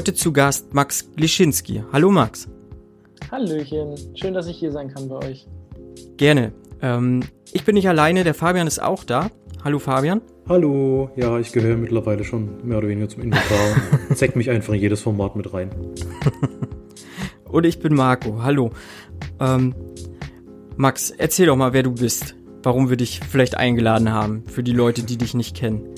Heute 0.00 0.14
zu 0.14 0.32
Gast 0.32 0.72
Max 0.72 1.12
Glischinski. 1.14 1.84
Hallo 1.92 2.10
Max. 2.10 2.48
Hallöchen, 3.30 3.96
schön, 4.14 4.32
dass 4.32 4.46
ich 4.46 4.56
hier 4.56 4.72
sein 4.72 4.88
kann 4.88 5.10
bei 5.10 5.16
euch. 5.16 5.46
Gerne. 6.16 6.54
Ähm, 6.80 7.20
ich 7.52 7.66
bin 7.66 7.74
nicht 7.74 7.86
alleine, 7.86 8.24
der 8.24 8.32
Fabian 8.32 8.66
ist 8.66 8.82
auch 8.82 9.04
da. 9.04 9.30
Hallo 9.62 9.78
Fabian. 9.78 10.22
Hallo, 10.48 11.10
ja, 11.16 11.38
ich 11.38 11.52
gehöre 11.52 11.76
mittlerweile 11.76 12.24
schon 12.24 12.66
mehr 12.66 12.78
oder 12.78 12.88
weniger 12.88 13.10
zum 13.10 13.24
Inventar. 13.24 13.76
Zeck 14.14 14.36
mich 14.36 14.48
einfach 14.48 14.72
in 14.72 14.80
jedes 14.80 15.02
Format 15.02 15.36
mit 15.36 15.52
rein. 15.52 15.68
Und 17.44 17.66
ich 17.66 17.78
bin 17.78 17.92
Marco. 17.94 18.42
Hallo. 18.42 18.70
Ähm, 19.38 19.74
Max, 20.78 21.10
erzähl 21.10 21.44
doch 21.44 21.56
mal, 21.56 21.74
wer 21.74 21.82
du 21.82 21.92
bist. 21.92 22.36
Warum 22.62 22.88
wir 22.88 22.96
dich 22.96 23.20
vielleicht 23.20 23.54
eingeladen 23.54 24.10
haben, 24.10 24.44
für 24.46 24.62
die 24.62 24.72
Leute, 24.72 25.02
die 25.02 25.18
dich 25.18 25.34
nicht 25.34 25.54
kennen. 25.54 25.94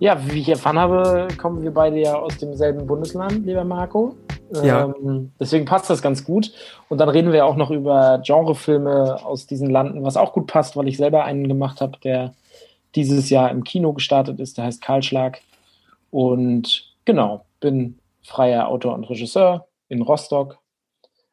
Ja, 0.00 0.16
wie 0.30 0.40
ich 0.40 0.48
erfahren 0.48 0.78
habe, 0.78 1.26
kommen 1.38 1.62
wir 1.62 1.72
beide 1.72 1.98
ja 1.98 2.14
aus 2.14 2.38
demselben 2.38 2.86
Bundesland, 2.86 3.44
lieber 3.44 3.64
Marco. 3.64 4.14
Ja. 4.62 4.84
Ähm, 4.84 5.32
deswegen 5.40 5.64
passt 5.64 5.90
das 5.90 6.02
ganz 6.02 6.24
gut. 6.24 6.52
Und 6.88 6.98
dann 6.98 7.08
reden 7.08 7.32
wir 7.32 7.44
auch 7.44 7.56
noch 7.56 7.70
über 7.70 8.20
Genrefilme 8.24 9.18
aus 9.24 9.46
diesen 9.46 9.68
Landen, 9.70 10.04
was 10.04 10.16
auch 10.16 10.32
gut 10.32 10.46
passt, 10.46 10.76
weil 10.76 10.88
ich 10.88 10.96
selber 10.96 11.24
einen 11.24 11.48
gemacht 11.48 11.80
habe, 11.80 11.98
der 12.04 12.32
dieses 12.94 13.28
Jahr 13.28 13.50
im 13.50 13.64
Kino 13.64 13.92
gestartet 13.92 14.38
ist. 14.38 14.56
Der 14.56 14.64
heißt 14.64 14.82
Kahlschlag. 14.82 15.40
Und 16.10 16.94
genau, 17.04 17.44
bin 17.60 17.98
freier 18.22 18.68
Autor 18.68 18.94
und 18.94 19.04
Regisseur 19.04 19.66
in 19.88 20.02
Rostock. 20.02 20.58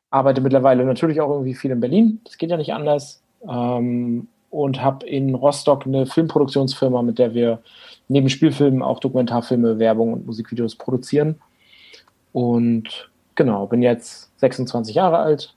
Arbeite 0.10 0.42
mittlerweile 0.42 0.86
natürlich 0.86 1.22
auch 1.22 1.30
irgendwie 1.30 1.56
viel 1.56 1.72
in 1.72 1.80
Berlin. 1.80 2.22
Das 2.26 2.38
geht 2.38 2.50
ja 2.50 2.58
nicht 2.58 2.74
anders. 2.74 3.22
Ähm, 3.48 4.28
und 4.50 4.82
habe 4.82 5.06
in 5.06 5.36
Rostock 5.36 5.86
eine 5.86 6.06
Filmproduktionsfirma, 6.06 7.02
mit 7.02 7.20
der 7.20 7.34
wir 7.34 7.60
neben 8.08 8.30
Spielfilmen 8.30 8.82
auch 8.82 9.00
Dokumentarfilme, 9.00 9.80
Werbung 9.80 10.14
und 10.14 10.26
Musikvideos 10.26 10.76
produzieren. 10.76 11.36
Und 12.34 13.10
genau, 13.36 13.68
bin 13.68 13.82
jetzt 13.82 14.30
26 14.38 14.96
Jahre 14.96 15.18
alt 15.18 15.54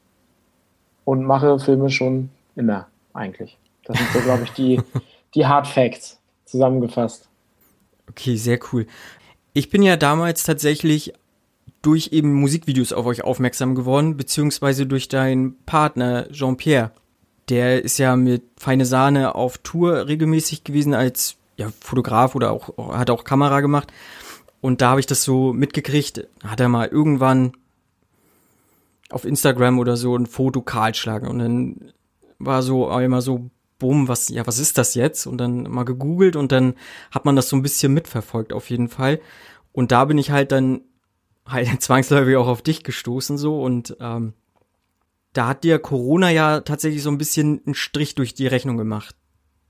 und 1.05 1.25
mache 1.25 1.59
Filme 1.59 1.91
schon 1.91 2.31
immer 2.55 2.87
eigentlich. 3.15 3.59
Das 3.85 3.99
sind 3.99 4.11
so, 4.13 4.21
glaube 4.21 4.45
ich, 4.45 4.51
die, 4.51 4.81
die 5.35 5.47
Hard 5.47 5.67
Facts 5.67 6.19
zusammengefasst. 6.45 7.29
Okay, 8.09 8.37
sehr 8.37 8.59
cool. 8.73 8.87
Ich 9.53 9.71
bin 9.71 9.83
ja 9.83 9.97
damals 9.97 10.45
tatsächlich 10.45 11.13
durch 11.83 12.09
eben 12.13 12.35
Musikvideos 12.35 12.93
auf 12.93 13.07
euch 13.07 13.25
aufmerksam 13.25 13.75
geworden, 13.75 14.17
beziehungsweise 14.17 14.87
durch 14.87 15.09
deinen 15.09 15.57
Partner 15.65 16.29
Jean-Pierre. 16.31 16.93
Der 17.49 17.83
ist 17.83 17.99
ja 17.99 18.15
mit 18.17 18.43
Feine 18.59 18.85
Sahne 18.85 19.35
auf 19.35 19.59
Tour 19.59 20.07
regelmäßig 20.07 20.65
gewesen 20.65 20.93
als 20.93 21.38
ja, 21.59 21.71
Fotograf 21.81 22.35
oder 22.35 22.53
auch 22.53 22.97
hat 22.97 23.11
auch 23.11 23.25
Kamera 23.25 23.61
gemacht. 23.61 23.93
Und 24.61 24.81
da 24.81 24.91
habe 24.91 25.01
ich 25.01 25.07
das 25.07 25.23
so 25.23 25.53
mitgekriegt, 25.53 26.27
hat 26.43 26.61
er 26.61 26.69
mal 26.69 26.89
irgendwann 26.89 27.53
auf 29.11 29.25
Instagram 29.25 29.79
oder 29.79 29.97
so 29.97 30.17
ein 30.17 30.27
Foto 30.27 30.63
Kahlschlag 30.63 31.23
und 31.23 31.39
dann 31.39 31.93
war 32.39 32.63
so 32.63 32.91
immer 32.99 33.21
so 33.21 33.51
bumm, 33.79 34.09
was 34.09 34.29
ja, 34.29 34.47
was 34.47 34.59
ist 34.59 34.79
das 34.79 34.95
jetzt? 34.95 35.27
Und 35.27 35.39
dann 35.39 35.65
mal 35.65 35.85
gegoogelt 35.85 36.37
und 36.37 36.53
dann 36.53 36.75
hat 37.11 37.25
man 37.25 37.37
das 37.37 37.49
so 37.49 37.57
ein 37.57 37.63
bisschen 37.63 37.93
mitverfolgt 37.93 38.53
auf 38.53 38.71
jeden 38.71 38.89
Fall. 38.89 39.21
Und 39.73 39.93
da 39.93 40.05
bin 40.05 40.19
ich 40.19 40.31
halt 40.31 40.53
dann 40.53 40.83
halt 41.47 41.69
zwangsläufig 41.83 42.37
auch 42.37 42.49
auf 42.49 42.63
dich 42.63 42.85
gestoßen 42.85 43.37
so 43.37 43.63
und 43.63 43.97
ähm, 44.01 44.35
da 45.33 45.49
hat 45.49 45.65
dir 45.65 45.79
Corona 45.79 46.31
ja 46.31 46.61
tatsächlich 46.61 47.03
so 47.03 47.11
ein 47.11 47.19
bisschen 47.19 47.63
einen 47.65 47.75
Strich 47.75 48.15
durch 48.15 48.35
die 48.35 48.47
Rechnung 48.47 48.77
gemacht. 48.77 49.15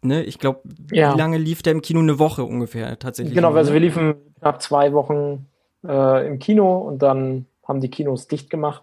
Ne? 0.03 0.23
Ich 0.25 0.39
glaube, 0.39 0.61
Ja. 0.93 1.15
wie 1.15 1.19
lange 1.19 1.39
lief 1.39 1.63
der 1.63 1.73
im 1.73 1.83
Kino? 1.83 2.01
Eine 2.01 2.19
Woche 2.19 2.45
ungefähr 2.45 2.99
tatsächlich. 2.99 3.35
Genau, 3.35 3.53
also 3.53 3.73
wir 3.73 3.81
liefen 3.81 4.15
knapp 4.41 4.63
zwei 4.63 4.93
Wochen 4.93 5.47
äh, 5.87 6.27
im 6.27 6.39
Kino 6.39 6.79
und 6.79 7.03
dann 7.03 7.47
haben 7.67 7.81
die 7.81 7.91
Kinos 7.91 8.29
dicht 8.29 8.51
gemacht. 8.51 8.83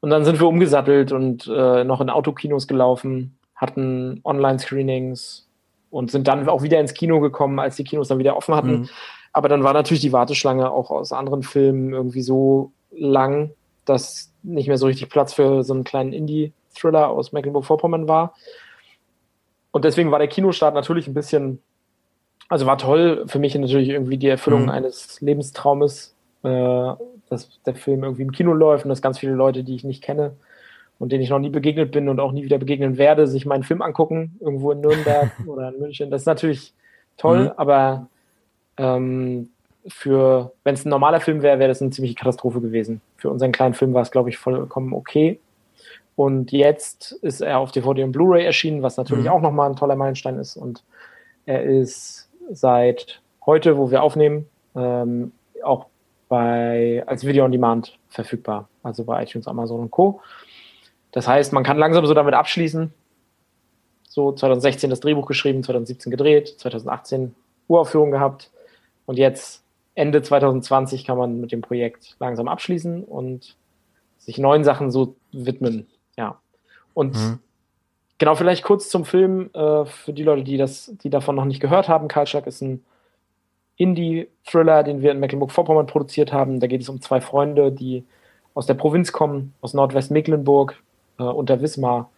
Und 0.00 0.10
dann 0.10 0.24
sind 0.24 0.38
wir 0.40 0.46
umgesattelt 0.46 1.12
und 1.12 1.46
äh, 1.46 1.84
noch 1.84 2.00
in 2.00 2.10
Autokinos 2.10 2.66
gelaufen, 2.66 3.38
hatten 3.54 4.20
Online-Screenings 4.24 5.48
und 5.90 6.10
sind 6.10 6.28
dann 6.28 6.46
auch 6.48 6.62
wieder 6.62 6.80
ins 6.80 6.92
Kino 6.92 7.20
gekommen, 7.20 7.58
als 7.58 7.76
die 7.76 7.84
Kinos 7.84 8.08
dann 8.08 8.18
wieder 8.18 8.36
offen 8.36 8.54
hatten. 8.54 8.80
Mhm. 8.80 8.88
Aber 9.32 9.48
dann 9.48 9.64
war 9.64 9.72
natürlich 9.72 10.02
die 10.02 10.12
Warteschlange 10.12 10.70
auch 10.70 10.90
aus 10.90 11.12
anderen 11.12 11.42
Filmen 11.42 11.92
irgendwie 11.92 12.22
so 12.22 12.72
lang, 12.90 13.50
dass 13.84 14.32
nicht 14.42 14.68
mehr 14.68 14.78
so 14.78 14.86
richtig 14.86 15.08
Platz 15.08 15.32
für 15.32 15.62
so 15.62 15.72
einen 15.72 15.84
kleinen 15.84 16.12
Indie-Thriller 16.12 17.08
aus 17.08 17.32
Mecklenburg-Vorpommern 17.32 18.06
war. 18.08 18.34
Und 19.74 19.84
deswegen 19.84 20.12
war 20.12 20.20
der 20.20 20.28
Kinostart 20.28 20.72
natürlich 20.72 21.08
ein 21.08 21.14
bisschen, 21.14 21.60
also 22.48 22.64
war 22.64 22.78
toll 22.78 23.24
für 23.26 23.40
mich 23.40 23.56
natürlich 23.56 23.88
irgendwie 23.88 24.18
die 24.18 24.28
Erfüllung 24.28 24.62
Mhm. 24.62 24.68
eines 24.68 25.20
Lebenstraumes, 25.20 26.14
äh, 26.44 26.92
dass 27.28 27.48
der 27.66 27.74
Film 27.74 28.04
irgendwie 28.04 28.22
im 28.22 28.30
Kino 28.30 28.52
läuft 28.52 28.84
und 28.84 28.90
dass 28.90 29.02
ganz 29.02 29.18
viele 29.18 29.32
Leute, 29.32 29.64
die 29.64 29.74
ich 29.74 29.82
nicht 29.82 30.00
kenne 30.00 30.36
und 31.00 31.10
denen 31.10 31.24
ich 31.24 31.30
noch 31.30 31.40
nie 31.40 31.50
begegnet 31.50 31.90
bin 31.90 32.08
und 32.08 32.20
auch 32.20 32.30
nie 32.30 32.44
wieder 32.44 32.58
begegnen 32.58 32.98
werde, 32.98 33.26
sich 33.26 33.46
meinen 33.46 33.64
Film 33.64 33.82
angucken, 33.82 34.36
irgendwo 34.38 34.70
in 34.70 34.80
Nürnberg 34.80 35.32
oder 35.44 35.70
in 35.74 35.80
München. 35.80 36.08
Das 36.08 36.22
ist 36.22 36.26
natürlich 36.26 36.72
toll, 37.16 37.46
Mhm. 37.46 37.52
aber 37.56 38.06
ähm, 38.76 39.48
für, 39.88 40.52
wenn 40.62 40.74
es 40.74 40.84
ein 40.84 40.90
normaler 40.90 41.20
Film 41.20 41.42
wäre, 41.42 41.58
wäre 41.58 41.68
das 41.68 41.82
eine 41.82 41.90
ziemliche 41.90 42.14
Katastrophe 42.14 42.60
gewesen. 42.60 43.00
Für 43.16 43.28
unseren 43.28 43.50
kleinen 43.50 43.74
Film 43.74 43.92
war 43.92 44.02
es, 44.02 44.12
glaube 44.12 44.28
ich, 44.30 44.38
vollkommen 44.38 44.92
okay. 44.92 45.40
Und 46.16 46.52
jetzt 46.52 47.12
ist 47.12 47.40
er 47.40 47.58
auf 47.58 47.72
DVD 47.72 48.04
und 48.04 48.12
Blu-ray 48.12 48.44
erschienen, 48.44 48.82
was 48.82 48.96
natürlich 48.96 49.24
Mhm. 49.24 49.30
auch 49.30 49.40
nochmal 49.40 49.70
ein 49.70 49.76
toller 49.76 49.96
Meilenstein 49.96 50.38
ist. 50.38 50.56
Und 50.56 50.84
er 51.46 51.62
ist 51.64 52.28
seit 52.50 53.20
heute, 53.44 53.76
wo 53.76 53.90
wir 53.90 54.02
aufnehmen, 54.02 54.46
ähm, 54.76 55.32
auch 55.62 55.86
bei, 56.28 57.02
als 57.06 57.24
Video 57.26 57.44
on 57.44 57.52
Demand 57.52 57.98
verfügbar. 58.08 58.68
Also 58.82 59.04
bei 59.04 59.22
iTunes, 59.22 59.48
Amazon 59.48 59.80
und 59.80 59.90
Co. 59.90 60.20
Das 61.12 61.26
heißt, 61.28 61.52
man 61.52 61.64
kann 61.64 61.78
langsam 61.78 62.06
so 62.06 62.14
damit 62.14 62.34
abschließen. 62.34 62.92
So 64.08 64.32
2016 64.32 64.90
das 64.90 65.00
Drehbuch 65.00 65.26
geschrieben, 65.26 65.62
2017 65.62 66.10
gedreht, 66.10 66.54
2018 66.58 67.34
Uraufführung 67.68 68.10
gehabt. 68.10 68.50
Und 69.06 69.18
jetzt 69.18 69.62
Ende 69.94 70.22
2020 70.22 71.04
kann 71.04 71.18
man 71.18 71.40
mit 71.40 71.52
dem 71.52 71.60
Projekt 71.60 72.16
langsam 72.20 72.48
abschließen 72.48 73.04
und 73.04 73.56
sich 74.18 74.38
neuen 74.38 74.64
Sachen 74.64 74.90
so 74.90 75.16
widmen. 75.32 75.86
Ja. 76.16 76.40
Und 76.94 77.14
Mhm. 77.14 77.38
genau, 78.18 78.34
vielleicht 78.34 78.64
kurz 78.64 78.88
zum 78.88 79.04
Film, 79.04 79.50
äh, 79.54 79.84
für 79.84 80.12
die 80.12 80.22
Leute, 80.22 80.44
die 80.44 80.56
das, 80.56 80.92
die 81.02 81.10
davon 81.10 81.36
noch 81.36 81.44
nicht 81.44 81.60
gehört 81.60 81.88
haben. 81.88 82.08
Karlschlag 82.08 82.46
ist 82.46 82.60
ein 82.62 82.84
Indie-Thriller, 83.76 84.82
den 84.84 85.02
wir 85.02 85.10
in 85.10 85.20
Mecklenburg-Vorpommern 85.20 85.86
produziert 85.86 86.32
haben. 86.32 86.60
Da 86.60 86.66
geht 86.68 86.80
es 86.80 86.88
um 86.88 87.00
zwei 87.00 87.20
Freunde, 87.20 87.72
die 87.72 88.04
aus 88.54 88.66
der 88.66 88.74
Provinz 88.74 89.12
kommen, 89.12 89.52
aus 89.60 89.74
Nordwestmecklenburg 89.74 90.76
äh, 91.18 91.24
unter 91.24 91.60
Wismar 91.60 92.10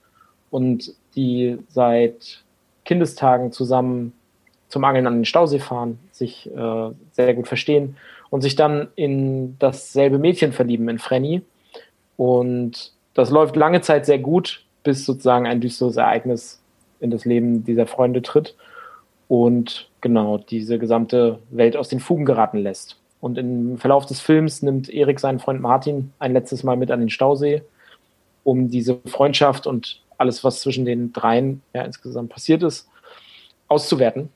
und 0.50 0.94
die 1.14 1.58
seit 1.68 2.44
Kindestagen 2.84 3.52
zusammen 3.52 4.12
zum 4.68 4.84
Angeln 4.84 5.06
an 5.06 5.14
den 5.14 5.24
Stausee 5.24 5.60
fahren, 5.60 5.98
sich 6.12 6.50
äh, 6.54 6.90
sehr 7.12 7.34
gut 7.34 7.48
verstehen 7.48 7.96
und 8.30 8.42
sich 8.42 8.54
dann 8.56 8.88
in 8.96 9.58
dasselbe 9.58 10.18
Mädchen 10.18 10.52
verlieben, 10.52 10.88
in 10.88 10.98
Frenny. 10.98 11.42
Und 12.16 12.92
das 13.16 13.30
läuft 13.30 13.56
lange 13.56 13.80
Zeit 13.80 14.04
sehr 14.04 14.18
gut, 14.18 14.62
bis 14.84 15.06
sozusagen 15.06 15.46
ein 15.46 15.62
düsteres 15.62 15.96
Ereignis 15.96 16.60
in 17.00 17.10
das 17.10 17.24
Leben 17.24 17.64
dieser 17.64 17.86
Freunde 17.86 18.20
tritt 18.20 18.54
und 19.26 19.88
genau 20.02 20.36
diese 20.36 20.78
gesamte 20.78 21.38
Welt 21.50 21.76
aus 21.78 21.88
den 21.88 21.98
Fugen 21.98 22.26
geraten 22.26 22.58
lässt. 22.58 22.98
Und 23.20 23.38
im 23.38 23.78
Verlauf 23.78 24.04
des 24.04 24.20
Films 24.20 24.60
nimmt 24.60 24.90
Erik 24.90 25.18
seinen 25.18 25.38
Freund 25.40 25.62
Martin 25.62 26.12
ein 26.18 26.34
letztes 26.34 26.62
Mal 26.62 26.76
mit 26.76 26.90
an 26.90 27.00
den 27.00 27.08
Stausee, 27.08 27.62
um 28.44 28.68
diese 28.68 28.98
Freundschaft 29.06 29.66
und 29.66 30.02
alles, 30.18 30.44
was 30.44 30.60
zwischen 30.60 30.84
den 30.84 31.14
dreien 31.14 31.62
ja, 31.72 31.82
insgesamt 31.82 32.28
passiert 32.28 32.62
ist, 32.62 32.86
auszuwerten. 33.66 34.28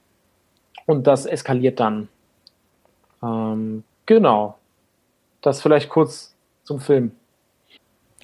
Und 0.86 1.06
das 1.06 1.26
eskaliert 1.26 1.78
dann. 1.80 2.08
Ähm, 3.22 3.84
genau. 4.06 4.56
Das 5.42 5.60
vielleicht 5.60 5.90
kurz 5.90 6.34
zum 6.64 6.80
Film. 6.80 7.12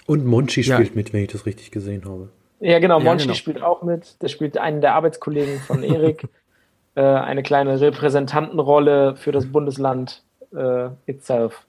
Und 0.06 0.24
Monchi 0.24 0.62
Ja. 0.62 0.76
spielt 0.76 0.94
mit, 0.96 1.12
wenn 1.12 1.22
ich 1.22 1.32
das 1.32 1.46
richtig 1.46 1.70
gesehen 1.70 2.04
habe. 2.04 2.28
Ja, 2.60 2.78
genau. 2.78 2.98
Ja, 2.98 3.04
Monchi 3.04 3.24
genau. 3.24 3.34
spielt 3.34 3.62
auch 3.62 3.82
mit. 3.82 4.20
Der 4.22 4.28
spielt 4.28 4.56
einen 4.58 4.80
der 4.80 4.94
Arbeitskollegen 4.94 5.60
von 5.60 5.82
Erik. 5.82 6.28
äh, 6.94 7.02
eine 7.02 7.42
kleine 7.42 7.80
Repräsentantenrolle 7.80 9.16
für 9.16 9.32
das 9.32 9.46
Bundesland 9.46 10.22
äh, 10.54 10.88
itself. 11.06 11.66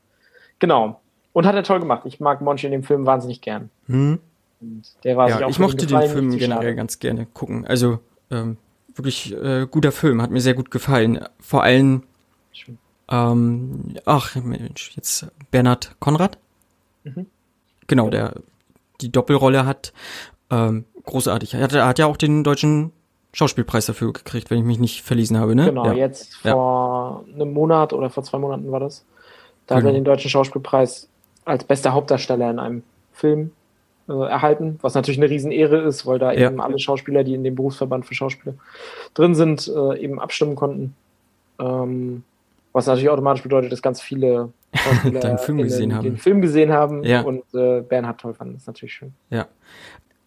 Genau. 0.59 1.01
Und 1.33 1.45
hat 1.45 1.55
er 1.55 1.63
toll 1.63 1.79
gemacht. 1.79 2.03
Ich 2.05 2.19
mag 2.19 2.41
Monchi 2.41 2.65
in 2.65 2.71
dem 2.71 2.83
Film 2.83 3.05
wahnsinnig 3.05 3.41
gern. 3.41 3.69
Hm? 3.87 4.19
Und 4.59 4.83
der 5.03 5.17
war 5.17 5.27
sich 5.29 5.39
Ja, 5.39 5.45
auch 5.45 5.49
ich 5.51 5.59
mochte 5.59 5.85
den 5.85 6.01
Film 6.03 6.31
generell 6.31 6.61
schade. 6.61 6.75
ganz 6.75 6.99
gerne 6.99 7.27
gucken. 7.27 7.67
Also 7.67 7.99
ähm, 8.31 8.57
wirklich 8.95 9.35
äh, 9.35 9.67
guter 9.69 9.91
Film, 9.91 10.21
hat 10.21 10.31
mir 10.31 10.41
sehr 10.41 10.55
gut 10.55 10.71
gefallen. 10.71 11.19
Vor 11.39 11.61
allem, 11.63 12.03
ähm, 13.09 13.95
ach 14.05 14.35
Mensch, 14.35 14.93
jetzt 14.95 15.27
Bernhard 15.51 15.95
Konrad. 15.99 16.37
Mhm. 17.03 17.27
Genau, 17.87 18.09
der 18.09 18.35
die 19.01 19.11
Doppelrolle 19.11 19.65
hat. 19.65 19.93
Ähm, 20.49 20.85
großartig. 21.05 21.53
Er 21.53 21.61
hat, 21.61 21.73
er 21.73 21.87
hat 21.87 21.99
ja 21.99 22.05
auch 22.05 22.17
den 22.17 22.43
deutschen 22.43 22.91
Schauspielpreis 23.33 23.85
dafür 23.85 24.13
gekriegt, 24.13 24.49
wenn 24.49 24.59
ich 24.59 24.65
mich 24.65 24.79
nicht 24.79 25.03
verlesen 25.03 25.37
habe, 25.37 25.55
ne? 25.55 25.65
Genau, 25.65 25.85
ja. 25.85 25.93
jetzt 25.93 26.43
Ja. 26.43 26.53
vor 26.53 27.25
einem 27.33 27.53
Monat 27.53 27.93
oder 27.93 28.09
vor 28.09 28.23
zwei 28.23 28.39
Monaten 28.39 28.71
war 28.71 28.79
das. 28.79 29.05
Da 29.67 29.75
genau. 29.75 29.87
hat 29.87 29.93
er 29.93 29.99
den 29.99 30.05
Deutschen 30.05 30.29
Schauspielpreis 30.29 31.09
als 31.45 31.63
bester 31.63 31.93
Hauptdarsteller 31.93 32.49
in 32.49 32.59
einem 32.59 32.83
Film 33.13 33.51
äh, 34.09 34.13
erhalten, 34.13 34.79
was 34.81 34.95
natürlich 34.95 35.19
eine 35.19 35.29
Riesenehre 35.29 35.81
ist, 35.81 36.05
weil 36.05 36.19
da 36.19 36.31
ja. 36.31 36.49
eben 36.49 36.61
alle 36.61 36.79
Schauspieler, 36.79 37.23
die 37.23 37.33
in 37.33 37.43
dem 37.43 37.55
Berufsverband 37.55 38.05
für 38.05 38.15
Schauspieler 38.15 38.55
drin 39.13 39.35
sind, 39.35 39.67
äh, 39.67 39.99
eben 39.99 40.19
abstimmen 40.19 40.55
konnten. 40.55 40.95
Ähm, 41.59 42.23
was 42.77 42.85
natürlich 42.85 43.09
automatisch 43.09 43.41
bedeutet, 43.41 43.71
dass 43.71 43.81
ganz 43.81 43.99
viele 43.99 44.53
den 45.03 45.37
Film 45.39 45.57
gesehen 45.57 45.95
haben. 45.95 46.03
Den 46.03 46.17
Film 46.17 46.41
gesehen 46.41 46.71
haben 46.71 47.03
ja. 47.03 47.21
und 47.21 47.43
äh, 47.53 47.81
Bernhard 47.81 48.21
toll 48.21 48.35
fanden. 48.35 48.53
Das 48.53 48.63
ist 48.63 48.67
natürlich 48.67 48.93
schön. 48.93 49.13
Ja. 49.31 49.47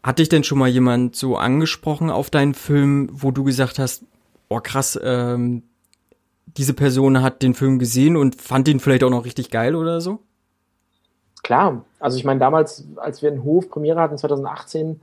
Hat 0.02 0.18
dich 0.18 0.28
denn 0.28 0.42
schon 0.42 0.58
mal 0.58 0.68
jemand 0.68 1.14
so 1.14 1.36
angesprochen 1.36 2.10
auf 2.10 2.28
deinen 2.28 2.54
Film, 2.54 3.08
wo 3.12 3.30
du 3.30 3.44
gesagt 3.44 3.78
hast, 3.78 4.04
oh 4.48 4.58
krass, 4.60 4.98
ähm, 5.02 5.62
diese 6.56 6.74
Person 6.74 7.22
hat 7.22 7.42
den 7.42 7.54
Film 7.54 7.78
gesehen 7.78 8.16
und 8.16 8.34
fand 8.34 8.66
ihn 8.66 8.80
vielleicht 8.80 9.04
auch 9.04 9.10
noch 9.10 9.24
richtig 9.24 9.50
geil 9.50 9.76
oder 9.76 10.00
so? 10.00 10.18
Klar, 11.44 11.84
also 12.00 12.18
ich 12.18 12.24
meine, 12.24 12.40
damals, 12.40 12.84
als 12.96 13.22
wir 13.22 13.30
in 13.30 13.44
Hof 13.44 13.70
Premiere 13.70 14.00
hatten, 14.00 14.18
2018, 14.18 15.00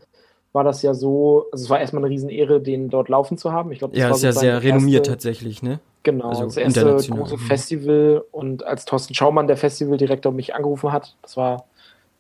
war 0.52 0.66
das 0.66 0.82
ja 0.82 0.94
so, 0.94 1.46
also 1.52 1.64
es 1.64 1.70
war 1.70 1.80
erstmal 1.80 2.04
eine 2.04 2.12
Riesenehre, 2.12 2.60
den 2.60 2.90
dort 2.90 3.08
laufen 3.08 3.38
zu 3.38 3.54
haben. 3.54 3.72
Ich 3.72 3.80
glaube, 3.80 3.94
das 3.94 4.02
ja, 4.02 4.10
war 4.10 4.16
ist 4.18 4.24
ja 4.24 4.32
sehr 4.34 4.64
renommiert 4.64 5.06
tatsächlich, 5.06 5.64
ne? 5.64 5.80
Genau, 6.04 6.30
also 6.30 6.46
das 6.46 6.58
erste 6.58 6.96
große. 7.10 7.38
Festival 7.38 8.24
und 8.32 8.64
als 8.64 8.86
Thorsten 8.86 9.14
Schaumann, 9.14 9.48
der 9.48 9.58
Festivaldirektor, 9.58 10.32
mich 10.32 10.56
angerufen 10.56 10.92
hat, 10.92 11.16
das 11.22 11.36
war 11.36 11.66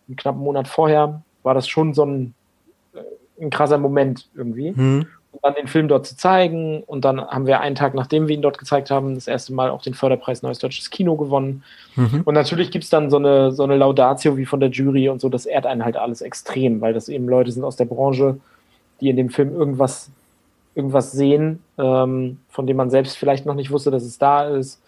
einen 0.07 0.17
knappen 0.17 0.41
Monat 0.41 0.67
vorher, 0.67 1.21
war 1.43 1.53
das 1.53 1.67
schon 1.67 1.93
so 1.93 2.05
ein, 2.05 2.33
äh, 2.93 3.43
ein 3.43 3.49
krasser 3.49 3.77
Moment 3.77 4.27
irgendwie. 4.35 4.71
Mhm 4.71 5.07
dann 5.41 5.55
den 5.55 5.67
Film 5.67 5.87
dort 5.87 6.05
zu 6.05 6.15
zeigen. 6.15 6.83
Und 6.83 7.05
dann 7.05 7.21
haben 7.21 7.47
wir 7.47 7.59
einen 7.59 7.75
Tag, 7.75 7.93
nachdem 7.93 8.27
wir 8.27 8.35
ihn 8.35 8.41
dort 8.41 8.57
gezeigt 8.57 8.91
haben, 8.91 9.15
das 9.15 9.27
erste 9.27 9.53
Mal 9.53 9.69
auch 9.69 9.81
den 9.81 9.93
Förderpreis 9.93 10.41
Neues 10.41 10.59
Deutsches 10.59 10.89
Kino 10.89 11.15
gewonnen. 11.15 11.63
Mhm. 11.95 12.21
Und 12.25 12.33
natürlich 12.33 12.71
gibt 12.71 12.83
es 12.83 12.89
dann 12.89 13.09
so 13.09 13.17
eine, 13.17 13.51
so 13.51 13.63
eine 13.63 13.77
Laudatio 13.77 14.37
wie 14.37 14.45
von 14.45 14.59
der 14.59 14.69
Jury 14.69 15.09
und 15.09 15.21
so, 15.21 15.29
das 15.29 15.45
ehrt 15.45 15.65
einen 15.65 15.85
halt 15.85 15.97
alles 15.97 16.21
extrem, 16.21 16.81
weil 16.81 16.93
das 16.93 17.09
eben 17.09 17.27
Leute 17.27 17.51
sind 17.51 17.63
aus 17.63 17.75
der 17.75 17.85
Branche, 17.85 18.39
die 19.01 19.09
in 19.09 19.17
dem 19.17 19.29
Film 19.29 19.53
irgendwas, 19.53 20.09
irgendwas 20.77 21.11
sehen, 21.11 21.59
ähm, 21.77 22.37
von 22.49 22.67
dem 22.67 22.77
man 22.77 22.89
selbst 22.89 23.17
vielleicht 23.17 23.45
noch 23.45 23.55
nicht 23.55 23.71
wusste, 23.71 23.91
dass 23.91 24.03
es 24.03 24.19
da 24.19 24.47
ist. 24.47 24.81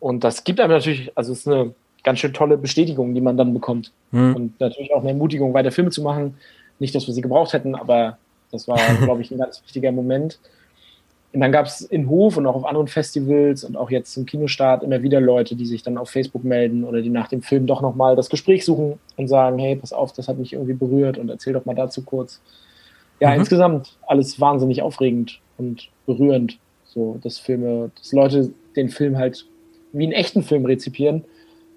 Und 0.00 0.24
das 0.24 0.44
gibt 0.44 0.60
einem 0.60 0.72
natürlich, 0.72 1.12
also 1.14 1.32
es 1.32 1.40
ist 1.40 1.48
eine 1.48 1.72
ganz 2.02 2.18
schön 2.18 2.34
tolle 2.34 2.58
Bestätigung, 2.58 3.14
die 3.14 3.20
man 3.20 3.36
dann 3.36 3.54
bekommt. 3.54 3.92
Mhm. 4.10 4.36
Und 4.36 4.60
natürlich 4.60 4.92
auch 4.92 5.00
eine 5.00 5.10
Ermutigung, 5.10 5.54
weiter 5.54 5.72
Filme 5.72 5.90
zu 5.90 6.02
machen. 6.02 6.36
Nicht, 6.78 6.94
dass 6.94 7.06
wir 7.06 7.14
sie 7.14 7.22
gebraucht 7.22 7.52
hätten, 7.52 7.74
aber 7.74 8.18
das 8.50 8.68
war, 8.68 8.78
glaube 9.04 9.22
ich, 9.22 9.30
ein 9.30 9.38
ganz 9.38 9.62
wichtiger 9.62 9.92
Moment. 9.92 10.38
Und 11.32 11.40
dann 11.40 11.52
gab 11.52 11.66
es 11.66 11.82
in 11.82 12.08
Hof 12.08 12.36
und 12.36 12.46
auch 12.46 12.54
auf 12.54 12.64
anderen 12.64 12.88
Festivals 12.88 13.62
und 13.62 13.76
auch 13.76 13.90
jetzt 13.90 14.12
zum 14.12 14.24
Kinostart 14.24 14.82
immer 14.82 15.02
wieder 15.02 15.20
Leute, 15.20 15.54
die 15.54 15.66
sich 15.66 15.82
dann 15.82 15.98
auf 15.98 16.10
Facebook 16.10 16.44
melden 16.44 16.82
oder 16.82 17.02
die 17.02 17.10
nach 17.10 17.28
dem 17.28 17.42
Film 17.42 17.66
doch 17.66 17.82
nochmal 17.82 18.16
das 18.16 18.30
Gespräch 18.30 18.64
suchen 18.64 18.98
und 19.16 19.28
sagen, 19.28 19.58
hey, 19.58 19.76
pass 19.76 19.92
auf, 19.92 20.12
das 20.12 20.28
hat 20.28 20.38
mich 20.38 20.54
irgendwie 20.54 20.72
berührt 20.72 21.18
und 21.18 21.28
erzähl 21.28 21.52
doch 21.52 21.66
mal 21.66 21.74
dazu 21.74 22.02
kurz. 22.02 22.40
Ja, 23.20 23.30
mhm. 23.30 23.40
insgesamt 23.40 23.96
alles 24.06 24.40
wahnsinnig 24.40 24.82
aufregend 24.82 25.40
und 25.58 25.88
berührend. 26.06 26.58
So, 26.84 27.18
dass 27.22 27.38
Filme, 27.38 27.90
dass 27.98 28.12
Leute 28.12 28.52
den 28.74 28.88
Film 28.88 29.18
halt 29.18 29.46
wie 29.92 30.04
einen 30.04 30.12
echten 30.12 30.42
Film 30.42 30.64
rezipieren, 30.64 31.24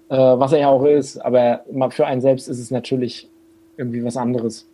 äh, 0.08 0.16
was 0.16 0.52
er 0.52 0.60
ja 0.60 0.68
auch 0.68 0.84
ist, 0.84 1.18
aber 1.18 1.64
für 1.90 2.06
einen 2.06 2.20
selbst 2.20 2.48
ist 2.48 2.58
es 2.58 2.70
natürlich 2.70 3.28
irgendwie 3.76 4.04
was 4.04 4.16
anderes. 4.16 4.66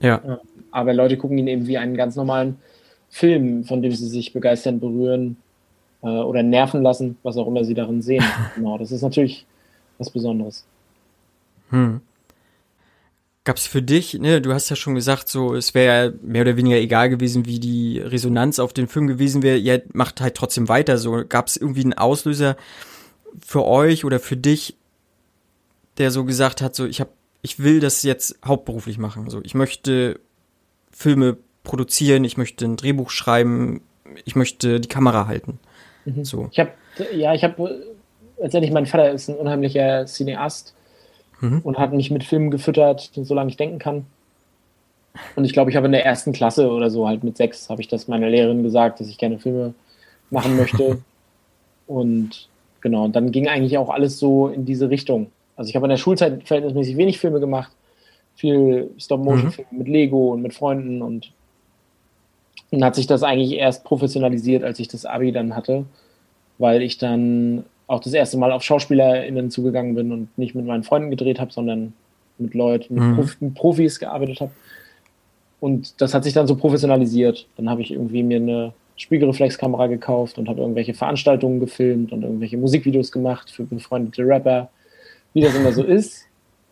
Ja. 0.00 0.40
Aber 0.70 0.92
Leute 0.92 1.16
gucken 1.16 1.38
ihn 1.38 1.46
eben 1.46 1.66
wie 1.66 1.78
einen 1.78 1.96
ganz 1.96 2.16
normalen 2.16 2.56
Film, 3.08 3.64
von 3.64 3.82
dem 3.82 3.92
sie 3.92 4.08
sich 4.08 4.32
begeistern, 4.32 4.80
berühren 4.80 5.36
äh, 6.02 6.08
oder 6.08 6.42
nerven 6.42 6.82
lassen, 6.82 7.16
was 7.22 7.36
auch 7.36 7.46
immer 7.46 7.64
sie 7.64 7.74
darin 7.74 8.02
sehen. 8.02 8.24
genau, 8.54 8.78
das 8.78 8.90
ist 8.90 9.02
natürlich 9.02 9.46
was 9.98 10.10
Besonderes. 10.10 10.66
Hm. 11.70 12.00
Gab 13.44 13.56
es 13.56 13.66
für 13.66 13.82
dich, 13.82 14.14
ne, 14.14 14.40
du 14.40 14.52
hast 14.52 14.70
ja 14.70 14.76
schon 14.76 14.94
gesagt, 14.94 15.28
so 15.28 15.54
es 15.54 15.74
wäre 15.74 16.06
ja 16.06 16.12
mehr 16.22 16.42
oder 16.42 16.56
weniger 16.56 16.76
egal 16.76 17.08
gewesen, 17.08 17.44
wie 17.44 17.58
die 17.58 17.98
Resonanz 17.98 18.60
auf 18.60 18.72
den 18.72 18.86
Film 18.86 19.08
gewesen 19.08 19.42
wäre. 19.42 19.56
Ja, 19.56 19.78
macht 19.92 20.20
halt 20.20 20.36
trotzdem 20.36 20.68
weiter. 20.68 20.96
So 20.96 21.24
gab 21.28 21.48
es 21.48 21.56
irgendwie 21.56 21.82
einen 21.82 21.94
Auslöser 21.94 22.56
für 23.44 23.64
euch 23.64 24.04
oder 24.04 24.20
für 24.20 24.36
dich, 24.36 24.76
der 25.98 26.12
so 26.12 26.24
gesagt 26.24 26.62
hat, 26.62 26.76
so 26.76 26.86
ich 26.86 27.00
habe 27.00 27.10
ich 27.42 27.58
will 27.58 27.80
das 27.80 28.04
jetzt 28.04 28.38
hauptberuflich 28.44 28.98
machen. 28.98 29.24
Also 29.24 29.40
ich 29.42 29.54
möchte 29.54 30.20
Filme 30.92 31.36
produzieren, 31.64 32.24
ich 32.24 32.36
möchte 32.36 32.64
ein 32.64 32.76
Drehbuch 32.76 33.10
schreiben, 33.10 33.82
ich 34.24 34.36
möchte 34.36 34.80
die 34.80 34.88
Kamera 34.88 35.26
halten. 35.26 35.58
Mhm. 36.04 36.24
So. 36.24 36.48
Ich 36.52 36.60
habe 36.60 36.72
ja, 37.12 37.34
ich 37.34 37.42
habe 37.42 37.94
letztendlich 38.38 38.72
mein 38.72 38.86
Vater 38.86 39.10
ist 39.10 39.28
ein 39.28 39.36
unheimlicher 39.36 40.06
Cineast 40.06 40.74
mhm. 41.42 41.60
und 41.62 41.78
hat 41.78 41.92
mich 41.92 42.10
mit 42.10 42.24
Filmen 42.24 42.50
gefüttert, 42.50 43.10
solange 43.14 43.50
ich 43.50 43.58
denken 43.58 43.78
kann. 43.78 44.06
Und 45.36 45.44
ich 45.44 45.52
glaube, 45.52 45.70
ich 45.70 45.76
habe 45.76 45.86
in 45.86 45.92
der 45.92 46.06
ersten 46.06 46.32
Klasse 46.32 46.70
oder 46.70 46.88
so, 46.88 47.06
halt 47.06 47.22
mit 47.22 47.36
sechs, 47.36 47.68
habe 47.68 47.82
ich 47.82 47.88
das 47.88 48.08
meiner 48.08 48.30
Lehrerin 48.30 48.62
gesagt, 48.62 49.00
dass 49.00 49.08
ich 49.08 49.18
gerne 49.18 49.38
Filme 49.38 49.74
machen 50.30 50.56
möchte. 50.56 50.98
und 51.86 52.48
genau, 52.80 53.04
und 53.04 53.14
dann 53.14 53.30
ging 53.30 53.48
eigentlich 53.48 53.76
auch 53.76 53.90
alles 53.90 54.18
so 54.18 54.48
in 54.48 54.64
diese 54.64 54.88
Richtung. 54.88 55.30
Also 55.56 55.68
ich 55.68 55.76
habe 55.76 55.84
in 55.84 55.90
der 55.90 55.98
Schulzeit 55.98 56.48
verhältnismäßig 56.48 56.96
wenig 56.96 57.18
Filme 57.18 57.40
gemacht, 57.40 57.72
viel 58.34 58.90
Stop-Motion-Filme 58.98 59.68
mhm. 59.70 59.78
mit 59.78 59.88
Lego 59.88 60.32
und 60.32 60.40
mit 60.40 60.54
Freunden 60.54 61.02
und 61.02 61.32
dann 62.70 62.84
hat 62.84 62.94
sich 62.94 63.06
das 63.06 63.22
eigentlich 63.22 63.52
erst 63.52 63.84
professionalisiert, 63.84 64.64
als 64.64 64.78
ich 64.78 64.88
das 64.88 65.04
Abi 65.04 65.30
dann 65.30 65.54
hatte, 65.54 65.84
weil 66.56 66.80
ich 66.80 66.96
dann 66.96 67.64
auch 67.92 68.00
das 68.00 68.12
erste 68.12 68.38
Mal 68.38 68.52
auf 68.52 68.62
SchauspielerInnen 68.62 69.50
zugegangen 69.50 69.94
bin 69.94 70.12
und 70.12 70.38
nicht 70.38 70.54
mit 70.54 70.66
meinen 70.66 70.82
Freunden 70.82 71.10
gedreht 71.10 71.40
habe, 71.40 71.52
sondern 71.52 71.92
mit 72.38 72.54
Leuten, 72.54 72.94
mit, 72.94 73.02
mhm. 73.02 73.16
Prof 73.16 73.36
mit 73.40 73.54
Profis 73.54 73.98
gearbeitet 73.98 74.40
habe. 74.40 74.52
Und 75.60 76.00
das 76.00 76.14
hat 76.14 76.24
sich 76.24 76.32
dann 76.32 76.46
so 76.46 76.56
professionalisiert. 76.56 77.46
Dann 77.56 77.70
habe 77.70 77.82
ich 77.82 77.92
irgendwie 77.92 78.22
mir 78.22 78.38
eine 78.38 78.72
Spiegelreflexkamera 78.96 79.86
gekauft 79.86 80.38
und 80.38 80.48
habe 80.48 80.60
irgendwelche 80.60 80.94
Veranstaltungen 80.94 81.60
gefilmt 81.60 82.12
und 82.12 82.22
irgendwelche 82.22 82.56
Musikvideos 82.56 83.12
gemacht 83.12 83.50
für 83.50 83.64
befreundete 83.64 84.26
Rapper 84.26 84.68
wie 85.34 85.40
das 85.40 85.54
immer 85.54 85.72
so 85.72 85.82
ist. 85.82 86.26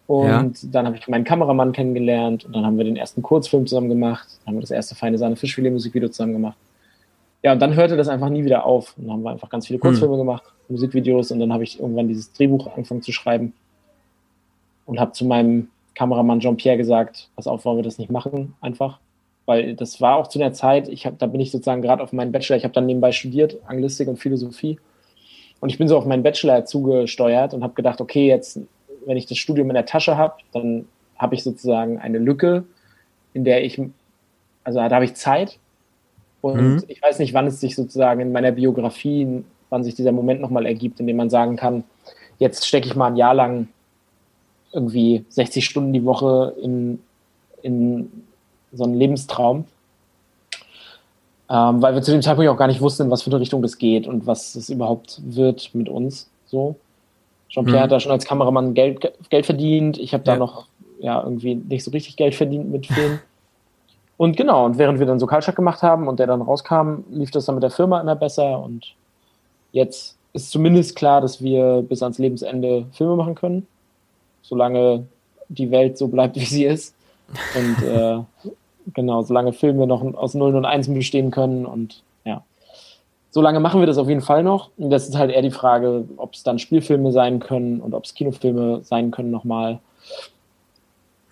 Und 0.06 0.62
ja. 0.62 0.68
dann 0.72 0.86
habe 0.86 0.96
ich 0.96 1.06
meinen 1.06 1.24
Kameramann 1.24 1.72
kennengelernt 1.72 2.44
und 2.44 2.54
dann 2.54 2.66
haben 2.66 2.76
wir 2.76 2.84
den 2.84 2.96
ersten 2.96 3.22
Kurzfilm 3.22 3.66
zusammen 3.66 3.88
gemacht, 3.88 4.26
dann 4.40 4.48
haben 4.48 4.56
wir 4.56 4.62
das 4.62 4.72
erste 4.72 4.96
Feine 4.96 5.18
Sahne 5.18 5.36
Fischfilet 5.36 5.70
Musikvideo 5.70 6.08
zusammen 6.08 6.32
gemacht. 6.32 6.56
Ja, 7.42 7.52
und 7.52 7.60
dann 7.60 7.74
hörte 7.74 7.96
das 7.96 8.08
einfach 8.08 8.28
nie 8.28 8.44
wieder 8.44 8.64
auf. 8.64 8.96
Und 8.98 9.04
dann 9.04 9.14
haben 9.14 9.22
wir 9.22 9.30
einfach 9.30 9.48
ganz 9.48 9.66
viele 9.66 9.78
Kurzfilme 9.78 10.14
hm. 10.14 10.20
gemacht, 10.20 10.44
Musikvideos 10.68 11.30
und 11.30 11.40
dann 11.40 11.52
habe 11.52 11.64
ich 11.64 11.80
irgendwann 11.80 12.08
dieses 12.08 12.32
Drehbuch 12.32 12.68
angefangen 12.68 13.02
zu 13.02 13.12
schreiben 13.12 13.54
und 14.86 15.00
habe 15.00 15.12
zu 15.12 15.24
meinem 15.24 15.68
Kameramann 15.94 16.40
Jean-Pierre 16.40 16.76
gesagt, 16.76 17.28
pass 17.36 17.46
auf, 17.46 17.64
wollen 17.64 17.78
wir 17.78 17.84
das 17.84 17.98
nicht 17.98 18.10
machen, 18.10 18.54
einfach. 18.60 18.98
Weil 19.46 19.74
das 19.74 20.00
war 20.00 20.16
auch 20.16 20.28
zu 20.28 20.38
der 20.38 20.52
Zeit, 20.52 20.88
ich 20.88 21.06
hab, 21.06 21.18
da 21.18 21.26
bin 21.26 21.40
ich 21.40 21.50
sozusagen 21.50 21.82
gerade 21.82 22.02
auf 22.02 22.12
meinen 22.12 22.32
Bachelor, 22.32 22.56
ich 22.56 22.64
habe 22.64 22.74
dann 22.74 22.86
nebenbei 22.86 23.12
studiert, 23.12 23.58
Anglistik 23.66 24.08
und 24.08 24.18
Philosophie. 24.18 24.78
Und 25.60 25.70
ich 25.70 25.78
bin 25.78 25.88
so 25.88 25.98
auf 25.98 26.06
meinen 26.06 26.22
Bachelor 26.22 26.64
zugesteuert 26.64 27.52
und 27.54 27.62
habe 27.62 27.74
gedacht, 27.74 28.00
okay, 28.00 28.26
jetzt, 28.26 28.60
wenn 29.06 29.16
ich 29.16 29.26
das 29.26 29.38
Studium 29.38 29.68
in 29.68 29.74
der 29.74 29.86
Tasche 29.86 30.16
habe, 30.16 30.34
dann 30.52 30.86
habe 31.16 31.34
ich 31.34 31.42
sozusagen 31.42 31.98
eine 31.98 32.18
Lücke, 32.18 32.64
in 33.34 33.44
der 33.44 33.64
ich, 33.64 33.80
also 34.64 34.78
da 34.78 34.90
habe 34.90 35.04
ich 35.04 35.14
Zeit. 35.14 35.58
Und 36.40 36.76
mhm. 36.76 36.84
ich 36.88 37.02
weiß 37.02 37.18
nicht, 37.18 37.34
wann 37.34 37.46
es 37.46 37.60
sich 37.60 37.76
sozusagen 37.76 38.20
in 38.20 38.32
meiner 38.32 38.52
Biografie, 38.52 39.44
wann 39.68 39.84
sich 39.84 39.94
dieser 39.94 40.12
Moment 40.12 40.40
nochmal 40.40 40.66
ergibt, 40.66 41.00
in 41.00 41.06
dem 41.06 41.16
man 41.16 41.30
sagen 41.30 41.56
kann, 41.56 41.84
jetzt 42.38 42.66
stecke 42.66 42.86
ich 42.86 42.96
mal 42.96 43.08
ein 43.08 43.16
Jahr 43.16 43.34
lang 43.34 43.68
irgendwie 44.72 45.24
60 45.28 45.64
Stunden 45.64 45.92
die 45.92 46.04
Woche 46.04 46.54
in, 46.62 47.00
in 47.62 48.10
so 48.72 48.84
einen 48.84 48.94
Lebenstraum 48.94 49.64
ähm, 51.50 51.82
weil 51.82 51.94
wir 51.94 52.02
zu 52.02 52.12
dem 52.12 52.22
Zeitpunkt 52.22 52.48
auch 52.48 52.56
gar 52.56 52.68
nicht 52.68 52.80
wussten, 52.80 53.10
was 53.10 53.22
für 53.22 53.30
eine 53.30 53.40
Richtung 53.40 53.60
das 53.60 53.76
geht 53.76 54.06
und 54.06 54.24
was 54.24 54.54
es 54.54 54.70
überhaupt 54.70 55.20
wird 55.24 55.74
mit 55.74 55.88
uns. 55.88 56.30
So. 56.46 56.76
Jean-Pierre 57.48 57.78
mhm. 57.78 57.82
hat 57.82 57.92
da 57.92 57.98
schon 57.98 58.12
als 58.12 58.24
Kameramann 58.24 58.74
Geld, 58.74 59.12
Geld 59.30 59.46
verdient. 59.46 59.98
Ich 59.98 60.14
habe 60.14 60.22
da 60.22 60.34
ja. 60.34 60.38
noch 60.38 60.66
ja 61.00 61.20
irgendwie 61.20 61.56
nicht 61.56 61.82
so 61.82 61.90
richtig 61.90 62.16
Geld 62.16 62.36
verdient 62.36 62.70
mit 62.70 62.86
Film. 62.86 63.18
Und 64.20 64.36
genau, 64.36 64.66
und 64.66 64.78
während 64.78 64.98
wir 64.98 65.06
dann 65.06 65.18
so 65.18 65.26
Kaltschak 65.26 65.56
gemacht 65.56 65.82
haben 65.82 66.08
und 66.08 66.18
der 66.18 66.26
dann 66.26 66.42
rauskam, 66.42 67.04
lief 67.10 67.30
das 67.30 67.46
dann 67.46 67.54
mit 67.54 67.62
der 67.62 67.70
Firma 67.70 68.00
immer 68.00 68.16
besser 68.16 68.62
und 68.62 68.94
jetzt 69.72 70.16
ist 70.32 70.50
zumindest 70.50 70.96
klar, 70.96 71.20
dass 71.20 71.42
wir 71.42 71.82
bis 71.82 72.02
ans 72.02 72.18
Lebensende 72.18 72.86
Filme 72.92 73.16
machen 73.16 73.34
können, 73.34 73.66
solange 74.42 75.06
die 75.48 75.70
Welt 75.70 75.98
so 75.98 76.08
bleibt, 76.08 76.36
wie 76.40 76.44
sie 76.44 76.64
ist. 76.64 76.94
Und 77.54 77.86
äh, 77.86 78.20
Genau, 78.94 79.22
solange 79.22 79.52
Filme 79.52 79.86
noch 79.86 80.02
aus 80.14 80.34
Nullen 80.34 80.56
und 80.56 80.64
Einsen 80.64 80.94
bestehen 80.94 81.30
können 81.30 81.66
und 81.66 82.02
ja. 82.24 82.42
Solange 83.30 83.60
machen 83.60 83.80
wir 83.80 83.86
das 83.86 83.98
auf 83.98 84.08
jeden 84.08 84.22
Fall 84.22 84.42
noch. 84.42 84.70
Und 84.76 84.90
das 84.90 85.08
ist 85.08 85.16
halt 85.16 85.30
eher 85.30 85.42
die 85.42 85.50
Frage, 85.50 86.04
ob 86.16 86.34
es 86.34 86.42
dann 86.42 86.58
Spielfilme 86.58 87.12
sein 87.12 87.38
können 87.38 87.80
und 87.80 87.94
ob 87.94 88.04
es 88.04 88.14
Kinofilme 88.14 88.80
sein 88.82 89.10
können 89.10 89.30
nochmal. 89.30 89.78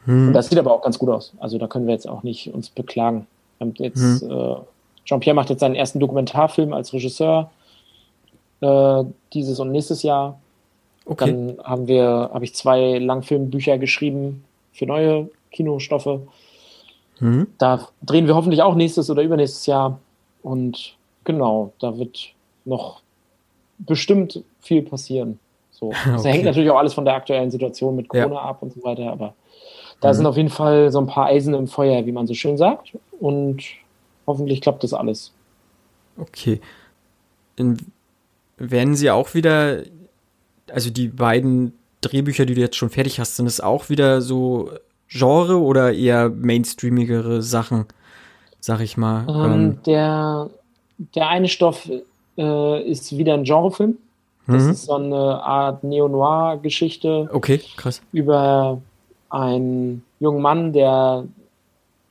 Hm. 0.09 0.29
Und 0.29 0.33
das 0.33 0.49
sieht 0.49 0.59
aber 0.59 0.73
auch 0.73 0.81
ganz 0.81 0.99
gut 0.99 1.11
aus. 1.11 1.35
Also 1.39 1.59
da 1.59 1.67
können 1.67 1.87
wir 1.87 1.93
jetzt 1.93 2.09
auch 2.09 2.23
nicht 2.23 2.53
uns 2.55 2.71
beklagen. 2.71 3.27
jetzt, 3.75 4.23
hm. 4.23 4.31
äh, 4.31 4.57
Jean-Pierre 5.05 5.35
macht 5.35 5.51
jetzt 5.51 5.61
seinen 5.61 5.75
ersten 5.75 6.01
Dokumentarfilm 6.01 6.73
als 6.73 6.95
Regisseur 6.95 7.51
äh, 8.63 9.05
dieses 9.35 9.61
und 9.61 9.71
nächstes 9.71 10.03
Jahr. 10.03 10.41
Okay. 11.05 11.27
Dann 11.27 11.59
haben 11.63 11.89
wir, 11.89 12.31
habe 12.33 12.45
ich 12.45 12.55
zwei 12.55 12.99
Langfilmbücher 12.99 13.77
geschrieben 13.77 14.45
für 14.73 14.87
neue 14.87 15.29
Kinostoffe. 15.51 16.23
Mhm. 17.21 17.49
Da 17.59 17.87
drehen 18.03 18.27
wir 18.27 18.35
hoffentlich 18.35 18.63
auch 18.63 18.75
nächstes 18.75 19.11
oder 19.11 19.23
übernächstes 19.23 19.67
Jahr. 19.67 19.99
Und 20.43 20.97
genau, 21.25 21.73
da 21.81 21.99
wird 21.99 22.31
noch 22.65 23.03
bestimmt 23.79 24.43
viel 24.61 24.83
passieren. 24.83 25.39
So. 25.71 25.93
Das 26.07 26.23
okay. 26.23 26.33
hängt 26.33 26.45
natürlich 26.45 26.71
auch 26.71 26.79
alles 26.79 26.95
von 26.95 27.05
der 27.05 27.15
aktuellen 27.15 27.51
Situation 27.51 27.95
mit 27.95 28.09
Corona 28.09 28.35
ja. 28.35 28.43
ab 28.43 28.63
und 28.63 28.73
so 28.73 28.83
weiter, 28.83 29.13
aber 29.13 29.35
da 30.01 30.09
mhm. 30.09 30.15
sind 30.15 30.27
auf 30.27 30.37
jeden 30.37 30.51
Fall 30.51 30.91
so 30.91 31.01
ein 31.01 31.07
paar 31.07 31.27
Eisen 31.27 31.55
im 31.55 31.67
Feuer, 31.67 32.07
wie 32.07 32.13
man 32.13 32.27
so 32.27 32.35
schön 32.35 32.57
sagt. 32.57 32.93
Und 33.21 33.65
hoffentlich 34.27 34.61
klappt 34.61 34.85
das 34.85 34.93
alles. 34.93 35.33
Okay. 36.17 36.61
In, 37.57 37.79
werden 38.57 38.95
Sie 38.95 39.11
auch 39.11 39.35
wieder, 39.35 39.83
also 40.71 40.91
die 40.91 41.09
beiden 41.09 41.73
Drehbücher, 42.01 42.47
die 42.47 42.55
du 42.55 42.61
jetzt 42.61 42.77
schon 42.77 42.91
fertig 42.91 43.19
hast, 43.19 43.37
sind 43.37 43.47
es 43.47 43.61
auch 43.61 43.89
wieder 43.89 44.21
so 44.21 44.71
Genre 45.09 45.59
oder 45.59 45.93
eher 45.93 46.29
mainstreamigere 46.29 47.43
Sachen, 47.43 47.87
sag 48.61 48.81
ich 48.81 48.97
mal? 48.97 49.27
Ähm, 49.29 49.53
ähm. 49.53 49.79
Der, 49.87 50.51
der 51.15 51.29
eine 51.29 51.49
Stoff 51.49 51.91
äh, 52.37 52.83
ist 52.83 53.17
wieder 53.17 53.35
ein 53.35 53.45
Genrefilm. 53.45 53.97
Das 54.47 54.65
mhm. 54.65 54.71
ist 54.71 54.85
so 54.85 54.95
eine 54.95 55.43
Art 55.43 55.85
Neo-Noir-Geschichte. 55.85 57.29
Okay, 57.33 57.61
krass. 57.77 58.01
Über 58.13 58.81
einen 59.31 60.05
jungen 60.21 60.43
Mann, 60.43 60.73
der 60.73 61.25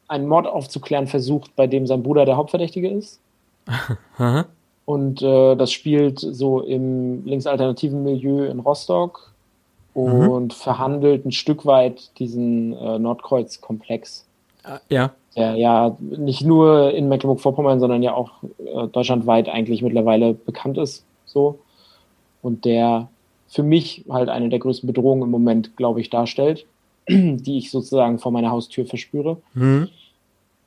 einen 0.07 0.27
Mord 0.27 0.47
aufzuklären 0.47 1.07
versucht, 1.07 1.55
bei 1.55 1.67
dem 1.67 1.87
sein 1.87 2.03
Bruder 2.03 2.25
der 2.25 2.37
Hauptverdächtige 2.37 2.89
ist. 2.89 3.19
Und 4.85 5.21
äh, 5.21 5.55
das 5.57 5.73
spielt 5.73 6.19
so 6.19 6.61
im 6.61 7.25
linksalternativen 7.25 8.03
Milieu 8.03 8.45
in 8.45 8.59
Rostock 8.59 9.33
mhm. 9.95 10.29
und 10.29 10.53
mhm. 10.53 10.57
verhandelt 10.57 11.25
ein 11.25 11.33
Stück 11.33 11.65
weit 11.65 12.17
diesen 12.19 12.71
äh, 12.71 12.97
Nordkreuz-Komplex. 12.97 14.25
Ah, 14.63 14.79
ja. 14.87 15.11
Der 15.35 15.55
ja 15.55 15.97
nicht 15.99 16.45
nur 16.45 16.93
in 16.93 17.09
Mecklenburg-Vorpommern, 17.09 17.81
sondern 17.81 18.01
ja 18.01 18.13
auch 18.13 18.31
äh, 18.59 18.87
deutschlandweit 18.87 19.49
eigentlich 19.49 19.81
mittlerweile 19.81 20.33
bekannt 20.33 20.77
ist. 20.77 21.03
So. 21.25 21.59
Und 22.41 22.63
der 22.63 23.09
für 23.49 23.63
mich 23.63 24.05
halt 24.09 24.29
eine 24.29 24.47
der 24.47 24.59
größten 24.59 24.87
Bedrohungen 24.87 25.23
im 25.23 25.31
Moment, 25.31 25.75
glaube 25.75 25.99
ich, 25.99 26.09
darstellt, 26.09 26.65
die 27.09 27.57
ich 27.57 27.71
sozusagen 27.71 28.19
vor 28.19 28.31
meiner 28.31 28.51
Haustür 28.51 28.85
verspüre. 28.85 29.37
Mhm. 29.53 29.89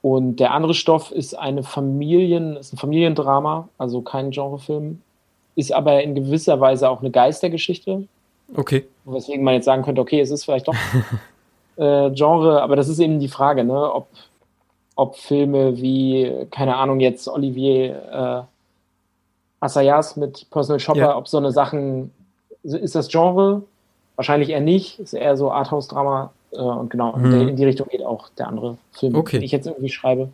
Und 0.03 0.37
der 0.37 0.53
andere 0.53 0.73
Stoff 0.73 1.11
ist 1.13 1.39
eine 1.39 1.63
Familien, 1.63 2.57
ist 2.57 2.73
ein 2.73 2.79
Familiendrama, 2.79 3.69
also 3.77 4.01
kein 4.01 4.31
Genrefilm, 4.31 5.03
ist 5.57 5.73
aber 5.73 6.03
in 6.03 6.15
gewisser 6.15 6.59
Weise 6.59 6.89
auch 6.89 7.01
eine 7.01 7.11
Geistergeschichte. 7.11 8.09
Okay. 8.57 8.87
Weswegen 9.05 9.45
man 9.45 9.55
jetzt 9.55 9.67
sagen 9.67 9.83
könnte, 9.83 10.01
okay, 10.01 10.21
es 10.21 10.31
ist 10.31 10.45
vielleicht 10.45 10.69
doch 10.69 10.75
äh, 11.77 12.11
Genre, 12.11 12.63
aber 12.63 12.77
das 12.77 12.89
ist 12.89 12.99
eben 12.99 13.21
die 13.21 13.29
Frage, 13.29 13.63
ne, 13.63 13.93
ob, 13.93 14.09
ob 14.97 15.17
Filme 15.17 15.81
wie, 15.81 16.47
keine 16.51 16.77
Ahnung, 16.77 17.01
jetzt 17.01 17.29
Olivier 17.29 18.47
äh, 18.51 19.65
Assayas 19.65 20.17
mit 20.17 20.49
Personal 20.51 20.81
Shopper, 20.81 20.99
ja. 21.01 21.17
ob 21.17 21.29
so 21.29 21.37
eine 21.37 21.53
Sachen, 21.53 22.11
ist 22.63 22.95
das 22.95 23.09
Genre? 23.09 23.63
Wahrscheinlich 24.21 24.51
eher 24.51 24.61
nicht, 24.61 24.99
ist 24.99 25.15
eher 25.15 25.35
so 25.35 25.51
Arthouse-Drama 25.51 26.31
äh, 26.53 26.57
und 26.59 26.91
genau, 26.91 27.17
hm. 27.17 27.49
in 27.49 27.57
die 27.57 27.65
Richtung 27.65 27.89
geht 27.89 28.05
auch 28.05 28.29
der 28.37 28.49
andere 28.49 28.77
Film, 28.93 29.15
okay. 29.15 29.39
den 29.39 29.45
ich 29.45 29.51
jetzt 29.51 29.67
irgendwie 29.67 29.89
schreibe. 29.89 30.29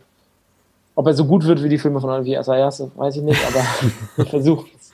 Ob 0.93 1.07
er 1.07 1.13
so 1.13 1.23
gut 1.23 1.45
wird 1.45 1.63
wie 1.63 1.69
die 1.69 1.77
Filme 1.77 2.01
von 2.01 2.09
Olivier 2.09 2.41
Assayas, 2.41 2.83
weiß 2.97 3.15
ich 3.15 3.21
nicht, 3.21 3.39
aber 3.47 3.63
ich 4.17 4.29
versuche 4.29 4.67
es. 4.77 4.91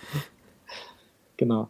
Genau. 1.38 1.70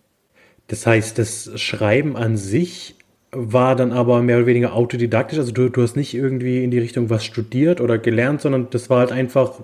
Das 0.68 0.86
heißt, 0.86 1.18
das 1.18 1.50
Schreiben 1.56 2.18
an 2.18 2.36
sich 2.36 2.96
war 3.32 3.78
dann 3.78 3.94
aber 3.94 4.22
mehr 4.22 4.36
oder 4.36 4.46
weniger 4.46 4.74
autodidaktisch. 4.74 5.40
Also 5.40 5.54
du, 5.54 5.70
du 5.70 5.82
hast 5.82 5.96
nicht 5.96 6.14
irgendwie 6.14 6.62
in 6.62 6.72
die 6.72 6.80
Richtung 6.80 7.10
was 7.10 7.24
studiert 7.24 7.80
oder 7.80 7.98
gelernt, 7.98 8.42
sondern 8.42 8.68
das 8.70 8.90
war 8.90 9.00
halt 9.00 9.14
einfach 9.14 9.62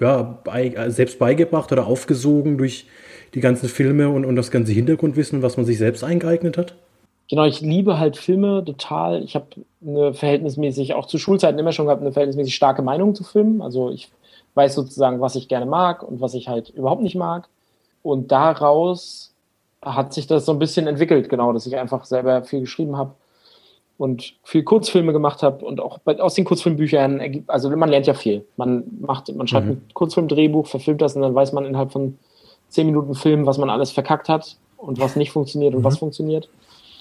ja, 0.00 0.22
bei, 0.22 0.88
selbst 0.88 1.18
beigebracht 1.18 1.72
oder 1.72 1.86
aufgesogen 1.86 2.56
durch 2.56 2.86
die 3.34 3.40
ganzen 3.40 3.68
Filme 3.68 4.08
und, 4.08 4.24
und 4.24 4.36
das 4.36 4.50
ganze 4.50 4.72
Hintergrundwissen, 4.72 5.42
was 5.42 5.56
man 5.56 5.66
sich 5.66 5.78
selbst 5.78 6.04
eingeeignet 6.04 6.56
hat? 6.56 6.74
Genau, 7.28 7.44
ich 7.44 7.60
liebe 7.60 7.98
halt 7.98 8.16
Filme 8.16 8.62
total. 8.64 9.22
Ich 9.22 9.34
habe 9.34 9.46
eine 9.84 10.12
verhältnismäßig, 10.12 10.94
auch 10.94 11.06
zu 11.06 11.18
Schulzeiten 11.18 11.58
immer 11.58 11.72
schon 11.72 11.86
gehabt, 11.86 12.02
eine 12.02 12.12
verhältnismäßig 12.12 12.54
starke 12.54 12.82
Meinung 12.82 13.14
zu 13.14 13.24
Filmen. 13.24 13.62
Also 13.62 13.90
ich 13.90 14.10
weiß 14.54 14.74
sozusagen, 14.74 15.20
was 15.20 15.34
ich 15.34 15.48
gerne 15.48 15.66
mag 15.66 16.02
und 16.02 16.20
was 16.20 16.34
ich 16.34 16.48
halt 16.48 16.70
überhaupt 16.70 17.02
nicht 17.02 17.16
mag. 17.16 17.48
Und 18.02 18.30
daraus 18.30 19.32
hat 19.82 20.12
sich 20.12 20.26
das 20.26 20.44
so 20.44 20.52
ein 20.52 20.58
bisschen 20.58 20.86
entwickelt, 20.86 21.28
genau, 21.28 21.52
dass 21.52 21.66
ich 21.66 21.76
einfach 21.76 22.04
selber 22.04 22.42
viel 22.44 22.60
geschrieben 22.60 22.96
habe 22.96 23.14
und 23.96 24.34
viel 24.42 24.62
Kurzfilme 24.62 25.12
gemacht 25.12 25.42
habe 25.42 25.64
und 25.64 25.80
auch 25.80 25.98
bei, 25.98 26.20
aus 26.20 26.34
den 26.34 26.44
Kurzfilmbüchern, 26.44 27.44
also 27.46 27.70
man 27.70 27.88
lernt 27.88 28.06
ja 28.06 28.14
viel. 28.14 28.44
Man 28.56 28.84
macht, 29.00 29.34
man 29.34 29.46
schreibt 29.46 29.66
mhm. 29.66 29.72
ein 29.72 29.82
Kurzfilmdrehbuch, 29.94 30.66
verfilmt 30.66 31.00
das 31.00 31.16
und 31.16 31.22
dann 31.22 31.34
weiß 31.34 31.52
man 31.52 31.64
innerhalb 31.64 31.92
von 31.92 32.18
zehn 32.74 32.86
Minuten 32.86 33.14
Film, 33.14 33.46
was 33.46 33.58
man 33.58 33.70
alles 33.70 33.90
verkackt 33.90 34.28
hat 34.28 34.56
und 34.76 35.00
was 35.00 35.16
nicht 35.16 35.30
funktioniert 35.30 35.74
und 35.74 35.80
mhm. 35.80 35.84
was 35.84 35.98
funktioniert. 35.98 36.48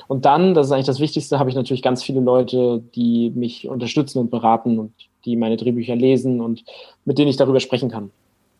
Und 0.07 0.25
dann, 0.25 0.53
das 0.53 0.67
ist 0.67 0.71
eigentlich 0.71 0.85
das 0.85 0.99
Wichtigste, 0.99 1.39
habe 1.39 1.49
ich 1.49 1.55
natürlich 1.55 1.81
ganz 1.81 2.03
viele 2.03 2.19
Leute, 2.19 2.83
die 2.95 3.31
mich 3.31 3.67
unterstützen 3.67 4.19
und 4.19 4.31
beraten 4.31 4.79
und 4.79 4.93
die 5.25 5.35
meine 5.35 5.57
Drehbücher 5.57 5.95
lesen 5.95 6.41
und 6.41 6.63
mit 7.05 7.17
denen 7.17 7.29
ich 7.29 7.37
darüber 7.37 7.59
sprechen 7.59 7.89
kann. 7.89 8.11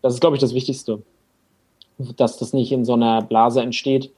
Das 0.02 0.14
ist, 0.14 0.20
glaube 0.20 0.36
ich, 0.36 0.42
das 0.42 0.54
Wichtigste. 0.54 1.02
Dass 2.18 2.38
das 2.38 2.54
nicht 2.54 2.72
in 2.72 2.86
so 2.86 2.94
einer 2.94 3.22
Blase 3.22 3.62
entsteht, 3.62 4.12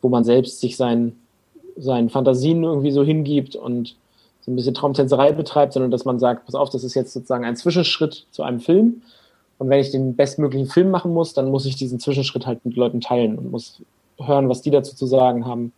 wo 0.00 0.08
man 0.08 0.24
selbst 0.24 0.60
sich 0.60 0.76
sein, 0.76 1.16
seinen 1.76 2.10
Fantasien 2.10 2.62
irgendwie 2.62 2.92
so 2.92 3.02
hingibt 3.02 3.56
und 3.56 3.96
so 4.40 4.52
ein 4.52 4.56
bisschen 4.56 4.74
Traumtänzerei 4.74 5.32
betreibt, 5.32 5.72
sondern 5.72 5.90
dass 5.90 6.04
man 6.04 6.18
sagt, 6.18 6.46
pass 6.46 6.54
auf, 6.54 6.70
das 6.70 6.84
ist 6.84 6.94
jetzt 6.94 7.12
sozusagen 7.12 7.44
ein 7.44 7.56
Zwischenschritt 7.56 8.26
zu 8.30 8.42
einem 8.42 8.60
Film. 8.60 9.02
Und 9.58 9.70
wenn 9.70 9.80
ich 9.80 9.90
den 9.90 10.16
bestmöglichen 10.16 10.68
Film 10.68 10.90
machen 10.90 11.12
muss, 11.12 11.32
dann 11.32 11.50
muss 11.50 11.66
ich 11.66 11.76
diesen 11.76 11.98
Zwischenschritt 11.98 12.46
halt 12.46 12.64
mit 12.64 12.76
Leuten 12.76 13.00
teilen 13.00 13.38
und 13.38 13.50
muss 13.50 13.80
hören, 14.18 14.48
was 14.48 14.62
die 14.62 14.70
dazu 14.70 14.94
zu 14.94 15.06
sagen 15.06 15.46
haben, 15.46 15.72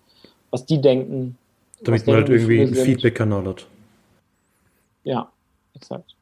was 0.50 0.66
die 0.66 0.80
denken. 0.80 1.37
Damit 1.82 2.06
man 2.06 2.16
halt 2.16 2.28
irgendwie 2.28 2.61
einen 2.61 2.75
Feedback-Kanal 2.75 3.47
hat. 3.47 3.66
Ja, 5.04 5.30
exakt. 5.75 6.14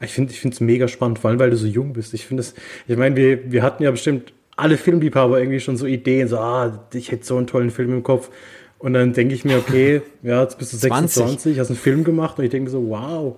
Ich 0.00 0.12
finde 0.12 0.32
es 0.32 0.60
mega 0.60 0.88
spannend, 0.88 1.20
vor 1.20 1.30
allem 1.30 1.38
weil 1.38 1.50
du 1.50 1.56
so 1.56 1.66
jung 1.66 1.92
bist. 1.92 2.12
Ich 2.12 2.26
finde 2.26 2.40
es, 2.40 2.54
ich 2.88 2.96
meine, 2.96 3.14
wir, 3.14 3.52
wir 3.52 3.62
hatten 3.62 3.84
ja 3.84 3.90
bestimmt 3.92 4.32
alle 4.56 4.76
Filmliebhaber 4.76 5.38
irgendwie 5.38 5.60
schon 5.60 5.76
so 5.76 5.86
Ideen, 5.86 6.26
so, 6.26 6.38
ah, 6.38 6.86
ich 6.92 7.12
hätte 7.12 7.24
so 7.24 7.36
einen 7.36 7.46
tollen 7.46 7.70
Film 7.70 7.92
im 7.92 8.02
Kopf. 8.02 8.30
Und 8.78 8.94
dann 8.94 9.12
denke 9.12 9.34
ich 9.34 9.44
mir, 9.44 9.58
okay, 9.58 10.02
ja, 10.24 10.42
jetzt 10.42 10.58
bist 10.58 10.72
du 10.72 10.76
26, 10.76 11.22
20. 11.22 11.58
hast 11.60 11.70
einen 11.70 11.78
Film 11.78 12.02
gemacht 12.02 12.38
und 12.38 12.44
ich 12.44 12.50
denke 12.50 12.68
so, 12.68 12.88
wow, 12.88 13.36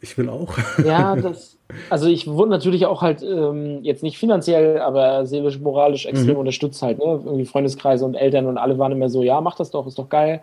ich 0.00 0.16
will 0.16 0.28
auch. 0.28 0.56
Ja, 0.84 1.16
das, 1.16 1.58
also 1.90 2.06
ich 2.06 2.26
wurde 2.26 2.50
natürlich 2.50 2.86
auch 2.86 3.02
halt 3.02 3.22
ähm, 3.22 3.80
jetzt 3.82 4.02
nicht 4.02 4.18
finanziell, 4.18 4.80
aber 4.80 5.26
seelisch, 5.26 5.58
moralisch 5.58 6.06
extrem 6.06 6.34
mhm. 6.34 6.40
unterstützt 6.40 6.82
halt, 6.82 6.98
ne? 6.98 7.04
Irgendwie 7.04 7.44
Freundeskreise 7.44 8.04
und 8.04 8.14
Eltern 8.14 8.46
und 8.46 8.58
alle 8.58 8.78
waren 8.78 8.92
immer 8.92 9.08
so, 9.08 9.22
ja, 9.22 9.40
mach 9.40 9.56
das 9.56 9.70
doch, 9.70 9.86
ist 9.86 9.98
doch 9.98 10.08
geil. 10.08 10.42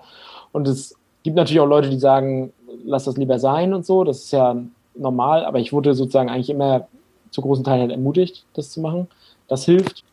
Und 0.52 0.68
es 0.68 0.96
gibt 1.24 1.36
natürlich 1.36 1.60
auch 1.60 1.68
Leute, 1.68 1.90
die 1.90 2.00
sagen, 2.00 2.54
lass 2.84 3.06
das 3.06 3.18
lieber 3.18 3.40
sein 3.40 3.74
und 3.74 3.86
so, 3.86 4.04
das 4.04 4.20
ist 4.20 4.32
ja 4.32 4.56
normal, 4.96 5.46
aber 5.46 5.60
ich 5.60 5.74
wurde 5.74 5.94
sozusagen 5.94 6.30
eigentlich 6.30 6.50
immer 6.50 6.88
zu 7.32 7.42
großen 7.42 7.64
Teilen 7.64 7.82
halt 7.82 7.92
ermutigt, 7.92 8.46
das 8.54 8.72
zu 8.72 8.80
machen. 8.80 9.08
Das 9.48 9.66
hilft. 9.66 10.04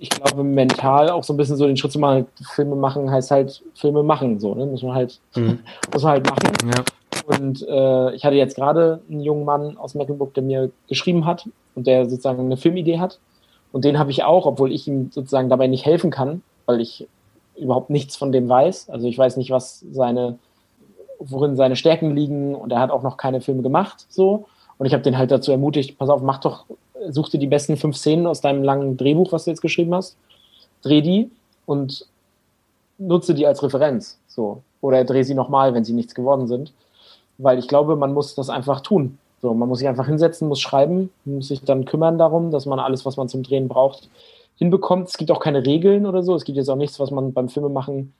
Ich 0.00 0.10
glaube, 0.10 0.44
mental 0.44 1.10
auch 1.10 1.24
so 1.24 1.32
ein 1.32 1.36
bisschen 1.36 1.56
so 1.56 1.66
den 1.66 1.76
Schritt 1.76 1.92
zu 1.92 1.98
machen, 1.98 2.26
Filme 2.54 2.76
machen 2.76 3.10
heißt 3.10 3.32
halt 3.32 3.62
Filme 3.74 4.02
machen, 4.02 4.38
so, 4.38 4.54
ne? 4.54 4.64
Muss 4.66 4.82
man 4.82 4.94
halt, 4.94 5.20
mhm. 5.34 5.60
muss 5.92 6.02
man 6.02 6.12
halt 6.12 6.26
machen. 6.26 6.70
Ja. 6.72 6.84
Und 7.28 7.62
äh, 7.68 8.14
ich 8.14 8.24
hatte 8.24 8.36
jetzt 8.36 8.56
gerade 8.56 9.00
einen 9.10 9.20
jungen 9.20 9.44
Mann 9.44 9.76
aus 9.76 9.94
Mecklenburg, 9.94 10.32
der 10.32 10.42
mir 10.42 10.70
geschrieben 10.88 11.26
hat 11.26 11.46
und 11.74 11.86
der 11.86 12.08
sozusagen 12.08 12.40
eine 12.40 12.56
Filmidee 12.56 12.98
hat. 12.98 13.18
Und 13.70 13.84
den 13.84 13.98
habe 13.98 14.10
ich 14.10 14.24
auch, 14.24 14.46
obwohl 14.46 14.72
ich 14.72 14.88
ihm 14.88 15.10
sozusagen 15.12 15.50
dabei 15.50 15.66
nicht 15.66 15.84
helfen 15.84 16.10
kann, 16.10 16.40
weil 16.64 16.80
ich 16.80 17.06
überhaupt 17.54 17.90
nichts 17.90 18.16
von 18.16 18.32
dem 18.32 18.48
weiß. 18.48 18.88
Also 18.88 19.06
ich 19.06 19.18
weiß 19.18 19.36
nicht, 19.36 19.50
was 19.50 19.84
seine, 19.92 20.38
worin 21.18 21.54
seine 21.54 21.76
Stärken 21.76 22.16
liegen 22.16 22.54
und 22.54 22.72
er 22.72 22.80
hat 22.80 22.90
auch 22.90 23.02
noch 23.02 23.18
keine 23.18 23.42
Filme 23.42 23.60
gemacht, 23.60 24.06
so. 24.08 24.46
Und 24.78 24.86
ich 24.86 24.94
habe 24.94 25.02
den 25.02 25.18
halt 25.18 25.30
dazu 25.30 25.50
ermutigt, 25.50 25.98
pass 25.98 26.08
auf, 26.08 26.22
mach 26.22 26.38
doch, 26.38 26.64
such 27.10 27.28
dir 27.28 27.38
die 27.38 27.46
besten 27.46 27.76
fünf 27.76 27.96
Szenen 27.96 28.26
aus 28.26 28.40
deinem 28.40 28.62
langen 28.62 28.96
Drehbuch, 28.96 29.32
was 29.32 29.44
du 29.44 29.50
jetzt 29.50 29.60
geschrieben 29.60 29.94
hast, 29.94 30.16
dreh 30.80 31.02
die 31.02 31.30
und 31.66 32.06
nutze 32.96 33.34
die 33.34 33.46
als 33.46 33.62
Referenz, 33.62 34.18
so. 34.28 34.62
Oder 34.80 35.04
dreh 35.04 35.24
sie 35.24 35.34
nochmal, 35.34 35.74
wenn 35.74 35.84
sie 35.84 35.92
nichts 35.92 36.14
geworden 36.14 36.46
sind 36.46 36.72
weil 37.38 37.58
ich 37.58 37.68
glaube, 37.68 37.96
man 37.96 38.12
muss 38.12 38.34
das 38.34 38.50
einfach 38.50 38.80
tun. 38.80 39.18
So, 39.40 39.54
man 39.54 39.68
muss 39.68 39.78
sich 39.78 39.88
einfach 39.88 40.06
hinsetzen, 40.06 40.48
muss 40.48 40.60
schreiben, 40.60 41.10
muss 41.24 41.48
sich 41.48 41.62
dann 41.62 41.84
kümmern 41.84 42.18
darum, 42.18 42.50
dass 42.50 42.66
man 42.66 42.80
alles, 42.80 43.06
was 43.06 43.16
man 43.16 43.28
zum 43.28 43.44
Drehen 43.44 43.68
braucht, 43.68 44.10
hinbekommt. 44.56 45.08
Es 45.08 45.16
gibt 45.16 45.30
auch 45.30 45.40
keine 45.40 45.64
Regeln 45.64 46.06
oder 46.06 46.24
so. 46.24 46.34
Es 46.34 46.44
gibt 46.44 46.58
jetzt 46.58 46.68
auch 46.68 46.76
nichts, 46.76 46.98
was 46.98 47.12
man 47.12 47.32
beim 47.32 47.48
Filmemachen 47.48 48.12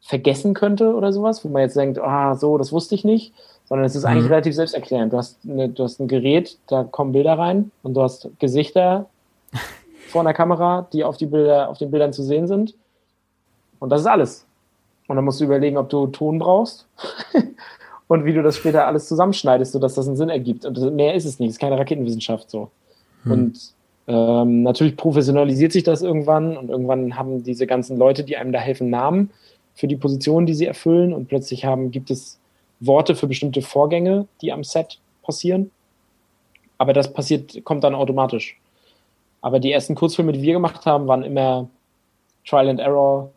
vergessen 0.00 0.54
könnte 0.54 0.94
oder 0.94 1.12
sowas, 1.12 1.44
wo 1.44 1.48
man 1.48 1.62
jetzt 1.62 1.76
denkt, 1.76 1.98
ah, 1.98 2.34
so, 2.34 2.58
das 2.58 2.72
wusste 2.72 2.94
ich 2.94 3.04
nicht, 3.04 3.32
sondern 3.64 3.84
es 3.84 3.94
ist 3.94 4.02
mhm. 4.02 4.10
eigentlich 4.10 4.30
relativ 4.30 4.54
selbsterklärend. 4.54 5.12
Du 5.12 5.16
hast, 5.16 5.38
eine, 5.48 5.68
du 5.68 5.84
hast 5.84 6.00
ein 6.00 6.08
Gerät, 6.08 6.58
da 6.66 6.84
kommen 6.84 7.12
Bilder 7.12 7.38
rein 7.38 7.70
und 7.82 7.94
du 7.94 8.02
hast 8.02 8.28
Gesichter 8.40 9.06
vor 10.08 10.22
einer 10.22 10.34
Kamera, 10.34 10.88
die 10.92 11.04
auf, 11.04 11.16
die 11.16 11.26
Bilder, 11.26 11.68
auf 11.68 11.78
den 11.78 11.90
Bildern 11.90 12.12
zu 12.12 12.22
sehen 12.22 12.48
sind. 12.48 12.74
Und 13.78 13.90
das 13.90 14.00
ist 14.00 14.06
alles. 14.06 14.46
Und 15.06 15.16
dann 15.16 15.24
musst 15.24 15.40
du 15.40 15.44
überlegen, 15.44 15.78
ob 15.78 15.88
du 15.88 16.08
Ton 16.08 16.38
brauchst 16.38 16.86
und 18.08 18.24
wie 18.24 18.32
du 18.32 18.42
das 18.42 18.56
später 18.56 18.86
alles 18.86 19.06
zusammenschneidest, 19.06 19.72
sodass 19.72 19.94
das 19.94 20.06
einen 20.06 20.16
Sinn 20.16 20.30
ergibt. 20.30 20.64
Und 20.64 20.94
mehr 20.94 21.14
ist 21.14 21.24
es 21.24 21.38
nicht, 21.38 21.50
es 21.50 21.54
ist 21.54 21.60
keine 21.60 21.78
Raketenwissenschaft 21.78 22.50
so. 22.50 22.70
Hm. 23.24 23.32
Und 23.32 23.72
ähm, 24.06 24.62
natürlich 24.62 24.96
professionalisiert 24.96 25.72
sich 25.72 25.84
das 25.84 26.02
irgendwann 26.02 26.56
und 26.56 26.70
irgendwann 26.70 27.16
haben 27.16 27.44
diese 27.44 27.66
ganzen 27.66 27.98
Leute, 27.98 28.24
die 28.24 28.36
einem 28.36 28.52
da 28.52 28.58
helfen, 28.58 28.88
Namen 28.88 29.30
für 29.74 29.86
die 29.86 29.96
Positionen, 29.96 30.46
die 30.46 30.54
sie 30.54 30.66
erfüllen 30.66 31.12
und 31.12 31.28
plötzlich 31.28 31.64
haben, 31.64 31.90
gibt 31.90 32.10
es 32.10 32.38
Worte 32.80 33.14
für 33.14 33.26
bestimmte 33.26 33.62
Vorgänge, 33.62 34.26
die 34.40 34.52
am 34.52 34.64
Set 34.64 34.98
passieren. 35.22 35.70
Aber 36.78 36.92
das 36.92 37.12
passiert, 37.12 37.64
kommt 37.64 37.84
dann 37.84 37.94
automatisch. 37.94 38.58
Aber 39.40 39.60
die 39.60 39.70
ersten 39.70 39.94
Kurzfilme, 39.94 40.32
die 40.32 40.42
wir 40.42 40.54
gemacht 40.54 40.86
haben, 40.86 41.06
waren 41.06 41.22
immer 41.22 41.68
Trial 42.46 42.68
and 42.68 42.80
Error, 42.80 43.30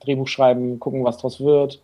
Drehbuch 0.00 0.28
schreiben, 0.28 0.80
gucken, 0.80 1.04
was 1.04 1.18
draus 1.18 1.40
wird. 1.40 1.80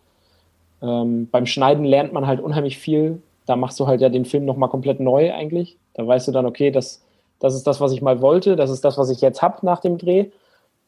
Ähm, 0.81 1.27
beim 1.31 1.45
Schneiden 1.45 1.85
lernt 1.85 2.13
man 2.13 2.27
halt 2.27 2.41
unheimlich 2.41 2.77
viel. 2.77 3.21
Da 3.45 3.55
machst 3.55 3.79
du 3.79 3.87
halt 3.87 4.01
ja 4.01 4.09
den 4.09 4.25
Film 4.25 4.45
nochmal 4.45 4.69
komplett 4.69 4.99
neu 4.99 5.33
eigentlich. 5.33 5.77
Da 5.93 6.05
weißt 6.05 6.27
du 6.27 6.31
dann, 6.31 6.45
okay, 6.45 6.71
das, 6.71 7.01
das 7.39 7.55
ist 7.55 7.67
das, 7.67 7.81
was 7.81 7.91
ich 7.91 8.01
mal 8.01 8.21
wollte, 8.21 8.55
das 8.55 8.69
ist 8.69 8.85
das, 8.85 8.97
was 8.97 9.09
ich 9.09 9.21
jetzt 9.21 9.41
habe 9.41 9.65
nach 9.65 9.79
dem 9.79 9.97
Dreh. 9.97 10.27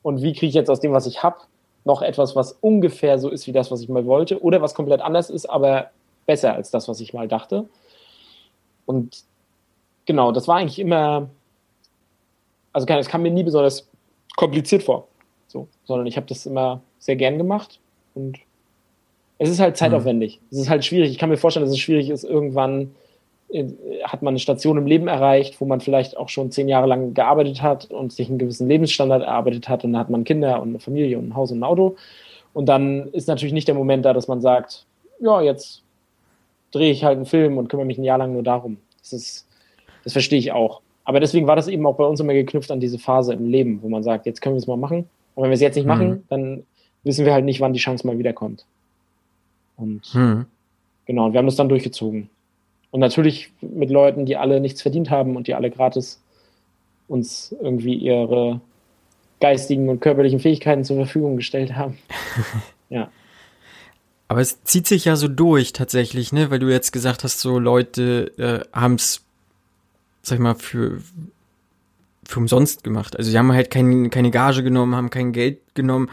Und 0.01 0.21
wie 0.21 0.33
kriege 0.33 0.47
ich 0.47 0.53
jetzt 0.53 0.69
aus 0.69 0.79
dem, 0.79 0.91
was 0.91 1.07
ich 1.07 1.23
habe, 1.23 1.37
noch 1.85 2.01
etwas, 2.01 2.35
was 2.35 2.53
ungefähr 2.61 3.19
so 3.19 3.29
ist 3.29 3.47
wie 3.47 3.51
das, 3.51 3.71
was 3.71 3.81
ich 3.81 3.89
mal 3.89 4.05
wollte, 4.05 4.41
oder 4.41 4.61
was 4.61 4.75
komplett 4.75 5.01
anders 5.01 5.29
ist, 5.29 5.49
aber 5.49 5.89
besser 6.25 6.53
als 6.53 6.71
das, 6.71 6.87
was 6.87 6.99
ich 6.99 7.13
mal 7.13 7.27
dachte. 7.27 7.67
Und 8.85 9.23
genau, 10.05 10.31
das 10.31 10.47
war 10.47 10.57
eigentlich 10.57 10.79
immer, 10.79 11.29
also 12.71 12.87
es 12.87 13.07
kam 13.07 13.21
mir 13.21 13.31
nie 13.31 13.43
besonders 13.43 13.87
kompliziert 14.35 14.83
vor, 14.83 15.07
so, 15.47 15.67
sondern 15.85 16.07
ich 16.07 16.15
habe 16.17 16.27
das 16.27 16.45
immer 16.45 16.81
sehr 16.99 17.15
gern 17.15 17.37
gemacht 17.37 17.79
und 18.15 18.39
es 19.37 19.49
ist 19.49 19.59
halt 19.59 19.77
zeitaufwendig. 19.77 20.39
Mhm. 20.39 20.47
Es 20.51 20.57
ist 20.59 20.69
halt 20.69 20.85
schwierig. 20.85 21.11
Ich 21.11 21.17
kann 21.17 21.29
mir 21.29 21.37
vorstellen, 21.37 21.65
dass 21.65 21.73
es 21.73 21.79
schwierig 21.79 22.09
ist, 22.09 22.23
irgendwann 22.23 22.91
äh, 23.49 23.65
hat 24.03 24.21
man 24.21 24.33
eine 24.33 24.39
Station 24.39 24.77
im 24.77 24.87
Leben 24.87 25.07
erreicht, 25.07 25.59
wo 25.59 25.65
man 25.65 25.81
vielleicht 25.81 26.17
auch 26.17 26.29
schon 26.29 26.51
zehn 26.51 26.67
Jahre 26.67 26.87
lang 26.87 27.13
gearbeitet 27.13 27.61
hat 27.61 27.85
und 27.85 28.13
sich 28.13 28.29
einen 28.29 28.39
gewissen 28.39 28.67
Lebensstandard 28.67 29.23
erarbeitet 29.23 29.69
hat 29.69 29.83
und 29.83 29.93
dann 29.93 29.99
hat 29.99 30.09
man 30.09 30.23
Kinder 30.23 30.61
und 30.61 30.69
eine 30.69 30.79
Familie 30.79 31.17
und 31.17 31.29
ein 31.29 31.35
Haus 31.35 31.51
und 31.51 31.59
ein 31.59 31.63
Auto. 31.63 31.95
Und 32.53 32.67
dann 32.67 33.07
ist 33.13 33.27
natürlich 33.27 33.53
nicht 33.53 33.67
der 33.67 33.75
Moment 33.75 34.05
da, 34.05 34.13
dass 34.13 34.27
man 34.27 34.41
sagt, 34.41 34.85
ja, 35.19 35.41
jetzt 35.41 35.81
drehe 36.71 36.91
ich 36.91 37.03
halt 37.03 37.17
einen 37.17 37.25
Film 37.25 37.57
und 37.57 37.67
kümmere 37.69 37.85
mich 37.85 37.97
ein 37.97 38.03
Jahr 38.03 38.17
lang 38.17 38.33
nur 38.33 38.43
darum. 38.43 38.77
Das 38.99 39.13
ist, 39.13 39.47
das 40.03 40.13
verstehe 40.13 40.39
ich 40.39 40.51
auch. 40.51 40.81
Aber 41.05 41.19
deswegen 41.19 41.47
war 41.47 41.55
das 41.55 41.67
eben 41.67 41.85
auch 41.85 41.95
bei 41.95 42.05
uns 42.05 42.19
immer 42.19 42.33
geknüpft 42.33 42.71
an 42.71 42.79
diese 42.79 42.97
Phase 42.97 43.33
im 43.33 43.49
Leben, 43.49 43.79
wo 43.81 43.89
man 43.89 44.03
sagt, 44.03 44.25
jetzt 44.25 44.41
können 44.41 44.55
wir 44.55 44.59
es 44.59 44.67
mal 44.67 44.77
machen. 44.77 45.09
Und 45.35 45.43
wenn 45.43 45.49
wir 45.49 45.55
es 45.55 45.61
jetzt 45.61 45.75
nicht 45.75 45.85
mhm. 45.85 45.89
machen, 45.89 46.23
dann 46.29 46.63
wissen 47.03 47.25
wir 47.25 47.33
halt 47.33 47.45
nicht, 47.45 47.59
wann 47.59 47.73
die 47.73 47.79
Chance 47.79 48.07
mal 48.07 48.17
wiederkommt. 48.17 48.65
Und 49.75 50.13
mhm. 50.13 50.45
genau, 51.05 51.25
und 51.25 51.33
wir 51.33 51.39
haben 51.39 51.45
das 51.45 51.55
dann 51.55 51.69
durchgezogen. 51.69 52.29
Und 52.91 52.99
natürlich 52.99 53.51
mit 53.61 53.89
Leuten, 53.89 54.25
die 54.25 54.37
alle 54.37 54.59
nichts 54.59 54.81
verdient 54.81 55.09
haben 55.09 55.35
und 55.35 55.47
die 55.47 55.55
alle 55.55 55.71
gratis 55.71 56.21
uns 57.07 57.55
irgendwie 57.59 57.95
ihre 57.95 58.61
geistigen 59.39 59.89
und 59.89 59.99
körperlichen 59.99 60.39
Fähigkeiten 60.39 60.83
zur 60.83 60.97
Verfügung 60.97 61.35
gestellt 61.35 61.75
haben. 61.75 61.97
ja. 62.89 63.09
Aber 64.27 64.41
es 64.41 64.63
zieht 64.63 64.87
sich 64.87 65.05
ja 65.05 65.15
so 65.15 65.27
durch 65.27 65.73
tatsächlich, 65.73 66.31
ne? 66.31 66.49
Weil 66.49 66.59
du 66.59 66.69
jetzt 66.69 66.93
gesagt 66.93 67.23
hast, 67.23 67.39
so 67.39 67.59
Leute 67.59 68.31
äh, 68.37 68.77
haben 68.77 68.95
es, 68.95 69.25
sag 70.21 70.37
ich 70.37 70.41
mal, 70.41 70.55
für, 70.55 71.01
für 72.23 72.39
umsonst 72.39 72.83
gemacht. 72.83 73.17
Also 73.17 73.29
sie 73.29 73.37
haben 73.37 73.51
halt 73.51 73.69
kein, 73.69 74.09
keine 74.09 74.31
Gage 74.31 74.63
genommen, 74.63 74.95
haben 74.95 75.09
kein 75.09 75.33
Geld 75.33 75.59
genommen, 75.75 76.09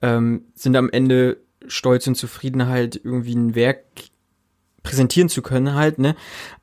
ähm, 0.00 0.44
sind 0.54 0.74
am 0.76 0.88
Ende 0.90 1.36
stolz 1.70 2.06
und 2.06 2.16
zufrieden 2.16 2.66
halt 2.66 3.00
irgendwie 3.02 3.34
ein 3.34 3.54
Werk 3.54 3.84
präsentieren 4.82 5.28
zu 5.28 5.42
können 5.42 5.74
halt, 5.74 5.98
ne? 5.98 6.16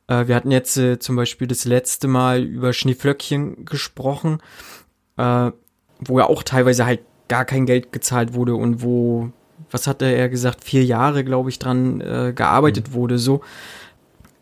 Äh, 0.08 0.28
wir 0.28 0.36
hatten 0.36 0.52
jetzt 0.52 0.78
äh, 0.78 1.00
zum 1.00 1.16
Beispiel 1.16 1.48
das 1.48 1.66
letzte 1.66 2.08
Mal 2.08 2.44
über 2.44 2.74
Schneeflöckchen 2.74 3.66
gesprochen, 3.66 4.40
äh, 5.18 5.52
wo 6.00 6.20
ja 6.20 6.26
auch 6.26 6.44
teilweise 6.44 6.86
halt 6.86 7.02
gar 7.28 7.46
kein 7.46 7.66
Geld 7.66 7.92
gezahlt 7.92 8.34
wurde 8.34 8.56
und 8.56 8.82
wo 8.82 9.32
was 9.72 9.88
hat 9.88 10.02
er 10.02 10.30
gesagt, 10.30 10.64
vier 10.64 10.86
Jahre, 10.86 11.24
glaube 11.24 11.50
ich, 11.50 11.60
dran 11.60 12.02
äh, 12.02 12.34
gearbeitet 12.34 12.90
mhm. 12.90 12.94
wurde, 12.94 13.20
so. 13.20 13.42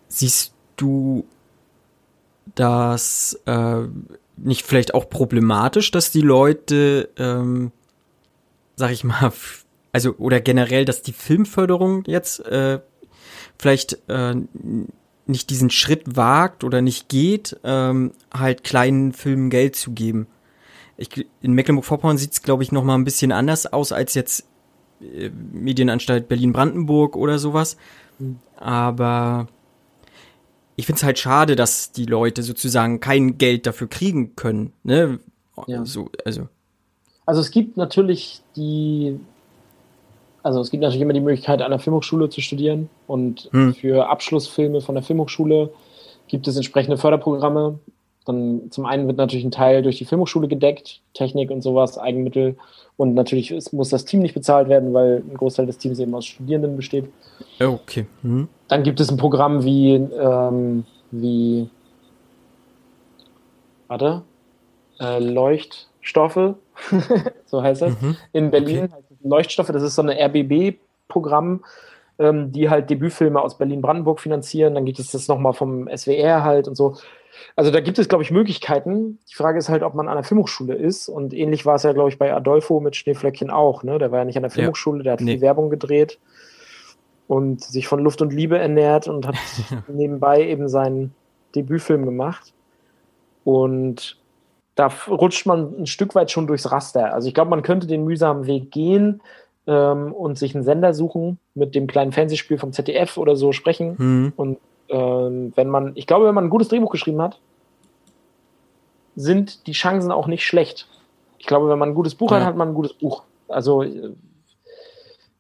Siehst 0.08 0.54
du 0.78 1.26
das 2.54 3.40
äh, 3.46 3.82
nicht 4.38 4.66
vielleicht 4.66 4.94
auch 4.94 5.10
problematisch, 5.10 5.92
dass 5.92 6.12
die 6.12 6.22
Leute, 6.22 7.10
ähm, 7.18 7.72
sag 8.76 8.92
ich 8.92 9.04
mal, 9.04 9.32
also 9.96 10.14
oder 10.18 10.42
generell, 10.42 10.84
dass 10.84 11.04
die 11.04 11.14
Filmförderung 11.14 12.04
jetzt 12.06 12.46
äh, 12.46 12.82
vielleicht 13.58 13.98
äh, 14.10 14.36
nicht 15.26 15.50
diesen 15.50 15.70
Schritt 15.70 16.18
wagt 16.18 16.66
oder 16.66 16.82
nicht 16.82 17.08
geht, 17.08 17.58
ähm, 17.64 18.12
halt 18.34 18.66
kleinen 18.66 19.14
Filmen 19.14 19.50
Geld 19.50 19.78
zu 19.78 19.94
geben. 19.94 20.28
Ich, 20.98 21.26
in 21.42 21.54
Mecklenburg-Vorpommern 21.54 22.18
sieht 22.18 22.34
es, 22.34 22.42
glaube 22.42 22.64
ich, 22.64 22.74
noch 22.74 22.84
mal 22.84 22.96
ein 22.96 23.06
bisschen 23.06 23.32
anders 23.32 23.72
aus 23.72 23.94
als 23.94 24.16
jetzt 24.16 24.46
äh, 25.00 25.30
Medienanstalt 25.30 26.28
Berlin-Brandenburg 26.28 27.16
oder 27.16 27.40
sowas. 27.40 27.78
Aber 28.58 29.48
ich 30.76 30.88
finde 30.88 30.98
es 30.98 31.04
halt 31.06 31.20
schade, 31.20 31.56
dass 31.56 31.94
die 31.94 32.06
Leute 32.06 32.44
sozusagen 32.44 33.00
kein 33.00 33.38
Geld 33.38 33.66
dafür 33.66 33.88
kriegen 33.88 34.36
können. 34.36 34.74
Ne? 34.84 35.20
Ja. 35.68 35.86
So, 35.86 36.10
also. 36.26 36.50
also 37.26 37.40
es 37.40 37.50
gibt 37.52 37.78
natürlich 37.78 38.42
die, 38.58 39.22
also 40.46 40.62
es 40.62 40.70
gibt 40.70 40.84
natürlich 40.84 41.02
immer 41.02 41.14
die 41.14 41.22
Möglichkeit, 41.22 41.64
an 41.64 41.72
der 41.72 41.80
Filmhochschule 41.80 42.30
zu 42.30 42.40
studieren 42.40 42.88
und 43.08 43.50
hm. 43.52 43.74
für 43.74 44.10
Abschlussfilme 44.10 44.80
von 44.80 44.94
der 44.94 45.04
Filmhochschule 45.04 45.72
gibt 46.28 46.48
es 46.48 46.56
entsprechende 46.56 46.98
Förderprogramme. 46.98 47.80
Dann 48.26 48.70
zum 48.70 48.86
einen 48.86 49.08
wird 49.08 49.18
natürlich 49.18 49.44
ein 49.44 49.50
Teil 49.50 49.82
durch 49.82 49.98
die 49.98 50.06
Filmhochschule 50.06 50.48
gedeckt, 50.48 51.02
Technik 51.16 51.50
und 51.50 51.64
sowas, 51.64 51.98
Eigenmittel. 51.98 52.58
Und 52.96 53.16
natürlich 53.16 53.56
muss 53.72 53.90
das 53.90 54.06
Team 54.06 54.20
nicht 54.20 54.36
bezahlt 54.36 54.70
werden, 54.70 54.94
weil 54.94 55.24
ein 55.28 55.36
Großteil 55.36 55.66
des 55.66 55.80
Teams 55.80 55.98
eben 55.98 56.14
aus 56.14 56.28
Studierenden 56.28 56.76
besteht. 56.76 57.06
Okay. 57.60 58.06
Mhm. 58.22 58.48
Dann 58.68 58.84
gibt 58.84 59.00
es 59.00 59.10
ein 59.10 59.18
Programm 59.18 59.64
wie, 59.64 59.96
ähm, 59.96 60.86
wie 61.10 61.70
warte, 63.88 64.22
äh, 65.00 65.18
Leuchtstoffe, 65.18 66.54
so 67.48 67.64
heißt 67.64 67.82
das, 67.82 68.00
mhm. 68.00 68.16
in 68.32 68.52
Berlin. 68.52 68.90
Okay. 68.94 69.05
Leuchtstoffe, 69.26 69.68
das 69.68 69.84
ist 69.84 69.96
so 69.96 70.02
eine 70.02 70.18
RBB-Programm, 70.20 71.64
ähm, 72.20 72.52
die 72.52 72.70
halt 72.70 72.90
Debütfilme 72.90 73.42
aus 73.42 73.58
Berlin-Brandenburg 73.58 74.20
finanzieren. 74.20 74.76
Dann 74.76 74.86
gibt 74.86 75.00
es 75.00 75.12
das 75.12 75.28
nochmal 75.28 75.54
vom 75.54 75.90
SWR 75.96 76.44
halt 76.44 76.68
und 76.68 76.76
so. 76.76 76.96
Also 77.56 77.72
da 77.72 77.82
gibt 77.82 78.00
es, 78.00 78.08
glaube 78.08 78.24
ich, 78.24 78.32
Möglichkeiten. 78.32 79.20
Die 79.30 79.36
Frage 79.36 79.58
ist 79.58 79.70
halt, 79.70 79.84
ob 79.84 79.94
man 79.94 80.08
an 80.08 80.16
der 80.16 80.24
Filmhochschule 80.24 80.76
ist. 80.76 81.10
Und 81.10 81.34
ähnlich 81.34 81.66
war 81.66 81.76
es 81.76 81.84
ja, 81.84 81.92
glaube 81.92 82.10
ich, 82.10 82.18
bei 82.18 82.34
Adolfo 82.34 82.80
mit 82.80 82.96
Schneeflöckchen 82.96 83.50
auch. 83.50 83.84
Ne? 83.84 84.00
Der 84.00 84.12
war 84.12 84.20
ja 84.20 84.26
nicht 84.26 84.38
an 84.38 84.44
der 84.44 84.52
Filmhochschule, 84.52 85.04
der 85.04 85.14
hat 85.14 85.22
nee. 85.22 85.34
viel 85.34 85.42
Werbung 85.42 85.70
gedreht 85.70 86.20
und 87.28 87.64
sich 87.64 87.88
von 87.88 88.00
Luft 88.00 88.22
und 88.22 88.34
Liebe 88.34 88.58
ernährt 88.58 89.08
und 89.08 89.28
hat 89.28 89.36
nebenbei 89.88 90.48
eben 90.48 90.70
seinen 90.70 91.14
Debütfilm 91.56 92.06
gemacht. 92.06 92.54
Und 93.44 94.18
da 94.76 94.92
rutscht 95.08 95.46
man 95.46 95.74
ein 95.80 95.88
Stück 95.88 96.16
weit 96.16 96.32
schon 96.32 96.48
durchs 96.48 96.72
Raster. 96.72 97.14
Also 97.14 97.28
ich 97.28 97.34
glaube, 97.34 97.50
man 97.50 97.62
könnte 97.62 97.88
den 97.88 98.04
mühsamen 98.04 98.46
Weg 98.46 98.72
gehen 98.72 99.22
ähm, 99.68 100.14
und 100.14 100.38
sich 100.38 100.54
einen 100.54 100.64
Sender 100.64 100.94
suchen, 100.94 101.40
mit 101.54 101.76
dem 101.76 101.88
kleinen 101.88 102.12
Fernsehspiel 102.12 102.58
vom 102.58 102.74
ZDF 102.74 103.18
oder 103.18 103.36
so 103.36 103.52
sprechen 103.52 103.96
mhm. 103.98 104.34
und 104.36 104.58
ähm, 104.90 105.54
wenn 105.56 105.70
man, 105.70 105.94
ich 105.96 106.08
glaube, 106.08 106.26
wenn 106.28 106.36
man 106.36 106.46
ein 106.46 106.50
gutes 106.50 106.68
Drehbuch 106.68 106.92
geschrieben 106.92 107.22
hat, 107.22 107.40
sind 109.16 109.66
die 109.68 109.72
Chancen 109.72 110.12
auch 110.12 110.28
nicht 110.28 110.46
schlecht. 110.46 110.88
Ich 111.40 111.48
glaube, 111.48 111.70
wenn 111.70 111.80
man 111.80 111.90
ein 111.90 111.96
gutes 111.96 112.16
Buch 112.16 112.32
ja. 112.32 112.38
hat, 112.38 112.46
hat 112.46 112.56
man 112.56 112.70
ein 112.70 112.74
gutes 112.74 112.94
Buch. 112.94 113.24
Also, 113.48 113.84
äh, 113.84 114.14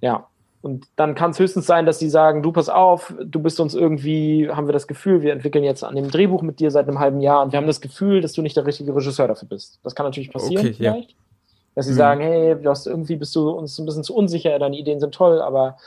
ja. 0.01 0.27
Und 0.65 0.87
dann 0.95 1.13
kann 1.13 1.29
es 1.29 1.37
höchstens 1.37 1.67
sein, 1.67 1.85
dass 1.85 1.99
die 1.99 2.09
sagen, 2.09 2.41
du 2.41 2.51
pass 2.51 2.69
auf, 2.69 3.13
du 3.23 3.39
bist 3.39 3.59
uns 3.59 3.75
irgendwie, 3.75 4.49
haben 4.49 4.67
wir 4.67 4.73
das 4.73 4.87
Gefühl, 4.87 5.21
wir 5.21 5.31
entwickeln 5.31 5.63
jetzt 5.63 5.83
an 5.83 5.95
dem 5.95 6.09
Drehbuch 6.09 6.41
mit 6.41 6.59
dir 6.59 6.71
seit 6.71 6.87
einem 6.87 6.97
halben 6.97 7.21
Jahr 7.21 7.43
und 7.43 7.51
wir 7.51 7.57
haben 7.57 7.67
das 7.67 7.81
Gefühl, 7.81 8.19
dass 8.19 8.33
du 8.33 8.41
nicht 8.41 8.57
der 8.57 8.65
richtige 8.65 8.95
Regisseur 8.95 9.27
dafür 9.27 9.47
bist. 9.47 9.77
Das 9.83 9.93
kann 9.93 10.07
natürlich 10.07 10.33
passieren 10.33 10.65
okay, 10.65 10.73
vielleicht. 10.73 11.11
Ja. 11.11 11.17
Dass 11.75 11.85
sie 11.85 11.91
mhm. 11.91 11.97
sagen, 11.97 12.21
hey, 12.21 12.55
du 12.59 12.67
hast 12.67 12.87
irgendwie 12.87 13.15
bist 13.15 13.35
du 13.35 13.51
uns 13.51 13.77
ein 13.77 13.85
bisschen 13.85 14.03
zu 14.03 14.15
unsicher, 14.15 14.57
deine 14.57 14.75
Ideen 14.75 14.99
sind 14.99 15.13
toll, 15.13 15.39
aber 15.39 15.77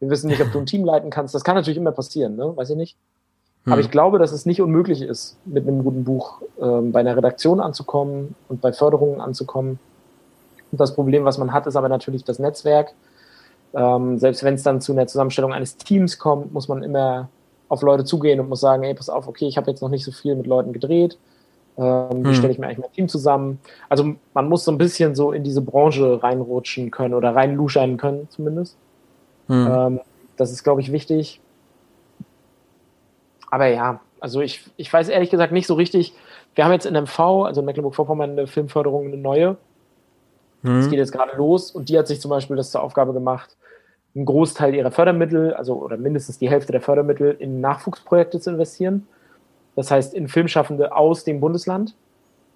wir 0.00 0.10
wissen 0.10 0.26
nicht, 0.26 0.42
ob 0.42 0.50
du 0.50 0.58
ein 0.58 0.66
Team 0.66 0.84
leiten 0.84 1.10
kannst. 1.10 1.32
Das 1.32 1.44
kann 1.44 1.54
natürlich 1.54 1.78
immer 1.78 1.92
passieren, 1.92 2.34
ne? 2.34 2.56
weiß 2.56 2.70
ich 2.70 2.76
nicht. 2.76 2.96
Hm. 3.62 3.72
Aber 3.72 3.82
ich 3.82 3.92
glaube, 3.92 4.18
dass 4.18 4.32
es 4.32 4.46
nicht 4.46 4.60
unmöglich 4.60 5.00
ist, 5.00 5.36
mit 5.44 5.64
einem 5.64 5.84
guten 5.84 6.02
Buch 6.02 6.42
ähm, 6.60 6.90
bei 6.90 6.98
einer 6.98 7.16
Redaktion 7.16 7.60
anzukommen 7.60 8.34
und 8.48 8.60
bei 8.60 8.72
Förderungen 8.72 9.20
anzukommen. 9.20 9.78
Und 10.72 10.80
das 10.80 10.92
Problem, 10.92 11.24
was 11.24 11.38
man 11.38 11.52
hat, 11.52 11.68
ist 11.68 11.76
aber 11.76 11.88
natürlich 11.88 12.24
das 12.24 12.40
Netzwerk. 12.40 12.94
Ähm, 13.74 14.18
selbst 14.18 14.44
wenn 14.44 14.54
es 14.54 14.62
dann 14.62 14.80
zu 14.80 14.92
einer 14.92 15.06
Zusammenstellung 15.06 15.52
eines 15.52 15.76
Teams 15.76 16.18
kommt, 16.18 16.52
muss 16.52 16.68
man 16.68 16.82
immer 16.82 17.28
auf 17.68 17.82
Leute 17.82 18.04
zugehen 18.04 18.38
und 18.40 18.48
muss 18.48 18.60
sagen, 18.60 18.84
ey, 18.84 18.94
pass 18.94 19.08
auf, 19.08 19.26
okay, 19.26 19.46
ich 19.46 19.56
habe 19.56 19.70
jetzt 19.70 19.80
noch 19.82 19.88
nicht 19.88 20.04
so 20.04 20.12
viel 20.12 20.36
mit 20.36 20.46
Leuten 20.46 20.72
gedreht. 20.72 21.18
Ähm, 21.76 22.22
wie 22.22 22.28
Hm. 22.28 22.34
stelle 22.34 22.52
ich 22.52 22.58
mir 22.58 22.66
eigentlich 22.66 22.78
mein 22.78 22.92
Team 22.92 23.08
zusammen? 23.08 23.58
Also 23.88 24.14
man 24.32 24.48
muss 24.48 24.64
so 24.64 24.70
ein 24.70 24.78
bisschen 24.78 25.14
so 25.16 25.32
in 25.32 25.42
diese 25.42 25.60
Branche 25.60 26.22
reinrutschen 26.22 26.90
können 26.92 27.14
oder 27.14 27.34
reinluschern 27.34 27.96
können 27.96 28.28
zumindest. 28.30 28.76
Hm. 29.48 29.66
Ähm, 29.70 30.00
das 30.36 30.52
ist, 30.52 30.62
glaube 30.62 30.80
ich, 30.80 30.92
wichtig. 30.92 31.40
Aber 33.50 33.66
ja, 33.66 34.00
also 34.20 34.40
ich, 34.40 34.62
ich 34.76 34.92
weiß 34.92 35.08
ehrlich 35.08 35.30
gesagt 35.30 35.52
nicht 35.52 35.66
so 35.66 35.74
richtig. 35.74 36.14
Wir 36.54 36.64
haben 36.64 36.72
jetzt 36.72 36.86
in 36.86 36.94
MV, 36.94 37.44
also 37.44 37.60
in 37.60 37.66
Mecklenburg-Vorpommern, 37.66 38.30
eine 38.30 38.46
Filmförderung, 38.46 39.06
eine 39.06 39.16
neue. 39.16 39.56
Es 40.64 40.84
Hm. 40.86 40.90
geht 40.90 40.98
jetzt 40.98 41.12
gerade 41.12 41.36
los 41.36 41.70
und 41.70 41.88
die 41.90 41.98
hat 41.98 42.06
sich 42.08 42.20
zum 42.20 42.30
Beispiel 42.30 42.56
das 42.56 42.70
zur 42.70 42.82
Aufgabe 42.82 43.12
gemacht, 43.12 43.56
einen 44.14 44.24
Großteil 44.24 44.74
ihrer 44.74 44.90
Fördermittel, 44.90 45.52
also 45.54 45.74
oder 45.82 45.96
mindestens 45.98 46.38
die 46.38 46.48
Hälfte 46.48 46.72
der 46.72 46.80
Fördermittel 46.80 47.36
in 47.38 47.60
Nachwuchsprojekte 47.60 48.40
zu 48.40 48.50
investieren. 48.50 49.06
Das 49.76 49.90
heißt, 49.90 50.14
in 50.14 50.28
Filmschaffende 50.28 50.94
aus 50.96 51.24
dem 51.24 51.40
Bundesland. 51.40 51.94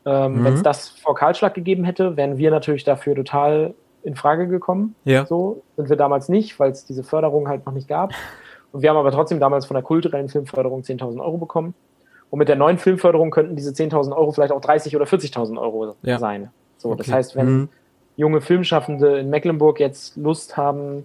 Ähm, 0.06 0.38
Mhm. 0.38 0.44
Wenn 0.44 0.54
es 0.54 0.62
das 0.62 0.88
vor 0.88 1.14
Kahlschlag 1.14 1.52
gegeben 1.54 1.84
hätte, 1.84 2.16
wären 2.16 2.38
wir 2.38 2.50
natürlich 2.50 2.84
dafür 2.84 3.14
total 3.14 3.74
in 4.02 4.14
Frage 4.14 4.46
gekommen. 4.48 4.94
Ja. 5.04 5.26
So 5.26 5.64
sind 5.76 5.90
wir 5.90 5.96
damals 5.96 6.28
nicht, 6.28 6.58
weil 6.60 6.70
es 6.70 6.86
diese 6.86 7.02
Förderung 7.02 7.48
halt 7.48 7.66
noch 7.66 7.72
nicht 7.74 7.88
gab. 7.88 8.14
Und 8.70 8.80
wir 8.82 8.88
haben 8.90 8.96
aber 8.96 9.10
trotzdem 9.10 9.40
damals 9.40 9.66
von 9.66 9.74
der 9.74 9.82
kulturellen 9.82 10.28
Filmförderung 10.28 10.82
10.000 10.82 11.20
Euro 11.20 11.36
bekommen. 11.36 11.74
Und 12.30 12.38
mit 12.38 12.48
der 12.48 12.56
neuen 12.56 12.78
Filmförderung 12.78 13.30
könnten 13.30 13.56
diese 13.56 13.72
10.000 13.72 14.14
Euro 14.16 14.30
vielleicht 14.32 14.52
auch 14.52 14.60
30.000 14.60 14.96
oder 14.96 15.06
40.000 15.06 15.58
Euro 15.58 15.96
Ja. 16.02 16.18
sein. 16.18 16.50
So, 16.76 16.94
das 16.94 17.08
Okay. 17.08 17.16
heißt, 17.16 17.34
wenn 17.36 17.46
Hm. 17.46 17.68
Junge 18.18 18.40
Filmschaffende 18.40 19.20
in 19.20 19.30
Mecklenburg 19.30 19.78
jetzt 19.78 20.16
Lust 20.16 20.56
haben 20.56 21.04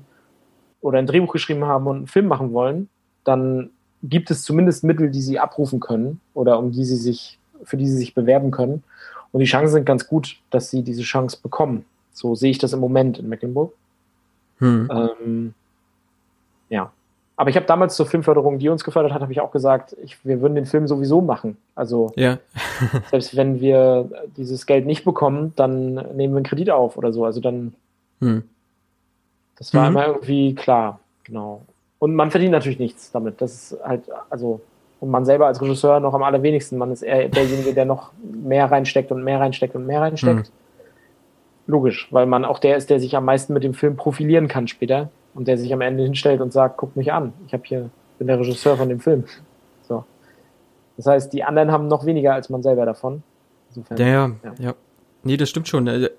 oder 0.81 0.97
ein 0.97 1.05
Drehbuch 1.05 1.31
geschrieben 1.31 1.63
haben 1.63 1.85
und 1.87 1.95
einen 1.97 2.07
Film 2.07 2.25
machen 2.25 2.51
wollen, 2.53 2.89
dann 3.23 3.69
gibt 4.01 4.31
es 4.31 4.43
zumindest 4.43 4.83
Mittel, 4.83 5.11
die 5.11 5.21
sie 5.21 5.39
abrufen 5.39 5.79
können 5.79 6.19
oder 6.33 6.57
um 6.57 6.71
die 6.71 6.83
sie 6.83 6.97
sich, 6.97 7.37
für 7.63 7.77
die 7.77 7.87
sie 7.87 7.97
sich 7.97 8.15
bewerben 8.15 8.49
können. 8.49 8.83
Und 9.31 9.39
die 9.39 9.45
Chancen 9.45 9.73
sind 9.73 9.85
ganz 9.85 10.07
gut, 10.07 10.37
dass 10.49 10.71
sie 10.71 10.81
diese 10.81 11.03
Chance 11.03 11.37
bekommen. 11.41 11.85
So 12.11 12.33
sehe 12.33 12.49
ich 12.49 12.57
das 12.57 12.73
im 12.73 12.79
Moment 12.79 13.19
in 13.19 13.29
Mecklenburg. 13.29 13.73
Hm. 14.57 14.89
Ähm, 14.91 15.53
ja. 16.69 16.91
Aber 17.35 17.49
ich 17.49 17.55
habe 17.55 17.65
damals 17.65 17.95
zur 17.95 18.05
Filmförderung, 18.05 18.59
die 18.59 18.69
uns 18.69 18.83
gefördert 18.83 19.11
hat, 19.11 19.21
habe 19.21 19.31
ich 19.31 19.41
auch 19.41 19.51
gesagt, 19.51 19.95
ich, 20.03 20.23
wir 20.23 20.39
würden 20.41 20.53
den 20.53 20.67
Film 20.67 20.87
sowieso 20.87 21.21
machen. 21.21 21.57
Also 21.73 22.11
Ja. 22.15 22.37
selbst 23.09 23.35
wenn 23.35 23.59
wir 23.59 24.09
dieses 24.37 24.65
Geld 24.67 24.85
nicht 24.85 25.03
bekommen, 25.03 25.51
dann 25.55 25.95
nehmen 26.15 26.33
wir 26.33 26.37
einen 26.37 26.45
Kredit 26.45 26.69
auf 26.69 26.95
oder 26.97 27.11
so. 27.11 27.25
Also 27.25 27.41
dann, 27.41 27.73
Hm. 28.21 28.43
das 29.57 29.73
war 29.73 29.89
Mhm. 29.89 29.95
immer 29.95 30.07
irgendwie 30.07 30.53
klar, 30.53 30.99
genau. 31.23 31.61
Und 31.97 32.13
man 32.15 32.29
verdient 32.31 32.51
natürlich 32.51 32.79
nichts 32.79 33.11
damit. 33.11 33.41
Das 33.41 33.71
ist 33.71 33.77
halt, 33.83 34.03
also, 34.29 34.61
und 34.99 35.09
man 35.09 35.25
selber 35.25 35.47
als 35.47 35.61
Regisseur 35.61 35.99
noch 35.99 36.13
am 36.13 36.21
allerwenigsten. 36.23 36.77
Man 36.77 36.91
ist 36.91 37.01
eher 37.01 37.29
derjenige, 37.29 37.73
der 37.73 37.85
noch 37.85 38.11
mehr 38.21 38.69
reinsteckt 38.71 39.11
und 39.11 39.23
mehr 39.23 39.39
reinsteckt 39.39 39.75
und 39.75 39.85
mehr 39.87 40.01
reinsteckt. 40.01 40.51
Logisch, 41.65 42.07
weil 42.11 42.25
man 42.25 42.43
auch 42.45 42.59
der 42.59 42.75
ist, 42.77 42.89
der 42.89 42.99
sich 42.99 43.15
am 43.15 43.25
meisten 43.25 43.53
mit 43.53 43.63
dem 43.63 43.73
Film 43.73 43.95
profilieren 43.95 44.47
kann 44.49 44.67
später 44.67 45.09
und 45.33 45.47
der 45.47 45.57
sich 45.57 45.73
am 45.73 45.81
Ende 45.81 46.03
hinstellt 46.03 46.41
und 46.41 46.53
sagt, 46.53 46.77
guck 46.77 46.95
mich 46.95 47.11
an, 47.11 47.33
ich 47.47 47.53
habe 47.53 47.63
hier, 47.65 47.89
bin 48.17 48.27
der 48.27 48.39
Regisseur 48.39 48.77
von 48.77 48.89
dem 48.89 48.99
Film. 48.99 49.25
So. 49.87 50.03
Das 50.97 51.05
heißt, 51.07 51.33
die 51.33 51.43
anderen 51.43 51.71
haben 51.71 51.87
noch 51.87 52.05
weniger 52.05 52.33
als 52.33 52.49
man 52.49 52.63
selber 52.63 52.85
davon. 52.85 53.23
Insofern, 53.69 53.97
Ja, 53.97 54.05
ja, 54.07 54.31
Ja. 54.43 54.53
ja. 54.59 54.73
Nee, 55.23 55.37
das 55.37 55.49
stimmt 55.49 55.67
schon. 55.67 55.87
Äh, 55.87 56.09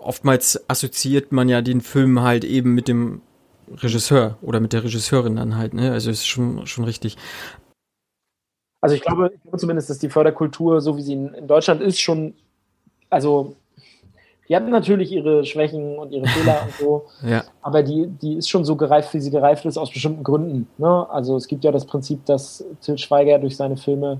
Oftmals 0.00 0.62
assoziiert 0.68 1.32
man 1.32 1.48
ja 1.48 1.62
den 1.62 1.80
Film 1.80 2.22
halt 2.22 2.44
eben 2.44 2.74
mit 2.74 2.86
dem 2.86 3.22
Regisseur 3.68 4.38
oder 4.40 4.60
mit 4.60 4.72
der 4.72 4.84
Regisseurin 4.84 5.36
dann 5.36 5.56
halt, 5.56 5.74
ne? 5.74 5.90
Also 5.90 6.10
ist 6.10 6.26
schon, 6.26 6.64
schon 6.66 6.84
richtig. 6.84 7.16
Also 8.80 8.94
ich 8.94 9.02
glaube, 9.02 9.32
ich 9.34 9.42
glaube 9.42 9.58
zumindest, 9.58 9.90
dass 9.90 9.98
die 9.98 10.10
Förderkultur, 10.10 10.80
so 10.80 10.96
wie 10.96 11.02
sie 11.02 11.14
in, 11.14 11.34
in 11.34 11.48
Deutschland 11.48 11.80
ist, 11.80 11.98
schon, 12.00 12.34
also 13.10 13.56
die 14.48 14.56
hat 14.56 14.68
natürlich 14.68 15.10
ihre 15.12 15.44
Schwächen 15.44 15.96
und 15.98 16.12
ihre 16.12 16.26
Fehler 16.26 16.62
und 16.64 16.72
so, 16.74 17.04
Ja. 17.28 17.42
aber 17.62 17.82
die, 17.82 18.06
die 18.06 18.34
ist 18.34 18.48
schon 18.48 18.64
so 18.64 18.76
gereift, 18.76 19.12
wie 19.14 19.20
sie 19.20 19.30
gereift 19.30 19.64
ist, 19.64 19.76
aus 19.78 19.90
bestimmten 19.90 20.22
Gründen. 20.22 20.68
Ne? 20.78 21.06
Also 21.10 21.36
es 21.36 21.48
gibt 21.48 21.64
ja 21.64 21.72
das 21.72 21.84
Prinzip, 21.86 22.24
dass 22.26 22.64
Til 22.80 22.98
Schweiger 22.98 23.38
durch 23.38 23.56
seine 23.56 23.76
Filme, 23.76 24.18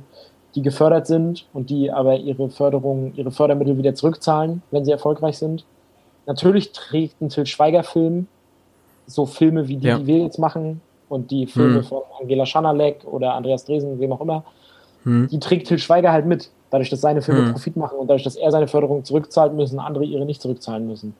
die 0.54 0.62
gefördert 0.62 1.06
sind 1.06 1.46
und 1.52 1.70
die 1.70 1.90
aber 1.92 2.16
ihre 2.16 2.48
Förderung, 2.50 3.12
ihre 3.14 3.30
Fördermittel 3.30 3.76
wieder 3.78 3.94
zurückzahlen, 3.94 4.62
wenn 4.70 4.84
sie 4.84 4.90
erfolgreich 4.92 5.38
sind. 5.38 5.64
Natürlich 6.26 6.72
trägt 6.72 7.20
ein 7.20 7.28
Til 7.28 7.46
Schweiger-Film 7.46 8.26
so 9.06 9.26
Filme 9.26 9.68
wie 9.68 9.76
die, 9.76 9.86
Ja. 9.86 9.98
die 9.98 10.06
wir 10.06 10.18
jetzt 10.18 10.38
machen 10.38 10.80
und 11.08 11.30
die 11.30 11.46
Filme 11.46 11.76
Hm. 11.76 11.84
von 11.84 12.02
Angela 12.20 12.44
Schanalek 12.46 13.04
oder 13.04 13.34
Andreas 13.34 13.64
Dresen, 13.64 14.00
wem 14.00 14.12
auch 14.12 14.20
immer, 14.20 14.42
Hm. 15.04 15.28
die 15.30 15.38
trägt 15.38 15.68
Til 15.68 15.78
Schweiger 15.78 16.10
halt 16.10 16.26
mit. 16.26 16.50
Dadurch, 16.70 16.90
dass 16.90 17.00
seine 17.00 17.22
Filme 17.22 17.46
Hm. 17.46 17.52
Profit 17.52 17.76
machen 17.76 17.98
und 17.98 18.08
dadurch, 18.08 18.24
dass 18.24 18.36
er 18.36 18.50
seine 18.50 18.68
Förderung 18.68 19.04
zurückzahlt, 19.04 19.54
müssen 19.54 19.78
andere 19.78 20.04
ihre 20.04 20.24
nicht 20.24 20.42
zurückzahlen 20.42 20.86
müssen. 20.86 21.14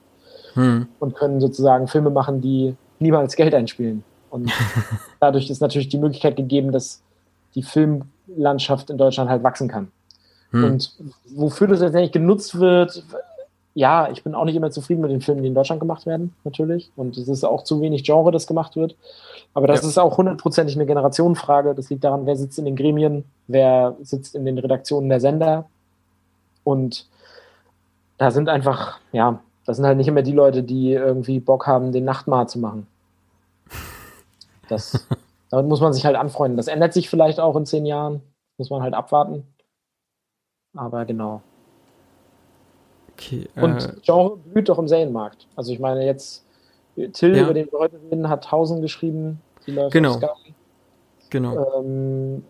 Hm. 0.53 0.87
Und 0.99 1.15
können 1.15 1.39
sozusagen 1.39 1.87
Filme 1.87 2.09
machen, 2.09 2.41
die 2.41 2.75
niemals 2.99 3.35
Geld 3.35 3.53
einspielen. 3.53 4.03
Und 4.29 4.51
dadurch 5.19 5.49
ist 5.49 5.61
natürlich 5.61 5.89
die 5.89 5.97
Möglichkeit 5.97 6.35
gegeben, 6.35 6.71
dass 6.71 7.01
die 7.55 7.63
Filmlandschaft 7.63 8.89
in 8.89 8.97
Deutschland 8.97 9.29
halt 9.29 9.43
wachsen 9.43 9.67
kann. 9.67 9.89
Hm. 10.51 10.63
Und 10.63 10.93
wofür 11.35 11.67
das 11.67 11.79
letztendlich 11.79 12.11
genutzt 12.11 12.59
wird, 12.59 13.03
ja, 13.77 14.09
ich 14.09 14.23
bin 14.23 14.33
auch 14.33 14.45
nicht 14.45 14.55
immer 14.55 14.71
zufrieden 14.71 15.01
mit 15.01 15.11
den 15.11 15.21
Filmen, 15.21 15.43
die 15.43 15.49
in 15.49 15.53
Deutschland 15.53 15.79
gemacht 15.79 16.07
werden, 16.07 16.33
natürlich. 16.43 16.91
Und 16.95 17.15
es 17.15 17.27
ist 17.27 17.43
auch 17.43 17.63
zu 17.63 17.79
wenig 17.79 18.03
Genre, 18.03 18.31
das 18.31 18.47
gemacht 18.47 18.75
wird. 18.75 18.95
Aber 19.53 19.67
das 19.67 19.83
Ja. 19.83 19.87
ist 19.89 19.99
auch 19.99 20.17
hundertprozentig 20.17 20.75
eine 20.75 20.87
Generationenfrage. 20.87 21.75
Das 21.75 21.91
liegt 21.91 22.03
daran, 22.03 22.25
wer 22.25 22.35
sitzt 22.35 22.57
in 22.57 22.65
den 22.65 22.75
Gremien, 22.75 23.23
wer 23.45 23.95
sitzt 24.01 24.33
in 24.33 24.45
den 24.45 24.57
Redaktionen 24.57 25.09
der 25.09 25.19
Sender. 25.19 25.69
Und 26.63 27.07
da 28.17 28.31
sind 28.31 28.49
einfach, 28.49 28.97
ja, 29.11 29.41
das 29.67 29.77
sind 29.77 29.85
halt 29.85 29.97
nicht 29.97 30.07
immer 30.07 30.23
die 30.23 30.31
Leute, 30.31 30.63
die 30.63 30.93
irgendwie 30.93 31.39
Bock 31.39 31.67
haben, 31.67 31.91
den 31.91 32.03
Nachtmahl 32.03 32.49
zu 32.49 32.57
machen. 32.57 32.87
Das, 34.69 35.07
damit 35.51 35.67
muss 35.67 35.81
man 35.81 35.93
sich 35.93 36.03
halt 36.03 36.15
anfreunden. 36.15 36.57
Das 36.57 36.67
ändert 36.67 36.93
sich 36.93 37.11
vielleicht 37.11 37.39
auch 37.39 37.55
in 37.55 37.67
zehn 37.67 37.85
Jahren. 37.85 38.23
Muss 38.57 38.71
man 38.71 38.81
halt 38.81 38.95
abwarten. 38.95 39.43
Aber 40.75 41.05
genau. 41.05 41.43
Okay. 43.17 43.47
Und 43.55 43.83
äh, 43.83 43.93
Genre 44.03 44.37
blüht 44.37 44.69
doch 44.69 44.77
im 44.79 44.87
Serienmarkt. 44.87 45.47
Also 45.55 45.71
ich 45.73 45.79
meine 45.79 46.05
jetzt, 46.05 46.43
Till, 47.13 47.35
Ja. 47.35 47.43
über 47.43 47.53
den 47.53 47.71
wir 47.71 47.79
heute 47.79 47.95
reden, 48.11 48.29
hat 48.29 48.43
Tausend 48.45 48.81
geschrieben. 48.81 49.41
Die 49.65 49.71
läuft 49.71 49.91
Genau. 49.93 50.11
auf 50.11 50.17
Sky. 50.17 50.53
genau. 51.29 51.79
Ähm, 51.79 52.43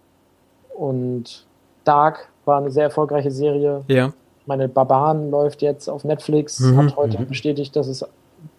und 0.75 1.45
Dark 1.83 2.29
war 2.45 2.59
eine 2.59 2.71
sehr 2.71 2.83
erfolgreiche 2.83 3.31
Serie. 3.31 3.83
Ja. 3.87 4.13
Ich 4.41 4.47
meine, 4.47 4.69
Barbaren 4.69 5.31
läuft 5.31 5.61
jetzt 5.61 5.89
auf 5.89 6.03
Netflix, 6.03 6.59
Mhm, 6.59 6.77
hat 6.77 6.95
heute 6.95 7.19
mhm. 7.21 7.27
bestätigt, 7.27 7.75
dass 7.75 7.87
es 7.87 8.05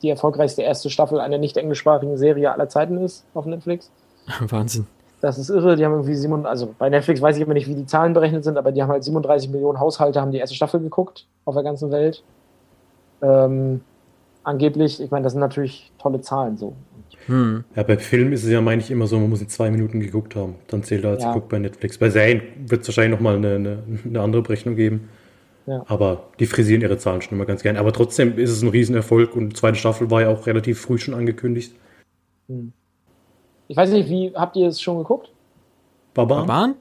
die 0.03 0.11
erfolgreichste 0.11 0.63
erste 0.63 0.91
Staffel 0.91 1.21
einer 1.21 1.39
nicht 1.39 1.57
englischsprachigen 1.57 2.17
Serie 2.17 2.53
aller 2.53 2.69
Zeiten 2.69 2.99
ist 2.99 3.25
auf 3.35 3.47
Netflix. 3.47 3.91
Wahnsinn. 4.41 4.87
Das 5.21 5.39
ist 5.39 5.51
irre. 5.51 5.77
Die 5.77 5.85
haben 5.85 5.93
irgendwie 5.93 6.15
sieben, 6.15 6.47
also 6.47 6.75
bei 6.79 6.89
Netflix 6.89 7.21
weiß 7.21 7.37
ich 7.37 7.43
immer 7.43 7.55
nicht, 7.55 7.69
wie 7.69 7.75
die 7.75 7.87
Zahlen 7.87 8.15
berechnet 8.15 8.45
sind, 8.45 8.57
aber 8.57 8.71
die 8.73 8.83
haben 8.83 8.91
halt 8.91 9.03
37 9.03 9.51
Millionen 9.51 9.81
Haushalte 9.81 10.21
haben 10.21 10.31
die 10.31 10.39
erste 10.39 10.55
Staffel 10.55 10.81
geguckt 10.81 11.27
auf 11.45 11.55
der 11.55 11.65
ganzen 11.65 11.91
Welt. 11.91 12.23
Ähm, 13.21 13.81
angeblich, 14.45 15.03
ich 15.03 15.11
meine, 15.11 15.25
das 15.25 15.33
sind 15.33 15.41
natürlich 15.41 15.91
tolle 15.99 16.21
Zahlen 16.21 16.57
so. 16.57 16.75
Hm. 17.27 17.65
Ja, 17.75 17.83
bei 17.83 17.99
Film 17.99 18.33
ist 18.33 18.45
es 18.45 18.51
ja, 18.51 18.61
meine 18.61 18.81
ich, 18.81 18.91
immer 18.91 19.07
so, 19.07 19.19
man 19.19 19.29
muss 19.29 19.43
in 19.43 19.49
zwei 19.49 19.71
Minuten 19.71 20.01
geguckt 20.01 20.35
haben. 20.37 20.55
Dann 20.69 20.83
zählt 20.83 21.05
er 21.05 21.11
als 21.11 21.23
Ja. 21.23 21.33
geguckt 21.33 21.49
bei 21.51 21.59
Netflix. 21.59 21.99
Bei 21.99 22.11
Serien 22.11 22.43
wird 22.67 22.83
es 22.83 22.89
wahrscheinlich 22.89 23.19
nochmal 23.19 23.37
eine, 23.37 23.55
eine, 23.57 23.79
eine 24.05 24.21
andere 24.21 24.43
Berechnung 24.43 24.77
geben. 24.77 25.09
Ja. 25.67 25.85
Aber 25.87 26.25
die 26.39 26.47
frisieren 26.47 26.81
ihre 26.81 26.97
Zahlen 26.97 27.21
schon 27.21 27.37
immer 27.37 27.45
ganz 27.45 27.63
gern. 27.63 27.77
Aber 27.77 27.93
trotzdem 27.93 28.39
ist 28.39 28.51
es 28.51 28.63
ein 28.63 28.69
Riesenerfolg 28.69 29.37
und 29.37 29.51
die 29.51 29.57
zweite 29.57 29.77
Staffel 29.77 30.11
war 30.11 30.23
ja 30.23 30.29
auch 30.29 30.47
relativ 30.47 30.81
früh 30.81 30.97
schon 30.97 31.13
angekündigt. 31.13 31.75
Hm. 32.49 32.73
Ich 33.69 33.77
weiß 33.77 33.91
nicht, 33.91 34.09
wie 34.09 34.33
habt 34.35 34.57
ihr 34.57 34.69
es 34.69 34.81
schon 34.81 34.99
geguckt? 34.99 35.31
Barbaren? 36.15 36.47
Barbaren? 36.47 36.75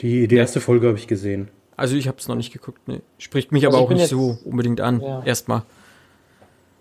Die, 0.00 0.26
die 0.28 0.36
erste 0.36 0.60
Folge 0.62 0.86
habe 0.88 0.96
ich 0.96 1.06
gesehen. 1.06 1.48
Also 1.76 1.94
ich 1.94 2.08
habe 2.08 2.16
es 2.16 2.26
noch 2.26 2.34
nicht 2.34 2.54
geguckt. 2.54 2.80
Nee. 2.86 3.02
Spricht 3.18 3.52
mich 3.52 3.66
Also 3.66 3.76
aber 3.76 3.84
auch 3.86 3.90
nicht 3.90 4.00
jetzt- 4.00 4.08
so 4.10 4.38
unbedingt 4.46 4.80
an. 4.80 5.00
Ja. 5.02 5.22
Erstmal. 5.26 5.60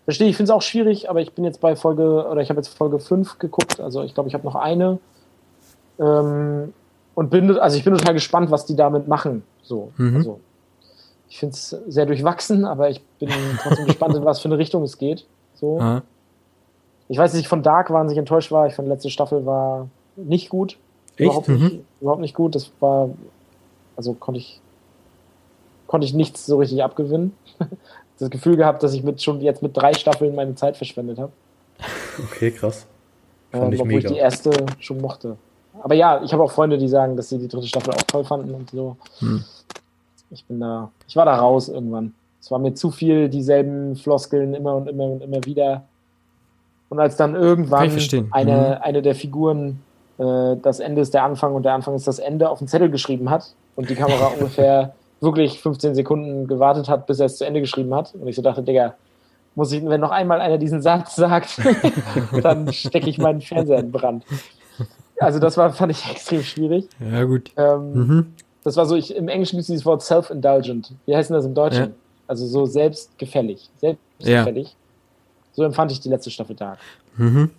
Verstehe, 0.05 0.29
ich 0.29 0.37
finde 0.37 0.51
es 0.51 0.55
auch 0.55 0.61
schwierig, 0.61 1.09
aber 1.09 1.19
ich 1.19 1.33
bin 1.33 1.43
jetzt 1.43 1.59
bei 1.59 1.75
Folge, 1.75 2.25
oder 2.29 2.41
ich 2.41 2.49
habe 2.49 2.59
jetzt 2.61 2.69
Folge 2.69 2.97
5 2.99 3.37
geguckt, 3.37 3.81
also 3.81 4.03
ich 4.03 4.13
glaube, 4.13 4.29
ich 4.29 4.33
habe 4.35 4.45
noch 4.45 4.55
eine. 4.55 4.99
Ähm, 5.99 6.73
und 7.13 7.29
bin, 7.29 7.57
also 7.59 7.75
ich 7.77 7.83
bin 7.83 7.93
total 7.97 8.13
gespannt, 8.13 8.51
was 8.51 8.65
die 8.65 8.77
damit 8.77 9.09
machen. 9.09 9.43
So, 9.63 9.91
Mhm. 9.97 10.15
also 10.15 10.39
ich 11.27 11.39
finde 11.39 11.55
es 11.55 11.75
sehr 11.87 12.05
durchwachsen, 12.05 12.63
aber 12.63 12.89
ich 12.89 13.01
bin 13.19 13.29
trotzdem 13.61 13.85
gespannt, 13.85 14.15
in 14.15 14.23
was 14.23 14.39
für 14.39 14.47
eine 14.47 14.57
Richtung 14.57 14.83
es 14.83 14.97
geht. 14.97 15.25
So. 15.55 15.77
Ah. 15.81 16.03
Ich 17.09 17.17
weiß, 17.17 17.33
ich 17.33 17.47
von 17.47 17.63
Dark 17.63 17.89
wahnsinnig 17.89 18.19
enttäuscht 18.19 18.51
war. 18.51 18.67
Ich 18.67 18.75
fand, 18.75 18.87
letzte 18.87 19.09
Staffel 19.09 19.45
war 19.45 19.89
nicht 20.15 20.49
gut. 20.49 20.77
Echt? 21.17 21.25
Überhaupt 21.25 21.47
nicht, 21.49 21.79
überhaupt 21.99 22.21
nicht 22.21 22.35
gut. 22.35 22.55
Das 22.55 22.71
war, 22.79 23.09
also 23.97 24.13
konnte 24.13 24.39
ich, 24.39 24.61
konnte 25.87 26.05
ich 26.05 26.13
nichts 26.13 26.45
so 26.45 26.57
richtig 26.57 26.83
abgewinnen. 26.83 27.33
Das 28.19 28.29
Gefühl 28.29 28.57
gehabt, 28.57 28.83
dass 28.83 28.93
ich 28.93 29.01
mit, 29.01 29.21
schon 29.21 29.39
jetzt 29.39 29.61
mit 29.61 29.77
drei 29.77 29.93
Staffeln 29.93 30.35
meine 30.35 30.53
Zeit 30.53 30.75
verschwendet 30.75 31.19
habe. 31.19 31.31
Okay, 32.21 32.51
krass. 32.51 32.85
Fand 33.49 33.63
Ähm, 33.63 33.71
ich 33.71 33.79
obwohl 33.79 33.91
ich 33.93 34.03
mega. 34.03 34.09
die 34.09 34.19
erste 34.19 34.51
schon 34.79 34.99
mochte. 34.99 35.37
Aber 35.81 35.95
ja, 35.95 36.21
ich 36.21 36.33
habe 36.33 36.43
auch 36.43 36.51
Freunde, 36.51 36.77
die 36.77 36.89
sagen, 36.89 37.15
dass 37.15 37.29
sie 37.29 37.37
die 37.37 37.47
dritte 37.47 37.67
Staffel 37.67 37.93
auch 37.93 38.03
toll 38.03 38.25
fanden 38.25 38.53
und 38.53 38.69
so. 38.71 38.97
Hm. 39.19 39.45
Ich 40.31 40.43
bin 40.43 40.59
da, 40.59 40.91
ich 41.07 41.15
war 41.15 41.23
da 41.23 41.35
raus 41.35 41.69
irgendwann. 41.69 42.13
Es 42.41 42.51
war 42.51 42.59
mir 42.59 42.73
zu 42.73 42.91
viel 42.91 43.29
dieselben 43.29 43.95
Floskeln 43.95 44.53
immer 44.53 44.75
und 44.75 44.87
immer 44.87 45.05
und 45.05 45.23
immer 45.23 45.43
wieder. 45.45 45.85
Und 46.89 46.99
als 46.99 47.15
dann 47.15 47.35
irgendwann 47.35 47.91
eine, 48.31 48.77
mhm. 48.79 48.83
eine 48.83 49.01
der 49.01 49.15
Figuren 49.15 49.79
äh, 50.19 50.57
das 50.61 50.79
Ende 50.79 51.01
ist 51.01 51.13
der 51.13 51.23
Anfang 51.23 51.55
und 51.55 51.63
der 51.63 51.73
Anfang 51.73 51.95
ist 51.95 52.07
das 52.07 52.19
Ende 52.19 52.49
auf 52.49 52.59
den 52.59 52.67
Zettel 52.67 52.89
geschrieben 52.89 53.29
hat 53.29 53.53
und 53.75 53.89
die 53.89 53.95
Kamera 53.95 54.27
ungefähr 54.39 54.93
wirklich 55.21 55.59
15 55.59 55.95
Sekunden 55.95 56.47
gewartet 56.47 56.89
hat, 56.89 57.07
bis 57.07 57.19
er 57.19 57.25
es 57.25 57.37
zu 57.37 57.45
Ende 57.45 57.61
geschrieben 57.61 57.93
hat. 57.93 58.13
Und 58.13 58.27
ich 58.27 58.35
so 58.35 58.41
dachte, 58.41 58.63
Digga, 58.63 58.95
muss 59.55 59.71
ich, 59.71 59.83
wenn 59.85 60.01
noch 60.01 60.11
einmal 60.11 60.39
einer 60.41 60.57
diesen 60.57 60.81
Satz 60.81 61.15
sagt, 61.15 61.59
dann 62.43 62.71
stecke 62.71 63.09
ich 63.09 63.17
meinen 63.17 63.41
Fernseher 63.41 63.79
in 63.79 63.91
Brand. 63.91 64.23
Also 65.19 65.39
das 65.39 65.57
war, 65.57 65.71
fand 65.71 65.91
ich 65.91 66.09
extrem 66.11 66.43
schwierig. 66.43 66.87
Ja, 66.99 67.23
gut. 67.23 67.51
Ähm, 67.57 67.93
mhm. 67.93 68.33
Das 68.63 68.77
war 68.77 68.85
so, 68.85 68.95
ich, 68.95 69.15
im 69.15 69.27
Englischen 69.27 69.57
gibt 69.57 69.61
es 69.61 69.67
dieses 69.67 69.85
Wort 69.85 70.01
self-indulgent. 70.01 70.93
Wie 71.05 71.15
heißt 71.15 71.29
denn 71.29 71.35
das 71.35 71.45
im 71.45 71.53
Deutschen? 71.53 71.83
Ja. 71.83 71.91
Also 72.27 72.45
so 72.45 72.65
selbstgefällig. 72.65 73.69
Selbstgefällig. 73.77 74.67
Ja. 74.67 74.73
So 75.51 75.63
empfand 75.63 75.91
ich 75.91 75.99
die 75.99 76.09
letzte 76.09 76.31
Staffel 76.31 76.55
Dark. 76.55 76.79
Mhm. 77.17 77.49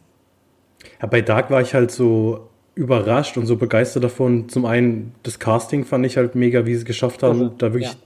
Ja, 1.00 1.06
bei 1.06 1.20
Dark 1.20 1.50
war 1.50 1.60
ich 1.60 1.74
halt 1.74 1.90
so 1.90 2.48
überrascht 2.74 3.36
und 3.36 3.46
so 3.46 3.56
begeistert 3.56 4.04
davon. 4.04 4.48
Zum 4.48 4.64
einen, 4.64 5.14
das 5.22 5.38
Casting 5.38 5.84
fand 5.84 6.06
ich 6.06 6.16
halt 6.16 6.34
mega, 6.34 6.64
wie 6.66 6.74
sie 6.74 6.80
es 6.80 6.84
geschafft 6.84 7.22
haben, 7.22 7.42
also, 7.42 7.54
da 7.58 7.72
wirklich 7.72 7.92
ja. 7.92 7.98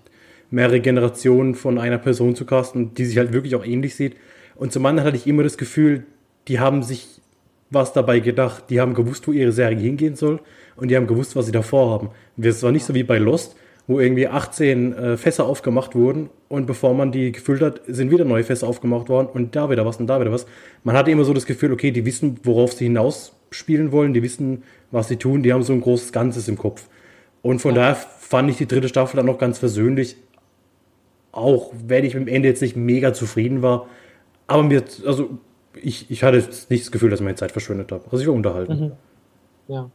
mehrere 0.51 0.81
Generationen 0.81 1.55
von 1.55 1.79
einer 1.79 1.99
Person 1.99 2.35
zu 2.35 2.44
casten, 2.44 2.94
die 2.94 3.05
sich 3.05 3.18
halt 3.18 3.33
wirklich 3.33 3.55
auch 3.55 3.64
ähnlich 3.64 3.94
sieht. 3.94 4.16
Und 4.57 4.73
zum 4.73 4.85
anderen 4.87 5.07
hatte 5.07 5.16
ich 5.16 5.27
immer 5.27 5.42
das 5.42 5.59
Gefühl, 5.59 6.05
die 6.49 6.61
haben 6.61 6.83
sich 6.83 7.20
was 7.70 7.92
dabei 7.92 8.20
gedacht. 8.20 8.64
Die 8.70 8.81
haben 8.81 8.94
gewusst, 8.94 9.27
wo 9.29 9.33
ihre 9.33 9.53
Serie 9.53 9.79
hingehen 9.79 10.16
soll 10.16 10.40
und 10.77 10.88
die 10.88 10.97
haben 10.97 11.07
gewusst, 11.07 11.37
was 11.37 11.47
sie 11.47 11.53
davor 11.53 11.90
haben. 11.90 12.11
Es 12.40 12.62
war 12.62 12.73
nicht 12.73 12.85
so 12.85 12.94
wie 12.94 13.03
bei 13.03 13.18
Lost, 13.18 13.57
wo 13.87 14.01
irgendwie 14.01 14.29
18 14.29 14.92
äh, 14.92 15.16
Fässer 15.16 15.44
aufgemacht 15.44 15.94
wurden 15.94 16.31
und 16.49 16.66
bevor 16.66 16.94
man 16.94 17.12
die 17.12 17.33
gefüllt 17.33 17.61
hat, 17.61 17.83
sind 17.87 18.11
wieder 18.11 18.25
neue 18.25 18.44
Fässer 18.44 18.66
aufgemacht 18.66 19.09
worden 19.09 19.29
und 19.33 19.55
da 19.55 19.68
wieder 19.70 19.85
was 19.85 19.99
und 19.99 20.07
da 20.07 20.20
wieder 20.20 20.33
was. 20.33 20.47
Man 20.85 20.97
hatte 20.97 21.11
immer 21.11 21.25
so 21.25 21.35
das 21.35 21.44
Gefühl, 21.44 21.73
okay, 21.73 21.90
die 21.90 22.07
wissen, 22.07 22.40
worauf 22.44 22.73
sie 22.73 22.85
hinaus 22.85 23.37
spielen 23.51 23.92
wollen, 23.92 24.14
die 24.14 24.23
wissen, 24.23 24.62
was 24.90 25.09
sie 25.09 25.16
tun, 25.16 25.42
die 25.42 25.53
haben 25.53 25.62
so 25.62 25.73
ein 25.73 25.81
großes 25.81 26.12
Ganzes 26.12 26.49
im 26.49 26.57
Kopf. 26.57 26.88
Und 27.42 27.61
von 27.61 27.75
ja. 27.75 27.83
daher 27.83 27.94
fand 27.97 28.51
ich 28.51 28.57
die 28.57 28.66
dritte 28.66 28.88
Staffel 28.88 29.18
dann 29.18 29.27
noch 29.27 29.38
ganz 29.38 29.59
versöhnlich, 29.59 30.16
auch 31.33 31.73
wenn 31.87 32.05
ich 32.05 32.14
mit 32.14 32.27
dem 32.27 32.35
Ende 32.35 32.49
jetzt 32.49 32.62
nicht 32.62 32.77
mega 32.77 33.12
zufrieden 33.12 33.61
war. 33.61 33.87
Aber 34.47 34.62
mir, 34.62 34.83
also 35.05 35.31
ich, 35.83 36.11
ich 36.11 36.23
hatte 36.23 36.38
nicht 36.68 36.85
das 36.85 36.90
Gefühl, 36.90 37.11
dass 37.11 37.20
ich 37.20 37.25
meine 37.25 37.37
Zeit 37.37 37.53
verschwendet 37.53 37.92
habe. 37.92 38.05
Also 38.07 38.20
ich 38.20 38.27
war 38.27 38.35
unterhalten. 38.35 38.81
Mhm. 38.81 38.92
Ja. 39.68 39.90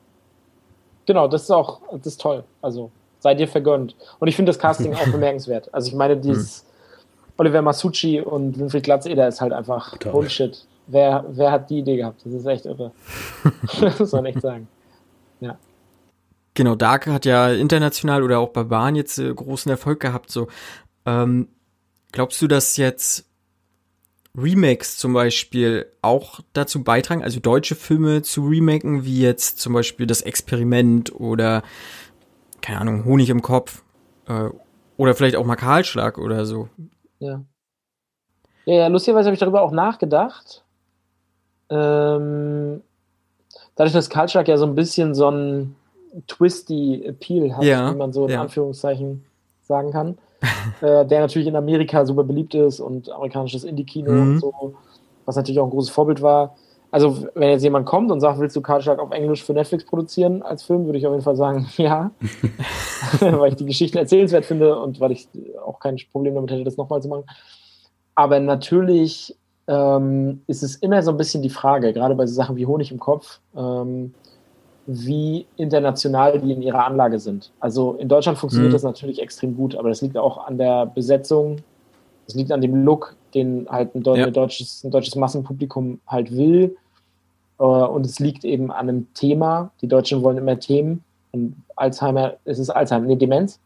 Genau, 1.05 1.27
das 1.27 1.43
ist 1.43 1.51
auch, 1.51 1.81
das 1.91 2.05
ist 2.05 2.21
toll. 2.21 2.43
Also 2.61 2.91
sei 3.19 3.35
dir 3.35 3.47
vergönnt. 3.47 3.95
Und 4.19 4.27
ich 4.27 4.35
finde 4.35 4.51
das 4.51 4.59
Casting 4.59 4.93
auch 4.93 5.07
bemerkenswert. 5.11 5.73
Also 5.73 5.89
ich 5.89 5.95
meine, 5.95 6.17
dieses 6.17 6.63
mhm. 6.63 7.33
Oliver 7.37 7.61
Masucci 7.61 8.21
und 8.21 8.59
Winfried 8.59 8.83
Glatzeder 8.83 9.27
ist 9.27 9.41
halt 9.41 9.53
einfach 9.53 9.91
Total. 9.91 10.11
Bullshit. 10.11 10.65
Wer, 10.87 11.23
wer 11.29 11.51
hat 11.51 11.69
die 11.69 11.79
Idee 11.79 11.97
gehabt? 11.97 12.21
Das 12.25 12.33
ist 12.33 12.45
echt 12.45 12.65
irre. 12.65 12.91
das 13.79 13.99
muss 13.99 14.11
man 14.11 14.25
echt 14.25 14.41
sagen. 14.41 14.67
Ja. 15.39 15.57
Genau, 16.55 16.75
Dark 16.75 17.07
hat 17.07 17.25
ja 17.25 17.51
international 17.51 18.23
oder 18.23 18.39
auch 18.39 18.49
bei 18.49 18.63
Bahn 18.63 18.95
jetzt 18.95 19.19
äh, 19.19 19.33
großen 19.33 19.69
Erfolg 19.69 19.99
gehabt. 19.99 20.31
So, 20.31 20.47
ähm, 21.05 21.47
glaubst 22.11 22.41
du, 22.41 22.47
dass 22.47 22.75
jetzt 22.77 23.25
Remakes 24.35 24.97
zum 24.97 25.13
Beispiel 25.13 25.85
auch 26.01 26.39
dazu 26.53 26.83
beitragen, 26.83 27.23
also 27.23 27.39
deutsche 27.39 27.75
Filme 27.75 28.21
zu 28.21 28.47
remaken, 28.47 29.05
wie 29.05 29.21
jetzt 29.21 29.59
zum 29.59 29.73
Beispiel 29.73 30.07
das 30.07 30.21
Experiment 30.21 31.13
oder 31.13 31.63
keine 32.61 32.81
Ahnung, 32.81 33.05
Honig 33.05 33.29
im 33.29 33.41
Kopf 33.41 33.83
äh, 34.27 34.49
oder 34.97 35.15
vielleicht 35.15 35.35
auch 35.35 35.45
mal 35.45 35.55
Kahlschlag 35.55 36.17
oder 36.17 36.45
so. 36.45 36.69
Ja. 37.19 37.41
Ja, 38.65 38.73
ja 38.73 38.87
lustigerweise 38.87 39.27
habe 39.27 39.33
ich 39.33 39.39
darüber 39.39 39.61
auch 39.61 39.71
nachgedacht. 39.71 40.63
Ähm, 41.69 42.81
dadurch, 43.75 43.93
dass 43.93 44.09
Kahlschlag 44.09 44.47
ja 44.47 44.57
so 44.57 44.65
ein 44.65 44.75
bisschen 44.75 45.15
so 45.15 45.29
ein 45.29 45.75
twisty 46.27 47.03
Appeal 47.05 47.55
hat, 47.55 47.63
ja, 47.63 47.91
wie 47.91 47.97
man 47.97 48.11
so 48.11 48.25
in 48.25 48.33
ja. 48.33 48.41
Anführungszeichen 48.41 49.25
sagen 49.61 49.91
kann, 49.91 50.17
äh, 50.81 51.05
der 51.05 51.21
natürlich 51.21 51.47
in 51.47 51.55
Amerika 51.55 52.05
super 52.05 52.23
beliebt 52.23 52.55
ist 52.55 52.79
und 52.79 53.09
amerikanisches 53.09 53.63
Indie-Kino 53.63 54.11
mhm. 54.11 54.21
und 54.21 54.39
so, 54.39 54.75
was 55.25 55.35
natürlich 55.35 55.59
auch 55.59 55.65
ein 55.65 55.71
großes 55.71 55.91
Vorbild 55.91 56.21
war. 56.21 56.55
Also, 56.91 57.27
wenn 57.35 57.49
jetzt 57.49 57.63
jemand 57.63 57.85
kommt 57.85 58.11
und 58.11 58.19
sagt, 58.19 58.39
willst 58.39 58.55
du 58.55 58.61
Karlschlag 58.61 58.97
auf 58.99 59.11
Englisch 59.11 59.43
für 59.43 59.53
Netflix 59.53 59.85
produzieren 59.85 60.41
als 60.41 60.63
Film, 60.63 60.85
würde 60.85 60.97
ich 60.97 61.05
auf 61.05 61.13
jeden 61.13 61.23
Fall 61.23 61.35
sagen, 61.35 61.67
ja. 61.77 62.11
weil 63.19 63.49
ich 63.49 63.57
die 63.57 63.65
Geschichten 63.65 63.97
erzählenswert 63.97 64.45
finde 64.45 64.79
und 64.79 64.99
weil 64.99 65.11
ich 65.11 65.27
auch 65.63 65.79
kein 65.79 65.97
Problem 66.11 66.35
damit 66.35 66.51
hätte, 66.51 66.63
das 66.63 66.77
nochmal 66.77 67.01
zu 67.01 67.09
machen. 67.09 67.25
Aber 68.15 68.39
natürlich 68.39 69.35
ähm, 69.67 70.41
ist 70.47 70.63
es 70.63 70.77
immer 70.77 71.03
so 71.03 71.11
ein 71.11 71.17
bisschen 71.17 71.43
die 71.43 71.49
Frage, 71.49 71.93
gerade 71.93 72.15
bei 72.15 72.25
so 72.25 72.33
Sachen 72.33 72.55
wie 72.55 72.65
Honig 72.65 72.91
im 72.91 72.99
Kopf, 72.99 73.39
ähm, 73.55 74.13
wie 74.87 75.45
international 75.57 76.39
die 76.39 76.51
in 76.51 76.63
ihrer 76.63 76.85
Anlage 76.85 77.19
sind. 77.19 77.51
Also 77.59 77.93
in 77.93 78.07
Deutschland 78.07 78.39
funktioniert 78.39 78.71
mhm. 78.71 78.75
das 78.75 78.83
natürlich 78.83 79.21
extrem 79.21 79.55
gut, 79.55 79.75
aber 79.75 79.89
das 79.89 80.01
liegt 80.01 80.17
auch 80.17 80.47
an 80.47 80.57
der 80.57 80.87
Besetzung, 80.87 81.57
es 82.27 82.33
liegt 82.33 82.51
an 82.51 82.61
dem 82.61 82.83
Look, 82.83 83.15
den 83.35 83.67
halt 83.69 83.95
ein, 83.95 84.03
ja. 84.03 84.29
deutsches, 84.29 84.83
ein 84.83 84.91
deutsches 84.91 85.15
Massenpublikum 85.15 85.99
halt 86.07 86.35
will. 86.35 86.75
Äh, 87.59 87.63
und 87.63 88.05
es 88.05 88.19
liegt 88.19 88.45
eben 88.45 88.71
an 88.71 88.89
einem 88.89 89.13
Thema. 89.13 89.71
Die 89.81 89.87
Deutschen 89.87 90.23
wollen 90.23 90.37
immer 90.37 90.59
Themen. 90.59 91.03
Und 91.31 91.55
Alzheimer, 91.75 92.33
es 92.45 92.59
ist 92.59 92.69
Alzheimer, 92.69 93.05
nee, 93.05 93.15
Demenz. 93.15 93.59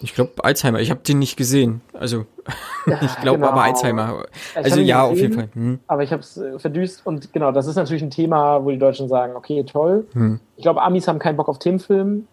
Ich 0.00 0.14
glaube 0.14 0.32
Alzheimer, 0.42 0.80
ich 0.80 0.90
habe 0.90 1.00
den 1.00 1.18
nicht 1.18 1.36
gesehen. 1.36 1.80
Also 1.94 2.26
ich 2.86 3.16
glaube 3.20 3.38
genau. 3.38 3.50
aber 3.50 3.62
Alzheimer. 3.62 4.24
Also 4.54 4.80
ja, 4.80 5.08
gesehen, 5.08 5.12
auf 5.12 5.18
jeden 5.18 5.34
Fall. 5.34 5.48
Hm. 5.54 5.80
Aber 5.86 6.02
ich 6.02 6.12
habe 6.12 6.20
es 6.20 6.36
äh, 6.36 6.58
verdüst 6.58 7.04
und 7.04 7.32
genau, 7.32 7.50
das 7.52 7.66
ist 7.66 7.76
natürlich 7.76 8.02
ein 8.02 8.10
Thema, 8.10 8.64
wo 8.64 8.70
die 8.70 8.78
Deutschen 8.78 9.08
sagen, 9.08 9.34
okay, 9.36 9.64
toll. 9.64 10.06
Hm. 10.12 10.40
Ich 10.56 10.62
glaube, 10.62 10.82
Amis 10.82 11.08
haben 11.08 11.18
keinen 11.18 11.36
Bock 11.36 11.48
auf 11.48 11.58
Themenfilm. 11.58 12.26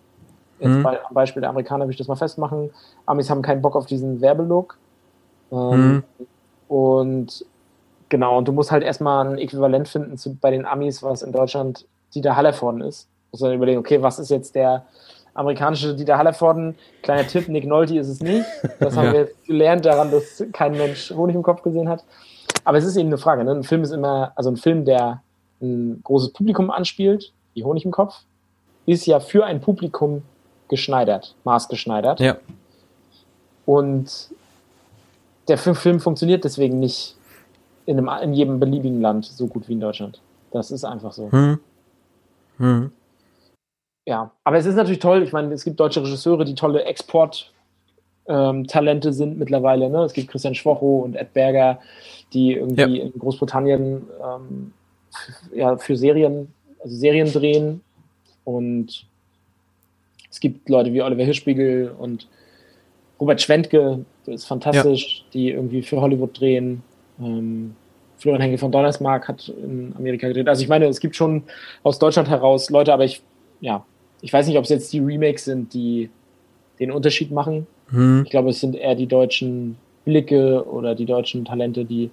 Jetzt 0.59 0.69
hm. 0.69 0.83
bei, 0.83 0.99
am 1.03 1.13
Beispiel 1.13 1.41
der 1.41 1.49
Amerikaner 1.49 1.85
will 1.85 1.91
ich 1.91 1.97
das 1.97 2.07
mal 2.07 2.15
festmachen. 2.15 2.69
Amis 3.05 3.29
haben 3.29 3.41
keinen 3.41 3.61
Bock 3.61 3.75
auf 3.75 3.85
diesen 3.85 4.21
Werbelook. 4.21 4.77
Ähm, 5.53 6.03
hm. 6.17 6.27
Und 6.67 7.45
genau, 8.09 8.37
und 8.37 8.47
du 8.47 8.51
musst 8.51 8.71
halt 8.71 8.83
erstmal 8.83 9.27
ein 9.27 9.37
Äquivalent 9.37 9.87
finden 9.87 10.17
zu, 10.17 10.35
bei 10.35 10.51
den 10.51 10.65
Amis, 10.65 11.03
was 11.03 11.21
in 11.21 11.31
Deutschland 11.31 11.85
Dieter 12.15 12.35
Hallervorden 12.35 12.81
ist. 12.81 13.05
Du 13.05 13.09
musst 13.31 13.43
dann 13.43 13.53
überlegen, 13.53 13.79
okay, 13.79 14.01
was 14.01 14.19
ist 14.19 14.29
jetzt 14.29 14.55
der 14.55 14.85
amerikanische 15.33 15.95
Dieter 15.95 16.17
Hallervorden. 16.17 16.75
Kleiner 17.01 17.27
Tipp, 17.27 17.47
Nick 17.47 17.65
Nolte 17.65 17.97
ist 17.97 18.07
es 18.07 18.21
nicht. 18.21 18.45
Das 18.79 18.95
haben 18.95 19.07
ja. 19.07 19.13
wir 19.13 19.29
gelernt 19.45 19.85
daran, 19.85 20.11
dass 20.11 20.43
kein 20.51 20.73
Mensch 20.73 21.11
Honig 21.11 21.35
im 21.35 21.43
Kopf 21.43 21.61
gesehen 21.61 21.89
hat. 21.89 22.03
Aber 22.63 22.77
es 22.77 22.85
ist 22.85 22.95
eben 22.95 23.09
eine 23.09 23.17
Frage. 23.17 23.43
Ne? 23.43 23.51
Ein 23.51 23.63
Film 23.63 23.83
ist 23.83 23.91
immer, 23.91 24.31
also 24.35 24.49
ein 24.49 24.57
Film, 24.57 24.85
der 24.85 25.21
ein 25.61 26.01
großes 26.03 26.33
Publikum 26.33 26.71
anspielt, 26.71 27.31
wie 27.53 27.63
Honig 27.63 27.85
im 27.85 27.91
Kopf, 27.91 28.21
ist 28.85 29.05
ja 29.05 29.19
für 29.19 29.45
ein 29.45 29.61
Publikum 29.61 30.23
geschneidert, 30.67 31.35
maßgeschneidert. 31.43 32.19
Ja. 32.19 32.37
Und 33.65 34.29
der 35.47 35.57
Film 35.57 35.99
funktioniert 35.99 36.43
deswegen 36.43 36.79
nicht 36.79 37.17
in, 37.85 37.97
einem, 37.97 38.23
in 38.23 38.33
jedem 38.33 38.59
beliebigen 38.59 39.01
Land 39.01 39.25
so 39.25 39.47
gut 39.47 39.67
wie 39.67 39.73
in 39.73 39.81
Deutschland. 39.81 40.21
Das 40.51 40.71
ist 40.71 40.85
einfach 40.85 41.11
so. 41.11 41.31
Hm. 41.31 41.59
Hm 42.57 42.91
ja, 44.05 44.31
aber 44.43 44.57
es 44.57 44.65
ist 44.65 44.75
natürlich 44.75 44.99
toll. 44.99 45.23
Ich 45.23 45.31
meine, 45.31 45.53
es 45.53 45.63
gibt 45.63 45.79
deutsche 45.79 46.03
Regisseure, 46.03 46.43
die 46.45 46.55
tolle 46.55 46.83
Export-Talente 46.83 49.07
ähm, 49.07 49.13
sind 49.13 49.39
mittlerweile. 49.39 49.89
Ne? 49.89 50.03
Es 50.03 50.11
gibt 50.13 50.29
Christian 50.29 50.55
Schwocho 50.55 50.99
und 50.99 51.15
Ed 51.15 51.33
Berger, 51.33 51.79
die 52.33 52.51
irgendwie 52.53 52.97
ja. 52.97 53.05
in 53.05 53.13
Großbritannien 53.17 54.09
ähm, 54.21 54.73
ja, 55.53 55.77
für 55.77 55.95
Serien, 55.95 56.53
also 56.81 56.93
Serien 56.95 57.31
drehen. 57.31 57.81
Und 58.43 59.05
es 60.29 60.41
gibt 60.41 60.67
Leute 60.67 60.91
wie 60.91 61.01
Oliver 61.01 61.23
Hirschspiegel 61.23 61.95
und 61.97 62.27
Robert 63.21 63.41
Schwentke, 63.41 64.03
ist 64.27 64.45
fantastisch, 64.45 65.19
ja. 65.19 65.25
die 65.33 65.49
irgendwie 65.51 65.81
für 65.81 66.01
Hollywood 66.01 66.39
drehen. 66.39 66.83
Ähm, 67.19 67.75
Florian 68.17 68.41
Henke 68.41 68.57
von 68.57 68.71
Donnersmark 68.71 69.27
hat 69.27 69.49
in 69.49 69.93
Amerika 69.97 70.27
gedreht. 70.27 70.47
Also 70.47 70.63
ich 70.63 70.69
meine, 70.69 70.85
es 70.85 70.99
gibt 70.99 71.15
schon 71.15 71.43
aus 71.83 71.99
Deutschland 71.99 72.29
heraus 72.29 72.69
Leute, 72.69 72.93
aber 72.93 73.03
ich, 73.03 73.21
ja, 73.59 73.85
ich 74.21 74.31
weiß 74.31 74.47
nicht, 74.47 74.57
ob 74.57 74.63
es 74.63 74.69
jetzt 74.69 74.93
die 74.93 74.99
Remakes 74.99 75.45
sind, 75.45 75.73
die 75.73 76.09
den 76.79 76.91
Unterschied 76.91 77.31
machen. 77.31 77.67
Hm. 77.89 78.21
Ich 78.23 78.31
glaube, 78.31 78.49
es 78.49 78.61
sind 78.61 78.75
eher 78.75 78.95
die 78.95 79.07
deutschen 79.07 79.77
Blicke 80.05 80.65
oder 80.65 80.95
die 80.95 81.05
deutschen 81.05 81.43
Talente, 81.43 81.85
die 81.85 82.09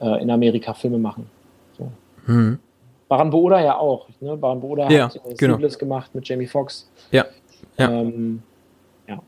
äh, 0.00 0.22
in 0.22 0.30
Amerika 0.30 0.74
Filme 0.74 0.98
machen. 0.98 1.28
So. 1.76 1.90
Hm. 2.24 2.58
Baran 3.08 3.30
Booda 3.30 3.60
ja 3.60 3.76
auch. 3.76 4.08
Ne? 4.20 4.36
Baran 4.36 4.60
Booda 4.60 4.90
ja, 4.90 5.04
hat 5.04 5.16
äh, 5.16 5.34
genau. 5.34 5.58
gemacht 5.58 6.14
mit 6.14 6.26
Jamie 6.26 6.46
Foxx. 6.46 6.90
Ja. 7.10 7.26
Ja. 7.78 7.90
Ähm, 7.90 8.42
ja. 9.06 9.20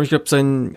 Ich 0.00 0.08
glaube, 0.08 0.24
sein 0.26 0.76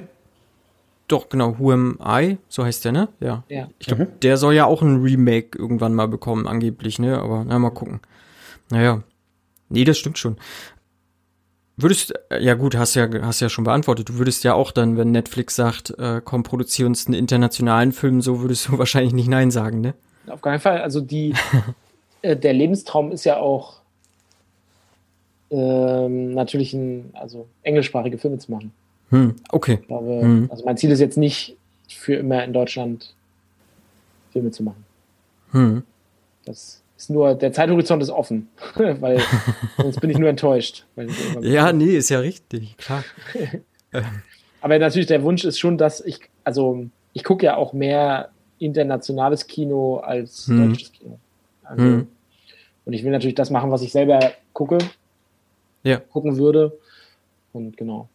doch, 1.08 1.30
genau, 1.30 1.60
Who 1.60 1.72
Am 1.72 2.00
I, 2.04 2.38
so 2.50 2.64
heißt 2.64 2.86
der, 2.86 2.92
ne? 2.92 3.10
Ja. 3.20 3.44
ja. 3.48 3.70
Ich 3.80 3.88
glaube, 3.88 4.06
mhm. 4.06 4.20
der 4.22 4.38
soll 4.38 4.56
ja 4.56 4.66
auch 4.66 4.82
ein 4.82 5.02
Remake 5.02 5.58
irgendwann 5.58 5.94
mal 5.94 6.08
bekommen, 6.08 6.48
angeblich, 6.48 7.00
ne? 7.00 7.20
Aber 7.20 7.44
na, 7.46 7.60
mal 7.60 7.70
gucken. 7.70 8.00
Naja. 8.70 9.04
Nee, 9.70 9.84
das 9.84 9.98
stimmt 9.98 10.18
schon. 10.18 10.38
Würdest, 11.78 12.14
äh, 12.30 12.42
ja 12.42 12.54
gut, 12.54 12.76
hast 12.76 12.96
ja, 12.96 13.08
hast 13.22 13.42
ja 13.42 13.50
schon 13.50 13.66
beantwortet. 13.66 14.10
Du 14.10 14.18
würdest 14.18 14.44
ja 14.44 14.54
auch 14.54 14.72
dann, 14.72 14.98
wenn 14.98 15.12
Netflix 15.12 15.56
sagt, 15.56 15.92
äh, 16.00 16.22
komm, 16.24 16.44
produzier 16.44 16.86
uns 16.86 17.06
einen 17.06 17.16
internationalen 17.16 17.92
Film, 17.92 18.22
so 18.22 18.42
würdest 18.42 18.68
du 18.68 18.78
wahrscheinlich 18.78 19.14
nicht 19.14 19.28
Nein 19.28 19.52
sagen, 19.52 19.82
ne? 19.82 19.94
Auf 20.28 20.42
keinen 20.42 20.60
Fall. 20.60 20.82
Also 20.82 21.02
die, 21.02 21.34
äh, 22.22 22.36
der 22.36 22.54
Lebenstraum 22.54 23.12
ist 23.12 23.26
ja 23.26 23.38
auch 23.38 23.82
ähm, 25.52 26.34
natürlich 26.34 26.74
ein, 26.74 27.12
also 27.14 27.48
englischsprachige 27.62 28.18
Filme 28.18 28.40
zu 28.40 28.52
machen. 28.52 28.72
Hm, 29.16 29.36
okay. 29.52 29.80
Ich 29.82 29.88
glaube, 29.88 30.22
Hm. 30.22 30.48
also 30.52 30.66
mein 30.66 30.78
Ziel 30.78 30.92
ist 30.92 31.00
jetzt 31.00 31.18
nicht 31.18 31.56
für 31.88 32.16
immer 32.16 32.44
in 32.44 32.52
Deutschland 32.54 33.14
Filme 34.32 34.52
zu 34.52 34.64
machen. 34.64 34.84
Hm. 35.52 35.84
Das 36.46 36.82
ist 36.98 37.10
nur, 37.10 37.34
der 37.36 37.54
Zeithorizont 37.54 38.02
ist 38.04 38.10
offen, 38.10 38.50
weil 38.76 39.22
sonst 39.78 40.02
bin 40.02 40.10
ich 40.10 40.18
nur 40.18 40.30
enttäuscht. 40.30 40.86
Ja, 41.42 41.72
nee, 41.72 41.96
ist 41.96 42.10
ja 42.10 42.20
richtig, 42.20 42.76
klar. 42.78 43.04
Aber 44.62 44.80
natürlich, 44.80 45.08
der 45.08 45.24
Wunsch 45.24 45.46
ist 45.46 45.60
schon, 45.60 45.78
dass 45.78 46.02
ich, 46.02 46.20
also 46.44 46.88
ich 47.14 47.24
gucke 47.24 47.46
ja 47.46 47.56
auch 47.56 47.72
mehr 47.74 48.30
internationales 48.60 49.48
Kino 49.48 49.98
als 49.98 50.48
Hm. 50.48 50.70
deutsches 50.72 50.92
Kino. 50.92 51.20
Also, 51.64 51.84
Hm. 51.84 52.08
Und 52.86 52.94
ich 52.94 53.04
will 53.04 53.12
natürlich 53.12 53.36
das 53.36 53.50
machen, 53.50 53.72
was 53.72 53.82
ich 53.82 53.92
selber 53.92 54.20
gucke, 54.54 54.78
Ja. 55.84 55.98
gucken 55.98 56.38
würde. 56.38 56.78
Und 57.54 57.78
genau. 57.78 58.10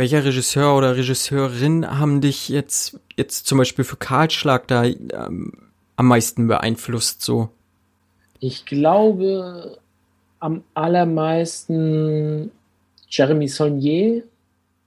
Welcher 0.00 0.24
Regisseur 0.24 0.78
oder 0.78 0.96
Regisseurin 0.96 1.98
haben 2.00 2.22
dich 2.22 2.48
jetzt, 2.48 2.98
jetzt 3.18 3.46
zum 3.46 3.58
Beispiel 3.58 3.84
für 3.84 3.96
Kahlschlag 3.96 4.66
da 4.66 4.84
ähm, 4.84 5.52
am 5.96 6.06
meisten 6.06 6.48
beeinflusst, 6.48 7.20
so? 7.20 7.50
Ich 8.38 8.64
glaube 8.64 9.76
am 10.38 10.64
allermeisten 10.72 12.50
Jeremy 13.10 13.46
Saulnier, 13.46 14.22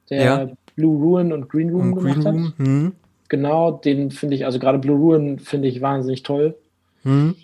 der 0.10 0.24
Ja. 0.24 0.50
Blue 0.76 0.98
Ruin 1.00 1.32
und 1.32 1.48
Green 1.48 1.70
Room 1.70 1.94
Und 1.94 2.02
Green 2.02 2.14
gemacht 2.16 2.26
Room? 2.34 2.48
hat. 2.48 2.58
Hm? 2.58 2.92
Genau, 3.30 3.72
den 3.72 4.10
finde 4.10 4.36
ich, 4.36 4.46
also 4.48 4.58
gerade 4.58 4.80
Blue 4.80 4.98
Ruin 4.98 5.38
finde 5.38 5.68
ich 5.68 5.80
wahnsinnig 5.80 6.24
toll. 6.24 6.56
Hm? 7.04 7.36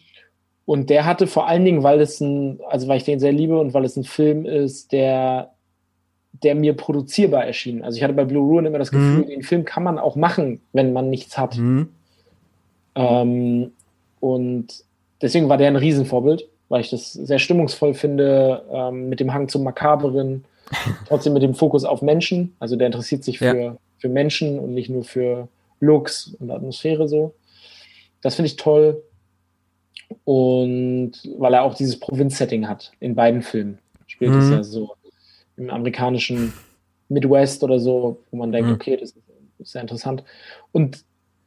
Und 0.66 0.90
der 0.90 1.06
hatte 1.06 1.28
vor 1.28 1.48
allen 1.48 1.66
Dingen, 1.66 1.84
weil 1.84 2.02
es 2.02 2.20
ein, 2.20 2.62
also 2.68 2.88
weil 2.88 2.98
ich 2.98 3.04
den 3.04 3.20
sehr 3.20 3.32
liebe 3.32 3.60
und 3.60 3.76
weil 3.76 3.86
es 3.86 3.96
ein 3.96 4.06
Film 4.06 4.48
ist, 4.48 4.92
der, 4.92 5.52
der 6.32 6.56
mir 6.56 6.74
produzierbar 6.74 7.46
erschien. 7.46 7.84
Also 7.84 7.98
ich 7.98 8.04
hatte 8.04 8.14
bei 8.14 8.24
Blue 8.26 8.48
Ruin 8.48 8.66
immer 8.66 8.80
das 8.80 8.92
Gefühl, 8.92 9.24
Mhm. 9.24 9.28
den 9.28 9.44
Film 9.44 9.66
kann 9.66 9.84
man 9.84 10.00
auch 10.00 10.16
machen, 10.16 10.62
wenn 10.74 10.94
man 10.94 11.10
nichts 11.10 11.38
hat. 11.38 11.56
Hm? 11.56 11.90
Ähm, 12.96 13.72
und 14.20 14.68
deswegen 15.22 15.50
war 15.50 15.58
der 15.58 15.68
ein 15.68 15.76
Riesenvorbild, 15.76 16.48
weil 16.70 16.82
ich 16.82 16.90
das 16.90 17.14
sehr 17.14 17.40
stimmungsvoll 17.40 17.94
finde, 17.94 18.64
ähm, 18.72 19.10
mit 19.10 19.20
dem 19.20 19.34
Hang 19.34 19.48
zum 19.50 19.64
Makaberen, 19.64 20.46
trotzdem 21.08 21.34
mit 21.34 21.42
dem 21.44 21.56
Fokus 21.56 21.84
auf 21.84 22.02
Menschen. 22.02 22.56
Also 22.60 22.76
der 22.76 22.88
interessiert 22.88 23.24
sich 23.24 23.40
Ja. 23.40 23.52
für, 23.52 23.78
für 23.98 24.10
Menschen 24.10 24.60
und 24.60 24.74
nicht 24.74 24.90
nur 24.90 25.04
für 25.04 25.48
Looks 25.80 26.36
und 26.40 26.52
Atmosphäre 26.52 27.08
so. 27.08 27.34
Das 28.22 28.36
finde 28.36 28.48
ich 28.48 28.56
toll. 28.58 29.02
Und 30.26 31.12
weil 31.38 31.54
er 31.54 31.64
auch 31.64 31.76
dieses 31.76 32.00
Provinz-Setting 32.00 32.68
hat 32.68 32.92
in 33.00 33.16
beiden 33.16 33.42
Filmen. 33.42 33.80
Spielt 34.08 34.34
es 34.34 34.46
Mhm. 34.46 34.52
ja 34.54 34.64
so 34.64 34.92
im 35.60 35.70
amerikanischen 35.72 36.54
Midwest 37.10 37.64
oder 37.64 37.80
so, 37.80 38.26
wo 38.32 38.38
man 38.38 38.52
denkt, 38.52 38.70
Mhm. 38.70 38.76
okay, 38.76 38.98
das 38.98 39.12
ist, 39.12 39.24
sehr 39.62 39.82
interessant. 39.82 40.24
Und 40.72 41.04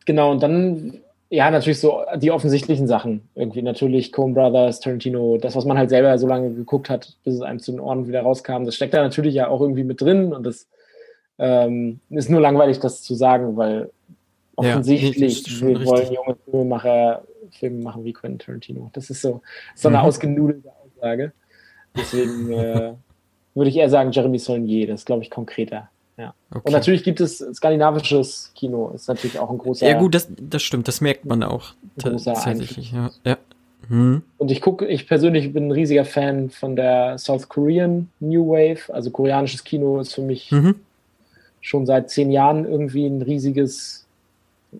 genau, 0.06 0.30
und 0.32 0.42
dann, 0.42 1.00
ja, 1.30 1.50
natürlich 1.50 1.80
so 1.80 2.02
die 2.16 2.30
offensichtlichen 2.30 2.86
Sachen. 2.86 3.30
Irgendwie 3.34 3.62
natürlich 3.62 4.12
Coen 4.12 4.34
Brothers, 4.34 4.80
Tarantino, 4.80 5.38
das, 5.38 5.56
was 5.56 5.64
man 5.64 5.78
halt 5.78 5.90
selber 5.90 6.18
so 6.18 6.26
lange 6.26 6.52
geguckt 6.54 6.90
hat, 6.90 7.16
bis 7.24 7.34
es 7.36 7.40
einem 7.42 7.58
zu 7.60 7.72
den 7.72 7.80
Ohren 7.80 8.06
wieder 8.06 8.22
rauskam, 8.22 8.64
das 8.64 8.76
steckt 8.76 8.94
da 8.94 9.02
natürlich 9.02 9.34
ja 9.34 9.48
auch 9.48 9.60
irgendwie 9.62 9.84
mit 9.84 10.00
drin 10.02 10.32
und 10.34 10.44
das 10.44 10.68
ähm, 11.38 12.00
ist 12.10 12.30
nur 12.30 12.40
langweilig, 12.40 12.78
das 12.80 13.02
zu 13.02 13.14
sagen, 13.14 13.56
weil 13.56 13.90
Ja, 14.60 14.84
offensichtlich 14.84 15.46
schon 15.48 15.68
wir 15.68 15.84
wollen 15.84 16.08
richtig. 16.08 16.16
junge 16.16 16.36
Filmemacher 16.44 17.24
Filme 17.50 17.82
machen 17.82 18.04
wie 18.04 18.12
Quentin 18.12 18.38
Tarantino. 18.38 18.90
Das 18.92 19.10
ist 19.10 19.22
so, 19.22 19.42
so 19.74 19.88
eine 19.88 19.98
Mhm. 19.98 20.04
ausgenudelte 20.04 20.70
Aussage. 20.84 21.32
Deswegen 21.96 22.50
äh, 22.52 22.94
würde 23.54 23.70
ich 23.70 23.76
eher 23.76 23.90
sagen 23.90 24.12
Jeremy 24.12 24.38
Saulnier, 24.38 24.86
das 24.86 25.00
ist, 25.00 25.06
glaube 25.06 25.22
ich, 25.22 25.30
konkreter. 25.30 25.88
Ja. 26.16 26.34
Okay. 26.50 26.60
Und 26.64 26.72
natürlich 26.72 27.04
gibt 27.04 27.20
es 27.20 27.38
skandinavisches 27.38 28.52
Kino, 28.54 28.90
ist 28.94 29.08
natürlich 29.08 29.38
auch 29.38 29.50
ein 29.50 29.58
großer. 29.58 29.86
ja 29.88 29.98
gut, 29.98 30.14
das, 30.14 30.28
das 30.38 30.62
stimmt, 30.62 30.88
das 30.88 31.00
merkt 31.00 31.24
man 31.24 31.42
auch 31.42 31.74
tatsächlich. 31.98 32.92
Ja. 32.92 33.10
ja. 33.24 33.38
Hm. 33.88 34.22
Und 34.38 34.50
ich 34.50 34.60
gucke, 34.60 34.86
ich 34.86 35.08
persönlich 35.08 35.52
bin 35.52 35.68
ein 35.68 35.72
riesiger 35.72 36.04
Fan 36.04 36.50
von 36.50 36.76
der 36.76 37.18
South 37.18 37.48
Korean 37.48 38.08
New 38.20 38.48
Wave. 38.48 38.92
Also 38.92 39.10
koreanisches 39.10 39.64
Kino 39.64 40.00
ist 40.00 40.14
für 40.14 40.22
mich 40.22 40.50
Mhm. 40.52 40.76
schon 41.60 41.86
seit 41.86 42.10
zehn 42.10 42.30
Jahren 42.30 42.64
irgendwie 42.64 43.06
ein 43.06 43.22
riesiges, 43.22 44.06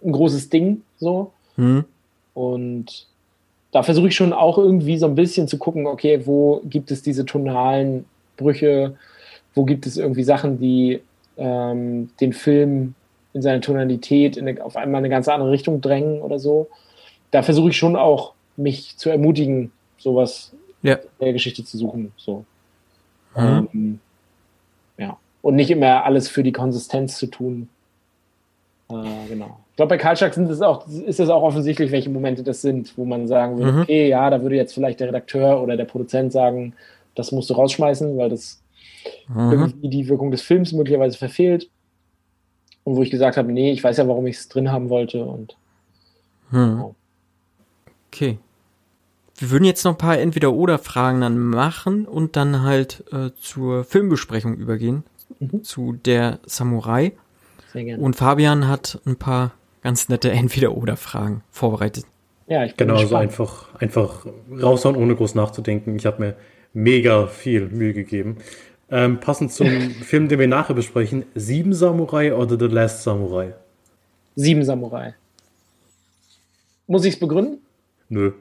ein 0.04 0.12
großes 0.12 0.50
Ding 0.50 0.82
so. 0.98 1.32
Hm. 1.56 1.84
Und 2.34 3.06
da 3.72 3.82
versuche 3.82 4.08
ich 4.08 4.14
schon 4.14 4.32
auch 4.32 4.58
irgendwie 4.58 4.98
so 4.98 5.06
ein 5.06 5.14
bisschen 5.14 5.48
zu 5.48 5.58
gucken, 5.58 5.86
okay, 5.86 6.26
wo 6.26 6.62
gibt 6.64 6.90
es 6.90 7.02
diese 7.02 7.24
tonalen 7.24 8.04
Brüche, 8.42 8.96
wo 9.54 9.64
gibt 9.64 9.86
es 9.86 9.96
irgendwie 9.96 10.24
Sachen, 10.24 10.58
die 10.58 11.00
ähm, 11.36 12.10
den 12.20 12.32
Film 12.32 12.94
in 13.32 13.42
seiner 13.42 13.60
Tonalität 13.62 14.36
in 14.36 14.46
eine, 14.46 14.62
auf 14.64 14.76
einmal 14.76 14.98
eine 14.98 15.08
ganz 15.08 15.26
andere 15.28 15.50
Richtung 15.50 15.80
drängen 15.80 16.20
oder 16.20 16.38
so. 16.38 16.68
Da 17.30 17.42
versuche 17.42 17.70
ich 17.70 17.76
schon 17.78 17.96
auch, 17.96 18.34
mich 18.56 18.96
zu 18.98 19.08
ermutigen, 19.08 19.72
sowas 19.96 20.52
Ja. 20.82 20.94
in 20.96 21.00
der 21.24 21.32
Geschichte 21.32 21.64
zu 21.64 21.78
suchen. 21.78 22.12
So. 22.16 22.44
Mhm. 23.34 23.68
Ähm, 23.72 23.98
ja. 24.98 25.16
Und 25.40 25.54
nicht 25.56 25.70
immer 25.70 26.04
alles 26.04 26.28
für 26.28 26.42
die 26.42 26.52
Konsistenz 26.52 27.16
zu 27.16 27.26
tun. 27.28 27.68
Äh, 28.90 28.94
genau. 29.28 29.58
Ich 29.70 29.76
glaube, 29.76 29.88
bei 29.90 29.96
Kaltschak 29.98 30.34
sind 30.34 30.50
es 30.50 30.60
auch, 30.60 30.86
ist 30.86 31.18
es 31.18 31.30
auch 31.30 31.42
offensichtlich, 31.42 31.90
welche 31.92 32.10
Momente 32.10 32.42
das 32.42 32.60
sind, 32.60 32.92
wo 32.98 33.06
man 33.06 33.26
sagen 33.26 33.56
würde, 33.56 33.72
Mhm. 33.72 33.80
okay, 33.82 34.08
ja, 34.08 34.28
da 34.28 34.42
würde 34.42 34.56
jetzt 34.56 34.74
vielleicht 34.74 35.00
der 35.00 35.08
Redakteur 35.08 35.62
oder 35.62 35.78
der 35.78 35.86
Produzent 35.86 36.30
sagen, 36.32 36.74
das 37.14 37.32
musst 37.32 37.50
du 37.50 37.54
rausschmeißen, 37.54 38.16
weil 38.16 38.30
das 38.30 38.60
Mhm. 39.28 39.50
irgendwie 39.52 39.88
die 39.88 40.08
Wirkung 40.08 40.30
des 40.30 40.42
Films 40.42 40.72
möglicherweise 40.72 41.18
verfehlt. 41.18 41.68
Und 42.84 42.96
wo 42.96 43.02
ich 43.02 43.10
gesagt 43.10 43.36
habe, 43.36 43.52
nee, 43.52 43.72
ich 43.72 43.82
weiß 43.82 43.96
ja, 43.96 44.06
warum 44.08 44.26
ich 44.26 44.36
es 44.36 44.48
drin 44.48 44.70
haben 44.70 44.88
wollte. 44.90 45.24
Und 45.24 45.56
Hm. 46.50 46.84
Okay. 48.10 48.38
Wir 49.38 49.50
würden 49.50 49.64
jetzt 49.64 49.84
noch 49.84 49.92
ein 49.92 49.98
paar 49.98 50.18
Entweder-Oder-Fragen 50.18 51.20
dann 51.22 51.38
machen 51.38 52.06
und 52.06 52.36
dann 52.36 52.62
halt 52.62 53.04
äh, 53.12 53.30
zur 53.40 53.84
Filmbesprechung 53.84 54.54
übergehen, 54.56 55.02
Mhm. 55.40 55.64
zu 55.64 55.92
der 55.94 56.38
Samurai. 56.46 57.12
sehr 57.72 57.84
gerne. 57.84 58.02
Und 58.02 58.16
Fabian 58.16 58.68
hat 58.68 59.00
ein 59.06 59.16
paar 59.16 59.52
ganz 59.82 60.08
nette 60.10 60.30
Entweder-Oder-Fragen 60.30 61.42
vorbereitet. 61.50 62.04
ja, 62.46 62.64
ich 62.64 62.76
bin 62.76 62.86
Genau, 62.88 62.98
so 62.98 63.04
gespannt. 63.04 63.22
einfach, 63.22 63.74
einfach 63.76 64.26
raushauen, 64.62 64.94
ohne 64.96 65.16
groß 65.16 65.34
nachzudenken. 65.34 65.96
Ich 65.96 66.04
habe 66.06 66.20
mir 66.22 66.36
mega 66.72 67.26
viel 67.26 67.68
Mühe 67.68 67.92
gegeben. 67.92 68.38
Ähm, 68.90 69.20
passend 69.20 69.52
zum 69.52 69.68
Film, 70.02 70.28
den 70.28 70.38
wir 70.38 70.48
nachher 70.48 70.74
besprechen, 70.74 71.24
Sieben 71.34 71.72
Samurai 71.72 72.34
oder 72.34 72.58
The 72.58 72.72
Last 72.72 73.02
Samurai? 73.02 73.54
Sieben 74.36 74.64
Samurai. 74.64 75.14
Muss 76.86 77.04
ich 77.04 77.14
es 77.14 77.20
begründen? 77.20 77.58
Nö. 78.08 78.32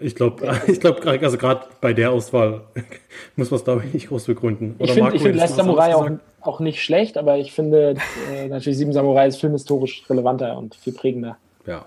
Ich 0.00 0.14
glaube, 0.14 0.60
ich 0.66 0.80
glaub, 0.80 1.06
also 1.06 1.36
gerade 1.36 1.66
bei 1.80 1.92
der 1.92 2.10
Auswahl 2.10 2.62
muss 3.36 3.50
man 3.50 3.58
es, 3.58 3.64
glaube 3.64 3.84
ich, 3.86 3.94
nicht 3.94 4.08
groß 4.08 4.24
begründen. 4.24 4.74
Ich 4.78 4.92
finde 4.92 5.18
find 5.18 5.36
Last 5.36 5.56
Samurai 5.56 5.94
auch, 5.94 6.10
auch 6.40 6.60
nicht 6.60 6.82
schlecht, 6.82 7.18
aber 7.18 7.38
ich 7.38 7.52
finde 7.52 7.96
äh, 8.32 8.48
natürlich 8.48 8.78
Sieben 8.78 8.92
Samurai 8.92 9.26
ist 9.26 9.36
filmhistorisch 9.36 10.02
relevanter 10.08 10.56
und 10.56 10.74
viel 10.74 10.94
prägender. 10.94 11.36
Ja. 11.66 11.84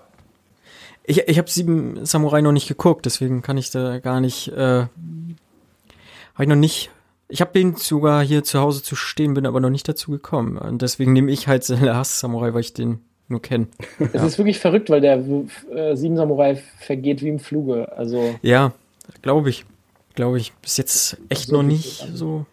Ich, 1.02 1.28
ich 1.28 1.38
habe 1.38 1.50
Sieben 1.50 2.06
Samurai 2.06 2.40
noch 2.40 2.52
nicht 2.52 2.68
geguckt, 2.68 3.04
deswegen 3.04 3.42
kann 3.42 3.58
ich 3.58 3.70
da 3.70 3.98
gar 3.98 4.20
nicht, 4.20 4.48
äh, 4.48 4.86
habe 6.34 6.44
ich 6.44 6.48
noch 6.48 6.56
nicht, 6.56 6.90
ich 7.28 7.40
habe 7.40 7.52
den 7.52 7.76
sogar 7.76 8.22
hier 8.24 8.44
zu 8.44 8.60
Hause 8.60 8.82
zu 8.82 8.96
stehen, 8.96 9.34
bin 9.34 9.46
aber 9.46 9.60
noch 9.60 9.70
nicht 9.70 9.88
dazu 9.88 10.10
gekommen. 10.10 10.58
Und 10.58 10.82
deswegen 10.82 11.12
nehme 11.12 11.30
ich 11.30 11.48
halt 11.48 11.64
The 11.64 11.74
Last 11.74 12.18
Samurai, 12.18 12.52
weil 12.54 12.60
ich 12.60 12.74
den 12.74 13.00
nur 13.28 13.40
kenne. 13.40 13.68
Es 14.12 14.22
ist 14.22 14.38
wirklich 14.38 14.58
verrückt, 14.58 14.90
weil 14.90 15.00
der 15.00 15.24
äh, 15.72 15.96
Sieben 15.96 16.16
Samurai 16.16 16.60
vergeht 16.78 17.22
wie 17.22 17.28
im 17.28 17.38
Fluge. 17.38 17.90
Also 17.96 18.34
Ja, 18.42 18.72
glaube 19.22 19.50
ich. 19.50 19.64
Glaube 20.14 20.38
ich. 20.38 20.52
Bis 20.54 20.76
jetzt 20.76 21.16
echt 21.28 21.48
So 21.48 21.56
noch 21.56 21.62
nicht 21.62 22.06
so. 22.12 22.46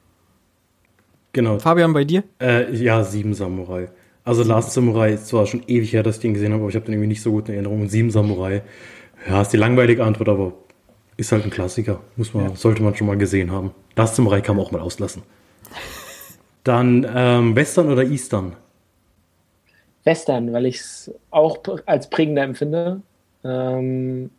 Genau. 1.34 1.60
Fabian, 1.60 1.94
bei 1.94 2.04
dir? 2.04 2.24
Äh, 2.40 2.74
ja, 2.76 3.04
Sieben 3.04 3.34
Samurai. 3.34 3.90
Also 4.24 4.44
Last 4.44 4.74
Samurai 4.74 5.14
ist 5.14 5.28
zwar 5.28 5.46
schon 5.48 5.64
ewig 5.68 5.94
her, 5.94 6.04
dass 6.04 6.18
ich 6.18 6.22
den 6.22 6.34
gesehen 6.34 6.54
habe, 6.54 6.62
aber 6.62 6.70
ich 6.70 6.76
habe 6.76 6.86
den 6.86 6.94
irgendwie 6.94 7.08
nicht 7.08 7.22
so 7.22 7.32
gut 7.32 7.48
in 7.50 7.56
Erinnerung. 7.56 7.82
Und 7.82 7.90
Sieben 7.90 8.12
Samurai, 8.12 8.62
ja, 9.28 9.42
ist 9.42 9.50
die 9.50 9.58
langweilige 9.58 10.04
Antwort, 10.04 10.30
aber 10.30 10.54
ist 11.18 11.32
halt 11.32 11.44
ein 11.44 11.50
Klassiker. 11.50 12.02
Muss 12.16 12.34
man, 12.34 12.56
sollte 12.56 12.84
man 12.84 12.96
schon 12.96 13.08
mal 13.08 13.18
gesehen 13.18 13.52
haben. 13.52 13.72
Last 13.96 14.16
Samurai 14.16 14.42
kann 14.42 14.56
man 14.56 14.66
auch 14.66 14.72
mal 14.72 14.82
auslassen. 14.82 15.24
Dann 16.64 17.08
ähm, 17.14 17.56
Western 17.56 17.92
oder 17.92 18.04
Eastern? 18.04 18.56
Western, 20.04 20.52
weil 20.54 20.66
ich 20.66 20.78
es 20.78 21.12
auch 21.30 21.60
als 21.86 22.10
prägender 22.10 22.44
empfinde. 22.44 23.02
Ähm, 23.44 24.30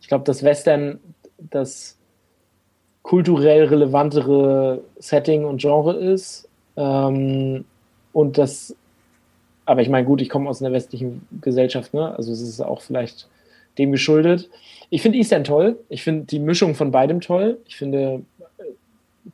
ich 0.00 0.08
glaube, 0.08 0.24
das 0.24 0.42
Western, 0.42 1.00
das 1.38 1.96
kulturell 3.02 3.64
relevantere 3.64 4.82
Setting 4.98 5.44
und 5.44 5.60
Genre 5.60 5.94
ist. 5.94 6.48
Ähm, 6.76 7.64
und 8.12 8.38
das, 8.38 8.74
aber 9.66 9.82
ich 9.82 9.88
meine, 9.88 10.06
gut, 10.06 10.20
ich 10.20 10.28
komme 10.28 10.48
aus 10.48 10.62
einer 10.62 10.72
westlichen 10.72 11.26
Gesellschaft, 11.40 11.94
ne? 11.94 12.14
Also 12.16 12.32
es 12.32 12.40
ist 12.40 12.60
auch 12.60 12.80
vielleicht 12.80 13.28
dem 13.78 13.92
geschuldet. 13.92 14.50
Ich 14.90 15.02
finde 15.02 15.18
Eastern 15.18 15.44
toll. 15.44 15.78
Ich 15.88 16.02
finde 16.02 16.24
die 16.24 16.38
Mischung 16.38 16.74
von 16.74 16.90
beidem 16.90 17.20
toll. 17.20 17.58
Ich 17.66 17.76
finde 17.76 18.22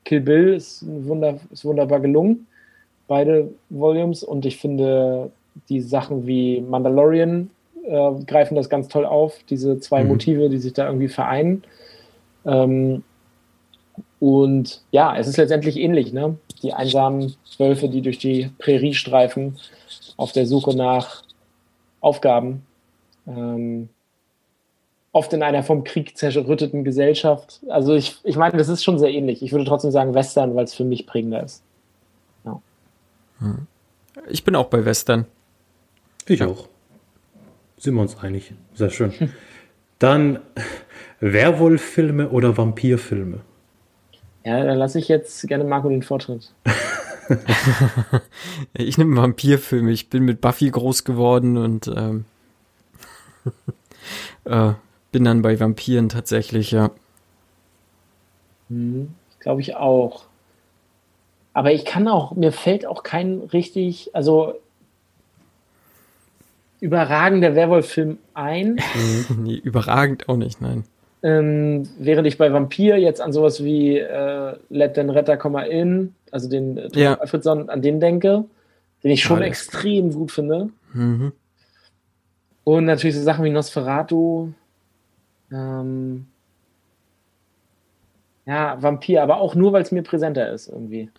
Kill 0.05 0.21
Bill 0.21 0.55
ist, 0.55 0.85
wunder, 0.87 1.39
ist 1.51 1.65
wunderbar 1.65 2.01
gelungen, 2.01 2.47
beide 3.09 3.53
Volumes. 3.69 4.23
Und 4.23 4.47
ich 4.47 4.57
finde 4.57 5.31
die 5.69 5.81
Sachen 5.81 6.27
wie 6.27 6.61
Mandalorian 6.61 7.51
äh, 7.85 8.25
greifen 8.27 8.55
das 8.55 8.69
ganz 8.69 8.89
toll 8.89 9.05
auf, 9.05 9.39
diese 9.49 9.81
zwei 9.81 10.03
mhm. 10.03 10.11
Motive, 10.11 10.49
die 10.49 10.59
sich 10.59 10.73
da 10.73 10.87
irgendwie 10.87 11.09
vereinen. 11.09 11.63
Ähm, 12.47 13.03
und 14.19 14.83
ja, 14.91 15.17
es 15.17 15.27
ist 15.27 15.37
letztendlich 15.37 15.77
ähnlich, 15.79 16.13
ne? 16.13 16.37
Die 16.63 16.75
einsamen 16.75 17.35
Wölfe, 17.59 17.89
die 17.89 18.03
durch 18.03 18.19
die 18.19 18.51
Prärie 18.59 18.95
streifen, 18.95 19.59
auf 20.17 20.33
der 20.33 20.47
Suche 20.47 20.77
nach 20.77 21.23
Aufgaben. 22.01 22.63
Ähm, 23.27 23.89
oft 25.13 25.33
in 25.33 25.43
einer 25.43 25.63
vom 25.63 25.85
Krieg 25.85 26.17
zerrütteten 26.17 26.85
Gesellschaft. 26.85 27.61
Also 27.69 27.95
ich, 27.95 28.19
ich 28.25 28.37
meine, 28.37 28.57
das 28.57 28.69
ist 28.69 28.85
schon 28.85 28.99
sehr 28.99 29.11
ähnlich. 29.11 29.43
Ich 29.43 29.53
würde 29.53 29.65
trotzdem 29.65 29.91
sagen 29.91 30.15
Western, 30.15 30.55
weil 30.55 30.65
es 30.65 30.75
für 30.75 30.85
mich 30.85 31.07
prägender 31.07 31.43
ist. 31.43 31.63
Ja. 32.45 32.61
Hm. 33.39 33.67
Ich 34.29 34.45
bin 34.45 34.55
auch 34.55 34.67
bei 34.67 34.85
Western. 34.85 35.27
Ich 36.27 36.41
ja. 36.41 36.47
auch. 36.47 36.69
Sind 37.77 37.95
wir 37.95 38.03
uns 38.03 38.19
einig. 38.19 38.53
Sehr 38.75 38.91
schön. 38.91 39.13
Dann 39.99 40.41
Werwolf-Filme 41.21 42.31
oder 42.31 42.57
Vampirfilme? 42.57 43.41
Ja, 44.45 44.65
dann 44.65 44.79
lasse 44.79 44.99
ich 44.99 45.09
jetzt 45.09 45.47
gerne 45.49 45.65
Marco 45.65 45.89
den 45.89 46.03
Vortritt. 46.03 46.53
ich 48.73 48.97
nehme 48.97 49.21
Vampirfilme. 49.21 49.91
Ich 49.91 50.09
bin 50.09 50.25
mit 50.25 50.41
Buffy 50.41 50.71
groß 50.71 51.05
geworden 51.05 51.59
und 51.59 51.89
ähm, 51.89 52.25
äh, 54.45 54.73
bin 55.13 55.25
dann 55.25 55.43
bei 55.43 55.59
Vampiren 55.59 56.09
tatsächlich, 56.09 56.71
ja. 56.71 56.91
Hm, 58.69 59.11
Glaube 59.41 59.61
ich 59.61 59.77
auch. 59.77 60.25
Aber 61.53 61.73
ich 61.73 61.85
kann 61.85 62.07
auch, 62.09 62.33
mir 62.33 62.53
fällt 62.53 62.87
auch 62.87 63.03
kein 63.03 63.41
richtig, 63.53 64.15
also 64.15 64.55
überragender 66.81 67.55
Werwolf-Film 67.55 68.19
ein. 68.35 68.79
nee, 69.37 69.57
überragend 69.57 70.29
auch 70.29 70.37
nicht, 70.37 70.61
nein. 70.61 70.85
Ähm, 71.23 71.87
während 71.99 72.27
ich 72.27 72.39
bei 72.39 72.53
Vampir 72.53 72.97
jetzt 72.97 73.21
an 73.21 73.33
sowas 73.33 73.63
wie 73.63 73.99
äh, 73.99 74.57
Let 74.71 74.97
den 74.97 75.11
Retter 75.11 75.39
in, 75.69 76.15
also 76.31 76.49
den 76.49 76.79
äh, 76.79 76.89
ja. 76.95 77.15
Alfredson, 77.15 77.69
an 77.69 77.83
den 77.83 78.01
denke, 78.01 78.45
den 79.05 79.11
ich 79.11 79.23
schon 79.23 79.41
ja, 79.41 79.47
extrem 79.47 80.13
gut 80.13 80.33
finde. 80.33 80.71
Mhm. 80.95 81.33
Und 82.65 82.85
natürlich 82.87 83.17
so 83.17 83.23
Sachen 83.23 83.45
wie 83.45 83.51
Nosferatu. 83.51 84.53
Ähm, 85.53 86.27
ja, 88.47 88.77
Vampir, 88.81 89.23
aber 89.23 89.39
auch 89.39 89.55
nur, 89.55 89.73
weil 89.73 89.83
es 89.83 89.93
mir 89.93 90.03
präsenter 90.03 90.53
ist 90.53 90.69
irgendwie. 90.69 91.11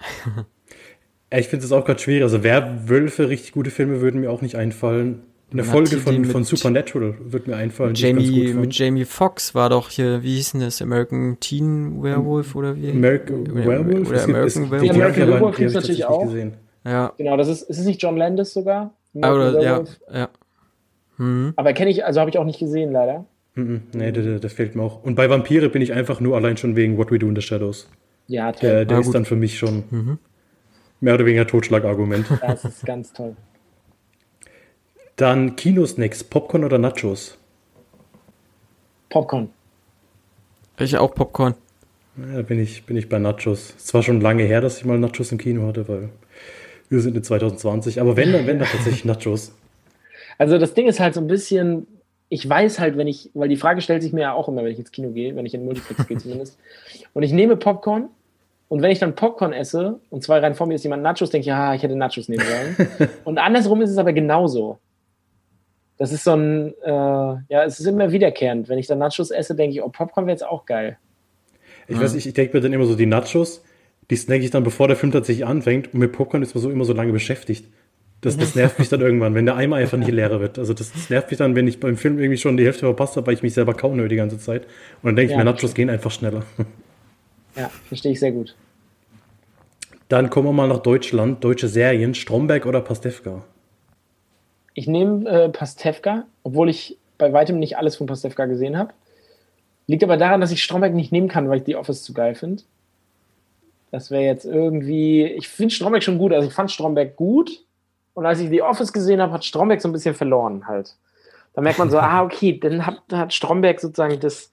ich 1.32 1.48
finde 1.48 1.66
es 1.66 1.72
auch 1.72 1.86
gerade 1.86 2.00
schwierig. 2.00 2.24
Also 2.24 2.44
Werwölfe, 2.44 3.30
richtig 3.30 3.52
gute 3.54 3.72
Filme 3.72 4.02
würden 4.02 4.22
mir 4.22 4.32
auch 4.32 4.42
nicht 4.42 4.56
einfallen. 4.56 5.24
Eine 5.52 5.66
Folge 5.66 5.98
von, 5.98 6.24
von 6.24 6.44
Supernatural 6.46 7.16
wird 7.26 7.48
mir 7.48 7.58
einfallen. 7.58 7.94
Jamie, 7.94 8.54
mit 8.54 8.74
Jamie 8.74 9.04
Foxx 9.04 9.54
war 9.54 9.70
doch 9.70 9.90
hier, 9.90 10.24
wie 10.24 10.36
hieß 10.36 10.54
denn 10.54 10.62
das? 10.62 10.82
American 10.82 11.38
Teen 11.42 12.02
Werewolf 12.02 12.56
oder 12.56 12.76
wie? 12.78 12.90
American 12.90 13.54
Werewolf? 13.54 14.10
Oder 14.10 14.24
American 14.24 14.72
Werewolf. 14.72 14.92
American 14.92 15.28
Werewolf 15.28 15.58
gibt 15.58 15.70
es 15.70 15.76
natürlich 15.76 16.06
auch. 16.06 16.24
Gesehen. 16.24 16.54
Ja. 16.86 17.14
Genau, 17.18 17.36
das 17.36 17.50
ist, 17.50 17.64
ist 17.64 17.80
es 17.80 17.86
nicht 17.86 18.02
John 18.02 18.16
Landis 18.16 18.54
sogar? 18.54 18.94
Ah, 19.22 19.34
oder, 19.34 19.62
ja, 19.62 19.84
ja. 20.14 20.30
Mhm. 21.18 21.54
Aber 21.58 21.74
kenne 21.74 21.92
ich, 21.92 22.06
also 22.06 22.22
habe 22.22 22.30
ich 22.30 22.38
auch 22.38 22.46
nicht 22.46 22.60
gesehen, 22.60 22.94
leider. 22.94 23.26
Mhm, 23.56 23.82
nee, 23.94 24.12
der, 24.12 24.40
der, 24.40 24.50
fehlt 24.50 24.76
mir 24.76 24.84
auch. 24.84 25.04
Und 25.04 25.16
bei 25.16 25.30
Vampire 25.30 25.70
bin 25.70 25.82
ich 25.82 25.94
einfach 25.94 26.22
nur 26.22 26.36
allein 26.38 26.56
schon 26.56 26.76
wegen 26.76 26.98
What 26.98 27.12
We 27.12 27.20
Do 27.20 27.28
in 27.28 27.36
the 27.36 27.42
Shadows. 27.42 27.90
Ja, 28.28 28.52
toll. 28.52 28.70
Der, 28.70 28.86
der 28.86 29.00
ist 29.00 29.14
dann 29.14 29.26
für 29.26 29.36
mich 29.36 29.58
schon 29.58 29.84
mhm. 29.90 30.20
mehr 31.02 31.16
oder 31.16 31.26
weniger 31.26 31.48
Totschlagargument. 31.48 32.26
Das 32.42 32.64
ist 32.64 32.86
ganz 32.86 33.12
toll. 33.12 33.36
Dann 35.18 35.56
Kinosnacks, 35.56 36.24
Popcorn 36.24 36.64
oder 36.64 36.78
Nachos? 36.78 37.38
Popcorn. 39.10 39.50
Ich 40.80 40.98
auch 40.98 41.14
Popcorn. 41.14 41.56
Ja, 42.34 42.42
bin 42.42 42.60
ich, 42.60 42.86
bin 42.86 42.98
ich 42.98 43.10
bei 43.10 43.20
Nachos. 43.20 43.76
Es 43.78 43.94
war 43.94 44.02
schon 44.02 44.22
lange 44.22 44.44
her, 44.44 44.62
dass 44.62 44.78
ich 44.78 44.86
mal 44.86 44.98
Nachos 44.98 45.32
im 45.32 45.38
Kino 45.38 45.68
hatte, 45.68 45.88
weil 45.88 46.10
wir 46.90 47.02
sind 47.02 47.16
in 47.16 47.24
2020. 47.24 48.02
Aber 48.02 48.18
wenn, 48.18 48.32
dann, 48.32 48.48
wenn 48.48 48.60
dann 48.60 48.68
tatsächlich 48.68 49.06
Nachos. 49.06 49.54
Also 50.38 50.58
das 50.58 50.74
Ding 50.74 50.88
ist 50.88 51.00
halt 51.00 51.14
so 51.14 51.22
ein 51.22 51.28
bisschen, 51.28 51.88
ich 52.34 52.48
weiß 52.48 52.80
halt, 52.80 52.96
wenn 52.96 53.08
ich, 53.08 53.30
weil 53.34 53.50
die 53.50 53.58
Frage 53.58 53.82
stellt 53.82 54.02
sich 54.02 54.14
mir 54.14 54.22
ja 54.22 54.34
auch 54.34 54.48
immer, 54.48 54.64
wenn 54.64 54.72
ich 54.72 54.80
ins 54.80 54.94
Kino 54.94 55.10
gehe, 55.10 55.36
wenn 55.36 55.46
ich 55.46 55.54
in 55.54 55.66
Multiplex 55.66 56.08
gehe 56.08 56.18
zumindest. 56.18 56.58
Und 57.12 57.24
ich 57.24 57.34
nehme 57.34 57.58
Popcorn 57.58 58.08
und 58.70 58.82
wenn 58.82 58.90
ich 58.90 59.00
dann 59.00 59.16
Popcorn 59.16 59.52
esse 59.52 60.00
und 60.10 60.24
zwei 60.24 60.40
rein 60.40 60.56
vor 60.56 60.66
mir 60.66 60.76
ist 60.76 60.84
jemand 60.84 61.04
Nachos, 61.04 61.30
denke 61.30 61.42
ich, 61.42 61.48
ja, 61.48 61.76
ich 61.76 61.84
hätte 61.84 61.98
Nachos 61.98 62.30
nehmen 62.30 62.46
sollen. 62.46 63.10
und 63.26 63.38
andersrum 63.38 63.82
ist 63.82 63.90
es 63.90 63.98
aber 63.98 64.14
genauso. 64.14 64.80
Das 65.98 66.14
ist 66.14 66.24
so 66.24 66.32
ein, 66.32 66.74
äh, 66.84 66.90
ja, 66.90 67.66
es 67.66 67.82
ist 67.82 67.86
immer 67.86 68.14
wiederkehrend. 68.14 68.70
Wenn 68.70 68.80
ich 68.80 68.88
dann 68.88 69.00
Nachos 69.00 69.30
esse, 69.30 69.54
denke 69.54 69.76
ich, 69.76 69.84
oh, 69.84 69.90
Popcorn 69.90 70.26
wäre 70.26 70.36
jetzt 70.36 70.48
auch 70.48 70.66
geil. 70.66 70.98
Ich 71.90 71.98
ja. 71.98 72.02
weiß 72.02 72.14
nicht, 72.14 72.28
ich 72.28 72.34
denke 72.34 72.56
mir 72.56 72.62
dann 72.62 72.72
immer 72.72 72.86
so, 72.86 72.96
die 72.96 73.08
Nachos, 73.08 73.62
die 74.10 74.16
snacke 74.16 74.46
ich 74.46 74.52
dann, 74.52 74.64
bevor 74.64 74.88
der 74.88 74.96
Film 74.96 75.12
tatsächlich 75.12 75.46
anfängt. 75.46 75.94
Und 75.94 76.00
mit 76.00 76.14
Popcorn 76.14 76.44
ist 76.44 76.56
man 76.56 76.62
so 76.62 76.72
immer 76.72 76.86
so 76.86 76.94
lange 76.94 77.12
beschäftigt. 77.12 77.66
Das, 78.22 78.38
das 78.38 78.54
nervt 78.54 78.78
mich 78.78 78.88
dann 78.88 79.02
irgendwann, 79.02 79.34
wenn 79.34 79.48
der 79.48 79.56
Eimer 79.56 79.78
einfach 79.78 79.98
nicht 79.98 80.12
leerer 80.12 80.40
wird. 80.40 80.60
Also 80.60 80.76
das, 80.76 80.94
das, 80.94 81.10
nervt 81.10 81.32
mich 81.32 81.40
dann, 81.40 81.56
wenn 81.56 81.68
ich 81.68 81.80
beim 81.80 81.98
Film 81.98 82.20
irgendwie 82.20 82.38
schon 82.38 82.56
die 82.56 82.64
Hälfte 82.64 82.82
verpasst 82.82 83.18
habe, 83.18 83.26
weil 83.26 83.34
ich 83.34 83.42
mich 83.42 83.56
selber 83.56 83.74
kauen 83.74 84.00
höre 84.00 84.08
die 84.08 84.16
ganze 84.16 84.38
Zeit. 84.38 84.66
Und 85.02 85.08
dann 85.08 85.16
denke 85.16 85.34
ja, 85.34 85.40
ich 85.40 85.44
mir, 85.44 85.52
Nachos 85.52 85.74
gehen 85.74 85.90
einfach 85.90 86.12
schneller. 86.12 86.44
Ja, 87.56 87.70
verstehe 87.88 88.14
ich 88.14 88.20
sehr 88.20 88.32
gut. 88.32 88.56
Dann 90.08 90.30
kommen 90.30 90.48
wir 90.48 90.54
mal 90.54 90.68
nach 90.68 90.80
Deutschland. 90.80 91.44
Deutsche 91.44 91.68
Serien, 91.68 92.14
Stromberg 92.14 92.66
oder 92.66 92.82
Pastewka? 92.82 93.44
Ich 94.74 94.88
nehme 94.88 95.30
äh, 95.30 95.50
Pastewka, 95.50 96.26
obwohl 96.44 96.70
ich 96.70 96.98
bei 97.18 97.34
weitem 97.34 97.60
nicht 97.60 97.78
alles 97.78 97.96
von 97.96 98.08
Pastewka 98.08 98.46
gesehen 98.46 98.78
habe. 98.78 98.94
Liegt 99.88 100.04
aber 100.04 100.18
daran, 100.18 100.42
dass 100.42 100.52
ich 100.52 100.64
Stromberg 100.64 100.94
nicht 100.94 101.12
nehmen 101.12 101.28
kann, 101.28 101.50
weil 101.50 101.58
ich 101.58 101.64
die 101.64 101.76
Office 101.76 102.04
zu 102.04 102.14
geil 102.14 102.36
finde. 102.36 102.64
Das 103.92 104.12
wäre 104.12 104.24
jetzt 104.24 104.46
irgendwie. 104.46 105.26
Ich 105.26 105.50
finde 105.50 105.74
Stromberg 105.74 106.04
schon 106.04 106.18
gut. 106.18 106.32
Also 106.34 106.48
ich 106.48 106.54
fand 106.54 106.72
Stromberg 106.72 107.16
gut, 107.16 107.66
und 108.14 108.26
als 108.26 108.40
ich 108.40 108.50
The 108.50 108.62
Office 108.62 108.92
gesehen 108.92 109.22
habe, 109.22 109.34
hat 109.34 109.46
Stromberg 109.46 109.82
so 109.82 109.90
ein 109.90 109.94
bisschen 109.94 110.16
verloren 110.16 110.68
halt. 110.68 110.96
Da 111.54 111.62
merkt 111.62 111.80
man 111.80 111.90
so, 111.90 112.00
ah, 112.00 112.24
okay, 112.24 112.60
dann 112.60 112.86
hat, 112.86 113.02
hat 113.12 113.34
Stromberg 113.34 113.80
sozusagen 113.80 114.20
das, 114.20 114.52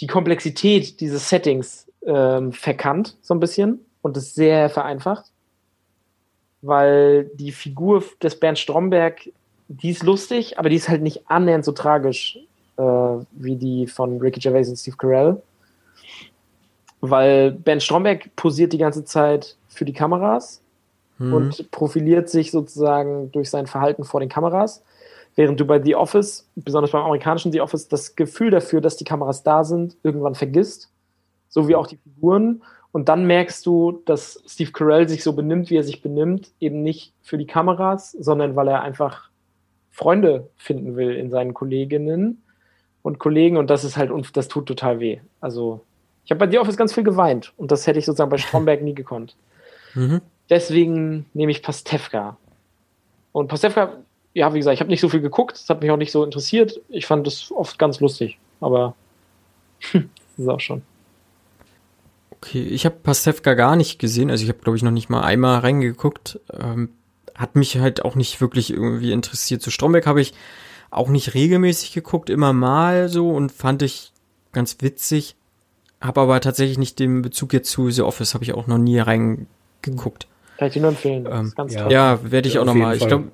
die 0.00 0.06
Komplexität 0.06 1.00
dieses 1.00 1.28
Settings 1.28 1.90
ähm, 2.06 2.52
verkannt, 2.52 3.16
so 3.22 3.34
ein 3.34 3.40
bisschen, 3.40 3.84
und 4.02 4.16
das 4.16 4.34
sehr 4.34 4.68
vereinfacht. 4.68 5.26
Weil 6.62 7.30
die 7.34 7.52
Figur 7.52 8.02
des 8.22 8.38
Bernd 8.40 8.58
Stromberg, 8.58 9.30
die 9.68 9.90
ist 9.90 10.02
lustig, 10.02 10.58
aber 10.58 10.68
die 10.68 10.76
ist 10.76 10.88
halt 10.88 11.02
nicht 11.02 11.28
annähernd 11.28 11.64
so 11.64 11.72
tragisch 11.72 12.38
äh, 12.76 12.82
wie 12.82 13.56
die 13.56 13.86
von 13.86 14.18
Ricky 14.18 14.40
Gervais 14.40 14.68
und 14.68 14.76
Steve 14.76 14.96
Carell. 14.96 15.42
Weil 17.00 17.52
Bernd 17.52 17.82
Stromberg 17.82 18.34
posiert 18.34 18.72
die 18.72 18.78
ganze 18.78 19.04
Zeit 19.04 19.56
für 19.68 19.84
die 19.84 19.92
Kameras 19.92 20.62
mhm. 21.18 21.34
und 21.34 21.70
profiliert 21.70 22.28
sich 22.28 22.50
sozusagen 22.50 23.30
durch 23.32 23.50
sein 23.50 23.66
Verhalten 23.66 24.04
vor 24.04 24.20
den 24.20 24.28
Kameras. 24.28 24.82
Während 25.36 25.58
du 25.58 25.64
bei 25.64 25.82
The 25.82 25.96
Office, 25.96 26.48
besonders 26.54 26.92
beim 26.92 27.02
amerikanischen 27.02 27.50
The 27.50 27.60
Office, 27.60 27.88
das 27.88 28.14
Gefühl 28.14 28.50
dafür, 28.50 28.80
dass 28.80 28.96
die 28.96 29.04
Kameras 29.04 29.42
da 29.42 29.64
sind, 29.64 29.96
irgendwann 30.02 30.34
vergisst. 30.34 30.90
So 31.48 31.68
wie 31.68 31.74
auch 31.74 31.86
die 31.86 31.96
Figuren. 31.96 32.62
Und 32.92 33.08
dann 33.08 33.26
merkst 33.26 33.66
du, 33.66 34.02
dass 34.04 34.42
Steve 34.46 34.70
Carell 34.70 35.08
sich 35.08 35.24
so 35.24 35.32
benimmt, 35.32 35.70
wie 35.70 35.76
er 35.76 35.82
sich 35.82 36.02
benimmt, 36.02 36.52
eben 36.60 36.82
nicht 36.82 37.12
für 37.22 37.36
die 37.36 37.46
Kameras, 37.46 38.12
sondern 38.12 38.54
weil 38.54 38.68
er 38.68 38.82
einfach 38.82 39.30
Freunde 39.90 40.48
finden 40.56 40.96
will 40.96 41.16
in 41.16 41.30
seinen 41.30 41.54
Kolleginnen 41.54 42.42
und 43.02 43.18
Kollegen. 43.18 43.56
Und 43.56 43.70
das 43.70 43.82
ist 43.82 43.96
halt, 43.96 44.12
das 44.34 44.46
tut 44.46 44.66
total 44.66 45.00
weh. 45.00 45.18
Also, 45.40 45.80
ich 46.24 46.30
habe 46.30 46.38
bei 46.38 46.50
The 46.50 46.58
Office 46.58 46.76
ganz 46.76 46.92
viel 46.92 47.02
geweint 47.02 47.52
und 47.56 47.72
das 47.72 47.86
hätte 47.86 47.98
ich 47.98 48.04
sozusagen 48.04 48.30
bei 48.30 48.38
Stromberg 48.38 48.82
nie 48.82 48.94
gekonnt. 48.94 49.36
Mhm. 49.94 50.20
Deswegen 50.50 51.26
nehme 51.34 51.52
ich 51.52 51.62
Pastewka. 51.62 52.36
Und 53.32 53.48
Pastewka, 53.48 53.94
ja, 54.34 54.52
wie 54.52 54.58
gesagt, 54.58 54.74
ich 54.74 54.80
habe 54.80 54.90
nicht 54.90 55.00
so 55.00 55.08
viel 55.08 55.20
geguckt, 55.20 55.54
das 55.54 55.68
hat 55.68 55.80
mich 55.80 55.90
auch 55.90 55.96
nicht 55.96 56.12
so 56.12 56.24
interessiert. 56.24 56.80
Ich 56.88 57.06
fand 57.06 57.26
das 57.26 57.50
oft 57.50 57.78
ganz 57.78 58.00
lustig, 58.00 58.38
aber 58.60 58.94
das 59.92 60.02
ist 60.38 60.48
auch 60.48 60.60
schon. 60.60 60.82
Okay, 62.30 62.62
ich 62.62 62.84
habe 62.84 62.96
Pastewka 63.02 63.54
gar 63.54 63.74
nicht 63.74 63.98
gesehen, 63.98 64.30
also 64.30 64.42
ich 64.42 64.50
habe, 64.50 64.58
glaube 64.58 64.76
ich, 64.76 64.82
noch 64.82 64.90
nicht 64.90 65.08
mal 65.08 65.22
einmal 65.22 65.60
reingeguckt. 65.60 66.40
Ähm, 66.52 66.90
hat 67.34 67.56
mich 67.56 67.78
halt 67.78 68.04
auch 68.04 68.14
nicht 68.14 68.40
wirklich 68.40 68.70
irgendwie 68.70 69.12
interessiert. 69.12 69.62
Zu 69.62 69.70
Stromberg 69.70 70.06
habe 70.06 70.20
ich 70.20 70.34
auch 70.90 71.08
nicht 71.08 71.34
regelmäßig 71.34 71.92
geguckt, 71.92 72.30
immer 72.30 72.52
mal 72.52 73.08
so 73.08 73.30
und 73.30 73.50
fand 73.50 73.82
ich 73.82 74.12
ganz 74.52 74.76
witzig. 74.80 75.36
habe 76.00 76.20
aber 76.20 76.40
tatsächlich 76.40 76.78
nicht 76.78 76.98
den 76.98 77.22
Bezug 77.22 77.52
jetzt 77.52 77.70
zu 77.70 77.90
The 77.90 78.02
Office, 78.02 78.34
habe 78.34 78.44
ich 78.44 78.54
auch 78.54 78.66
noch 78.66 78.78
nie 78.78 78.98
reingeguckt. 78.98 80.28
Kann 80.58 80.68
ich 80.68 80.74
dir 80.74 80.80
nur 80.80 80.90
empfehlen. 80.90 81.26
Ähm, 81.30 81.52
ja. 81.68 81.88
ja, 81.90 82.18
werde 82.30 82.48
ich 82.48 82.54
Ja, 82.54 82.60
auch 82.60 82.66
auf 82.66 82.74
noch 82.74 82.74
mal. 82.80 82.94
jeden 82.94 83.02
Ich 83.02 83.08
glaube, 83.08 83.24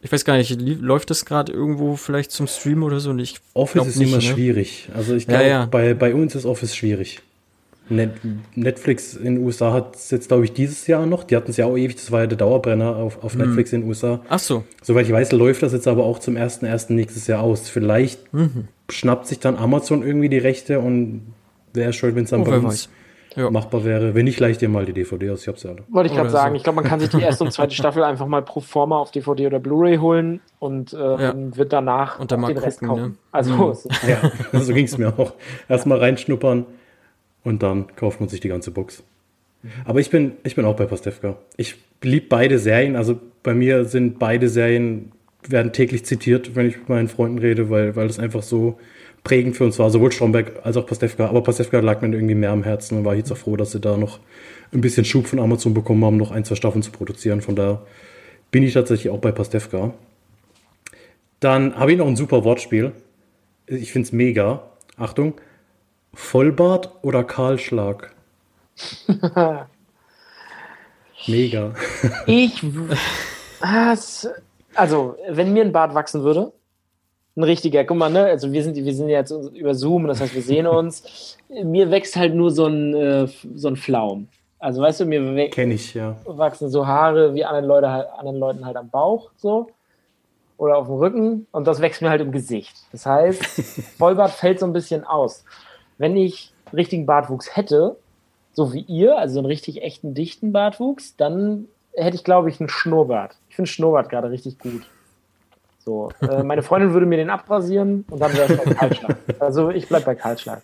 ich 0.00 0.12
weiß 0.12 0.24
gar 0.24 0.36
nicht, 0.36 0.60
läuft 0.60 1.10
das 1.10 1.24
gerade 1.24 1.52
irgendwo 1.52 1.96
vielleicht 1.96 2.30
zum 2.30 2.46
Stream 2.46 2.82
oder 2.82 3.00
so? 3.00 3.14
Ich 3.16 3.36
Office 3.54 3.86
ist 3.86 3.96
nicht, 3.96 4.08
immer 4.08 4.16
ne? 4.18 4.22
schwierig. 4.22 4.88
Also 4.94 5.14
ich 5.14 5.24
Ja, 5.24 5.30
glaube, 5.38 5.48
ja. 5.48 5.66
bei, 5.66 5.94
bei 5.94 6.14
uns 6.14 6.34
ist 6.34 6.44
Office 6.46 6.74
schwierig. 6.76 7.20
Net, 7.90 8.10
Netflix 8.54 9.14
in 9.14 9.36
den 9.36 9.38
USA 9.38 9.72
hat 9.72 9.96
es 9.96 10.10
jetzt, 10.10 10.28
glaube 10.28 10.44
ich, 10.44 10.52
dieses 10.52 10.86
Jahr 10.86 11.06
noch. 11.06 11.24
Die 11.24 11.34
hatten 11.34 11.50
es 11.50 11.56
ja 11.56 11.64
auch 11.64 11.76
ewig, 11.76 11.96
das 11.96 12.12
war 12.12 12.20
ja 12.20 12.26
der 12.26 12.36
Dauerbrenner 12.36 12.94
auf, 12.96 13.24
auf 13.24 13.32
Hm. 13.32 13.40
Netflix 13.40 13.72
in 13.72 13.80
den 13.80 13.88
USA. 13.88 14.20
Ach 14.28 14.38
so. 14.38 14.64
Soweit 14.82 15.06
ich 15.06 15.12
weiß, 15.12 15.32
läuft 15.32 15.62
das 15.62 15.72
jetzt 15.72 15.88
aber 15.88 16.04
auch 16.04 16.18
zum 16.18 16.36
1.1. 16.36 16.92
nächstes 16.92 17.26
Jahr 17.26 17.42
aus. 17.42 17.68
Vielleicht 17.70 18.32
Mhm. 18.32 18.68
schnappt 18.90 19.26
sich 19.26 19.38
dann 19.40 19.56
Amazon 19.56 20.02
irgendwie 20.02 20.28
die 20.28 20.38
Rechte 20.38 20.80
und 20.80 21.32
wäre 21.72 21.92
schön, 21.94 22.14
wenn 22.14 22.24
es 22.24 22.30
dann 22.30 22.42
Oh, 22.42 22.44
bei 22.44 22.56
uns 22.58 22.64
weiß. 22.64 22.88
Ja. 23.38 23.50
machbar 23.50 23.84
wäre. 23.84 24.14
Wenn 24.14 24.24
nicht, 24.24 24.40
leih 24.40 24.52
dir 24.52 24.68
mal 24.68 24.84
die 24.84 24.92
DVD 24.92 25.30
aus. 25.30 25.42
Ich 25.42 25.48
hab's 25.48 25.62
ja 25.62 25.70
alle. 25.70 25.84
Wollte 25.88 26.10
ich 26.10 26.16
gerade 26.16 26.28
sagen. 26.30 26.52
so. 26.52 26.56
Ich 26.56 26.62
glaube, 26.64 26.76
man 26.76 26.84
kann 26.84 26.98
sich 27.00 27.08
die 27.10 27.22
erste 27.22 27.44
und 27.44 27.52
zweite 27.52 27.74
Staffel 27.74 28.02
einfach 28.02 28.26
mal 28.26 28.42
pro 28.42 28.60
forma 28.60 28.98
auf 28.98 29.10
DVD 29.12 29.46
oder 29.46 29.60
Blu-ray 29.60 29.96
holen 29.98 30.40
und 30.58 30.92
äh, 30.92 30.96
Ja. 30.96 31.34
wird 31.36 31.72
danach 31.72 32.18
Und 32.18 32.32
dann 32.32 32.42
den 32.44 32.58
Rest 32.58 32.80
gucken, 32.80 32.88
kaufen. 32.88 33.02
ne? 33.12 33.14
Also 33.32 33.52
Mhm. 33.54 33.70
es 33.70 33.88
Ja, 34.52 34.60
so 34.60 34.74
ging 34.74 34.84
es 34.86 34.98
mir 34.98 35.18
auch. 35.18 35.32
Erstmal 35.68 35.98
reinschnuppern 35.98 36.66
und 37.44 37.62
dann 37.62 37.86
kauft 37.96 38.20
man 38.20 38.28
sich 38.28 38.40
die 38.40 38.48
ganze 38.48 38.70
Box. 38.72 39.02
Aber 39.84 40.00
ich 40.00 40.10
bin, 40.10 40.32
ich 40.44 40.54
bin 40.56 40.64
auch 40.64 40.76
bei 40.76 40.86
Pastewka. 40.86 41.36
Ich 41.56 41.76
liebe 42.02 42.26
beide 42.28 42.58
Serien. 42.58 42.96
Also 42.96 43.18
bei 43.42 43.54
mir 43.54 43.84
sind 43.84 44.18
beide 44.18 44.48
Serien, 44.48 45.12
werden 45.48 45.72
täglich 45.72 46.04
zitiert, 46.04 46.54
wenn 46.56 46.66
ich 46.66 46.76
mit 46.78 46.88
meinen 46.88 47.08
Freunden 47.08 47.38
rede, 47.38 47.70
weil, 47.70 47.94
weil 47.96 48.06
das 48.08 48.18
einfach 48.18 48.42
so 48.42 48.78
prägend 49.28 49.56
für 49.56 49.64
uns 49.64 49.78
war. 49.78 49.90
Sowohl 49.90 50.10
Stromberg 50.10 50.52
als 50.64 50.76
auch 50.76 50.86
Pastewka. 50.86 51.26
Aber 51.28 51.42
Pastewka 51.42 51.80
lag 51.80 52.00
mir 52.00 52.08
irgendwie 52.08 52.34
mehr 52.34 52.50
am 52.50 52.62
Herzen 52.64 52.98
und 52.98 53.04
war 53.04 53.14
jetzt 53.14 53.30
auch 53.30 53.36
froh, 53.36 53.56
dass 53.56 53.72
sie 53.72 53.80
da 53.80 53.96
noch 53.96 54.18
ein 54.72 54.80
bisschen 54.80 55.04
Schub 55.04 55.26
von 55.26 55.38
Amazon 55.38 55.74
bekommen 55.74 56.04
haben, 56.04 56.16
noch 56.16 56.30
ein, 56.30 56.44
zwei 56.44 56.54
Staffeln 56.54 56.82
zu 56.82 56.90
produzieren. 56.90 57.40
Von 57.42 57.54
daher 57.56 57.82
bin 58.50 58.62
ich 58.62 58.72
tatsächlich 58.74 59.10
auch 59.12 59.18
bei 59.18 59.32
Pastewka. 59.32 59.92
Dann 61.40 61.76
habe 61.76 61.92
ich 61.92 61.98
noch 61.98 62.06
ein 62.06 62.16
super 62.16 62.42
Wortspiel. 62.44 62.92
Ich 63.66 63.92
finde 63.92 64.06
es 64.06 64.12
mega. 64.12 64.62
Achtung. 64.96 65.34
Vollbart 66.14 66.90
oder 67.02 67.22
Kahlschlag? 67.22 68.12
mega. 71.26 71.74
Ich. 72.26 72.62
w- 72.62 72.94
Ah, 73.60 73.96
Also, 74.76 75.16
wenn 75.28 75.52
mir 75.52 75.62
ein 75.64 75.72
Bart 75.72 75.92
wachsen 75.92 76.22
würde, 76.22 76.52
ein 77.38 77.44
richtiger, 77.44 77.84
guck 77.84 77.96
mal, 77.96 78.10
ne? 78.10 78.24
Also 78.24 78.52
wir 78.52 78.62
sind, 78.62 78.76
wir 78.76 78.94
sind 78.94 79.08
jetzt 79.08 79.30
über 79.30 79.74
Zoom, 79.74 80.08
das 80.08 80.20
heißt, 80.20 80.34
wir 80.34 80.42
sehen 80.42 80.66
uns. 80.66 81.36
Mir 81.48 81.90
wächst 81.90 82.16
halt 82.16 82.34
nur 82.34 82.50
so 82.50 82.66
ein, 82.66 82.94
äh, 82.94 83.28
so 83.54 83.68
ein 83.68 83.76
Flaum. 83.76 84.28
Also 84.58 84.82
weißt 84.82 85.00
du, 85.00 85.06
mir 85.06 85.48
Kenne 85.50 85.74
ich, 85.74 85.94
ja. 85.94 86.16
wachsen 86.24 86.68
so 86.68 86.86
Haare 86.86 87.34
wie 87.34 87.44
anderen, 87.44 87.66
Leute, 87.66 88.12
anderen 88.12 88.38
Leuten 88.38 88.66
halt 88.66 88.76
am 88.76 88.90
Bauch 88.90 89.30
so. 89.36 89.68
Oder 90.56 90.76
auf 90.76 90.88
dem 90.88 90.96
Rücken 90.96 91.46
und 91.52 91.68
das 91.68 91.80
wächst 91.80 92.02
mir 92.02 92.10
halt 92.10 92.20
im 92.20 92.32
Gesicht. 92.32 92.74
Das 92.90 93.06
heißt, 93.06 93.44
Vollbart 93.98 94.32
fällt 94.32 94.58
so 94.58 94.66
ein 94.66 94.72
bisschen 94.72 95.04
aus. 95.04 95.44
Wenn 95.96 96.16
ich 96.16 96.52
richtigen 96.72 97.06
Bartwuchs 97.06 97.56
hätte, 97.56 97.96
so 98.52 98.72
wie 98.72 98.80
ihr, 98.80 99.16
also 99.16 99.38
einen 99.38 99.46
richtig 99.46 99.82
echten, 99.82 100.14
dichten 100.14 100.50
Bartwuchs, 100.50 101.16
dann 101.16 101.68
hätte 101.92 102.16
ich, 102.16 102.24
glaube 102.24 102.48
ich, 102.50 102.58
einen 102.58 102.68
Schnurrbart. 102.68 103.36
Ich 103.48 103.54
finde 103.54 103.70
Schnurrbart 103.70 104.08
gerade 104.08 104.30
richtig 104.30 104.58
gut. 104.58 104.82
So, 105.88 106.12
äh, 106.20 106.42
meine 106.42 106.62
Freundin 106.62 106.92
würde 106.92 107.06
mir 107.06 107.16
den 107.16 107.30
abrasieren 107.30 108.04
und 108.10 108.20
dann 108.20 108.34
wäre 108.34 108.52
es 108.52 108.62
bei 108.62 108.74
Kahlschlag. 108.74 109.16
Also 109.38 109.70
ich 109.70 109.88
bleib 109.88 110.04
bei 110.04 110.14
Kahlschlag. 110.14 110.60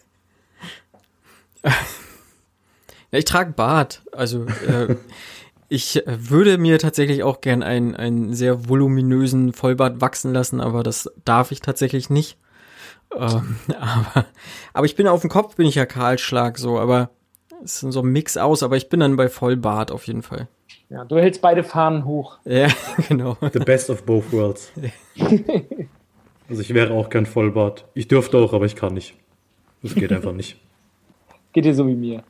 Ja, 3.11 3.19
ich 3.19 3.25
trage 3.27 3.53
Bart. 3.53 4.03
Also 4.11 4.45
äh, 4.67 4.97
ich 5.69 6.03
würde 6.05 6.59
mir 6.59 6.81
tatsächlich 6.81 7.23
auch 7.23 7.41
gern 7.41 7.63
einen, 7.63 7.95
einen 7.95 8.35
sehr 8.35 8.69
voluminösen 8.69 9.53
Vollbart 9.53 10.01
wachsen 10.01 10.35
lassen, 10.35 10.61
aber 10.61 10.83
das 10.83 11.09
darf 11.25 11.53
ich 11.53 11.61
tatsächlich 11.61 12.11
nicht. 12.11 12.37
Ähm, 13.15 13.57
aber, 13.79 14.27
aber 14.73 14.87
ich 14.87 14.97
bin 14.97 15.07
auf 15.07 15.21
dem 15.21 15.31
Kopf, 15.31 15.55
bin 15.55 15.67
ich 15.67 15.77
ja 15.77 15.87
Kahlschlag 15.87 16.59
so, 16.59 16.77
aber 16.81 17.11
ist 17.65 17.81
so 17.81 18.01
ein 18.01 18.13
Mix 18.13 18.37
aus, 18.37 18.63
aber 18.63 18.77
ich 18.77 18.89
bin 18.89 19.01
dann 19.01 19.17
bei 19.17 19.29
Vollbart 19.29 19.91
auf 19.91 20.07
jeden 20.07 20.23
Fall. 20.23 20.49
Ja, 20.91 21.05
du 21.05 21.17
hältst 21.17 21.41
beide 21.41 21.65
Fahnen 21.65 22.05
hoch. 22.05 22.39
Ja, 22.45 22.69
genau. 23.09 23.37
The 23.41 23.59
best 23.59 23.91
of 23.91 24.05
both 24.05 24.33
worlds. 24.33 24.73
Also 26.47 26.61
ich 26.61 26.75
wäre 26.75 26.93
auch 26.93 27.09
kein 27.09 27.25
Vollbart. 27.25 27.87
Ich 27.95 28.07
dürfte 28.07 28.37
auch, 28.37 28.53
aber 28.53 28.67
ich 28.67 28.77
kann 28.77 28.93
nicht. 28.93 29.15
Das 29.83 29.95
geht 29.95 30.13
einfach 30.13 30.33
nicht. 30.33 30.61
Geht 31.55 31.65
dir 31.65 31.75
so 31.75 31.89
wie 31.89 31.95
mir. 31.95 32.23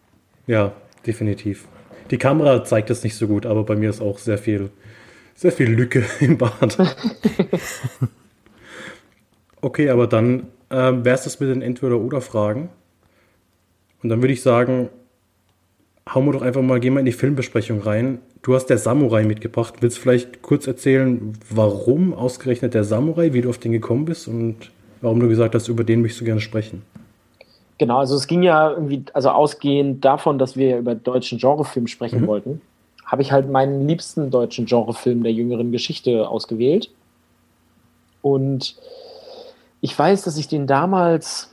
Ja, 0.47 0.73
definitiv. 1.05 1.67
Die 2.13 2.19
Kamera 2.19 2.63
zeigt 2.63 2.91
es 2.91 3.03
nicht 3.03 3.17
so 3.17 3.27
gut, 3.27 3.45
aber 3.45 3.65
bei 3.65 3.75
mir 3.75 3.91
ist 3.91 4.01
auch 4.01 4.19
sehr 4.19 4.39
viel, 4.39 4.71
sehr 5.35 5.51
viel 5.51 5.69
Lücke 5.69 6.05
im 6.21 6.39
Bart. 6.39 6.79
Okay, 9.61 9.91
aber 9.91 10.07
dann 10.07 10.47
ähm, 10.71 11.05
wäre 11.05 11.17
es 11.17 11.25
das 11.25 11.41
mit 11.41 11.49
den 11.49 11.63
Entweder-Oder-Fragen. 11.63 12.69
Und 14.03 14.09
dann 14.11 14.23
würde 14.23 14.35
ich 14.35 14.43
sagen, 14.43 14.91
hauen 16.13 16.27
wir 16.27 16.33
doch 16.33 16.43
einfach 16.43 16.63
mal, 16.63 16.81
gehen 16.81 16.95
wir 16.95 17.01
in 17.01 17.07
die 17.07 17.13
Filmbesprechung 17.13 17.81
rein. 17.81 18.19
Du 18.43 18.55
hast 18.55 18.67
der 18.67 18.79
Samurai 18.79 19.25
mitgebracht. 19.25 19.75
Willst 19.81 19.97
du 19.99 20.03
vielleicht 20.03 20.43
kurz 20.43 20.67
erzählen, 20.67 21.33
warum 21.51 22.13
ausgerechnet 22.13 22.75
der 22.75 22.85
Samurai, 22.85 23.33
wie 23.33 23.41
du 23.41 23.49
auf 23.49 23.59
den 23.59 23.73
gekommen 23.73 24.05
bist 24.05 24.29
und 24.29 24.71
warum 25.01 25.21
du 25.21 25.29
gesagt 25.29 25.55
hast, 25.55 25.69
über 25.69 25.85
den 25.85 26.03
möchtest 26.03 26.21
du 26.21 26.25
gerne 26.27 26.41
sprechen? 26.41 26.83
Genau, 27.79 27.99
also 27.99 28.15
es 28.15 28.27
ging 28.27 28.43
ja 28.43 28.71
irgendwie, 28.71 29.05
also 29.15 29.31
ausgehend 29.31 30.05
davon, 30.05 30.39
dass 30.39 30.57
wir 30.57 30.69
ja 30.69 30.79
über 30.79 30.95
deutschen 30.95 31.39
Genrefilm 31.39 31.87
sprechen 31.87 32.21
Mhm. 32.21 32.27
wollten, 32.27 32.61
habe 33.05 33.23
ich 33.23 33.33
halt 33.33 33.51
meinen 33.51 33.89
liebsten 33.89 34.31
deutschen 34.31 34.67
Genrefilm 34.67 35.23
der 35.23 35.33
jüngeren 35.33 35.73
Geschichte 35.73 36.29
ausgewählt. 36.29 36.91
Und 38.23 38.77
ich 39.81 39.99
weiß, 39.99 40.23
dass 40.23 40.39
ich 40.39 40.49
den 40.49 40.67
damals 40.67 41.53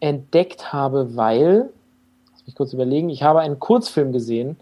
entdeckt 0.00 0.72
habe, 0.72 1.14
weil, 1.14 1.70
mich 2.50 2.56
kurz 2.56 2.72
überlegen, 2.72 3.08
ich 3.08 3.22
habe 3.22 3.40
einen 3.40 3.58
Kurzfilm 3.58 4.12
gesehen. 4.12 4.56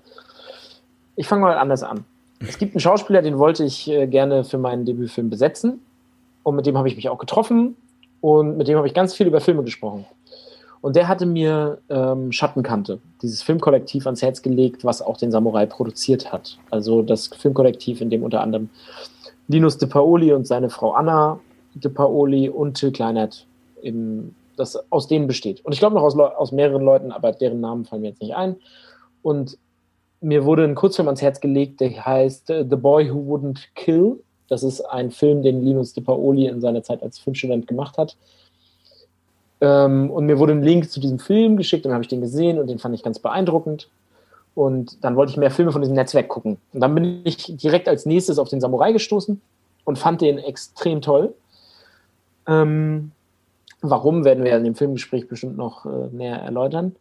Ich 1.17 1.27
fange 1.27 1.43
mal 1.43 1.57
anders 1.57 1.83
an. 1.83 2.05
Es 2.41 2.59
gibt 2.59 2.75
einen 2.75 2.81
Schauspieler, 2.81 3.23
den 3.23 3.39
wollte 3.39 3.65
ich 3.65 3.89
äh, 3.89 4.07
gerne 4.07 4.45
für 4.45 4.59
meinen 4.59 4.85
Debütfilm 4.85 5.31
besetzen. 5.31 5.81
Und 6.43 6.57
mit 6.57 6.67
dem 6.67 6.77
habe 6.79 6.89
ich 6.89 6.97
mich 6.97 7.09
auch 7.09 7.19
getroffen. 7.19 7.77
Und 8.21 8.57
mit 8.57 8.69
dem 8.69 8.77
habe 8.77 8.87
ich 8.87 8.95
ganz 8.95 9.15
viel 9.15 9.27
über 9.27 9.41
Filme 9.41 9.65
gesprochen. 9.65 10.05
Und 10.81 10.95
der 10.95 11.09
hatte 11.09 11.27
mir 11.27 11.79
ähm, 11.89 12.31
Schattenkante, 12.31 13.01
dieses 13.21 13.43
Filmkollektiv 13.43 14.07
ans 14.07 14.23
Herz 14.23 14.43
gelegt, 14.43 14.85
was 14.85 15.03
auch 15.03 15.17
den 15.17 15.33
Samurai 15.33 15.67
produziert 15.67 16.33
hat. 16.33 16.57
Also 16.71 17.03
das 17.03 17.29
Filmkollektiv, 17.29 18.01
in 18.01 18.11
dem 18.11 18.23
unter 18.23 18.43
anderem 18.43 18.69
Linus 19.49 19.79
de 19.79 19.89
Paoli 19.89 20.33
und 20.33 20.47
seine 20.47 20.71
Frau 20.71 20.93
Anna 20.93 21.41
de 21.75 21.91
Paoli 21.91 22.49
und 22.49 22.75
Till 22.75 22.93
Kleinert 22.93 23.47
eben 23.83 24.35
das 24.59 24.91
aus 24.91 25.09
denen 25.09 25.27
besteht. 25.27 25.65
Und 25.65 25.73
ich 25.73 25.79
glaube 25.79 25.95
noch 25.95 26.03
aus, 26.03 26.19
aus 26.19 26.53
mehreren 26.53 26.83
Leuten, 26.83 27.13
aber 27.13 27.33
deren 27.33 27.61
Namen 27.61 27.85
fallen 27.85 28.03
mir 28.03 28.09
jetzt 28.09 28.23
nicht 28.23 28.35
ein. 28.35 28.57
Und 29.23 29.59
mir 30.21 30.45
wurde 30.45 30.65
ein 30.65 30.75
Kurzfilm 30.75 31.09
ans 31.09 31.23
Herz 31.23 31.41
gelegt, 31.41 31.81
der 31.81 32.05
heißt 32.05 32.51
äh, 32.51 32.67
The 32.69 32.77
Boy 32.77 33.13
Who 33.13 33.19
Wouldn't 33.19 33.61
Kill. 33.75 34.19
Das 34.49 34.63
ist 34.63 34.81
ein 34.81 35.11
Film, 35.11 35.43
den 35.43 35.63
Linus 35.63 35.93
de 35.93 36.03
Paoli 36.03 36.47
in 36.47 36.61
seiner 36.61 36.83
Zeit 36.83 37.03
als 37.03 37.19
Filmstudent 37.19 37.67
gemacht 37.67 37.99
hat. 37.99 38.17
Ähm, 39.61 40.11
und 40.11 40.27
mir 40.27 40.39
wurde 40.39 40.53
ein 40.53 40.63
Link 40.63 40.91
zu 40.91 41.01
diesem 41.01 41.19
Film 41.19 41.57
geschickt, 41.57 41.85
dann 41.85 41.93
habe 41.93 42.03
ich 42.03 42.09
den 42.09 42.21
gesehen 42.21 42.59
und 42.59 42.69
den 42.69 42.79
fand 42.79 42.95
ich 42.95 43.03
ganz 43.03 43.19
beeindruckend. 43.19 43.89
Und 44.55 45.05
dann 45.05 45.15
wollte 45.15 45.31
ich 45.31 45.37
mehr 45.37 45.51
Filme 45.51 45.71
von 45.71 45.83
diesem 45.83 45.95
Netzwerk 45.95 46.29
gucken. 46.29 46.59
Und 46.73 46.81
dann 46.81 46.95
bin 46.95 47.21
ich 47.25 47.57
direkt 47.57 47.89
als 47.89 48.07
nächstes 48.07 48.39
auf 48.39 48.49
den 48.49 48.61
Samurai 48.61 48.93
gestoßen 48.93 49.41
und 49.85 49.99
fand 49.99 50.21
den 50.21 50.39
extrem 50.39 51.01
toll. 51.01 51.35
Ähm, 52.47 53.13
warum 53.81 54.25
werden 54.25 54.45
wir 54.45 54.57
in 54.57 54.65
dem 54.65 54.75
Filmgespräch 54.75 55.29
bestimmt 55.29 55.57
noch 55.57 55.87
äh, 55.87 56.09
näher 56.11 56.39
erläutern. 56.39 56.97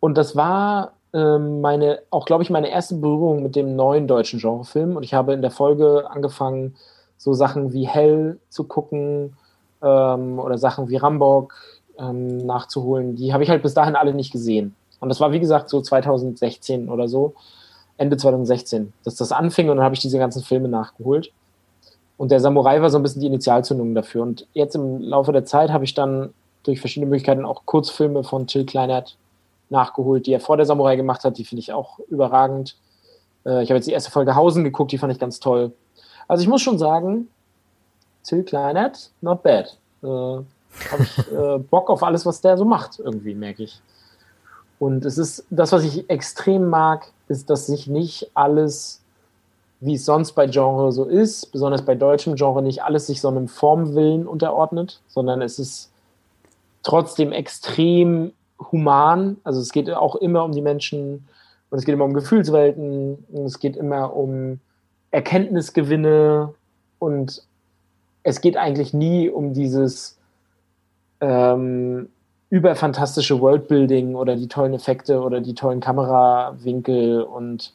Und 0.00 0.18
das 0.18 0.36
war 0.36 0.92
ähm, 1.14 1.60
meine, 1.60 2.00
auch 2.10 2.24
glaube 2.24 2.42
ich, 2.42 2.50
meine 2.50 2.70
erste 2.70 2.96
Berührung 2.96 3.42
mit 3.42 3.56
dem 3.56 3.76
neuen 3.76 4.06
deutschen 4.06 4.40
Genrefilm. 4.40 4.96
Und 4.96 5.02
ich 5.02 5.14
habe 5.14 5.32
in 5.32 5.42
der 5.42 5.50
Folge 5.50 6.10
angefangen, 6.10 6.74
so 7.16 7.32
Sachen 7.32 7.72
wie 7.72 7.86
Hell 7.86 8.38
zu 8.48 8.64
gucken 8.64 9.36
ähm, 9.82 10.38
oder 10.38 10.58
Sachen 10.58 10.88
wie 10.88 10.96
Rambock 10.96 11.54
ähm, 11.98 12.38
nachzuholen. 12.38 13.16
Die 13.16 13.32
habe 13.32 13.44
ich 13.44 13.50
halt 13.50 13.62
bis 13.62 13.74
dahin 13.74 13.96
alle 13.96 14.14
nicht 14.14 14.32
gesehen. 14.32 14.74
Und 15.00 15.08
das 15.08 15.20
war, 15.20 15.32
wie 15.32 15.40
gesagt, 15.40 15.68
so 15.68 15.80
2016 15.80 16.88
oder 16.88 17.08
so, 17.08 17.34
Ende 17.96 18.16
2016, 18.16 18.92
dass 19.04 19.16
das 19.16 19.32
anfing 19.32 19.68
und 19.68 19.76
dann 19.76 19.84
habe 19.84 19.94
ich 19.94 20.00
diese 20.00 20.18
ganzen 20.18 20.42
Filme 20.42 20.68
nachgeholt. 20.68 21.32
Und 22.22 22.30
der 22.30 22.38
Samurai 22.38 22.80
war 22.80 22.88
so 22.88 22.98
ein 22.98 23.02
bisschen 23.02 23.20
die 23.20 23.26
Initialzündung 23.26 23.96
dafür. 23.96 24.22
Und 24.22 24.46
jetzt 24.52 24.76
im 24.76 25.00
Laufe 25.00 25.32
der 25.32 25.44
Zeit 25.44 25.70
habe 25.72 25.82
ich 25.82 25.94
dann 25.94 26.32
durch 26.62 26.78
verschiedene 26.78 27.10
Möglichkeiten 27.10 27.44
auch 27.44 27.62
Kurzfilme 27.66 28.22
von 28.22 28.46
Till 28.46 28.64
Kleinert 28.64 29.16
nachgeholt, 29.70 30.26
die 30.26 30.32
er 30.32 30.38
vor 30.38 30.56
der 30.56 30.64
Samurai 30.64 30.94
gemacht 30.94 31.24
hat. 31.24 31.36
Die 31.36 31.44
finde 31.44 31.62
ich 31.62 31.72
auch 31.72 31.98
überragend. 32.08 32.76
Äh, 33.44 33.64
ich 33.64 33.70
habe 33.70 33.78
jetzt 33.78 33.88
die 33.88 33.92
erste 33.92 34.12
Folge 34.12 34.36
Hausen 34.36 34.62
geguckt, 34.62 34.92
die 34.92 34.98
fand 34.98 35.12
ich 35.12 35.18
ganz 35.18 35.40
toll. 35.40 35.72
Also 36.28 36.42
ich 36.44 36.48
muss 36.48 36.62
schon 36.62 36.78
sagen, 36.78 37.26
Till 38.22 38.44
Kleinert, 38.44 39.10
not 39.20 39.42
bad. 39.42 39.76
Äh, 40.04 40.06
habe 40.06 40.46
ich 41.00 41.18
äh, 41.32 41.58
Bock 41.58 41.90
auf 41.90 42.04
alles, 42.04 42.24
was 42.24 42.40
der 42.40 42.56
so 42.56 42.64
macht, 42.64 43.00
irgendwie, 43.00 43.34
merke 43.34 43.64
ich. 43.64 43.82
Und 44.78 45.04
es 45.04 45.18
ist, 45.18 45.44
das, 45.50 45.72
was 45.72 45.82
ich 45.82 46.08
extrem 46.08 46.68
mag, 46.68 47.10
ist, 47.26 47.50
dass 47.50 47.66
sich 47.66 47.88
nicht 47.88 48.30
alles, 48.34 49.01
wie 49.82 49.94
es 49.94 50.04
sonst 50.04 50.32
bei 50.32 50.46
Genre 50.46 50.92
so 50.92 51.04
ist, 51.04 51.50
besonders 51.50 51.82
bei 51.82 51.96
deutschem 51.96 52.36
Genre, 52.36 52.62
nicht 52.62 52.84
alles 52.84 53.08
sich 53.08 53.20
so 53.20 53.26
einem 53.26 53.48
Formwillen 53.48 54.28
unterordnet, 54.28 55.00
sondern 55.08 55.42
es 55.42 55.58
ist 55.58 55.90
trotzdem 56.84 57.32
extrem 57.32 58.32
human. 58.70 59.38
Also 59.42 59.60
es 59.60 59.72
geht 59.72 59.90
auch 59.90 60.14
immer 60.14 60.44
um 60.44 60.52
die 60.52 60.62
Menschen 60.62 61.26
und 61.70 61.78
es 61.78 61.84
geht 61.84 61.94
immer 61.94 62.04
um 62.04 62.14
Gefühlswelten 62.14 63.24
und 63.32 63.44
es 63.44 63.58
geht 63.58 63.76
immer 63.76 64.14
um 64.14 64.60
Erkenntnisgewinne 65.10 66.54
und 67.00 67.42
es 68.22 68.40
geht 68.40 68.56
eigentlich 68.56 68.94
nie 68.94 69.28
um 69.30 69.52
dieses 69.52 70.16
ähm, 71.20 72.08
überfantastische 72.50 73.40
Worldbuilding 73.40 74.14
oder 74.14 74.36
die 74.36 74.46
tollen 74.46 74.74
Effekte 74.74 75.22
oder 75.22 75.40
die 75.40 75.54
tollen 75.54 75.80
Kamerawinkel 75.80 77.22
und 77.22 77.72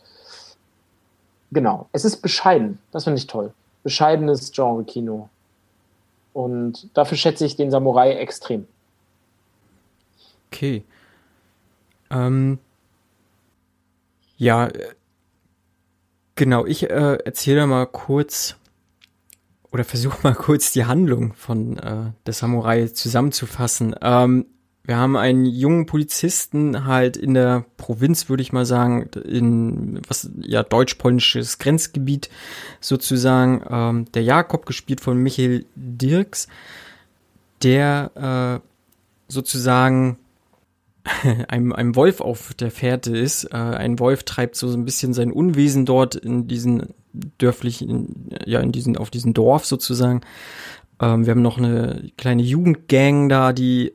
genau, 1.51 1.89
es 1.91 2.05
ist 2.05 2.21
bescheiden. 2.21 2.79
Das 2.91 3.03
finde 3.03 3.19
ich 3.19 3.27
toll. 3.27 3.53
Bescheidenes 3.83 4.51
Genre-Kino. 4.51 5.29
Und 6.33 6.89
dafür 6.93 7.17
schätze 7.17 7.45
ich 7.45 7.55
den 7.55 7.71
Samurai 7.71 8.13
extrem. 8.13 8.67
Okay. 10.51 10.83
Ähm, 12.09 12.59
ja, 14.37 14.67
äh, 14.67 14.93
genau, 16.35 16.65
ich 16.65 16.89
äh, 16.89 17.17
erzähle 17.25 17.65
mal 17.67 17.85
kurz 17.87 18.55
oder 19.71 19.83
versuche 19.83 20.19
mal 20.23 20.35
kurz 20.35 20.71
die 20.71 20.85
Handlung 20.85 21.33
von 21.33 21.77
äh, 21.77 22.11
der 22.25 22.33
Samurai 22.33 22.87
zusammenzufassen. 22.87 23.95
Ähm, 24.01 24.45
wir 24.87 24.95
haben 24.95 25.17
einen 25.17 25.45
jungen 25.45 25.85
Polizisten 25.85 26.85
halt 26.85 27.17
in 27.17 27.33
der 27.33 27.65
Provinz, 27.75 28.29
würde 28.29 28.41
ich 28.41 28.53
mal 28.53 28.65
sagen, 28.65 29.09
in 29.25 29.99
was 30.07 30.29
ja 30.39 30.63
deutsch-polnisches 30.63 31.59
Grenzgebiet 31.59 32.29
sozusagen. 32.79 33.61
Ähm, 33.69 34.05
der 34.13 34.23
Jakob, 34.23 34.65
gespielt 34.65 35.01
von 35.01 35.17
Michael 35.17 35.65
Dirks, 35.75 36.47
der 37.63 38.61
äh, 38.63 38.67
sozusagen 39.27 40.19
einem, 41.49 41.73
einem 41.73 41.97
Wolf 41.97 42.21
auf 42.21 42.53
der 42.53 42.71
Fährte 42.71 43.15
ist. 43.15 43.43
Äh, 43.43 43.57
ein 43.57 43.99
Wolf 43.99 44.23
treibt 44.23 44.55
so 44.55 44.71
ein 44.71 44.85
bisschen 44.85 45.13
sein 45.13 45.33
Unwesen 45.33 45.85
dort 45.85 46.15
in 46.15 46.47
diesen 46.47 46.93
dörflichen, 47.39 48.29
ja, 48.45 48.61
in 48.61 48.71
diesen, 48.71 48.95
auf 48.95 49.09
diesem 49.09 49.33
Dorf 49.33 49.65
sozusagen. 49.65 50.21
Ähm, 51.01 51.25
wir 51.25 51.31
haben 51.31 51.41
noch 51.41 51.57
eine 51.57 52.09
kleine 52.15 52.43
Jugendgang 52.43 53.27
da, 53.27 53.51
die 53.51 53.91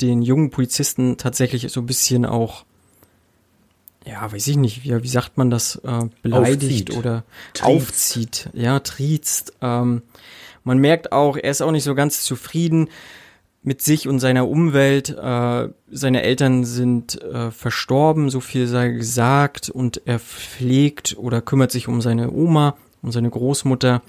den 0.00 0.22
jungen 0.22 0.50
Polizisten 0.50 1.16
tatsächlich 1.16 1.70
so 1.70 1.80
ein 1.80 1.86
bisschen 1.86 2.24
auch, 2.24 2.64
ja, 4.04 4.30
weiß 4.30 4.46
ich 4.46 4.56
nicht, 4.56 4.84
wie, 4.84 5.02
wie 5.02 5.08
sagt 5.08 5.36
man 5.36 5.50
das, 5.50 5.76
äh, 5.76 6.08
beleidigt 6.22 6.90
aufzieht. 6.90 6.96
oder 6.96 7.24
triezt. 7.54 7.64
aufzieht, 7.64 8.50
ja, 8.52 8.80
triezt. 8.80 9.54
Ähm, 9.60 10.02
man 10.64 10.78
merkt 10.78 11.12
auch, 11.12 11.36
er 11.36 11.50
ist 11.50 11.62
auch 11.62 11.72
nicht 11.72 11.84
so 11.84 11.94
ganz 11.94 12.22
zufrieden 12.22 12.88
mit 13.62 13.82
sich 13.82 14.06
und 14.06 14.20
seiner 14.20 14.48
Umwelt. 14.48 15.10
Äh, 15.10 15.68
seine 15.90 16.22
Eltern 16.22 16.64
sind 16.64 17.20
äh, 17.20 17.50
verstorben, 17.50 18.30
so 18.30 18.40
viel 18.40 18.68
sei 18.68 18.90
gesagt, 18.90 19.70
und 19.70 20.02
er 20.04 20.20
pflegt 20.20 21.16
oder 21.18 21.40
kümmert 21.40 21.72
sich 21.72 21.88
um 21.88 22.00
seine 22.00 22.30
Oma, 22.30 22.76
um 23.02 23.10
seine 23.10 23.28
Großmutter. 23.28 24.02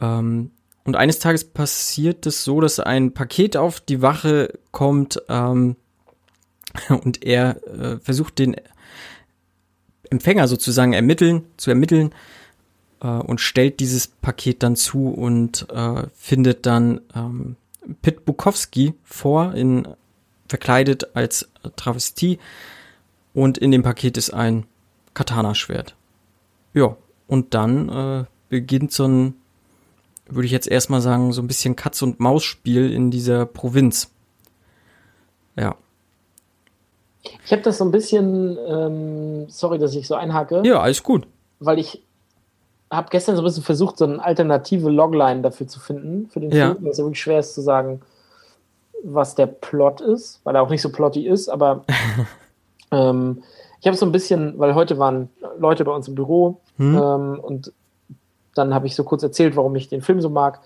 Ähm, 0.00 0.50
und 0.90 0.96
eines 0.96 1.20
Tages 1.20 1.44
passiert 1.44 2.26
es 2.26 2.42
so, 2.42 2.60
dass 2.60 2.80
ein 2.80 3.14
Paket 3.14 3.56
auf 3.56 3.78
die 3.78 4.02
Wache 4.02 4.58
kommt 4.72 5.22
ähm, 5.28 5.76
und 6.88 7.24
er 7.24 7.64
äh, 7.68 8.00
versucht 8.00 8.40
den 8.40 8.56
Empfänger 10.10 10.48
sozusagen 10.48 10.92
ermitteln, 10.92 11.44
zu 11.58 11.70
ermitteln 11.70 12.10
äh, 13.02 13.06
und 13.06 13.40
stellt 13.40 13.78
dieses 13.78 14.08
Paket 14.08 14.64
dann 14.64 14.74
zu 14.74 15.10
und 15.10 15.68
äh, 15.70 16.08
findet 16.12 16.66
dann 16.66 17.02
ähm, 17.14 17.54
Pit 18.02 18.24
Bukowski 18.24 18.94
vor, 19.04 19.54
in, 19.54 19.86
verkleidet 20.48 21.14
als 21.14 21.48
Travestie 21.76 22.40
und 23.32 23.58
in 23.58 23.70
dem 23.70 23.84
Paket 23.84 24.16
ist 24.16 24.34
ein 24.34 24.66
Katana-Schwert. 25.14 25.94
Ja, 26.74 26.96
und 27.28 27.54
dann 27.54 27.88
äh, 27.88 28.24
beginnt 28.48 28.90
so 28.90 29.06
ein 29.06 29.39
würde 30.34 30.46
ich 30.46 30.52
jetzt 30.52 30.68
erstmal 30.68 31.00
sagen, 31.00 31.32
so 31.32 31.42
ein 31.42 31.46
bisschen 31.46 31.76
Katz- 31.76 32.02
und 32.02 32.20
Maus-Spiel 32.20 32.92
in 32.92 33.10
dieser 33.10 33.46
Provinz. 33.46 34.10
Ja. 35.56 35.74
Ich 37.44 37.52
habe 37.52 37.62
das 37.62 37.78
so 37.78 37.84
ein 37.84 37.90
bisschen, 37.90 38.56
ähm, 38.66 39.48
sorry, 39.48 39.78
dass 39.78 39.94
ich 39.94 40.06
so 40.06 40.14
einhacke. 40.14 40.62
Ja, 40.64 40.80
alles 40.80 41.02
gut. 41.02 41.26
Weil 41.58 41.78
ich 41.78 42.02
habe 42.90 43.08
gestern 43.10 43.36
so 43.36 43.42
ein 43.42 43.44
bisschen 43.44 43.62
versucht, 43.62 43.98
so 43.98 44.04
eine 44.04 44.22
alternative 44.22 44.90
Logline 44.90 45.42
dafür 45.42 45.68
zu 45.68 45.78
finden, 45.78 46.28
für 46.28 46.40
den 46.40 46.50
ja. 46.50 46.74
Film. 46.74 46.86
Es 46.86 46.92
ist 46.92 46.98
ja 46.98 47.04
wirklich 47.04 47.20
schwer 47.20 47.40
ist 47.40 47.54
zu 47.54 47.60
sagen, 47.60 48.00
was 49.02 49.34
der 49.34 49.46
Plot 49.46 50.00
ist, 50.00 50.40
weil 50.44 50.56
er 50.56 50.62
auch 50.62 50.70
nicht 50.70 50.82
so 50.82 50.90
plotty 50.90 51.26
ist, 51.26 51.48
aber 51.48 51.84
ähm, 52.90 53.42
ich 53.80 53.86
habe 53.86 53.96
so 53.96 54.04
ein 54.04 54.12
bisschen, 54.12 54.58
weil 54.58 54.74
heute 54.74 54.98
waren 54.98 55.30
Leute 55.58 55.84
bei 55.84 55.92
uns 55.92 56.08
im 56.08 56.14
Büro 56.14 56.60
hm. 56.76 56.96
ähm, 56.96 57.40
und 57.40 57.72
dann 58.60 58.74
habe 58.74 58.86
ich 58.86 58.94
so 58.94 59.04
kurz 59.04 59.22
erzählt, 59.22 59.56
warum 59.56 59.74
ich 59.76 59.88
den 59.88 60.02
Film 60.02 60.20
so 60.20 60.30
mag 60.30 60.60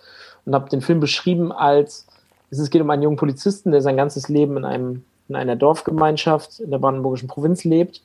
und 0.44 0.54
habe 0.54 0.68
den 0.68 0.82
Film 0.82 1.00
beschrieben 1.00 1.52
als, 1.52 2.06
es 2.50 2.70
geht 2.70 2.82
um 2.82 2.90
einen 2.90 3.02
jungen 3.02 3.16
Polizisten, 3.16 3.72
der 3.72 3.82
sein 3.82 3.96
ganzes 3.96 4.28
Leben 4.28 4.56
in, 4.56 4.64
einem, 4.64 5.04
in 5.28 5.36
einer 5.36 5.56
Dorfgemeinschaft 5.56 6.60
in 6.60 6.70
der 6.70 6.78
brandenburgischen 6.78 7.28
Provinz 7.28 7.64
lebt 7.64 8.02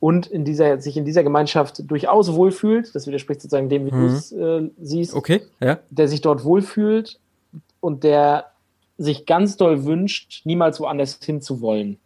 und 0.00 0.26
in 0.26 0.44
dieser, 0.44 0.80
sich 0.80 0.96
in 0.96 1.04
dieser 1.04 1.22
Gemeinschaft 1.22 1.90
durchaus 1.90 2.32
wohlfühlt. 2.32 2.94
Das 2.94 3.06
widerspricht 3.06 3.42
sozusagen 3.42 3.68
dem, 3.68 3.86
wie 3.86 3.92
mhm. 3.92 4.00
du 4.00 4.06
es 4.06 4.32
äh, 4.32 4.70
siehst. 4.80 5.14
Okay, 5.14 5.42
ja. 5.60 5.78
Der 5.90 6.08
sich 6.08 6.20
dort 6.20 6.44
wohlfühlt 6.44 7.18
und 7.80 8.04
der 8.04 8.46
sich 8.98 9.26
ganz 9.26 9.56
doll 9.56 9.84
wünscht, 9.84 10.42
niemals 10.44 10.80
woanders 10.80 11.18
hinzuwollen. 11.22 11.98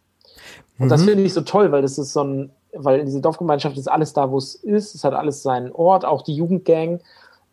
Und 0.77 0.87
mhm. 0.87 0.89
das 0.89 1.03
finde 1.03 1.23
ich 1.23 1.33
so 1.33 1.41
toll, 1.41 1.71
weil 1.71 1.81
das 1.81 1.97
ist 1.97 2.13
so 2.13 2.23
ein 2.23 2.51
weil 2.77 2.99
in 2.99 3.05
dieser 3.05 3.21
Dorfgemeinschaft 3.21 3.77
ist 3.77 3.87
alles 3.87 4.13
da, 4.13 4.31
wo 4.31 4.37
es 4.37 4.55
ist. 4.55 4.95
Es 4.95 5.03
hat 5.03 5.13
alles 5.13 5.43
seinen 5.43 5.71
Ort. 5.71 6.05
Auch 6.05 6.21
die 6.21 6.35
Jugendgang 6.35 6.99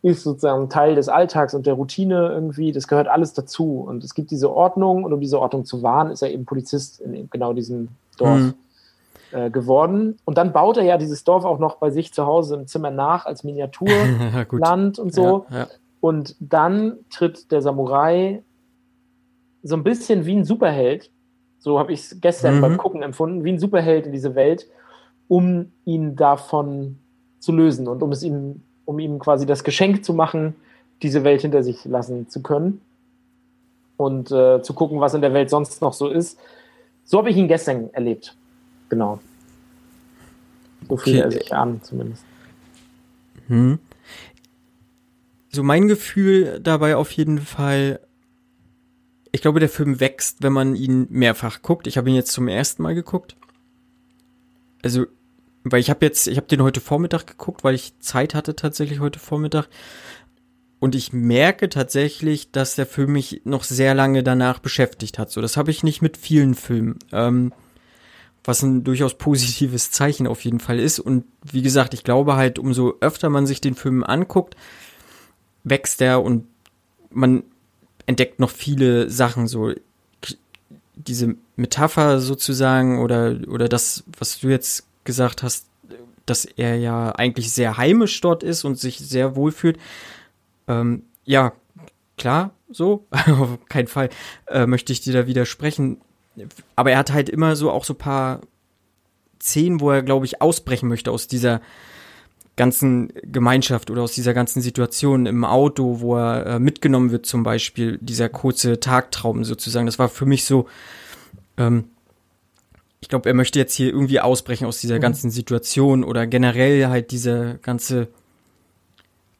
ist 0.01 0.23
sozusagen 0.23 0.69
Teil 0.69 0.95
des 0.95 1.09
Alltags 1.09 1.53
und 1.53 1.65
der 1.65 1.75
Routine 1.75 2.29
irgendwie. 2.29 2.71
Das 2.71 2.87
gehört 2.87 3.07
alles 3.07 3.33
dazu. 3.33 3.85
Und 3.87 4.03
es 4.03 4.13
gibt 4.13 4.31
diese 4.31 4.51
Ordnung. 4.51 5.03
Und 5.03 5.13
um 5.13 5.19
diese 5.19 5.39
Ordnung 5.39 5.65
zu 5.65 5.81
wahren, 5.81 6.11
ist 6.11 6.21
er 6.21 6.31
eben 6.31 6.45
Polizist 6.45 6.99
in 6.99 7.29
genau 7.29 7.53
diesem 7.53 7.89
Dorf 8.17 8.39
mhm. 8.39 8.53
äh, 9.31 9.49
geworden. 9.49 10.17
Und 10.25 10.37
dann 10.37 10.51
baut 10.51 10.77
er 10.77 10.83
ja 10.83 10.97
dieses 10.97 11.23
Dorf 11.23 11.45
auch 11.45 11.59
noch 11.59 11.77
bei 11.77 11.89
sich 11.89 12.13
zu 12.13 12.25
Hause 12.25 12.55
im 12.55 12.67
Zimmer 12.67 12.91
nach 12.91 13.25
als 13.25 13.43
Miniaturland 13.45 14.99
und 14.99 15.13
so. 15.13 15.45
Ja, 15.49 15.57
ja. 15.57 15.67
Und 16.01 16.35
dann 16.41 16.97
tritt 17.09 17.51
der 17.51 17.61
Samurai 17.61 18.43
so 19.63 19.75
ein 19.75 19.83
bisschen 19.83 20.25
wie 20.25 20.35
ein 20.35 20.43
Superheld, 20.43 21.09
so 21.59 21.79
habe 21.79 21.93
ich 21.93 22.01
es 22.01 22.17
gestern 22.19 22.57
mhm. 22.57 22.61
beim 22.61 22.77
Gucken 22.77 23.01
empfunden, 23.01 23.45
wie 23.45 23.53
ein 23.53 23.59
Superheld 23.59 24.05
in 24.05 24.11
diese 24.11 24.35
Welt 24.35 24.67
um 25.27 25.71
ihn 25.85 26.15
davon 26.15 26.97
zu 27.39 27.51
lösen 27.51 27.87
und 27.87 28.01
um 28.01 28.11
es 28.11 28.23
ihm, 28.23 28.61
um 28.85 28.99
ihm 28.99 29.19
quasi 29.19 29.45
das 29.45 29.63
Geschenk 29.63 30.05
zu 30.05 30.13
machen, 30.13 30.55
diese 31.01 31.23
Welt 31.23 31.41
hinter 31.41 31.63
sich 31.63 31.83
lassen 31.85 32.29
zu 32.29 32.41
können 32.41 32.81
und 33.97 34.31
äh, 34.31 34.61
zu 34.61 34.73
gucken, 34.73 34.99
was 34.99 35.13
in 35.13 35.21
der 35.21 35.33
Welt 35.33 35.49
sonst 35.49 35.81
noch 35.81 35.93
so 35.93 36.09
ist. 36.09 36.39
So 37.03 37.17
habe 37.17 37.29
ich 37.29 37.37
ihn 37.37 37.47
gestern 37.47 37.89
erlebt. 37.93 38.35
Genau. 38.89 39.19
So 40.87 40.93
okay. 40.95 41.19
er 41.19 41.31
sich 41.31 41.53
an, 41.53 41.81
zumindest. 41.83 42.23
Hm. 43.47 43.79
So 45.49 45.63
mein 45.63 45.87
Gefühl 45.87 46.59
dabei 46.61 46.95
auf 46.95 47.11
jeden 47.11 47.39
Fall, 47.39 47.99
ich 49.31 49.41
glaube, 49.41 49.59
der 49.59 49.69
Film 49.69 49.99
wächst, 49.99 50.43
wenn 50.43 50.53
man 50.53 50.75
ihn 50.75 51.07
mehrfach 51.09 51.61
guckt. 51.61 51.87
Ich 51.87 51.97
habe 51.97 52.09
ihn 52.09 52.15
jetzt 52.15 52.31
zum 52.31 52.47
ersten 52.47 52.83
Mal 52.83 52.95
geguckt 52.95 53.35
also, 54.83 55.05
weil 55.63 55.79
ich 55.79 55.89
habe 55.89 56.05
jetzt, 56.05 56.27
ich 56.27 56.37
habe 56.37 56.47
den 56.47 56.61
heute 56.61 56.81
Vormittag 56.81 57.25
geguckt, 57.25 57.63
weil 57.63 57.75
ich 57.75 57.99
Zeit 57.99 58.35
hatte 58.35 58.55
tatsächlich 58.55 58.99
heute 58.99 59.19
Vormittag. 59.19 59.69
Und 60.79 60.95
ich 60.95 61.13
merke 61.13 61.69
tatsächlich, 61.69 62.51
dass 62.51 62.75
der 62.75 62.85
Film 62.85 63.13
mich 63.13 63.41
noch 63.45 63.63
sehr 63.63 63.95
lange 63.95 64.21
danach 64.21 64.59
beschäftigt 64.59 65.17
hat. 65.17 65.31
So, 65.31 65.39
das 65.39 65.55
habe 65.55 65.71
ich 65.71 65.81
nicht 65.81 66.01
mit 66.01 66.17
vielen 66.17 66.55
Filmen. 66.55 66.99
Ähm, 67.13 67.53
was 68.43 68.61
ein 68.61 68.83
durchaus 68.83 69.17
positives 69.17 69.91
Zeichen 69.91 70.27
auf 70.27 70.43
jeden 70.43 70.59
Fall 70.59 70.79
ist. 70.79 70.99
Und 70.99 71.23
wie 71.49 71.61
gesagt, 71.61 71.93
ich 71.93 72.03
glaube 72.03 72.35
halt, 72.35 72.59
umso 72.59 72.95
öfter 72.99 73.29
man 73.29 73.45
sich 73.45 73.61
den 73.61 73.75
Film 73.75 74.03
anguckt, 74.03 74.55
wächst 75.63 76.01
er 76.01 76.21
und 76.21 76.47
man 77.09 77.43
entdeckt 78.05 78.39
noch 78.39 78.49
viele 78.49 79.09
Sachen. 79.09 79.47
So, 79.47 79.71
diese 81.07 81.35
Metapher 81.55 82.19
sozusagen 82.19 82.99
oder, 82.99 83.37
oder 83.47 83.69
das, 83.69 84.03
was 84.17 84.39
du 84.39 84.49
jetzt 84.49 84.85
gesagt 85.03 85.43
hast, 85.43 85.67
dass 86.25 86.45
er 86.45 86.75
ja 86.77 87.11
eigentlich 87.11 87.51
sehr 87.51 87.77
heimisch 87.77 88.19
dort 88.21 88.43
ist 88.43 88.63
und 88.63 88.79
sich 88.79 88.99
sehr 88.99 89.35
wohl 89.35 89.51
fühlt. 89.51 89.77
Ähm, 90.67 91.03
ja, 91.25 91.53
klar, 92.17 92.51
so, 92.69 93.05
auf 93.11 93.65
keinen 93.67 93.87
Fall 93.87 94.09
äh, 94.47 94.65
möchte 94.65 94.93
ich 94.93 95.01
dir 95.01 95.13
da 95.13 95.27
widersprechen. 95.27 95.99
Aber 96.75 96.91
er 96.91 96.97
hat 96.97 97.11
halt 97.11 97.29
immer 97.29 97.55
so 97.55 97.69
auch 97.71 97.83
so 97.83 97.93
paar 97.93 98.41
Szenen, 99.41 99.81
wo 99.81 99.91
er, 99.91 100.01
glaube 100.01 100.25
ich, 100.25 100.41
ausbrechen 100.41 100.87
möchte 100.87 101.11
aus 101.11 101.27
dieser 101.27 101.61
ganzen 102.55 103.11
Gemeinschaft 103.23 103.89
oder 103.89 104.03
aus 104.03 104.13
dieser 104.13 104.33
ganzen 104.33 104.61
Situation 104.61 105.25
im 105.25 105.43
Auto, 105.43 105.99
wo 106.01 106.17
er 106.17 106.45
äh, 106.45 106.59
mitgenommen 106.59 107.11
wird, 107.11 107.25
zum 107.25 107.43
Beispiel, 107.43 107.97
dieser 108.01 108.29
kurze 108.29 108.79
Tagtraum 108.79 109.43
sozusagen. 109.43 109.87
Das 109.87 109.97
war 109.97 110.09
für 110.09 110.25
mich 110.25 110.45
so, 110.45 110.67
ähm, 111.57 111.85
ich 113.01 113.09
glaube, 113.09 113.27
er 113.27 113.33
möchte 113.33 113.59
jetzt 113.59 113.73
hier 113.73 113.89
irgendwie 113.89 114.19
ausbrechen 114.19 114.65
aus 114.65 114.79
dieser 114.79 114.97
mhm. 114.97 115.01
ganzen 115.01 115.31
Situation 115.31 116.03
oder 116.03 116.27
generell 116.27 116.87
halt 116.87 117.11
dieser 117.11 117.55
ganze 117.55 118.07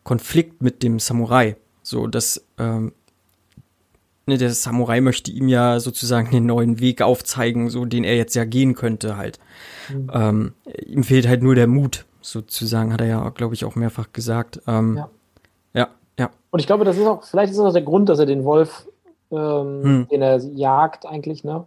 Konflikt 0.04 0.62
mit 0.62 0.82
dem 0.82 1.00
Samurai. 1.00 1.56
So, 1.84 2.08
dass 2.08 2.44
ähm, 2.58 2.94
ne, 4.26 4.38
der 4.38 4.54
Samurai 4.54 5.02
möchte 5.02 5.32
ihm 5.32 5.48
ja 5.48 5.80
sozusagen 5.80 6.32
den 6.32 6.46
neuen 6.46 6.80
Weg 6.80 7.02
aufzeigen, 7.02 7.70
so 7.70 7.86
den 7.86 8.04
er 8.04 8.16
jetzt 8.16 8.36
ja 8.36 8.46
gehen 8.46 8.76
könnte 8.76 9.18
halt. 9.18 9.40
Mhm. 9.90 10.12
Ähm, 10.14 10.54
ihm 10.86 11.04
fehlt 11.04 11.28
halt 11.28 11.44
nur 11.44 11.56
der 11.56 11.68
Mut, 11.68 12.06
sozusagen, 12.24 12.94
hat 12.94 13.02
er 13.02 13.08
ja, 13.08 13.30
glaube 13.30 13.54
ich, 13.54 13.66
auch 13.66 13.76
mehrfach 13.76 14.12
gesagt. 14.14 14.62
Ähm, 14.68 14.98
ja. 14.98 15.10
ja, 15.74 15.88
ja. 16.20 16.30
Und 16.52 16.60
ich 16.60 16.68
glaube, 16.68 16.86
das 16.86 16.98
ist 16.98 17.06
auch, 17.06 17.24
vielleicht 17.24 17.52
ist 17.52 17.58
das 17.58 17.66
auch 17.66 17.74
der 17.74 17.82
Grund, 17.82 18.10
dass 18.10 18.20
er 18.20 18.26
den 18.26 18.44
Wolf, 18.44 18.88
ähm, 19.32 19.84
hm. 19.84 20.08
den 20.10 20.22
er 20.22 20.38
jagt 20.38 21.06
eigentlich, 21.06 21.44
ne, 21.44 21.66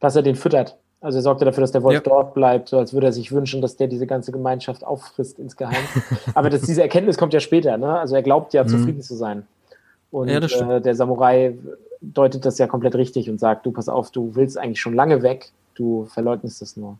dass 0.00 0.16
er 0.16 0.22
den 0.22 0.36
füttert. 0.36 0.76
Also 1.00 1.18
er 1.18 1.22
sorgte 1.22 1.44
dafür, 1.44 1.60
dass 1.60 1.72
der 1.72 1.82
Wolf 1.82 1.96
ja. 1.96 2.00
dort 2.00 2.32
bleibt, 2.32 2.70
so 2.70 2.78
als 2.78 2.94
würde 2.94 3.08
er 3.08 3.12
sich 3.12 3.30
wünschen, 3.30 3.60
dass 3.60 3.76
der 3.76 3.88
diese 3.88 4.06
ganze 4.06 4.32
Gemeinschaft 4.32 4.84
auffrisst 4.84 5.38
insgeheim. 5.38 5.84
Aber 6.34 6.48
das, 6.48 6.62
diese 6.62 6.80
Erkenntnis 6.80 7.18
kommt 7.18 7.34
ja 7.34 7.40
später, 7.40 7.76
ne? 7.76 7.98
Also 7.98 8.14
er 8.14 8.22
glaubt 8.22 8.54
ja, 8.54 8.64
mhm. 8.64 8.68
zufrieden 8.68 9.02
zu 9.02 9.14
sein. 9.14 9.46
Und 10.10 10.28
ja, 10.28 10.38
äh, 10.38 10.80
der 10.80 10.94
Samurai 10.94 11.58
deutet 12.00 12.44
das 12.46 12.56
ja 12.58 12.66
komplett 12.66 12.94
richtig 12.94 13.28
und 13.28 13.38
sagt, 13.38 13.66
du 13.66 13.72
pass 13.72 13.88
auf, 13.88 14.10
du 14.12 14.34
willst 14.34 14.56
eigentlich 14.56 14.80
schon 14.80 14.94
lange 14.94 15.22
weg, 15.22 15.50
du 15.74 16.06
verleugnest 16.06 16.62
das 16.62 16.76
nur. 16.76 16.96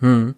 Mhm. 0.00 0.34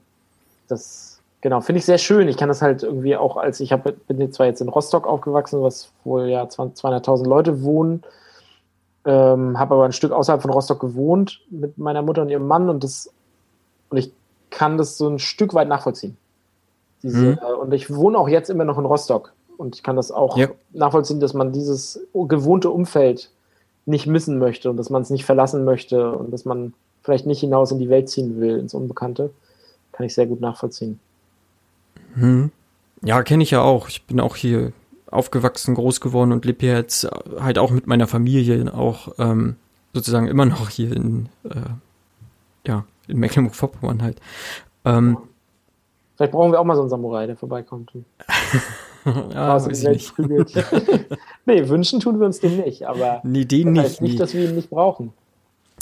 Das, 0.69 1.14
genau, 1.45 1.61
finde 1.61 1.79
ich 1.79 1.85
sehr 1.85 1.99
schön. 1.99 2.27
Ich 2.27 2.39
kann 2.39 2.49
das 2.49 2.63
halt 2.63 2.83
irgendwie 2.83 3.17
auch 3.17 3.37
als, 3.37 3.61
ich 3.61 3.71
hab, 3.71 3.85
bin 4.09 4.33
zwar 4.33 4.47
jetzt 4.47 4.63
in 4.63 4.69
Rostock 4.71 5.07
aufgewachsen, 5.07 5.63
was 5.63 5.93
wohl 6.03 6.27
ja 6.27 6.45
200.000 6.45 7.29
Leute 7.29 7.63
wohnen, 7.63 8.03
ähm, 9.05 9.59
habe 9.59 9.75
aber 9.75 9.85
ein 9.85 9.93
Stück 9.93 10.11
außerhalb 10.11 10.41
von 10.41 10.51
Rostock 10.51 10.81
gewohnt 10.81 11.43
mit 11.51 11.77
meiner 11.77 12.01
Mutter 12.01 12.23
und 12.23 12.31
ihrem 12.31 12.47
Mann 12.47 12.71
und 12.71 12.83
das 12.83 13.13
und 13.91 13.99
ich 13.99 14.11
kann 14.49 14.79
das 14.79 14.97
so 14.97 15.07
ein 15.07 15.19
Stück 15.19 15.53
weit 15.53 15.69
nachvollziehen. 15.69 16.17
Diese, 17.03 17.33
mhm. 17.33 17.39
äh, 17.39 17.53
und 17.53 17.75
ich 17.75 17.95
wohne 17.95 18.19
auch 18.19 18.29
jetzt 18.29 18.49
immer 18.49 18.65
noch 18.65 18.79
in 18.79 18.87
Rostock 18.87 19.35
und 19.59 19.77
ich 19.77 19.83
kann 19.83 19.97
das 19.97 20.11
auch 20.11 20.39
ja. 20.39 20.49
nachvollziehen, 20.73 21.21
dass 21.21 21.35
man 21.35 21.53
dieses 21.53 22.01
gewohnte 22.15 22.71
Umfeld 22.71 23.31
nicht 23.85 24.07
missen 24.07 24.39
möchte 24.39 24.71
und 24.71 24.79
dass 24.79 24.89
man 24.89 25.03
es 25.03 25.11
nicht 25.11 25.27
verlassen 25.27 25.67
möchte 25.67 26.11
und 26.13 26.31
dass 26.31 26.47
man 26.47 26.73
vielleicht 27.03 27.27
nicht 27.27 27.41
hinaus 27.41 27.71
in 27.71 27.79
die 27.79 27.91
Welt 27.91 28.09
ziehen 28.09 28.41
will, 28.41 28.59
ins 28.59 28.73
Unbekannte. 28.73 29.29
Kann 29.93 30.07
ich 30.07 30.15
sehr 30.15 30.27
gut 30.27 30.41
nachvollziehen. 30.41 30.99
Mhm. 32.15 32.51
Ja, 33.03 33.23
kenne 33.23 33.43
ich 33.43 33.51
ja 33.51 33.61
auch. 33.61 33.89
Ich 33.89 34.05
bin 34.07 34.21
auch 34.21 34.37
hier 34.37 34.73
aufgewachsen, 35.11 35.75
groß 35.75 36.01
geworden 36.01 36.33
und 36.33 36.45
lebe 36.45 36.67
jetzt 36.67 37.09
halt 37.39 37.59
auch 37.59 37.71
mit 37.71 37.87
meiner 37.87 38.07
Familie 38.07 38.73
auch 38.75 39.15
ähm, 39.19 39.57
sozusagen 39.93 40.27
immer 40.27 40.45
noch 40.45 40.71
hier 40.71 40.93
in, 40.93 41.29
äh, 41.45 41.61
ja, 42.67 42.85
in 43.07 43.19
Mecklenburg-Vorpommern 43.19 44.03
halt. 44.03 44.21
Ähm, 44.85 45.19
Vielleicht 46.17 46.33
brauchen 46.33 46.53
wir 46.53 46.61
auch 46.61 46.65
mal 46.65 46.77
so 46.77 46.83
einen 46.83 46.91
Samurai, 46.91 47.27
der 47.27 47.37
vorbeikommt. 47.37 47.93
ja, 49.05 49.55
weiß 49.55 49.67
ich 49.69 49.89
nicht. 49.89 50.15
nee, 51.47 51.69
wünschen 51.69 52.01
tun 52.01 52.21
wir 52.21 52.27
uns 52.27 52.41
den 52.41 52.59
nicht, 52.59 52.87
aber 52.87 53.21
nee, 53.25 53.45
den 53.45 53.75
das 53.75 53.85
heißt 53.85 54.03
nicht, 54.03 54.13
nicht, 54.13 54.21
dass 54.21 54.35
wir 54.35 54.49
ihn 54.49 54.55
nicht 54.55 54.71
brauchen. 54.71 55.13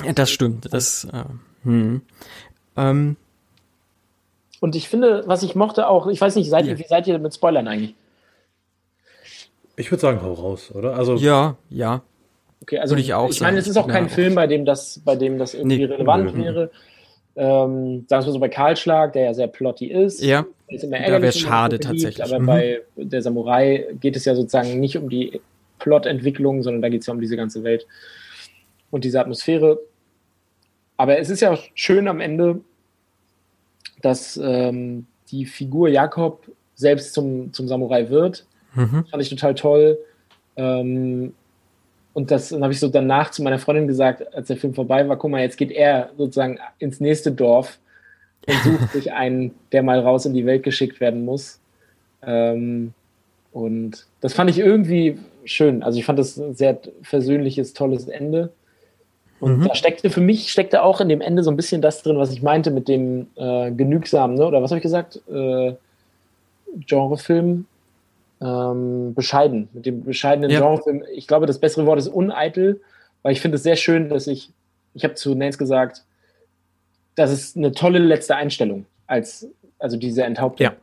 Ja, 0.05 0.13
das 0.13 0.31
stimmt. 0.31 0.73
Das, 0.73 1.05
äh, 1.05 1.25
hm. 1.65 2.03
ähm. 2.77 3.17
Und 4.63 4.77
ich 4.77 4.89
finde, 4.89 5.25
was 5.27 5.43
ich 5.43 5.57
mochte 5.57 5.89
auch, 5.89 6.07
ich 6.07 6.21
weiß 6.21 6.37
nicht, 6.37 6.49
seid 6.49 6.67
ihr, 6.67 6.79
wie 6.79 6.85
seid 6.85 7.09
ihr 7.09 7.19
mit 7.19 7.35
Spoilern 7.35 7.67
eigentlich? 7.67 7.97
Ich 9.75 9.91
würde 9.91 10.01
sagen, 10.01 10.23
hau 10.23 10.35
raus, 10.35 10.71
oder? 10.73 10.95
Also 10.95 11.17
ja, 11.17 11.57
ja. 11.69 12.03
Okay, 12.61 12.79
also 12.79 12.95
ich 12.95 13.13
auch. 13.13 13.29
Ich 13.29 13.41
meine, 13.41 13.59
es 13.59 13.67
ist 13.67 13.77
auch 13.77 13.89
kein 13.89 14.09
Film, 14.09 14.37
bei 14.37 14.47
dem 14.47 14.65
das, 14.65 15.01
bei 15.05 15.17
dem 15.17 15.37
das 15.37 15.55
irgendwie 15.55 15.79
nee, 15.79 15.85
relevant 15.87 16.37
nee, 16.37 16.45
wäre. 16.45 16.71
Ähm, 17.35 18.07
sagen 18.09 18.25
wir 18.25 18.33
so 18.33 18.39
bei 18.39 18.49
Karlschlag, 18.49 19.15
der 19.15 19.25
ja 19.25 19.35
sehr 19.35 19.49
plotty 19.49 19.87
ist. 19.87 20.23
Ja. 20.23 20.47
Ist 20.69 20.85
immer 20.85 21.01
da 21.01 21.21
wäre 21.21 21.33
schade 21.33 21.79
beliebt, 21.79 21.85
tatsächlich. 21.85 22.25
Aber 22.25 22.39
mhm. 22.39 22.47
bei 22.47 22.83
der 22.95 23.21
Samurai 23.21 23.89
geht 24.01 24.15
es 24.15 24.27
ja 24.27 24.37
sozusagen 24.37 24.79
nicht 24.79 24.97
um 24.97 25.09
die 25.09 25.41
Plotentwicklung, 25.81 26.63
sondern 26.63 26.83
da 26.83 26.89
geht 26.89 27.01
es 27.01 27.09
ja 27.09 27.15
um 27.15 27.21
diese 27.21 27.37
ganze 27.37 27.65
Welt 27.65 27.85
und 28.93 29.03
diese 29.03 29.19
Atmosphäre. 29.19 29.81
Aber 30.97 31.19
es 31.19 31.31
ist 31.31 31.41
ja 31.41 31.59
schön 31.75 32.07
am 32.07 32.21
Ende, 32.21 32.61
dass 34.03 34.37
ähm, 34.37 35.07
die 35.31 35.47
Figur 35.47 35.89
Jakob 35.89 36.51
selbst 36.75 37.15
zum, 37.15 37.53
zum 37.53 37.69
Samurai 37.69 38.11
wird 38.11 38.45
Mhm. 38.75 39.05
Fand 39.07 39.23
ich 39.23 39.31
total 39.31 39.55
toll. 39.55 39.99
Ähm, 40.57 41.35
und 42.15 42.31
das 42.31 42.51
dann 42.51 42.63
habe 42.63 42.73
ich 42.73 42.81
so 42.81 42.89
danach 42.89 43.31
zu 43.31 43.43
meiner 43.43 43.59
Freundin 43.59 43.87
gesagt, 43.87 44.35
als 44.35 44.49
der 44.49 44.57
Film 44.57 44.75
vorbei 44.75 45.09
war, 45.09 45.17
guck 45.17 45.31
mal, 45.31 45.41
jetzt 45.41 45.57
geht 45.57 45.71
er 45.71 46.11
sozusagen 46.17 46.59
ins 46.79 47.01
nächste 47.01 47.33
Dorf 47.33 47.79
und 48.47 48.57
sucht 48.63 48.93
sich 48.93 49.13
einen, 49.13 49.55
der 49.73 49.83
mal 49.83 50.01
raus 50.01 50.27
in 50.27 50.35
die 50.35 50.47
Welt 50.47 50.63
geschickt 50.63 51.01
werden 51.01 51.25
muss. 51.25 51.61
Ähm, 52.23 52.93
und 53.53 54.07
das 54.21 54.35
fand 54.35 54.51
ich 54.51 54.59
irgendwie 54.59 55.19
schön. 55.45 55.83
Also 55.83 55.99
ich 55.99 56.05
fand 56.05 56.19
das 56.19 56.37
ein 56.37 56.55
sehr 56.55 56.79
versöhnliches, 57.03 57.73
tolles 57.73 58.09
Ende. 58.09 58.53
Und 59.43 59.59
mhm. 59.59 59.67
da 59.67 59.75
steckte 59.75 60.09
für 60.09 60.21
mich 60.21 60.53
steckte 60.53 60.85
auch 60.85 61.01
in 61.01 61.09
dem 61.09 61.21
Ende 61.21 61.43
so 61.43 61.51
ein 61.51 61.57
bisschen 61.57 61.83
das 61.83 62.05
drin, 62.05 62.17
was 62.17 62.31
ich 62.31 62.43
meinte 62.43 62.71
mit 62.71 62.87
dem 62.87 63.27
äh, 63.35 63.73
genügsamen, 63.73 64.37
ne? 64.37 64.47
oder 64.47 64.63
was 64.63 64.71
habe 64.71 64.79
ich 64.79 64.85
gesagt? 64.85 65.21
Äh, 65.29 65.75
Genrefilm 66.87 67.67
ähm, 68.41 69.15
bescheiden, 69.15 69.69
mit 69.73 69.85
dem 69.85 70.05
bescheidenen 70.05 70.49
ja. 70.49 70.61
Genrefilm. 70.61 71.03
Ich 71.13 71.27
glaube, 71.27 71.47
das 71.47 71.59
bessere 71.59 71.87
Wort 71.87 71.99
ist 71.99 72.07
uneitel, 72.07 72.81
weil 73.23 73.33
ich 73.33 73.41
finde 73.41 73.57
es 73.57 73.65
sehr 73.65 73.75
schön, 73.75 74.09
dass 74.11 74.29
ich, 74.29 74.51
ich 74.95 75.03
habe 75.03 75.15
zu 75.15 75.35
Nance 75.35 75.59
gesagt, 75.59 76.05
das 77.17 77.33
ist 77.33 77.57
eine 77.57 77.73
tolle 77.73 77.99
letzte 77.99 78.37
Einstellung, 78.37 78.87
als, 79.09 79.49
also 79.81 79.97
diese 79.97 80.23
Enthauptung. 80.23 80.67
Ja. 80.67 80.77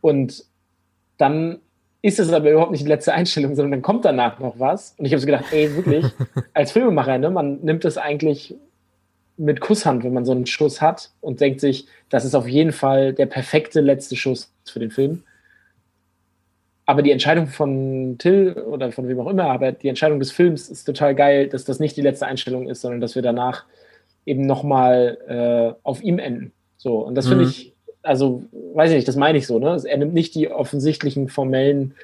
Und 0.00 0.42
dann 1.18 1.58
ist 2.02 2.18
es 2.18 2.32
aber 2.32 2.50
überhaupt 2.50 2.70
nicht 2.70 2.84
die 2.84 2.88
letzte 2.88 3.12
Einstellung, 3.12 3.54
sondern 3.54 3.72
dann 3.72 3.82
kommt 3.82 4.04
danach 4.04 4.38
noch 4.38 4.58
was. 4.58 4.94
Und 4.98 5.04
ich 5.04 5.12
habe 5.12 5.20
so 5.20 5.26
gedacht, 5.26 5.46
ey, 5.52 5.74
wirklich, 5.74 6.04
als 6.54 6.72
Filmemacher, 6.72 7.18
ne, 7.18 7.30
man 7.30 7.60
nimmt 7.60 7.84
es 7.84 7.98
eigentlich 7.98 8.54
mit 9.36 9.60
Kusshand, 9.60 10.04
wenn 10.04 10.12
man 10.12 10.24
so 10.24 10.32
einen 10.32 10.46
Schuss 10.46 10.80
hat 10.80 11.10
und 11.20 11.40
denkt 11.40 11.60
sich, 11.60 11.86
das 12.08 12.24
ist 12.24 12.34
auf 12.34 12.48
jeden 12.48 12.72
Fall 12.72 13.12
der 13.12 13.26
perfekte 13.26 13.80
letzte 13.80 14.16
Schuss 14.16 14.52
für 14.64 14.80
den 14.80 14.90
Film. 14.90 15.22
Aber 16.86 17.02
die 17.02 17.12
Entscheidung 17.12 17.48
von 17.48 18.16
Till 18.18 18.52
oder 18.54 18.90
von 18.92 19.08
wem 19.08 19.20
auch 19.20 19.28
immer, 19.28 19.44
aber 19.44 19.72
die 19.72 19.88
Entscheidung 19.88 20.18
des 20.18 20.32
Films 20.32 20.68
ist 20.68 20.84
total 20.84 21.14
geil, 21.14 21.48
dass 21.48 21.64
das 21.64 21.80
nicht 21.80 21.96
die 21.96 22.02
letzte 22.02 22.26
Einstellung 22.26 22.68
ist, 22.68 22.80
sondern 22.80 23.00
dass 23.00 23.14
wir 23.14 23.22
danach 23.22 23.64
eben 24.24 24.42
nochmal 24.42 25.18
äh, 25.28 25.78
auf 25.82 26.02
ihm 26.02 26.18
enden. 26.18 26.52
So, 26.76 26.98
und 26.98 27.14
das 27.14 27.26
mhm. 27.26 27.30
finde 27.30 27.44
ich, 27.44 27.74
also, 28.02 28.44
weiß 28.74 28.90
ich 28.90 28.96
nicht, 28.96 29.08
das 29.08 29.16
meine 29.16 29.38
ich 29.38 29.46
so, 29.46 29.58
ne? 29.58 29.80
Er 29.84 29.98
nimmt 29.98 30.14
nicht 30.14 30.34
die 30.34 30.50
offensichtlichen 30.50 31.28
formellen 31.28 31.94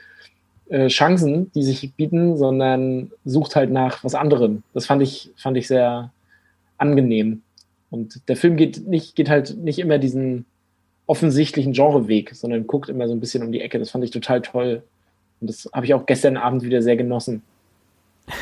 äh, 0.68 0.88
Chancen, 0.88 1.52
die 1.52 1.62
sich 1.62 1.92
bieten, 1.94 2.36
sondern 2.36 3.10
sucht 3.24 3.56
halt 3.56 3.70
nach 3.70 4.02
was 4.04 4.14
anderem. 4.14 4.62
Das 4.72 4.86
fand 4.86 5.02
ich, 5.02 5.30
fand 5.36 5.56
ich 5.56 5.66
sehr 5.66 6.10
angenehm. 6.78 7.42
Und 7.90 8.28
der 8.28 8.36
Film 8.36 8.56
geht 8.56 8.86
nicht, 8.86 9.14
geht 9.14 9.28
halt 9.28 9.56
nicht 9.56 9.78
immer 9.78 9.98
diesen 9.98 10.46
offensichtlichen 11.06 11.72
Genreweg, 11.72 12.34
sondern 12.34 12.66
guckt 12.66 12.88
immer 12.88 13.06
so 13.08 13.14
ein 13.14 13.20
bisschen 13.20 13.42
um 13.42 13.52
die 13.52 13.60
Ecke. 13.60 13.78
Das 13.78 13.90
fand 13.90 14.04
ich 14.04 14.10
total 14.10 14.42
toll. 14.42 14.82
Und 15.40 15.50
das 15.50 15.68
habe 15.72 15.86
ich 15.86 15.94
auch 15.94 16.06
gestern 16.06 16.36
Abend 16.36 16.62
wieder 16.62 16.82
sehr 16.82 16.96
genossen. 16.96 17.42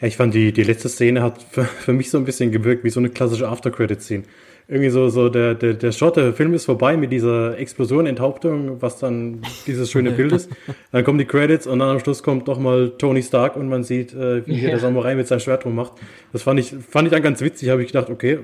Ja, 0.00 0.08
ich 0.08 0.16
fand 0.16 0.34
die, 0.34 0.52
die 0.52 0.64
letzte 0.64 0.88
Szene 0.88 1.22
hat 1.22 1.40
für, 1.40 1.62
für 1.62 1.92
mich 1.92 2.10
so 2.10 2.18
ein 2.18 2.24
bisschen 2.24 2.50
gewirkt 2.50 2.82
wie 2.82 2.90
so 2.90 2.98
eine 2.98 3.08
klassische 3.08 3.46
After-Credit-Scene. 3.48 4.24
Irgendwie 4.68 4.90
so, 4.90 5.08
so 5.08 5.28
der, 5.28 5.54
der, 5.54 5.74
der 5.74 5.92
Shot, 5.92 6.16
der 6.16 6.32
Film 6.32 6.54
ist 6.54 6.64
vorbei 6.64 6.96
mit 6.96 7.12
dieser 7.12 7.58
Explosion, 7.58 8.06
Enthauptung, 8.06 8.80
was 8.80 8.98
dann 8.98 9.42
dieses 9.66 9.90
schöne 9.90 10.10
Bild 10.12 10.32
ist. 10.32 10.50
Dann 10.92 11.04
kommen 11.04 11.18
die 11.18 11.24
Credits 11.24 11.66
und 11.66 11.80
dann 11.80 11.90
am 11.90 11.98
Schluss 12.00 12.22
kommt 12.22 12.48
doch 12.48 12.58
mal 12.58 12.92
Tony 12.98 13.22
Stark 13.22 13.56
und 13.56 13.68
man 13.68 13.82
sieht, 13.82 14.14
äh, 14.14 14.46
wie 14.46 14.54
hier 14.54 14.70
der 14.70 14.78
Samurai 14.78 15.14
mit 15.14 15.26
seinem 15.26 15.40
Schwert 15.40 15.64
rummacht. 15.64 15.92
Das 16.32 16.42
fand 16.42 16.60
ich, 16.60 16.74
fand 16.88 17.08
ich 17.08 17.12
dann 17.12 17.22
ganz 17.22 17.40
witzig, 17.40 17.68
habe 17.70 17.82
ich 17.82 17.88
gedacht, 17.88 18.08
okay, 18.10 18.38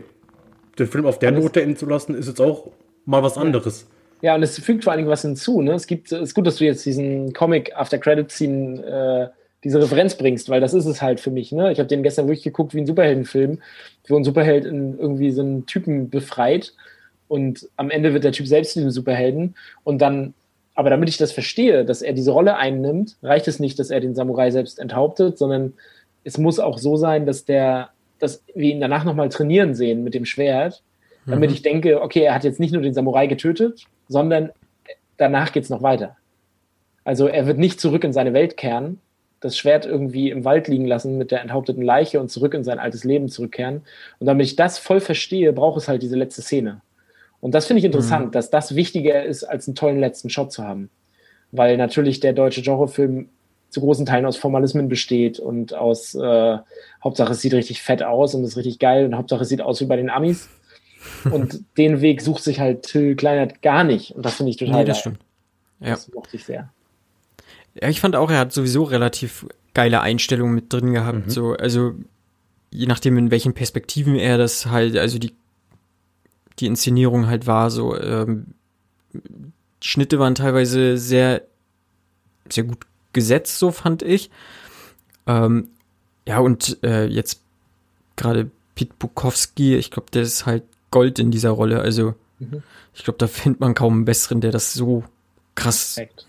den 0.79 0.87
Film 0.87 1.07
auf 1.07 1.19
der 1.19 1.33
Note 1.33 1.63
enden 1.63 1.77
zu 1.77 1.87
lassen, 1.87 2.15
ist 2.15 2.29
jetzt 2.29 2.41
auch 2.41 2.71
mal 3.05 3.23
was 3.23 3.37
anderes. 3.37 3.87
Ja, 4.21 4.35
und 4.35 4.43
es 4.43 4.59
fügt 4.59 4.85
vor 4.85 4.93
allen 4.93 4.99
Dingen 4.99 5.11
was 5.11 5.23
hinzu. 5.23 5.63
Ne? 5.63 5.73
Es 5.73 5.87
gibt, 5.87 6.11
es 6.11 6.21
ist 6.21 6.35
gut, 6.35 6.47
dass 6.47 6.57
du 6.57 6.65
jetzt 6.65 6.85
diesen 6.85 7.33
Comic 7.33 7.73
After 7.77 7.99
Credit 7.99 8.31
Scene 8.31 9.33
äh, 9.33 9.38
diese 9.65 9.81
Referenz 9.81 10.17
bringst, 10.17 10.49
weil 10.49 10.61
das 10.61 10.75
ist 10.75 10.87
es 10.87 11.03
halt 11.03 11.21
für 11.21 11.31
mich. 11.31 11.53
Ne? 11.53 11.73
Ich 11.73 11.79
habe 11.79 11.89
den 11.89 12.03
gestern 12.03 12.29
wirklich 12.29 12.45
geguckt 12.45 12.75
wie 12.75 12.81
ein 12.81 12.87
Superheldenfilm, 12.87 13.61
wo 14.07 14.17
ein 14.17 14.25
Superheld 14.25 14.65
in 14.65 14.99
irgendwie 14.99 15.31
so 15.33 15.43
einen 15.43 15.67
Typen 15.67 16.11
befreit 16.11 16.75
und 17.27 17.69
am 17.77 17.91
Ende 17.91 18.15
wird 18.15 18.25
der 18.25 18.33
Typ 18.33 18.47
selbst 18.47 18.73
zu 18.73 18.79
diesem 18.79 18.93
Superhelden 18.93 19.57
und 19.85 20.01
dann 20.01 20.35
Aber 20.75 20.91
damit 20.91 21.09
ich 21.09 21.17
das 21.17 21.33
verstehe, 21.33 21.85
dass 21.85 22.03
er 22.03 22.13
diese 22.13 22.31
Rolle 22.31 22.57
einnimmt, 22.57 23.17
reicht 23.21 23.49
es 23.49 23.59
nicht, 23.59 23.81
dass 23.81 23.91
er 23.91 23.99
den 23.99 24.15
Samurai 24.15 24.53
selbst 24.53 24.79
enthauptet, 24.79 25.37
sondern 25.37 25.73
es 26.23 26.39
muss 26.39 26.61
auch 26.61 26.79
so 26.79 26.97
sein, 26.97 27.27
dass 27.27 27.45
der, 27.45 27.91
dass 28.21 28.45
wir 28.55 28.71
ihn 28.71 28.81
danach 28.81 29.05
nochmal 29.05 29.29
trainieren 29.29 29.75
sehen 29.75 30.05
mit 30.05 30.15
dem 30.15 30.25
Schwert, 30.25 30.83
damit 31.27 31.51
mhm. 31.51 31.55
ich 31.57 31.63
denke, 31.63 32.01
okay, 32.01 32.23
er 32.23 32.35
hat 32.35 32.45
jetzt 32.45 32.61
nicht 32.61 32.73
nur 32.73 32.83
den 32.83 32.95
Samurai 32.95 33.27
getötet, 33.27 33.87
sondern 34.09 34.51
danach 35.17 35.51
geht 35.51 35.65
es 35.65 35.71
noch 35.71 35.83
weiter. 35.83 36.17
Also 37.03 37.27
er 37.27 37.47
wird 37.49 37.59
nicht 37.59 37.81
zurück 37.81 38.05
in 38.05 38.13
seine 38.13 38.33
Welt 38.33 38.57
kehren, 38.57 39.01
das 39.41 39.57
Schwert 39.57 39.87
irgendwie 39.87 40.31
im 40.31 40.45
Wald 40.45 40.69
liegen 40.69 40.87
lassen 40.87 41.17
mit 41.17 41.31
der 41.31 41.43
enthaupteten 41.43 41.83
Leiche 41.83 42.21
und 42.21 42.31
zurück 42.31 42.55
in 42.55 42.65
sein 42.65 42.79
altes 42.79 43.05
Leben 43.05 43.29
zurückkehren. 43.29 43.83
Und 44.19 44.27
damit 44.27 44.47
ich 44.47 44.57
das 44.57 44.79
voll 44.79 45.01
verstehe, 45.01 45.53
braucht 45.53 45.79
es 45.79 45.89
halt 45.89 46.03
diese 46.03 46.17
letzte 46.17 46.43
Szene. 46.43 46.81
Und 47.41 47.55
das 47.55 47.67
finde 47.67 47.79
ich 47.79 47.85
interessant, 47.85 48.27
mhm. 48.27 48.31
dass 48.33 48.51
das 48.51 48.75
wichtiger 48.75 49.25
ist, 49.25 49.45
als 49.45 49.69
einen 49.69 49.77
tollen 49.77 50.01
letzten 50.01 50.31
Shot 50.31 50.53
zu 50.53 50.65
haben. 50.65 50.91
Weil 51.53 51.77
natürlich 51.77 52.21
der 52.21 52.33
deutsche 52.33 52.63
Genrefilm 52.63 53.29
zu 53.71 53.81
großen 53.81 54.07
Teilen 54.07 54.27
aus 54.27 54.37
Formalismen 54.37 54.89
besteht 54.89 55.39
und 55.39 55.75
aus 55.75 56.15
äh, 56.15 56.59
Hauptsache 57.05 57.33
es 57.33 57.41
sieht 57.41 57.53
richtig 57.55 57.83
fett 57.83 58.03
aus 58.03 58.35
und 58.35 58.43
ist 58.45 58.57
richtig 58.57 58.79
geil 58.79 59.05
und 59.05 59.15
Hauptsache 59.15 59.43
es 59.43 59.49
sieht 59.49 59.61
aus 59.61 59.81
wie 59.81 59.87
bei 59.87 59.97
den 59.97 60.11
Amis. 60.11 60.49
und 61.31 61.63
den 61.77 62.01
Weg 62.01 62.21
sucht 62.23 62.43
sich 62.43 62.61
halt 62.61 62.83
Till 62.83 63.15
Kleinert 63.15 63.63
gar 63.63 63.85
nicht. 63.85 64.13
Und 64.13 64.25
das 64.25 64.35
finde 64.35 64.51
ich 64.51 64.57
total 64.57 64.81
nee, 64.81 64.85
das 64.85 64.97
geil. 64.97 65.01
Stimmt. 65.01 65.21
Ja. 65.81 65.91
Das 65.91 66.13
mochte 66.13 66.37
ich 66.37 66.45
sehr. 66.45 66.71
Ja, 67.81 67.89
ich 67.89 68.01
fand 68.01 68.17
auch, 68.17 68.31
er 68.31 68.39
hat 68.39 68.53
sowieso 68.53 68.85
relativ 68.85 69.47
geile 69.75 70.01
Einstellungen 70.01 70.55
mit 70.55 70.73
drin 70.73 70.93
gehabt. 70.93 71.27
Mhm. 71.27 71.31
So, 71.31 71.53
also 71.53 71.95
je 72.71 72.87
nachdem, 72.87 73.17
in 73.19 73.31
welchen 73.31 73.55
Perspektiven 73.55 74.17
er 74.17 74.39
das 74.39 74.67
halt, 74.67 74.97
also 74.97 75.19
die, 75.19 75.35
die 76.59 76.67
Inszenierung 76.67 77.27
halt 77.27 77.47
war, 77.47 77.71
so, 77.71 77.99
ähm, 77.99 78.47
Schnitte 79.81 80.19
waren 80.19 80.35
teilweise 80.35 80.99
sehr, 80.99 81.43
sehr 82.49 82.65
gut 82.65 82.79
gesetzt, 83.13 83.59
so 83.59 83.71
fand 83.71 84.03
ich. 84.03 84.31
Ähm, 85.27 85.69
ja, 86.27 86.41
und 86.41 86.83
äh, 86.83 87.07
jetzt 87.07 87.41
gerade 88.17 88.51
Pete 88.75 88.95
Bukowski, 88.99 89.77
ich 89.77 89.91
glaube, 89.91 90.11
der 90.13 90.23
ist 90.23 90.47
halt 90.47 90.65
Gold 90.91 91.19
in 91.19 91.31
dieser 91.31 91.51
Rolle. 91.51 91.81
Also, 91.81 92.15
mhm. 92.41 92.63
ich 92.95 93.05
glaube, 93.05 93.19
da 93.19 93.29
findet 93.29 93.61
man 93.61 93.75
kaum 93.75 93.95
einen 93.95 94.05
besseren, 94.05 94.41
der 94.41 94.51
das 94.51 94.75
so 94.75 95.05
krass 95.55 95.95
Perfekt 95.95 96.28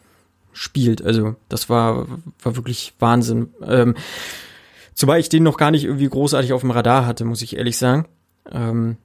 spielt. 0.54 1.04
Also 1.04 1.36
das 1.48 1.70
war, 1.70 2.08
war 2.42 2.56
wirklich 2.56 2.94
Wahnsinn. 3.00 3.50
Ähm, 3.66 3.96
zumal 4.94 5.20
ich 5.20 5.30
den 5.30 5.44
noch 5.44 5.58
gar 5.58 5.72
nicht 5.72 5.86
irgendwie 5.86 6.10
großartig 6.10 6.54
auf 6.54 6.62
dem 6.62 6.72
Radar 6.72 7.06
hatte, 7.06 7.26
muss 7.26 7.42
ich 7.42 7.58
ehrlich 7.58 7.78
sagen. 7.78 8.08
Ähm, 8.52 8.98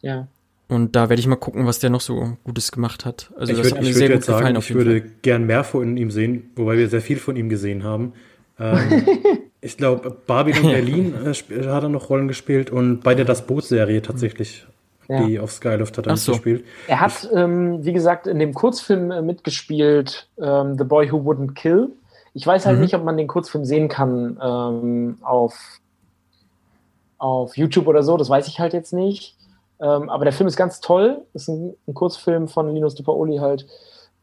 ja. 0.00 0.28
Und 0.68 0.96
da 0.96 1.08
werde 1.08 1.20
ich 1.20 1.26
mal 1.26 1.36
gucken, 1.36 1.66
was 1.66 1.78
der 1.78 1.90
noch 1.90 2.00
so 2.00 2.36
Gutes 2.42 2.72
gemacht 2.72 3.04
hat. 3.04 3.32
Also 3.36 3.52
ich 3.52 3.58
das 3.58 3.66
würd, 3.66 3.74
hat 3.76 3.82
mir 3.82 3.90
ich 3.90 3.96
sehr 3.96 4.08
gut 4.08 4.24
sagen, 4.24 4.38
gefallen. 4.38 4.56
ich 4.56 4.74
würde 4.74 5.00
Fall. 5.00 5.10
gern 5.22 5.44
mehr 5.44 5.64
von 5.64 5.96
ihm 5.96 6.10
sehen, 6.10 6.50
wobei 6.56 6.78
wir 6.78 6.88
sehr 6.88 7.02
viel 7.02 7.18
von 7.18 7.36
ihm 7.36 7.48
gesehen 7.48 7.84
haben. 7.84 8.14
Ähm, 8.58 9.06
ich 9.60 9.76
glaube, 9.76 10.16
Barbie 10.26 10.52
in 10.52 10.62
Berlin 10.70 11.14
äh, 11.24 11.66
hat 11.68 11.82
er 11.82 11.88
noch 11.88 12.08
Rollen 12.08 12.28
gespielt 12.28 12.70
und 12.70 13.00
bei 13.00 13.14
der 13.14 13.24
Das 13.24 13.46
Boot-Serie 13.46 14.00
tatsächlich 14.02 14.66
ja. 15.08 15.24
die 15.24 15.38
auf 15.38 15.52
Skyloft 15.52 15.98
hat 15.98 16.06
er 16.06 16.16
so. 16.16 16.32
gespielt. 16.32 16.64
Er 16.86 17.00
hat, 17.00 17.28
ähm, 17.34 17.84
wie 17.84 17.92
gesagt, 17.92 18.26
in 18.26 18.38
dem 18.38 18.54
Kurzfilm 18.54 19.10
äh, 19.10 19.22
mitgespielt, 19.22 20.28
ähm, 20.40 20.76
The 20.78 20.84
Boy 20.84 21.10
Who 21.10 21.18
Wouldn't 21.18 21.54
Kill. 21.54 21.90
Ich 22.34 22.46
weiß 22.46 22.66
halt 22.66 22.76
mhm. 22.76 22.82
nicht, 22.82 22.94
ob 22.94 23.04
man 23.04 23.16
den 23.16 23.28
Kurzfilm 23.28 23.64
sehen 23.64 23.88
kann 23.88 24.38
ähm, 24.42 25.18
auf, 25.22 25.54
auf 27.18 27.56
YouTube 27.56 27.86
oder 27.86 28.02
so, 28.02 28.16
das 28.16 28.28
weiß 28.28 28.48
ich 28.48 28.60
halt 28.60 28.72
jetzt 28.72 28.92
nicht. 28.92 29.36
Ähm, 29.80 30.08
aber 30.08 30.24
der 30.24 30.32
Film 30.32 30.46
ist 30.46 30.56
ganz 30.56 30.80
toll. 30.80 31.22
Ist 31.34 31.48
ein, 31.48 31.74
ein 31.86 31.94
Kurzfilm 31.94 32.48
von 32.48 32.72
Linus 32.72 32.94
de 32.94 33.04
Paoli 33.04 33.38
halt. 33.38 33.66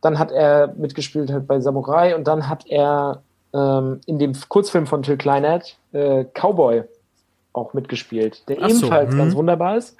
Dann 0.01 0.17
hat 0.17 0.31
er 0.31 0.73
mitgespielt 0.77 1.31
halt 1.31 1.47
bei 1.47 1.59
Samurai 1.59 2.15
und 2.15 2.25
dann 2.25 2.49
hat 2.49 2.65
er 2.67 3.21
ähm, 3.53 4.01
in 4.05 4.17
dem 4.17 4.33
Kurzfilm 4.47 4.87
von 4.87 5.03
Till 5.03 5.17
Kleinert 5.17 5.77
äh, 5.93 6.25
Cowboy 6.33 6.83
auch 7.53 7.73
mitgespielt, 7.73 8.47
der 8.47 8.57
Ach 8.61 8.69
ebenfalls 8.69 9.11
so, 9.11 9.17
ganz 9.17 9.33
mhm. 9.33 9.37
wunderbar 9.37 9.77
ist. 9.77 9.97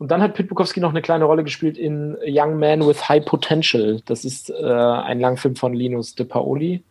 Und 0.00 0.10
dann 0.10 0.22
hat 0.22 0.32
Pete 0.32 0.48
Bukowski 0.48 0.80
noch 0.80 0.90
eine 0.90 1.02
kleine 1.02 1.26
Rolle 1.26 1.44
gespielt 1.44 1.76
in 1.76 2.16
Young 2.24 2.58
Man 2.58 2.86
with 2.86 3.10
High 3.10 3.22
Potential. 3.22 4.00
Das 4.06 4.24
ist 4.24 4.48
äh, 4.48 4.54
ein 4.64 5.20
Langfilm 5.20 5.56
von 5.56 5.74
Linus 5.74 6.14
de 6.14 6.24
Paoli. 6.24 6.82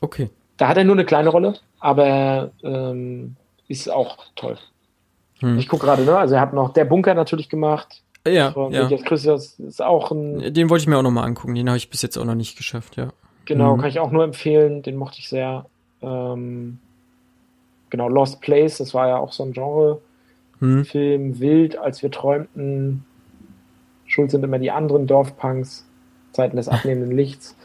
Okay. 0.00 0.30
Da 0.56 0.68
hat 0.68 0.76
er 0.76 0.84
nur 0.84 0.94
eine 0.94 1.04
kleine 1.04 1.30
Rolle, 1.30 1.54
aber 1.80 2.52
ähm, 2.62 3.34
ist 3.66 3.90
auch 3.90 4.18
toll. 4.36 4.56
Hm. 5.40 5.58
Ich 5.58 5.68
gucke 5.68 5.84
gerade, 5.84 6.04
ne? 6.04 6.16
Also 6.16 6.36
er 6.36 6.40
hat 6.40 6.52
noch 6.52 6.72
Der 6.72 6.84
Bunker 6.84 7.12
natürlich 7.14 7.48
gemacht. 7.48 8.02
Ja, 8.24 8.52
von 8.52 8.72
ja. 8.72 8.86
Christus 8.86 9.58
ist 9.58 9.82
auch 9.82 10.12
ein. 10.12 10.54
Den 10.54 10.70
wollte 10.70 10.82
ich 10.82 10.88
mir 10.88 10.96
auch 10.96 11.02
noch 11.02 11.10
mal 11.10 11.24
angucken. 11.24 11.56
Den 11.56 11.68
habe 11.68 11.76
ich 11.76 11.90
bis 11.90 12.02
jetzt 12.02 12.16
auch 12.16 12.24
noch 12.24 12.36
nicht 12.36 12.56
geschafft, 12.56 12.96
ja. 12.96 13.08
Genau, 13.46 13.72
hm. 13.72 13.80
kann 13.80 13.90
ich 13.90 13.98
auch 13.98 14.12
nur 14.12 14.22
empfehlen. 14.22 14.82
Den 14.82 14.94
mochte 14.94 15.18
ich 15.18 15.28
sehr. 15.28 15.66
Ähm, 16.02 16.78
genau, 17.90 18.08
Lost 18.08 18.40
Place, 18.40 18.78
das 18.78 18.94
war 18.94 19.08
ja 19.08 19.16
auch 19.16 19.32
so 19.32 19.42
ein 19.42 19.52
Genre 19.52 20.00
hm. 20.60 20.84
Film 20.84 21.40
Wild, 21.40 21.76
als 21.76 22.02
wir 22.02 22.10
träumten. 22.10 23.04
Schuld 24.06 24.30
sind 24.30 24.42
immer 24.42 24.58
die 24.58 24.70
anderen 24.70 25.06
Dorfpunks, 25.06 25.86
Zeiten 26.32 26.56
des 26.56 26.68
abnehmenden 26.68 27.16
Lichts. 27.16 27.56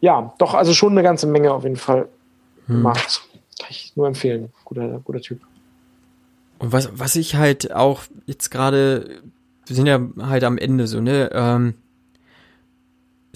Ja, 0.00 0.34
doch, 0.38 0.54
also 0.54 0.74
schon 0.74 0.92
eine 0.92 1.02
ganze 1.02 1.26
Menge 1.26 1.52
auf 1.52 1.64
jeden 1.64 1.76
Fall 1.76 2.08
hm. 2.66 2.76
gemacht. 2.76 3.22
Kann 3.58 3.68
ich 3.70 3.92
nur 3.96 4.06
empfehlen. 4.06 4.52
Guter, 4.64 5.00
guter 5.04 5.20
Typ. 5.20 5.40
Und 6.58 6.72
was, 6.72 6.90
was 6.98 7.16
ich 7.16 7.36
halt 7.36 7.72
auch 7.72 8.02
jetzt 8.26 8.50
gerade, 8.50 9.22
wir 9.66 9.76
sind 9.76 9.86
ja 9.86 10.00
halt 10.20 10.44
am 10.44 10.58
Ende 10.58 10.86
so, 10.86 11.00
ne? 11.00 11.30
Ähm, 11.32 11.74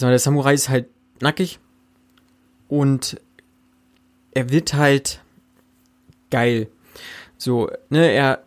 der 0.00 0.18
Samurai 0.18 0.54
ist 0.54 0.68
halt 0.68 0.86
nackig 1.20 1.58
und 2.68 3.20
er 4.32 4.50
wird 4.50 4.74
halt 4.74 5.20
geil. 6.30 6.68
So, 7.36 7.70
ne, 7.90 8.10
er, 8.10 8.44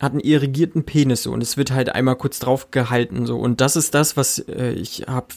hat 0.00 0.12
einen 0.12 0.20
irrigierten 0.20 0.84
Penis 0.84 1.22
so 1.22 1.32
und 1.32 1.42
es 1.42 1.56
wird 1.56 1.70
halt 1.70 1.94
einmal 1.94 2.16
kurz 2.16 2.38
drauf 2.38 2.70
gehalten 2.70 3.26
so 3.26 3.38
und 3.38 3.60
das 3.60 3.76
ist 3.76 3.94
das, 3.94 4.16
was 4.16 4.38
äh, 4.40 4.72
ich 4.72 5.04
habe 5.06 5.28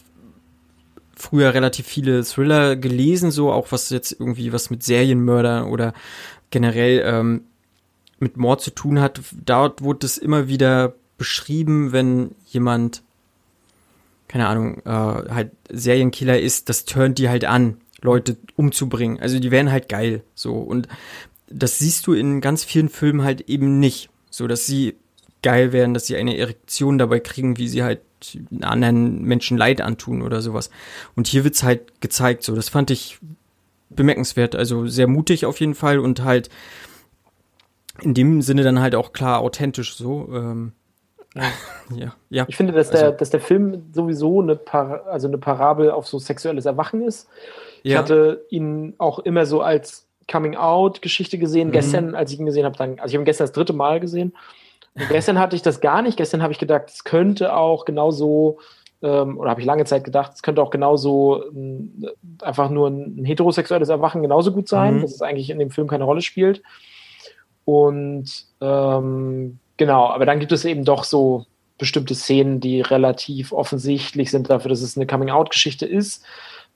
früher 1.15 1.53
relativ 1.53 1.85
viele 1.85 2.23
Thriller 2.23 2.75
gelesen 2.75 3.29
so 3.29 3.51
auch 3.51 3.71
was 3.71 3.89
jetzt 3.89 4.13
irgendwie 4.13 4.53
was 4.53 4.69
mit 4.69 4.83
Serienmördern 4.83 5.65
oder 5.65 5.93
generell 6.49 7.03
ähm, 7.05 7.41
mit 8.19 8.37
Mord 8.37 8.61
zu 8.61 8.71
tun 8.71 8.99
hat. 8.99 9.21
Dort 9.45 9.81
wurde 9.81 10.05
es 10.05 10.17
immer 10.17 10.47
wieder 10.47 10.93
beschrieben, 11.17 11.91
wenn 11.91 12.31
jemand 12.47 13.03
keine 14.27 14.47
Ahnung 14.47 14.81
äh, 14.85 14.89
halt 14.89 15.51
Serienkiller 15.69 16.39
ist, 16.39 16.69
das 16.69 16.85
turnt 16.85 17.19
die 17.19 17.29
halt 17.29 17.45
an, 17.45 17.77
Leute 18.01 18.37
umzubringen. 18.55 19.19
Also 19.19 19.39
die 19.39 19.51
wären 19.51 19.71
halt 19.71 19.89
geil 19.89 20.23
so 20.33 20.55
und 20.55 20.87
das 21.47 21.77
siehst 21.77 22.07
du 22.07 22.13
in 22.13 22.41
ganz 22.41 22.63
vielen 22.63 22.89
Filmen 22.89 23.23
halt 23.23 23.41
eben 23.41 23.79
nicht 23.79 24.09
so 24.33 24.47
dass 24.47 24.65
sie 24.65 24.97
geil 25.43 25.73
werden, 25.73 25.93
dass 25.93 26.07
sie 26.07 26.15
eine 26.15 26.35
Erektion 26.35 26.97
dabei 26.97 27.19
kriegen, 27.19 27.57
wie 27.57 27.67
sie 27.67 27.83
halt 27.83 28.01
anderen 28.61 29.21
Menschen 29.21 29.57
Leid 29.57 29.79
antun 29.79 30.23
oder 30.23 30.41
sowas. 30.41 30.71
Und 31.15 31.27
hier 31.27 31.43
wird's 31.43 31.61
halt 31.61 32.01
gezeigt, 32.01 32.41
so 32.41 32.55
das 32.55 32.67
fand 32.67 32.89
ich 32.89 33.19
bemerkenswert, 33.91 34.55
also 34.55 34.87
sehr 34.87 35.07
mutig 35.07 35.45
auf 35.45 35.59
jeden 35.59 35.75
Fall 35.75 35.99
und 35.99 36.23
halt 36.23 36.49
in 38.01 38.15
dem 38.15 38.41
Sinne 38.41 38.63
dann 38.63 38.79
halt 38.79 38.95
auch 38.95 39.13
klar 39.13 39.41
authentisch 39.41 39.95
so. 39.95 40.27
Ähm, 40.33 40.71
ja, 41.95 42.15
ja. 42.29 42.45
Ich 42.47 42.57
finde, 42.57 42.73
dass 42.73 42.89
der, 42.89 43.03
also, 43.03 43.17
dass 43.17 43.29
der 43.29 43.41
Film 43.41 43.83
sowieso 43.93 44.41
eine, 44.41 44.55
Par 44.55 45.05
also 45.05 45.27
eine 45.27 45.37
Parabel 45.37 45.91
auf 45.91 46.07
so 46.07 46.17
sexuelles 46.17 46.65
Erwachen 46.65 47.03
ist. 47.03 47.29
Ich 47.83 47.91
ja. 47.91 47.99
hatte 47.99 48.45
ihn 48.49 48.95
auch 48.97 49.19
immer 49.19 49.45
so 49.45 49.61
als 49.61 50.07
Coming-out-Geschichte 50.31 51.37
gesehen. 51.37 51.69
Mhm. 51.69 51.73
Gestern, 51.73 52.15
als 52.15 52.31
ich 52.31 52.39
ihn 52.39 52.45
gesehen 52.45 52.65
habe, 52.65 52.77
dann, 52.77 52.99
also 52.99 53.11
ich 53.11 53.15
habe 53.15 53.23
ihn 53.23 53.25
gestern 53.25 53.45
das 53.45 53.53
dritte 53.53 53.73
Mal 53.73 53.99
gesehen. 53.99 54.33
Und 54.95 55.09
gestern 55.09 55.39
hatte 55.39 55.55
ich 55.55 55.61
das 55.61 55.81
gar 55.81 56.01
nicht. 56.01 56.17
Gestern 56.17 56.43
habe 56.43 56.53
ich 56.53 56.59
gedacht, 56.59 56.83
es 56.87 57.03
könnte 57.03 57.55
auch 57.55 57.85
genauso, 57.85 58.59
ähm, 59.01 59.37
oder 59.37 59.49
habe 59.49 59.61
ich 59.61 59.65
lange 59.65 59.85
Zeit 59.85 60.03
gedacht, 60.03 60.33
es 60.35 60.43
könnte 60.43 60.61
auch 60.61 60.69
genauso 60.69 61.43
äh, 61.43 62.07
einfach 62.41 62.69
nur 62.69 62.89
ein, 62.89 63.21
ein, 63.21 63.25
heterosexuelles 63.25 63.89
Erwachen 63.89 64.21
genauso 64.21 64.51
gut 64.51 64.67
sein, 64.67 64.97
mhm. 64.97 65.01
dass 65.01 65.13
es 65.13 65.21
eigentlich 65.21 65.49
in 65.49 65.59
dem 65.59 65.71
Film 65.71 65.87
keine 65.87 66.03
Rolle 66.03 66.21
spielt. 66.21 66.61
Und 67.65 68.45
ähm, 68.61 69.59
genau, 69.77 70.07
aber 70.07 70.25
dann 70.25 70.39
gibt 70.39 70.51
es 70.51 70.65
eben 70.65 70.85
doch 70.85 71.03
so 71.03 71.45
bestimmte 71.77 72.13
Szenen, 72.13 72.59
die 72.59 72.81
relativ 72.81 73.51
offensichtlich 73.51 74.29
sind 74.29 74.49
dafür, 74.49 74.69
dass 74.69 74.81
es 74.81 74.95
eine 74.95 75.07
Coming-out-Geschichte 75.07 75.85
ist 75.85 76.23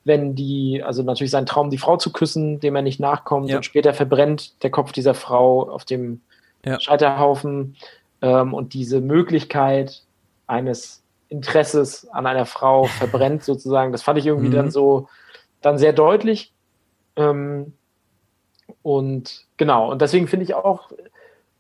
wenn 0.08 0.36
die, 0.36 0.82
also 0.84 1.04
natürlich 1.04 1.32
sein 1.32 1.46
Traum, 1.46 1.70
die 1.70 1.78
Frau 1.78 1.98
zu 1.98 2.12
küssen, 2.12 2.60
dem 2.60 2.76
er 2.76 2.82
nicht 2.82 3.00
nachkommt 3.00 3.50
ja. 3.50 3.58
und 3.58 3.64
später 3.64 3.94
verbrennt 3.94 4.64
der 4.64 4.72
Kopf 4.72 4.94
dieser 4.94 5.14
Frau 5.14 5.70
auf 5.70 5.84
dem 5.84 6.22
ja. 6.66 6.80
Scheiterhaufen 6.80 7.76
ähm, 8.22 8.54
und 8.54 8.74
diese 8.74 9.02
Möglichkeit 9.02 10.04
eines 10.48 11.04
Interesses 11.30 12.08
an 12.10 12.26
einer 12.26 12.46
Frau 12.46 12.84
verbrennt 13.00 13.44
sozusagen, 13.44 13.92
das 13.92 14.02
fand 14.02 14.18
ich 14.18 14.26
irgendwie 14.26 14.48
mhm. 14.48 14.54
dann 14.54 14.72
so, 14.72 15.10
dann 15.62 15.78
sehr 15.78 15.94
deutlich. 15.94 16.54
Ähm, 17.18 17.74
und 18.82 19.46
genau, 19.58 19.92
und 19.92 20.02
deswegen 20.02 20.28
finde 20.28 20.46
ich 20.46 20.54
auch, 20.54 20.90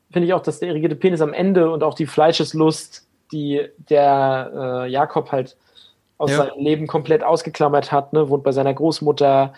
finde 0.10 0.26
ich 0.26 0.34
auch, 0.34 0.42
dass 0.42 0.60
der 0.60 0.70
irrigierte 0.70 0.96
Penis 0.96 1.22
am 1.22 1.34
Ende 1.34 1.70
und 1.70 1.84
auch 1.84 1.94
die 1.94 2.06
Fleischeslust, 2.06 3.08
die 3.34 3.68
der 3.90 4.86
äh, 4.86 4.90
Jakob 4.90 5.34
halt 5.34 5.58
aus 6.18 6.32
Ja. 6.32 6.38
seinem 6.38 6.60
Leben 6.64 6.88
komplett 6.88 7.24
ausgeklammert 7.24 7.92
hat, 7.92 8.14
ne? 8.14 8.30
wohnt 8.30 8.44
bei 8.44 8.52
seiner 8.52 8.74
Großmutter, 8.74 9.54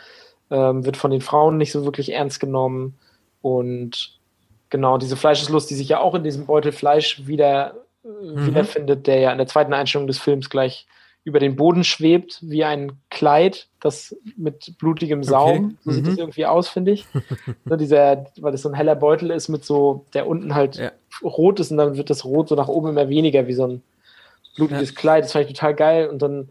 ähm, 0.52 0.86
wird 0.86 0.98
von 0.98 1.12
den 1.12 1.22
Frauen 1.22 1.58
nicht 1.58 1.72
so 1.72 1.86
wirklich 1.86 2.12
ernst 2.14 2.40
genommen 2.40 2.98
und 3.42 4.20
genau 4.70 4.98
diese 4.98 5.16
Fleischeslust, 5.18 5.70
die 5.70 5.76
sich 5.76 5.90
ja 5.90 6.00
auch 6.00 6.16
in 6.16 6.24
diesem 6.24 6.46
Beutel 6.46 6.72
Fleisch 6.72 7.26
wieder 7.28 7.76
äh, 8.04 8.08
wiederfindet, 8.46 9.08
der 9.08 9.20
ja 9.20 9.32
in 9.32 9.38
der 9.38 9.48
zweiten 9.48 9.74
Einstellung 9.74 10.08
des 10.08 10.20
Films 10.20 10.50
gleich 10.50 10.86
über 11.26 11.40
den 11.40 11.56
Boden 11.56 11.84
schwebt, 11.84 12.40
wie 12.42 12.64
ein 12.64 12.94
Kleid, 13.10 13.68
das 13.82 14.16
mit 14.38 14.78
blutigem 14.80 15.24
Saum. 15.24 15.78
So 15.84 15.92
sieht 15.92 16.06
Mhm. 16.06 16.10
das 16.10 16.18
irgendwie 16.18 16.46
aus, 16.46 16.70
finde 16.70 16.92
ich. 16.92 17.06
ne, 17.66 17.78
dieser, 17.78 18.26
weil 18.40 18.52
das 18.52 18.62
so 18.64 18.70
ein 18.70 18.76
heller 18.76 18.96
Beutel 18.96 19.30
ist 19.32 19.50
mit 19.50 19.64
so, 19.66 20.06
der 20.14 20.28
unten 20.28 20.56
halt 20.56 20.78
Ja. 20.78 20.92
rot 21.24 21.60
ist 21.60 21.72
und 21.72 21.78
dann 21.78 21.98
wird 21.98 22.10
das 22.10 22.26
Rot 22.26 22.50
so 22.50 22.56
nach 22.56 22.68
oben 22.70 22.90
immer 22.90 23.10
weniger, 23.10 23.48
wie 23.48 23.54
so 23.54 23.66
ein 23.68 23.84
blutiges 24.56 24.96
Kleid. 24.96 25.24
Das 25.24 25.32
fand 25.32 25.46
ich 25.46 25.54
total 25.54 25.76
geil. 25.76 26.08
Und 26.08 26.22
dann 26.22 26.50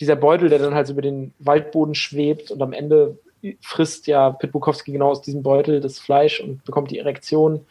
dieser 0.00 0.16
Beutel, 0.16 0.48
der 0.48 0.58
dann 0.58 0.74
halt 0.74 0.88
über 0.88 1.02
den 1.02 1.32
Waldboden 1.38 1.94
schwebt 1.94 2.50
und 2.50 2.62
am 2.62 2.72
Ende 2.72 3.18
frisst 3.60 4.06
ja 4.06 4.30
Pit 4.30 4.52
Bukowski 4.52 4.92
genau 4.92 5.10
aus 5.10 5.22
diesem 5.22 5.42
Beutel 5.42 5.80
das 5.80 5.98
Fleisch 5.98 6.40
und 6.40 6.64
bekommt 6.64 6.90
die 6.90 6.98
Erektion. 6.98 7.64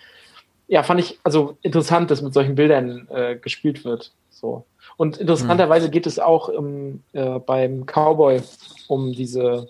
Ja, 0.68 0.84
fand 0.84 1.00
ich 1.00 1.20
also 1.24 1.58
interessant, 1.62 2.12
dass 2.12 2.22
mit 2.22 2.34
solchen 2.34 2.56
Bildern 2.56 3.08
äh, 3.10 3.36
gespielt 3.38 3.86
wird. 3.86 4.12
So. 4.30 4.66
Und 4.98 5.18
interessanterweise 5.18 5.89
geht 5.89 6.08
es 6.08 6.20
auch 6.20 6.50
im, 6.50 7.04
äh, 7.14 7.39
beim 7.39 7.86
Cowboy 7.86 8.41
um 8.88 9.14
diese 9.14 9.68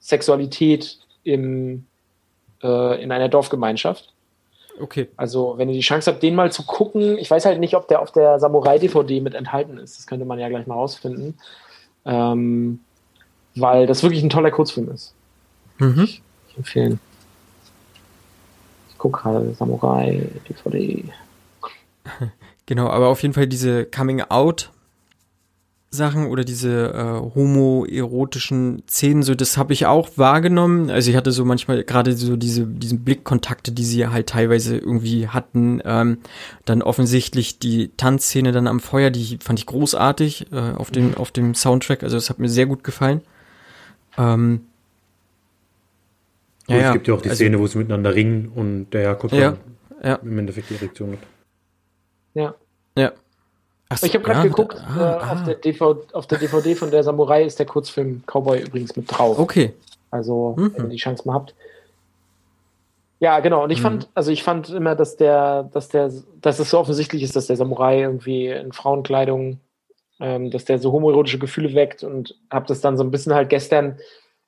Sexualität 0.00 0.98
im, 1.24 1.86
äh, 2.62 3.02
in 3.02 3.12
einer 3.12 3.28
Dorfgemeinschaft. 3.28 4.12
Okay. 4.80 5.08
Also, 5.16 5.54
wenn 5.56 5.68
ihr 5.68 5.74
die 5.74 5.80
Chance 5.80 6.10
habt, 6.10 6.22
den 6.22 6.34
mal 6.34 6.52
zu 6.52 6.64
gucken, 6.64 7.18
ich 7.18 7.30
weiß 7.30 7.44
halt 7.44 7.60
nicht, 7.60 7.74
ob 7.74 7.88
der 7.88 8.00
auf 8.00 8.12
der 8.12 8.38
Samurai-DVD 8.38 9.20
mit 9.20 9.34
enthalten 9.34 9.78
ist. 9.78 9.98
Das 9.98 10.06
könnte 10.06 10.24
man 10.24 10.38
ja 10.38 10.48
gleich 10.48 10.66
mal 10.66 10.74
rausfinden. 10.74 11.38
Ähm, 12.04 12.80
weil 13.54 13.86
das 13.86 14.02
wirklich 14.02 14.22
ein 14.22 14.30
toller 14.30 14.50
Kurzfilm 14.50 14.90
ist. 14.90 15.14
Mhm. 15.78 16.04
Ich 16.04 16.22
empfehlen. 16.56 17.00
Ich 18.90 18.98
gucke 18.98 19.20
gerade 19.22 19.54
Samurai, 19.54 20.28
DVD. 20.48 21.04
Genau, 22.66 22.86
aber 22.86 23.08
auf 23.08 23.20
jeden 23.22 23.34
Fall 23.34 23.48
diese 23.48 23.84
Coming-out 23.84 24.70
Sachen 25.92 26.28
oder 26.28 26.44
diese 26.44 26.92
äh, 26.94 27.34
homoerotischen 27.34 28.84
Szenen, 28.88 29.24
so 29.24 29.34
das 29.34 29.56
habe 29.56 29.72
ich 29.72 29.86
auch 29.86 30.10
wahrgenommen. 30.16 30.88
Also 30.88 31.10
ich 31.10 31.16
hatte 31.16 31.32
so 31.32 31.44
manchmal 31.44 31.82
gerade 31.82 32.12
so 32.12 32.36
diese 32.36 32.64
diesen 32.64 33.00
Blickkontakte, 33.02 33.72
die 33.72 33.84
sie 33.84 34.06
halt 34.06 34.28
teilweise 34.28 34.76
irgendwie 34.78 35.26
hatten. 35.26 35.80
Ähm, 35.84 36.18
dann 36.64 36.82
offensichtlich 36.82 37.58
die 37.58 37.90
Tanzszene 37.96 38.52
dann 38.52 38.68
am 38.68 38.78
Feuer, 38.78 39.10
die 39.10 39.38
fand 39.42 39.58
ich 39.58 39.66
großartig 39.66 40.52
äh, 40.52 40.56
auf 40.76 40.92
dem 40.92 41.16
auf 41.16 41.32
dem 41.32 41.56
Soundtrack. 41.56 42.04
Also 42.04 42.16
das 42.16 42.30
hat 42.30 42.38
mir 42.38 42.48
sehr 42.48 42.66
gut 42.66 42.84
gefallen. 42.84 43.22
Ähm, 44.16 44.60
Und 46.68 46.76
es 46.76 46.92
gibt 46.92 47.08
ja 47.08 47.14
auch 47.14 47.22
die 47.22 47.30
also- 47.30 47.40
Szene, 47.42 47.58
wo 47.58 47.66
sie 47.66 47.78
miteinander 47.78 48.14
ringen 48.14 48.52
und 48.54 48.90
der 48.90 49.02
Jakob 49.02 49.32
Ja, 49.32 49.50
dann 49.52 49.58
ja. 50.04 50.14
im 50.22 50.38
Endeffekt 50.38 50.70
die 50.70 50.74
Erektion 50.76 51.12
hat. 51.12 51.18
Ja. 52.34 52.54
Ja. 52.96 53.12
So, 53.96 54.06
Ich 54.06 54.14
habe 54.14 54.24
gerade 54.24 54.38
ja, 54.40 54.44
geguckt, 54.44 54.76
ah, 54.80 54.96
äh, 54.98 55.16
auf, 55.16 55.40
ah. 55.40 55.44
der 55.44 55.54
DVD, 55.56 56.14
auf 56.14 56.26
der 56.26 56.38
DVD 56.38 56.74
von 56.76 56.90
der 56.90 57.02
Samurai 57.02 57.44
ist 57.44 57.58
der 57.58 57.66
Kurzfilm 57.66 58.22
Cowboy 58.26 58.60
übrigens 58.60 58.94
mit 58.96 59.10
drauf. 59.10 59.38
Okay. 59.38 59.74
Also, 60.10 60.54
Mhm. 60.56 60.72
wenn 60.76 60.84
ihr 60.84 60.90
die 60.90 60.96
Chance 60.96 61.24
mal 61.26 61.34
habt. 61.34 61.54
Ja, 63.18 63.40
genau. 63.40 63.64
Und 63.64 63.70
ich 63.70 63.78
Mhm. 63.80 63.82
fand, 63.82 64.08
also 64.14 64.30
ich 64.30 64.42
fand 64.42 64.70
immer, 64.70 64.94
dass 64.94 65.16
der, 65.16 65.64
dass 65.64 65.88
der, 65.88 66.10
dass 66.40 66.58
es 66.58 66.70
so 66.70 66.78
offensichtlich 66.78 67.22
ist, 67.22 67.36
dass 67.36 67.48
der 67.48 67.56
Samurai 67.56 68.00
irgendwie 68.00 68.46
in 68.48 68.72
Frauenkleidung, 68.72 69.58
ähm, 70.20 70.50
dass 70.50 70.64
der 70.64 70.78
so 70.78 70.92
homoerotische 70.92 71.38
Gefühle 71.38 71.74
weckt 71.74 72.02
und 72.04 72.36
habe 72.50 72.66
das 72.66 72.80
dann 72.80 72.96
so 72.96 73.02
ein 73.04 73.10
bisschen 73.10 73.34
halt 73.34 73.50
gestern 73.50 73.98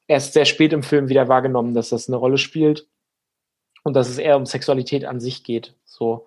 erst 0.07 0.33
sehr 0.35 0.45
spät 0.45 0.73
im 0.73 0.83
Film 0.83 1.09
wieder 1.09 1.29
wahrgenommen, 1.29 1.75
dass 1.75 1.91
das 1.91 2.09
eine 2.09 2.17
Rolle 2.17 2.39
spielt 2.39 2.87
und 3.83 3.95
dass 3.95 4.09
es 4.09 4.19
eher 4.19 4.37
um 4.37 4.47
Sexualität 4.47 5.05
an 5.05 5.21
sich 5.21 5.43
geht. 5.45 5.75
So. 5.85 6.27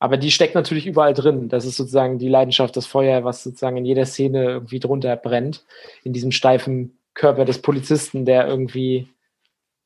Aber 0.00 0.16
die 0.16 0.30
steckt 0.30 0.54
natürlich 0.54 0.86
überall 0.86 1.12
drin. 1.12 1.50
Das 1.50 1.66
ist 1.66 1.76
sozusagen 1.76 2.18
die 2.18 2.28
Leidenschaft, 2.28 2.74
das 2.74 2.86
Feuer, 2.86 3.22
was 3.22 3.44
sozusagen 3.44 3.76
in 3.76 3.84
jeder 3.84 4.06
Szene 4.06 4.44
irgendwie 4.44 4.80
drunter 4.80 5.14
brennt. 5.14 5.64
In 6.02 6.14
diesem 6.14 6.32
steifen 6.32 6.96
Körper 7.12 7.44
des 7.44 7.60
Polizisten, 7.60 8.24
der 8.24 8.48
irgendwie, 8.48 9.08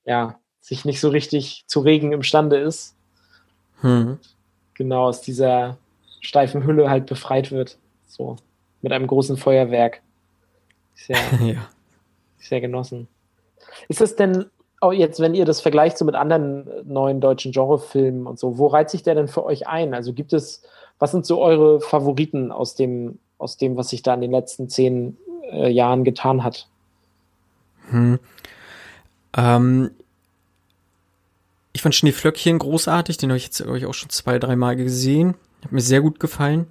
ja, 0.05 0.39
sich 0.61 0.85
nicht 0.85 1.01
so 1.01 1.09
richtig 1.09 1.65
zu 1.67 1.81
regen 1.81 2.13
imstande 2.13 2.59
ist. 2.59 2.95
Hm. 3.81 4.19
Genau 4.75 5.09
aus 5.09 5.21
dieser 5.21 5.79
steifen 6.21 6.65
Hülle 6.65 6.89
halt 6.89 7.07
befreit 7.07 7.51
wird. 7.51 7.77
So. 8.07 8.37
Mit 8.83 8.93
einem 8.93 9.09
großen 9.09 9.37
Feuerwerk. 9.37 10.01
Sehr, 10.95 11.19
ja. 11.41 11.69
sehr 12.39 12.61
genossen. 12.61 13.09
Ist 13.89 14.01
das 14.01 14.15
denn 14.15 14.47
auch 14.85 14.93
jetzt, 14.93 15.21
wenn 15.21 15.35
ihr 15.35 15.45
das 15.45 15.61
vergleicht 15.61 15.99
so 15.99 16.05
mit 16.05 16.15
anderen 16.15 16.67
äh, 16.69 16.83
neuen 16.85 17.21
deutschen 17.21 17.53
Genrefilmen 17.53 18.27
und 18.27 18.39
so, 18.39 18.59
wo 18.59 18.67
reiht 18.67 18.91
sich 18.91 19.03
der 19.03 19.15
denn 19.15 19.29
für 19.29 19.45
euch 19.45 19.67
ein? 19.67 19.95
Also 19.95 20.13
gibt 20.13 20.33
es, 20.33 20.63
was 20.99 21.11
sind 21.11 21.27
so 21.27 21.41
eure 21.41 21.81
Favoriten 21.81 22.53
aus 22.53 22.75
dem, 22.75 23.19
aus 23.39 23.57
dem, 23.57 23.77
was 23.77 23.91
sich 23.91 24.03
da 24.03 24.15
in 24.15 24.21
den 24.21 24.31
letzten 24.31 24.69
zehn 24.69 25.17
äh, 25.51 25.69
Jahren 25.71 26.05
getan 26.05 26.45
hat? 26.45 26.69
Hm. 27.91 28.19
Ähm, 29.37 29.91
ich 31.73 31.83
fand 31.83 31.95
Schneeflöckchen 31.95 32.59
großartig, 32.59 33.17
den 33.17 33.31
habe 33.31 33.37
ich 33.37 33.45
jetzt 33.45 33.63
glaub 33.63 33.77
ich, 33.77 33.87
auch 33.87 33.95
schon 33.95 34.11
zwei, 34.11 34.39
dreimal 34.39 34.77
gesehen. 34.77 35.35
Hat 35.63 35.73
mir 35.73 35.81
sehr 35.81 36.01
gut 36.01 36.21
gefallen. 36.21 36.67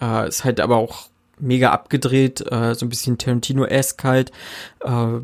Äh, 0.00 0.28
ist 0.28 0.44
halt 0.44 0.60
aber 0.60 0.76
auch 0.76 1.06
mega 1.38 1.70
abgedreht, 1.70 2.40
äh, 2.50 2.74
so 2.74 2.86
ein 2.86 2.88
bisschen 2.88 3.18
Tarantino-esque 3.18 4.04
halt. 4.04 4.32
Äh, 4.80 5.20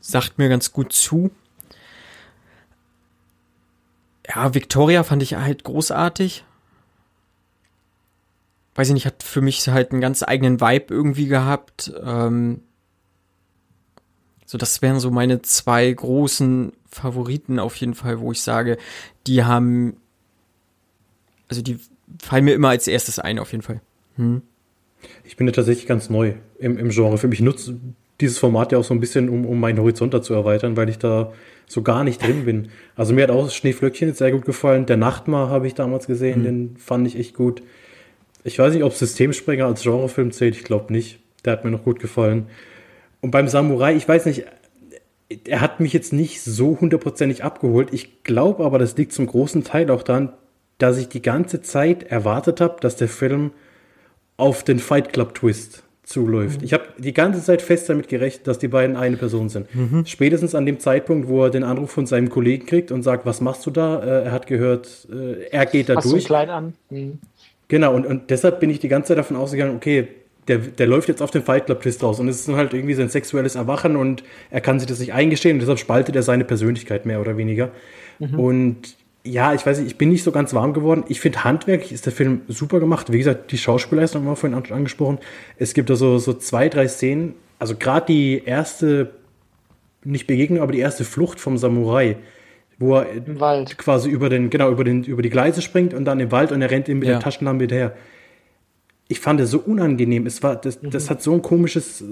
sagt 0.00 0.38
mir 0.38 0.48
ganz 0.48 0.72
gut 0.72 0.92
zu. 0.92 1.30
Ja, 4.34 4.54
Victoria 4.54 5.02
fand 5.02 5.22
ich 5.22 5.34
halt 5.34 5.64
großartig. 5.64 6.44
Weiß 8.74 8.88
ich 8.88 8.94
nicht, 8.94 9.06
hat 9.06 9.22
für 9.22 9.42
mich 9.42 9.68
halt 9.68 9.92
einen 9.92 10.00
ganz 10.00 10.22
eigenen 10.22 10.60
Vibe 10.60 10.94
irgendwie 10.94 11.26
gehabt. 11.26 11.92
Ähm, 12.02 12.62
so, 14.46 14.56
das 14.56 14.80
wären 14.80 15.00
so 15.00 15.10
meine 15.10 15.42
zwei 15.42 15.90
großen 15.90 16.72
Favoriten 16.88 17.58
auf 17.58 17.76
jeden 17.76 17.94
Fall, 17.94 18.20
wo 18.20 18.32
ich 18.32 18.40
sage, 18.40 18.78
die 19.26 19.44
haben, 19.44 19.96
also 21.48 21.62
die 21.62 21.78
fallen 22.22 22.44
mir 22.44 22.54
immer 22.54 22.70
als 22.70 22.86
erstes 22.86 23.18
ein, 23.18 23.38
auf 23.38 23.52
jeden 23.52 23.62
Fall. 23.62 23.80
Hm. 24.16 24.42
Ich 25.24 25.36
bin 25.36 25.46
ja 25.46 25.52
tatsächlich 25.52 25.86
ganz 25.86 26.08
neu 26.10 26.34
im, 26.58 26.78
im 26.78 26.90
Genre. 26.90 27.18
Für 27.18 27.28
mich 27.28 27.40
nutze 27.40 27.78
dieses 28.22 28.38
Format 28.38 28.72
ja 28.72 28.78
auch 28.78 28.84
so 28.84 28.94
ein 28.94 29.00
bisschen, 29.00 29.28
um, 29.28 29.44
um 29.44 29.60
meinen 29.60 29.78
Horizont 29.78 30.14
da 30.14 30.22
zu 30.22 30.32
erweitern, 30.32 30.76
weil 30.76 30.88
ich 30.88 30.98
da 30.98 31.32
so 31.66 31.82
gar 31.82 32.04
nicht 32.04 32.22
drin 32.22 32.44
bin. 32.44 32.68
Also 32.96 33.12
mir 33.14 33.24
hat 33.24 33.30
auch 33.30 33.50
Schneeflöckchen 33.50 34.08
jetzt 34.08 34.18
sehr 34.18 34.32
gut 34.32 34.44
gefallen. 34.44 34.86
Der 34.86 34.96
Nachtmar 34.96 35.48
habe 35.50 35.66
ich 35.66 35.74
damals 35.74 36.06
gesehen, 36.06 36.40
Mhm. 36.40 36.44
den 36.44 36.76
fand 36.78 37.06
ich 37.06 37.18
echt 37.18 37.34
gut. 37.34 37.62
Ich 38.44 38.58
weiß 38.58 38.72
nicht, 38.74 38.82
ob 38.82 38.92
Systemsprenger 38.92 39.66
als 39.66 39.82
Genrefilm 39.82 40.32
zählt, 40.32 40.56
ich 40.56 40.64
glaube 40.64 40.92
nicht. 40.92 41.20
Der 41.44 41.52
hat 41.52 41.64
mir 41.64 41.70
noch 41.70 41.84
gut 41.84 42.00
gefallen. 42.00 42.46
Und 43.20 43.30
beim 43.30 43.48
Samurai, 43.48 43.94
ich 43.94 44.08
weiß 44.08 44.26
nicht, 44.26 44.44
er 45.46 45.60
hat 45.60 45.80
mich 45.80 45.92
jetzt 45.92 46.12
nicht 46.12 46.42
so 46.42 46.78
hundertprozentig 46.80 47.44
abgeholt. 47.44 47.88
Ich 47.92 48.22
glaube 48.24 48.64
aber, 48.64 48.78
das 48.78 48.96
liegt 48.96 49.12
zum 49.12 49.26
großen 49.26 49.64
Teil 49.64 49.90
auch 49.90 50.02
daran, 50.02 50.32
dass 50.78 50.98
ich 50.98 51.08
die 51.08 51.22
ganze 51.22 51.62
Zeit 51.62 52.02
erwartet 52.04 52.60
habe, 52.60 52.76
dass 52.80 52.96
der 52.96 53.08
Film 53.08 53.52
auf 54.36 54.64
den 54.64 54.78
Fight 54.78 55.12
Club 55.12 55.34
Twist 55.34 55.84
zuläuft. 56.02 56.62
Ich 56.62 56.72
habe 56.72 56.84
die 56.98 57.12
ganze 57.12 57.42
Zeit 57.42 57.62
fest 57.62 57.88
damit 57.88 58.08
gerechnet, 58.08 58.46
dass 58.46 58.58
die 58.58 58.68
beiden 58.68 58.96
eine 58.96 59.16
Person 59.16 59.48
sind. 59.48 59.68
Spätestens 60.04 60.54
an 60.54 60.66
dem 60.66 60.80
Zeitpunkt, 60.80 61.28
wo 61.28 61.44
er 61.44 61.50
den 61.50 61.62
Anruf 61.62 61.90
von 61.90 62.06
seinem 62.06 62.28
Kollegen 62.28 62.66
kriegt 62.66 62.90
und 62.90 63.02
sagt, 63.02 63.24
was 63.24 63.40
machst 63.40 63.64
du 63.66 63.70
da? 63.70 64.02
Äh, 64.02 64.24
er 64.24 64.32
hat 64.32 64.46
gehört, 64.46 65.06
äh, 65.12 65.44
er 65.50 65.66
geht 65.66 65.88
da 65.88 65.96
Hast 65.96 66.06
du 66.06 66.10
durch. 66.10 66.24
Kleid 66.24 66.48
an? 66.48 66.74
Hm. 66.88 67.18
Genau, 67.68 67.94
und, 67.94 68.04
und 68.04 68.30
deshalb 68.30 68.60
bin 68.60 68.68
ich 68.68 68.80
die 68.80 68.88
ganze 68.88 69.08
Zeit 69.08 69.18
davon 69.18 69.36
ausgegangen, 69.36 69.76
okay, 69.76 70.08
der, 70.48 70.58
der 70.58 70.86
läuft 70.88 71.08
jetzt 71.08 71.22
auf 71.22 71.30
den 71.30 71.42
Fight 71.42 71.66
Club 71.66 71.82
Twist 71.82 72.02
raus 72.02 72.18
und 72.18 72.28
es 72.28 72.40
ist 72.40 72.48
dann 72.48 72.56
halt 72.56 72.74
irgendwie 72.74 72.94
sein 72.94 73.08
sexuelles 73.08 73.54
Erwachen 73.54 73.94
und 73.94 74.24
er 74.50 74.60
kann 74.60 74.80
sich 74.80 74.88
das 74.88 74.98
nicht 74.98 75.12
eingestehen 75.12 75.56
und 75.56 75.60
deshalb 75.60 75.78
spaltet 75.78 76.16
er 76.16 76.24
seine 76.24 76.44
Persönlichkeit 76.44 77.06
mehr 77.06 77.20
oder 77.20 77.36
weniger. 77.36 77.70
Und 78.36 78.96
ja, 79.24 79.54
ich 79.54 79.64
weiß 79.64 79.78
nicht, 79.78 79.86
ich 79.88 79.98
bin 79.98 80.08
nicht 80.08 80.24
so 80.24 80.32
ganz 80.32 80.52
warm 80.52 80.72
geworden. 80.74 81.04
Ich 81.08 81.20
finde, 81.20 81.44
handwerklich 81.44 81.92
ist 81.92 82.06
der 82.06 82.12
Film 82.12 82.40
super 82.48 82.80
gemacht. 82.80 83.12
Wie 83.12 83.18
gesagt, 83.18 83.52
die 83.52 83.58
Schauspielleistung 83.58 84.22
haben 84.22 84.28
wir 84.32 84.36
vorhin 84.36 84.58
an- 84.58 84.70
angesprochen. 84.72 85.18
Es 85.58 85.74
gibt 85.74 85.90
da 85.90 85.94
so, 85.96 86.18
so 86.18 86.32
zwei, 86.34 86.68
drei 86.68 86.88
Szenen. 86.88 87.34
Also 87.60 87.76
gerade 87.76 88.06
die 88.06 88.42
erste, 88.44 89.12
nicht 90.04 90.26
Begegnung, 90.26 90.60
aber 90.60 90.72
die 90.72 90.80
erste 90.80 91.04
Flucht 91.04 91.38
vom 91.38 91.56
Samurai, 91.56 92.16
wo 92.78 92.96
er 92.96 93.12
Im 93.12 93.38
Wald. 93.38 93.78
quasi 93.78 94.10
über 94.10 94.28
den, 94.28 94.50
genau, 94.50 94.70
über 94.72 94.82
den, 94.82 95.04
über 95.04 95.22
die 95.22 95.30
Gleise 95.30 95.62
springt 95.62 95.94
und 95.94 96.04
dann 96.04 96.18
im 96.18 96.32
Wald 96.32 96.50
und 96.50 96.60
er 96.60 96.70
rennt 96.72 96.88
ihm 96.88 96.98
mit 96.98 97.06
Ja. 97.08 97.14
der 97.14 97.22
Taschenlampe 97.22 97.62
hinterher. 97.62 97.94
Ich 99.06 99.20
fand 99.20 99.38
es 99.40 99.50
so 99.52 99.60
unangenehm. 99.60 100.26
Es 100.26 100.42
war, 100.42 100.56
das, 100.56 100.80
das 100.82 101.10
hat 101.10 101.22
so 101.22 101.32
ein 101.32 101.42
komisches 101.42 102.02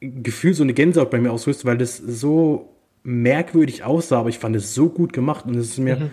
Gefühl, 0.00 0.52
so 0.52 0.64
eine 0.64 0.74
Gänsehaut 0.74 1.10
bei 1.10 1.18
mir 1.20 1.30
ausgelöst, 1.32 1.64
weil 1.64 1.78
das 1.78 1.96
so 1.96 2.68
merkwürdig 3.04 3.84
aussah, 3.84 4.18
aber 4.20 4.28
ich 4.28 4.38
fand 4.38 4.54
es 4.56 4.74
so 4.74 4.88
gut 4.90 5.12
gemacht 5.14 5.46
und 5.46 5.56
es 5.56 5.70
ist 5.70 5.78
mir, 5.78 6.10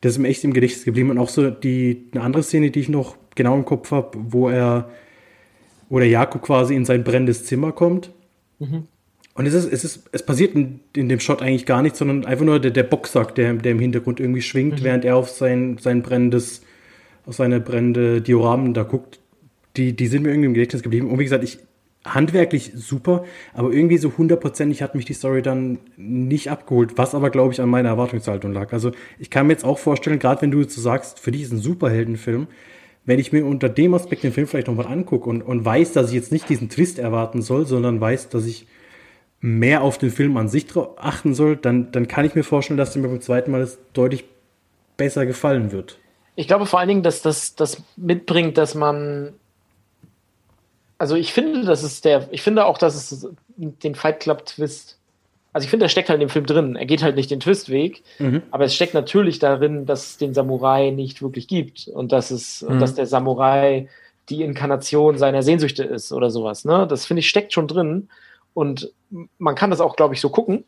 das 0.00 0.12
ist 0.12 0.18
mir 0.18 0.28
echt 0.28 0.44
im 0.44 0.52
Gedächtnis 0.52 0.84
geblieben. 0.84 1.10
Und 1.10 1.18
auch 1.18 1.28
so 1.28 1.50
die, 1.50 2.08
eine 2.12 2.22
andere 2.22 2.42
Szene, 2.42 2.70
die 2.70 2.80
ich 2.80 2.88
noch 2.88 3.16
genau 3.34 3.54
im 3.54 3.64
Kopf 3.64 3.90
habe, 3.90 4.18
wo 4.20 4.48
er 4.48 4.90
wo 5.88 5.98
der 5.98 6.08
Jakob 6.08 6.42
quasi 6.42 6.74
in 6.74 6.84
sein 6.84 7.04
brennendes 7.04 7.44
Zimmer 7.44 7.72
kommt. 7.72 8.10
Mhm. 8.58 8.84
Und 9.34 9.46
es 9.46 9.54
ist, 9.54 9.70
es 9.70 9.84
ist, 9.84 10.08
es 10.12 10.22
passiert 10.24 10.54
in, 10.54 10.80
in, 10.94 11.08
dem 11.08 11.20
Shot 11.20 11.42
eigentlich 11.42 11.66
gar 11.66 11.82
nichts, 11.82 11.98
sondern 11.98 12.24
einfach 12.24 12.44
nur 12.44 12.58
der, 12.58 12.70
der 12.70 12.84
Boxsack, 12.84 13.34
der, 13.34 13.52
der 13.54 13.72
im 13.72 13.78
Hintergrund 13.78 14.18
irgendwie 14.18 14.42
schwingt, 14.42 14.80
mhm. 14.80 14.84
während 14.84 15.04
er 15.04 15.16
auf 15.16 15.28
sein, 15.28 15.76
sein 15.78 16.02
brennendes, 16.02 16.62
auf 17.26 17.34
seine 17.34 17.60
brennende 17.60 18.22
Dioramen 18.22 18.72
da 18.72 18.82
guckt. 18.82 19.20
Die, 19.76 19.94
die 19.94 20.06
sind 20.06 20.22
mir 20.22 20.30
irgendwie 20.30 20.46
im 20.46 20.54
Gedächtnis 20.54 20.82
geblieben. 20.82 21.10
Und 21.10 21.18
wie 21.18 21.24
gesagt, 21.24 21.44
ich, 21.44 21.58
handwerklich 22.14 22.72
super, 22.74 23.24
aber 23.54 23.72
irgendwie 23.72 23.98
so 23.98 24.12
hundertprozentig 24.16 24.82
hat 24.82 24.94
mich 24.94 25.04
die 25.04 25.14
Story 25.14 25.42
dann 25.42 25.78
nicht 25.96 26.50
abgeholt, 26.50 26.96
was 26.96 27.14
aber, 27.14 27.30
glaube 27.30 27.52
ich, 27.52 27.60
an 27.60 27.68
meiner 27.68 27.90
Erwartungshaltung 27.90 28.52
lag. 28.52 28.72
Also 28.72 28.92
ich 29.18 29.30
kann 29.30 29.46
mir 29.46 29.52
jetzt 29.52 29.64
auch 29.64 29.78
vorstellen, 29.78 30.18
gerade 30.18 30.42
wenn 30.42 30.50
du 30.50 30.60
jetzt 30.60 30.74
so 30.74 30.80
sagst, 30.80 31.20
für 31.20 31.32
dich 31.32 31.42
ist 31.42 31.52
ein 31.52 31.58
Superheldenfilm, 31.58 32.46
wenn 33.04 33.18
ich 33.18 33.32
mir 33.32 33.46
unter 33.46 33.68
dem 33.68 33.94
Aspekt 33.94 34.24
den 34.24 34.32
Film 34.32 34.46
vielleicht 34.46 34.66
nochmal 34.66 34.86
angucke 34.86 35.30
und, 35.30 35.42
und 35.42 35.64
weiß, 35.64 35.92
dass 35.92 36.08
ich 36.08 36.14
jetzt 36.14 36.32
nicht 36.32 36.48
diesen 36.48 36.68
Twist 36.68 36.98
erwarten 36.98 37.40
soll, 37.40 37.66
sondern 37.66 38.00
weiß, 38.00 38.28
dass 38.30 38.46
ich 38.46 38.66
mehr 39.40 39.82
auf 39.82 39.98
den 39.98 40.10
Film 40.10 40.36
an 40.36 40.48
sich 40.48 40.66
achten 40.96 41.34
soll, 41.34 41.56
dann, 41.56 41.92
dann 41.92 42.08
kann 42.08 42.24
ich 42.24 42.34
mir 42.34 42.42
vorstellen, 42.42 42.78
dass 42.78 42.96
mir 42.96 43.06
beim 43.06 43.20
zweiten 43.20 43.52
Mal 43.52 43.60
das 43.60 43.78
deutlich 43.92 44.24
besser 44.96 45.26
gefallen 45.26 45.72
wird. 45.72 45.98
Ich 46.34 46.48
glaube 46.48 46.66
vor 46.66 46.80
allen 46.80 46.88
Dingen, 46.88 47.02
dass 47.02 47.22
das, 47.22 47.54
das 47.54 47.82
mitbringt, 47.96 48.58
dass 48.58 48.74
man 48.74 49.34
also 50.98 51.14
ich 51.14 51.32
finde, 51.32 51.64
das 51.64 51.82
ist 51.82 52.04
der, 52.04 52.28
ich 52.30 52.42
finde 52.42 52.66
auch, 52.66 52.78
dass 52.78 52.94
es 52.94 53.28
den 53.56 53.94
Fight 53.94 54.20
Club 54.20 54.46
Twist, 54.46 54.98
also 55.52 55.64
ich 55.64 55.70
finde, 55.70 55.84
der 55.84 55.88
steckt 55.88 56.08
halt 56.08 56.20
in 56.20 56.28
dem 56.28 56.32
Film 56.32 56.46
drin. 56.46 56.76
Er 56.76 56.86
geht 56.86 57.02
halt 57.02 57.16
nicht 57.16 57.30
den 57.30 57.40
Twistweg, 57.40 58.02
mhm. 58.18 58.42
aber 58.50 58.64
es 58.64 58.74
steckt 58.74 58.94
natürlich 58.94 59.38
darin, 59.38 59.86
dass 59.86 60.10
es 60.10 60.16
den 60.18 60.34
Samurai 60.34 60.90
nicht 60.90 61.22
wirklich 61.22 61.48
gibt 61.48 61.88
und 61.88 62.12
dass 62.12 62.30
es, 62.30 62.62
mhm. 62.62 62.78
dass 62.78 62.94
der 62.94 63.06
Samurai 63.06 63.88
die 64.28 64.42
Inkarnation 64.42 65.18
seiner 65.18 65.42
Sehnsüchte 65.42 65.84
ist 65.84 66.12
oder 66.12 66.30
sowas. 66.30 66.64
Ne? 66.64 66.86
Das 66.86 67.06
finde 67.06 67.20
ich 67.20 67.28
steckt 67.28 67.52
schon 67.52 67.68
drin 67.68 68.08
und 68.54 68.92
man 69.38 69.54
kann 69.54 69.70
das 69.70 69.80
auch, 69.80 69.96
glaube 69.96 70.14
ich, 70.14 70.20
so 70.20 70.30
gucken, 70.30 70.64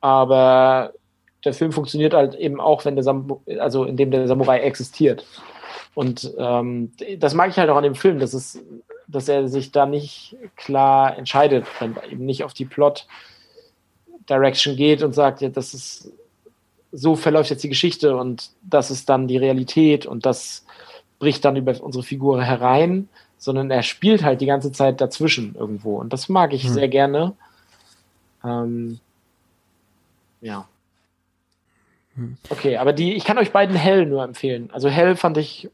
aber 0.00 0.92
der 1.44 1.54
Film 1.54 1.72
funktioniert 1.72 2.14
halt 2.14 2.34
eben 2.34 2.60
auch, 2.60 2.84
wenn 2.84 2.94
der 2.94 3.04
Sam 3.04 3.40
also 3.58 3.84
in 3.84 3.96
dem 3.96 4.10
der 4.10 4.26
Samurai 4.26 4.60
existiert. 4.60 5.24
Und 5.94 6.32
ähm, 6.38 6.92
das 7.18 7.34
mag 7.34 7.50
ich 7.50 7.58
halt 7.58 7.68
auch 7.68 7.76
an 7.76 7.82
dem 7.82 7.94
Film, 7.94 8.18
dass 8.18 8.32
es 8.32 8.62
dass 9.06 9.28
er 9.28 9.48
sich 9.48 9.72
da 9.72 9.86
nicht 9.86 10.36
klar 10.56 11.16
entscheidet, 11.16 11.66
dann 11.80 11.96
eben 12.10 12.24
nicht 12.24 12.44
auf 12.44 12.54
die 12.54 12.64
Plot 12.64 13.06
Direction 14.28 14.76
geht 14.76 15.02
und 15.02 15.12
sagt, 15.12 15.40
ja, 15.40 15.48
das 15.48 15.74
ist 15.74 16.12
so 16.92 17.16
verläuft 17.16 17.50
jetzt 17.50 17.64
die 17.64 17.70
Geschichte 17.70 18.16
und 18.16 18.50
das 18.62 18.90
ist 18.90 19.08
dann 19.08 19.26
die 19.26 19.38
Realität 19.38 20.04
und 20.04 20.26
das 20.26 20.64
bricht 21.18 21.44
dann 21.44 21.56
über 21.56 21.80
unsere 21.82 22.04
Figur 22.04 22.42
herein, 22.42 23.08
sondern 23.38 23.70
er 23.70 23.82
spielt 23.82 24.22
halt 24.22 24.40
die 24.40 24.46
ganze 24.46 24.72
Zeit 24.72 25.00
dazwischen 25.00 25.54
irgendwo 25.54 25.96
und 25.96 26.12
das 26.12 26.28
mag 26.28 26.52
ich 26.52 26.64
hm. 26.64 26.72
sehr 26.72 26.88
gerne. 26.88 27.32
Ähm, 28.44 29.00
ja. 30.42 30.68
Hm. 32.14 32.36
Okay, 32.50 32.76
aber 32.76 32.92
die, 32.92 33.14
ich 33.14 33.24
kann 33.24 33.38
euch 33.38 33.52
beiden 33.52 33.74
Hell 33.74 34.04
nur 34.04 34.22
empfehlen. 34.22 34.68
Also 34.72 34.90
Hell 34.90 35.16
fand 35.16 35.38
ich 35.38 35.70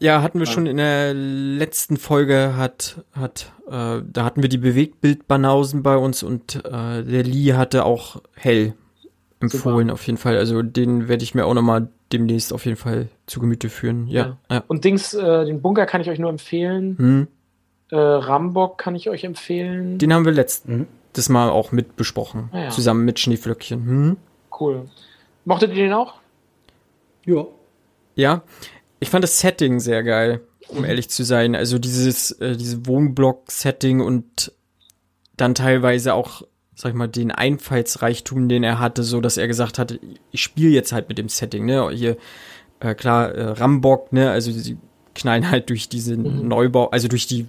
ja, 0.00 0.22
hatten 0.22 0.38
wir 0.38 0.46
schon 0.46 0.66
in 0.66 0.78
der 0.78 1.12
letzten 1.14 1.98
Folge, 1.98 2.56
hat, 2.56 3.04
hat, 3.12 3.52
äh, 3.68 4.02
da 4.02 4.24
hatten 4.24 4.42
wir 4.42 4.48
die 4.48 4.58
Bewegtbild-Banausen 4.58 5.82
bei 5.82 5.96
uns 5.96 6.22
und 6.22 6.56
äh, 6.64 7.04
der 7.04 7.22
Lee 7.22 7.52
hatte 7.52 7.84
auch 7.84 8.22
hell 8.34 8.74
empfohlen, 9.40 9.88
Super. 9.88 9.92
auf 9.92 10.06
jeden 10.06 10.18
Fall. 10.18 10.36
Also 10.36 10.62
den 10.62 11.08
werde 11.08 11.22
ich 11.22 11.34
mir 11.34 11.44
auch 11.44 11.54
nochmal 11.54 11.88
demnächst 12.12 12.52
auf 12.52 12.64
jeden 12.64 12.76
Fall 12.76 13.08
zu 13.26 13.40
Gemüte 13.40 13.68
führen. 13.68 14.06
Ja. 14.08 14.38
ja. 14.48 14.56
ja. 14.56 14.64
Und 14.68 14.84
Dings, 14.84 15.14
äh, 15.14 15.44
den 15.44 15.60
Bunker 15.60 15.86
kann 15.86 16.00
ich 16.00 16.08
euch 16.08 16.18
nur 16.18 16.30
empfehlen. 16.30 16.96
Hm. 16.98 17.28
Äh, 17.90 17.96
Rambock 17.96 18.78
kann 18.78 18.94
ich 18.94 19.10
euch 19.10 19.24
empfehlen. 19.24 19.98
Den 19.98 20.14
haben 20.14 20.24
wir 20.24 20.32
letztes 20.32 21.28
mhm. 21.28 21.32
Mal 21.32 21.50
auch 21.50 21.72
mit 21.72 21.96
besprochen. 21.96 22.48
Ah, 22.52 22.64
ja. 22.64 22.70
Zusammen 22.70 23.04
mit 23.04 23.18
Schneeflöckchen. 23.18 23.84
Hm? 23.84 24.16
Cool. 24.58 24.88
Mochtet 25.44 25.70
ihr 25.70 25.84
den 25.84 25.92
auch? 25.92 26.14
Ja. 27.26 27.46
Ja. 28.14 28.42
Ich 29.00 29.10
fand 29.10 29.24
das 29.24 29.40
Setting 29.40 29.80
sehr 29.80 30.02
geil, 30.02 30.40
um 30.68 30.84
ehrlich 30.84 31.08
zu 31.08 31.24
sein. 31.24 31.54
Also 31.54 31.78
dieses, 31.78 32.32
äh, 32.32 32.56
diese 32.56 32.86
Wohnblock-Setting 32.86 34.00
und 34.00 34.52
dann 35.36 35.54
teilweise 35.54 36.14
auch, 36.14 36.42
sag 36.74 36.90
ich 36.90 36.96
mal, 36.96 37.08
den 37.08 37.30
Einfallsreichtum, 37.30 38.48
den 38.48 38.62
er 38.62 38.78
hatte, 38.78 39.02
so 39.02 39.20
dass 39.20 39.38
er 39.38 39.48
gesagt 39.48 39.78
hat, 39.78 39.98
ich 40.30 40.42
spiele 40.42 40.70
jetzt 40.70 40.92
halt 40.92 41.08
mit 41.08 41.18
dem 41.18 41.30
Setting, 41.30 41.64
ne? 41.64 41.90
Hier, 41.90 42.16
äh, 42.80 42.94
klar, 42.94 43.34
äh, 43.34 43.42
Rambock, 43.52 44.12
ne? 44.12 44.30
Also 44.30 44.52
sie 44.52 44.76
knallen 45.14 45.50
halt 45.50 45.70
durch 45.70 45.88
diese 45.88 46.16
mhm. 46.16 46.46
Neubau, 46.46 46.90
also 46.90 47.08
durch 47.08 47.26
die 47.26 47.46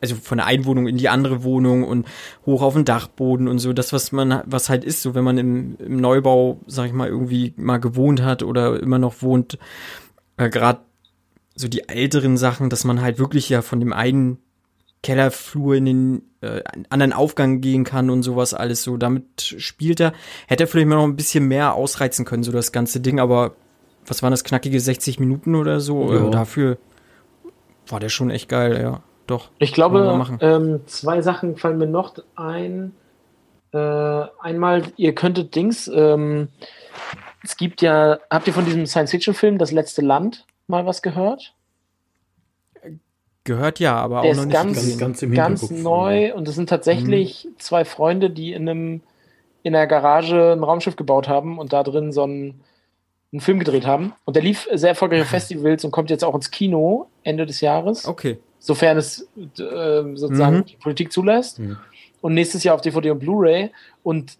also 0.00 0.14
von 0.14 0.38
der 0.38 0.46
Einwohnung 0.46 0.88
in 0.88 0.96
die 0.96 1.08
andere 1.08 1.44
Wohnung 1.44 1.84
und 1.84 2.06
hoch 2.46 2.62
auf 2.62 2.74
den 2.74 2.86
Dachboden 2.86 3.48
und 3.48 3.58
so, 3.58 3.72
das, 3.72 3.92
was 3.92 4.12
man, 4.12 4.42
was 4.46 4.70
halt 4.70 4.84
ist, 4.84 5.02
so 5.02 5.14
wenn 5.14 5.24
man 5.24 5.36
im, 5.36 5.76
im 5.78 6.00
Neubau, 6.00 6.58
sag 6.66 6.86
ich 6.86 6.92
mal, 6.92 7.08
irgendwie 7.08 7.52
mal 7.56 7.78
gewohnt 7.78 8.22
hat 8.22 8.42
oder 8.42 8.80
immer 8.80 8.98
noch 8.98 9.20
wohnt, 9.20 9.58
äh, 10.40 10.50
gerade 10.50 10.80
so 11.54 11.68
die 11.68 11.88
älteren 11.88 12.36
Sachen, 12.36 12.70
dass 12.70 12.84
man 12.84 13.00
halt 13.00 13.18
wirklich 13.18 13.48
ja 13.48 13.62
von 13.62 13.80
dem 13.80 13.92
einen 13.92 14.38
Kellerflur 15.02 15.76
in 15.76 15.84
den 15.84 16.22
äh, 16.40 16.62
anderen 16.90 17.12
Aufgang 17.12 17.60
gehen 17.60 17.84
kann 17.84 18.10
und 18.10 18.22
sowas 18.22 18.54
alles 18.54 18.82
so. 18.82 18.96
Damit 18.96 19.42
spielt 19.58 20.00
er. 20.00 20.12
Hätte 20.46 20.64
er 20.64 20.66
vielleicht 20.66 20.88
mal 20.88 20.96
noch 20.96 21.04
ein 21.04 21.16
bisschen 21.16 21.48
mehr 21.48 21.74
ausreizen 21.74 22.24
können, 22.24 22.42
so 22.42 22.52
das 22.52 22.72
ganze 22.72 23.00
Ding, 23.00 23.18
aber 23.18 23.54
was 24.06 24.22
waren 24.22 24.30
das, 24.30 24.44
knackige 24.44 24.80
60 24.80 25.20
Minuten 25.20 25.54
oder 25.54 25.80
so? 25.80 26.12
Ja. 26.12 26.26
Äh, 26.26 26.30
dafür 26.30 26.78
war 27.88 28.00
der 28.00 28.08
schon 28.08 28.30
echt 28.30 28.48
geil, 28.48 28.80
ja. 28.80 29.02
Doch. 29.26 29.50
Ich 29.58 29.72
glaube, 29.72 30.38
ähm, 30.40 30.80
zwei 30.86 31.22
Sachen 31.22 31.56
fallen 31.56 31.78
mir 31.78 31.86
noch 31.86 32.14
ein. 32.34 32.92
Äh, 33.72 33.78
einmal, 34.40 34.82
ihr 34.96 35.14
könntet 35.14 35.54
Dings, 35.54 35.88
ähm, 35.92 36.48
es 37.42 37.56
gibt 37.56 37.82
ja, 37.82 38.18
habt 38.30 38.46
ihr 38.46 38.52
von 38.52 38.64
diesem 38.64 38.86
Science-Fiction-Film 38.86 39.58
Das 39.58 39.72
letzte 39.72 40.02
Land 40.02 40.46
mal 40.66 40.86
was 40.86 41.02
gehört? 41.02 41.54
Gehört 43.44 43.80
ja, 43.80 43.96
aber 43.96 44.22
Der 44.22 44.32
auch 44.32 44.36
noch 44.36 44.44
nicht 44.44 44.52
ganz, 44.52 44.76
ganz, 44.76 44.98
ganz, 44.98 45.22
im 45.22 45.34
ganz 45.34 45.70
neu 45.70 46.34
und 46.34 46.46
es 46.46 46.54
sind 46.54 46.68
tatsächlich 46.68 47.46
mhm. 47.46 47.58
zwei 47.58 47.84
Freunde, 47.84 48.30
die 48.30 48.52
in 48.52 48.68
einem 48.68 49.00
in 49.62 49.72
der 49.72 49.86
Garage 49.86 50.52
ein 50.52 50.62
Raumschiff 50.62 50.96
gebaut 50.96 51.28
haben 51.28 51.58
und 51.58 51.72
da 51.72 51.82
drin 51.82 52.12
so 52.12 52.22
einen, 52.22 52.60
einen 53.32 53.40
Film 53.40 53.58
gedreht 53.58 53.86
haben. 53.86 54.14
Und 54.24 54.36
der 54.36 54.42
lief 54.42 54.68
sehr 54.72 54.90
erfolgreich 54.90 55.22
auf 55.22 55.28
Festivals 55.30 55.84
und 55.84 55.90
kommt 55.90 56.10
jetzt 56.10 56.24
auch 56.24 56.34
ins 56.34 56.50
Kino 56.50 57.08
Ende 57.22 57.46
des 57.46 57.60
Jahres. 57.60 58.06
Okay. 58.06 58.38
Sofern 58.58 58.98
es 58.98 59.28
äh, 59.36 60.02
sozusagen 60.14 60.58
mhm. 60.58 60.64
die 60.66 60.76
Politik 60.76 61.12
zulässt. 61.12 61.58
Mhm. 61.58 61.78
Und 62.20 62.34
nächstes 62.34 62.64
Jahr 62.64 62.74
auf 62.74 62.82
DVD 62.82 63.10
und 63.10 63.18
Blu-ray. 63.18 63.70
Und 64.02 64.36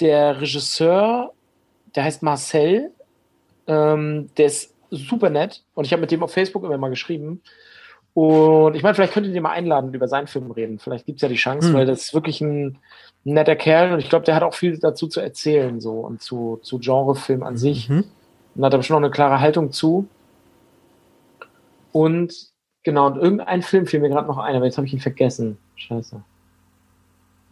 der 0.00 0.40
Regisseur 0.40 1.33
der 1.94 2.04
heißt 2.04 2.22
Marcel. 2.22 2.90
Ähm, 3.66 4.30
der 4.36 4.46
ist 4.46 4.74
super 4.90 5.30
nett 5.30 5.62
und 5.74 5.86
ich 5.86 5.92
habe 5.92 6.00
mit 6.00 6.10
dem 6.10 6.22
auf 6.22 6.32
Facebook 6.32 6.64
immer 6.64 6.78
mal 6.78 6.90
geschrieben. 6.90 7.40
Und 8.12 8.76
ich 8.76 8.82
meine, 8.82 8.94
vielleicht 8.94 9.12
könnt 9.12 9.26
ihr 9.26 9.32
den 9.32 9.42
mal 9.42 9.50
einladen 9.50 9.88
und 9.88 9.94
über 9.94 10.06
seinen 10.06 10.28
Film 10.28 10.50
reden. 10.52 10.78
Vielleicht 10.78 11.06
gibt 11.06 11.16
es 11.16 11.22
ja 11.22 11.28
die 11.28 11.34
Chance, 11.34 11.68
hm. 11.68 11.74
weil 11.74 11.86
das 11.86 12.04
ist 12.04 12.14
wirklich 12.14 12.40
ein 12.40 12.78
netter 13.24 13.56
Kerl 13.56 13.92
und 13.92 13.98
ich 13.98 14.08
glaube, 14.08 14.24
der 14.24 14.36
hat 14.36 14.42
auch 14.42 14.54
viel 14.54 14.78
dazu 14.78 15.08
zu 15.08 15.20
erzählen 15.20 15.80
so 15.80 16.00
und 16.00 16.22
zu, 16.22 16.60
zu 16.62 16.78
Genrefilm 16.78 17.42
an 17.42 17.56
sich. 17.56 17.88
Mhm. 17.88 18.04
Und 18.54 18.64
hat 18.64 18.72
aber 18.72 18.84
schon 18.84 18.94
noch 18.94 19.02
eine 19.02 19.10
klare 19.10 19.40
Haltung 19.40 19.72
zu. 19.72 20.06
Und 21.90 22.34
genau, 22.84 23.06
und 23.06 23.16
irgendein 23.16 23.62
Film 23.62 23.86
fiel 23.86 23.98
mir 23.98 24.10
gerade 24.10 24.28
noch 24.28 24.38
ein, 24.38 24.54
aber 24.54 24.66
jetzt 24.66 24.76
habe 24.76 24.86
ich 24.86 24.92
ihn 24.92 25.00
vergessen. 25.00 25.58
Scheiße. 25.74 26.22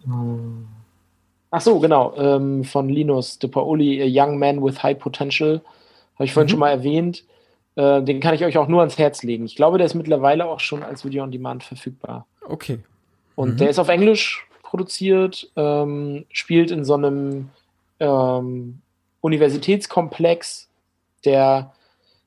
Hm. 0.04 0.68
Ach 1.54 1.60
so, 1.60 1.78
genau, 1.80 2.14
ähm, 2.16 2.64
von 2.64 2.88
Linus 2.88 3.38
de 3.38 3.48
Paoli, 3.50 4.02
A 4.02 4.06
Young 4.08 4.38
Man 4.38 4.64
with 4.64 4.82
High 4.82 4.98
Potential. 4.98 5.60
Habe 6.14 6.24
ich 6.24 6.32
vorhin 6.32 6.46
mhm. 6.46 6.50
schon 6.50 6.60
mal 6.60 6.70
erwähnt. 6.70 7.24
Äh, 7.74 8.02
den 8.02 8.20
kann 8.20 8.34
ich 8.34 8.42
euch 8.42 8.56
auch 8.56 8.68
nur 8.68 8.80
ans 8.80 8.96
Herz 8.96 9.22
legen. 9.22 9.44
Ich 9.44 9.54
glaube, 9.54 9.76
der 9.76 9.86
ist 9.86 9.92
mittlerweile 9.92 10.46
auch 10.46 10.60
schon 10.60 10.82
als 10.82 11.04
Video 11.04 11.22
on 11.22 11.30
Demand 11.30 11.62
verfügbar. 11.62 12.26
Okay. 12.48 12.78
Und 13.36 13.50
mhm. 13.50 13.56
der 13.58 13.68
ist 13.68 13.78
auf 13.78 13.90
Englisch 13.90 14.46
produziert, 14.62 15.50
ähm, 15.56 16.24
spielt 16.32 16.70
in 16.70 16.86
so 16.86 16.94
einem 16.94 17.50
ähm, 18.00 18.80
Universitätskomplex, 19.20 20.70
der 21.26 21.74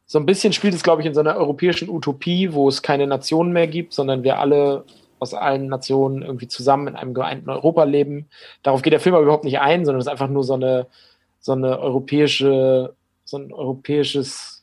so 0.05 0.19
ein 0.19 0.27
bisschen 0.27 0.53
spielt 0.53 0.75
es, 0.75 0.83
glaube 0.83 1.01
ich, 1.01 1.07
in 1.07 1.15
so 1.15 1.19
einer 1.21 1.35
europäischen 1.35 1.89
Utopie, 1.89 2.53
wo 2.53 2.69
es 2.69 2.83
keine 2.83 3.07
Nationen 3.07 3.53
mehr 3.53 3.65
gibt, 3.65 3.93
sondern 3.93 4.21
wir 4.21 4.37
alle 4.37 4.85
aus 5.25 5.33
allen 5.33 5.67
Nationen 5.67 6.21
irgendwie 6.21 6.47
zusammen 6.47 6.87
in 6.87 6.95
einem 6.95 7.13
geeinten 7.13 7.49
Europa 7.49 7.83
leben. 7.83 8.27
Darauf 8.63 8.81
geht 8.81 8.93
der 8.93 8.99
Film 8.99 9.15
aber 9.15 9.23
überhaupt 9.23 9.43
nicht 9.43 9.59
ein, 9.59 9.85
sondern 9.85 9.99
es 9.99 10.05
ist 10.05 10.11
einfach 10.11 10.29
nur 10.29 10.43
so 10.43 10.53
eine, 10.53 10.87
so 11.39 11.53
eine 11.53 11.79
europäische, 11.79 12.93
so 13.23 13.37
ein 13.37 13.51
europäisches 13.51 14.61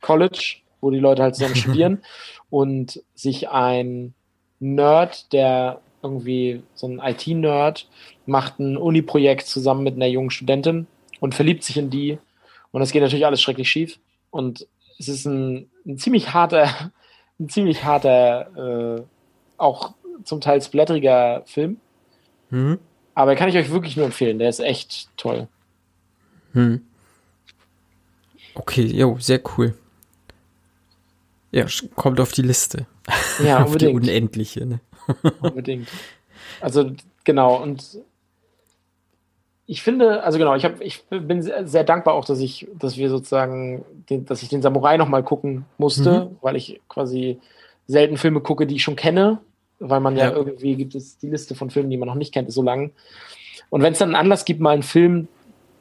College, 0.00 0.56
wo 0.80 0.90
die 0.90 0.98
Leute 0.98 1.22
halt 1.22 1.34
zusammen 1.36 1.56
studieren 1.56 2.02
und 2.48 3.02
sich 3.14 3.48
ein 3.48 4.14
Nerd, 4.60 5.32
der 5.32 5.80
irgendwie 6.02 6.62
so 6.74 6.86
ein 6.86 7.00
IT-Nerd, 7.02 7.88
macht 8.26 8.58
ein 8.58 8.76
Uni-Projekt 8.76 9.46
zusammen 9.46 9.82
mit 9.82 9.94
einer 9.94 10.06
jungen 10.06 10.30
Studentin 10.30 10.86
und 11.20 11.34
verliebt 11.34 11.64
sich 11.64 11.76
in 11.76 11.90
die. 11.90 12.18
Und 12.72 12.80
das 12.80 12.92
geht 12.92 13.02
natürlich 13.02 13.26
alles 13.26 13.42
schrecklich 13.42 13.70
schief. 13.70 13.98
Und 14.30 14.66
es 14.98 15.08
ist 15.08 15.24
ein, 15.26 15.70
ein 15.86 15.98
ziemlich 15.98 16.32
harter, 16.32 16.92
ein 17.40 17.48
ziemlich 17.48 17.84
harter 17.84 18.98
äh, 18.98 19.02
auch 19.60 19.94
zum 20.24 20.40
Teil 20.40 20.60
splatteriger 20.62 21.42
Film. 21.46 21.78
Mhm. 22.50 22.78
Aber 23.14 23.36
kann 23.36 23.48
ich 23.48 23.56
euch 23.56 23.70
wirklich 23.70 23.96
nur 23.96 24.06
empfehlen. 24.06 24.38
Der 24.38 24.48
ist 24.48 24.60
echt 24.60 25.08
toll. 25.16 25.48
Hm. 26.52 26.82
Okay, 28.54 28.82
jo, 28.82 29.16
sehr 29.18 29.40
cool. 29.56 29.74
Ja, 31.52 31.66
kommt 31.96 32.20
auf 32.20 32.32
die 32.32 32.42
Liste. 32.42 32.86
Ja, 33.44 33.58
auf 33.64 33.76
die 33.76 33.86
unbedingt. 33.88 33.94
unendliche. 34.08 34.66
Ne? 34.66 34.80
Unbedingt. 35.42 35.88
Also, 36.60 36.92
genau. 37.24 37.60
Und 37.62 37.98
ich 39.66 39.82
finde, 39.82 40.22
also 40.22 40.38
genau, 40.38 40.54
ich, 40.54 40.64
hab, 40.64 40.80
ich 40.80 41.02
bin 41.08 41.42
sehr, 41.42 41.66
sehr 41.66 41.84
dankbar 41.84 42.14
auch, 42.14 42.24
dass 42.24 42.40
ich, 42.40 42.66
dass 42.74 42.96
wir 42.96 43.08
sozusagen, 43.10 43.84
den, 44.08 44.24
dass 44.26 44.42
ich 44.42 44.48
den 44.48 44.62
Samurai 44.62 44.96
nochmal 44.96 45.22
gucken 45.22 45.64
musste, 45.78 46.26
Mhm. 46.30 46.36
weil 46.40 46.56
ich 46.56 46.80
quasi 46.88 47.40
selten 47.86 48.16
Filme 48.16 48.40
gucke, 48.40 48.66
die 48.66 48.76
ich 48.76 48.82
schon 48.82 48.96
kenne, 48.96 49.40
weil 49.80 50.00
man 50.00 50.16
ja, 50.16 50.26
Ja. 50.30 50.36
irgendwie 50.36 50.76
gibt 50.76 50.94
es 50.94 51.18
die 51.18 51.28
Liste 51.30 51.54
von 51.54 51.70
Filmen, 51.70 51.90
die 51.90 51.96
man 51.96 52.06
noch 52.08 52.14
nicht 52.14 52.32
kennt, 52.32 52.48
ist 52.48 52.54
so 52.54 52.62
lang. 52.62 52.92
Und 53.70 53.82
wenn 53.82 53.92
es 53.92 53.98
dann 53.98 54.10
einen 54.10 54.16
Anlass 54.16 54.44
gibt, 54.44 54.60
mal 54.60 54.70
einen 54.70 54.82
Film 54.82 55.28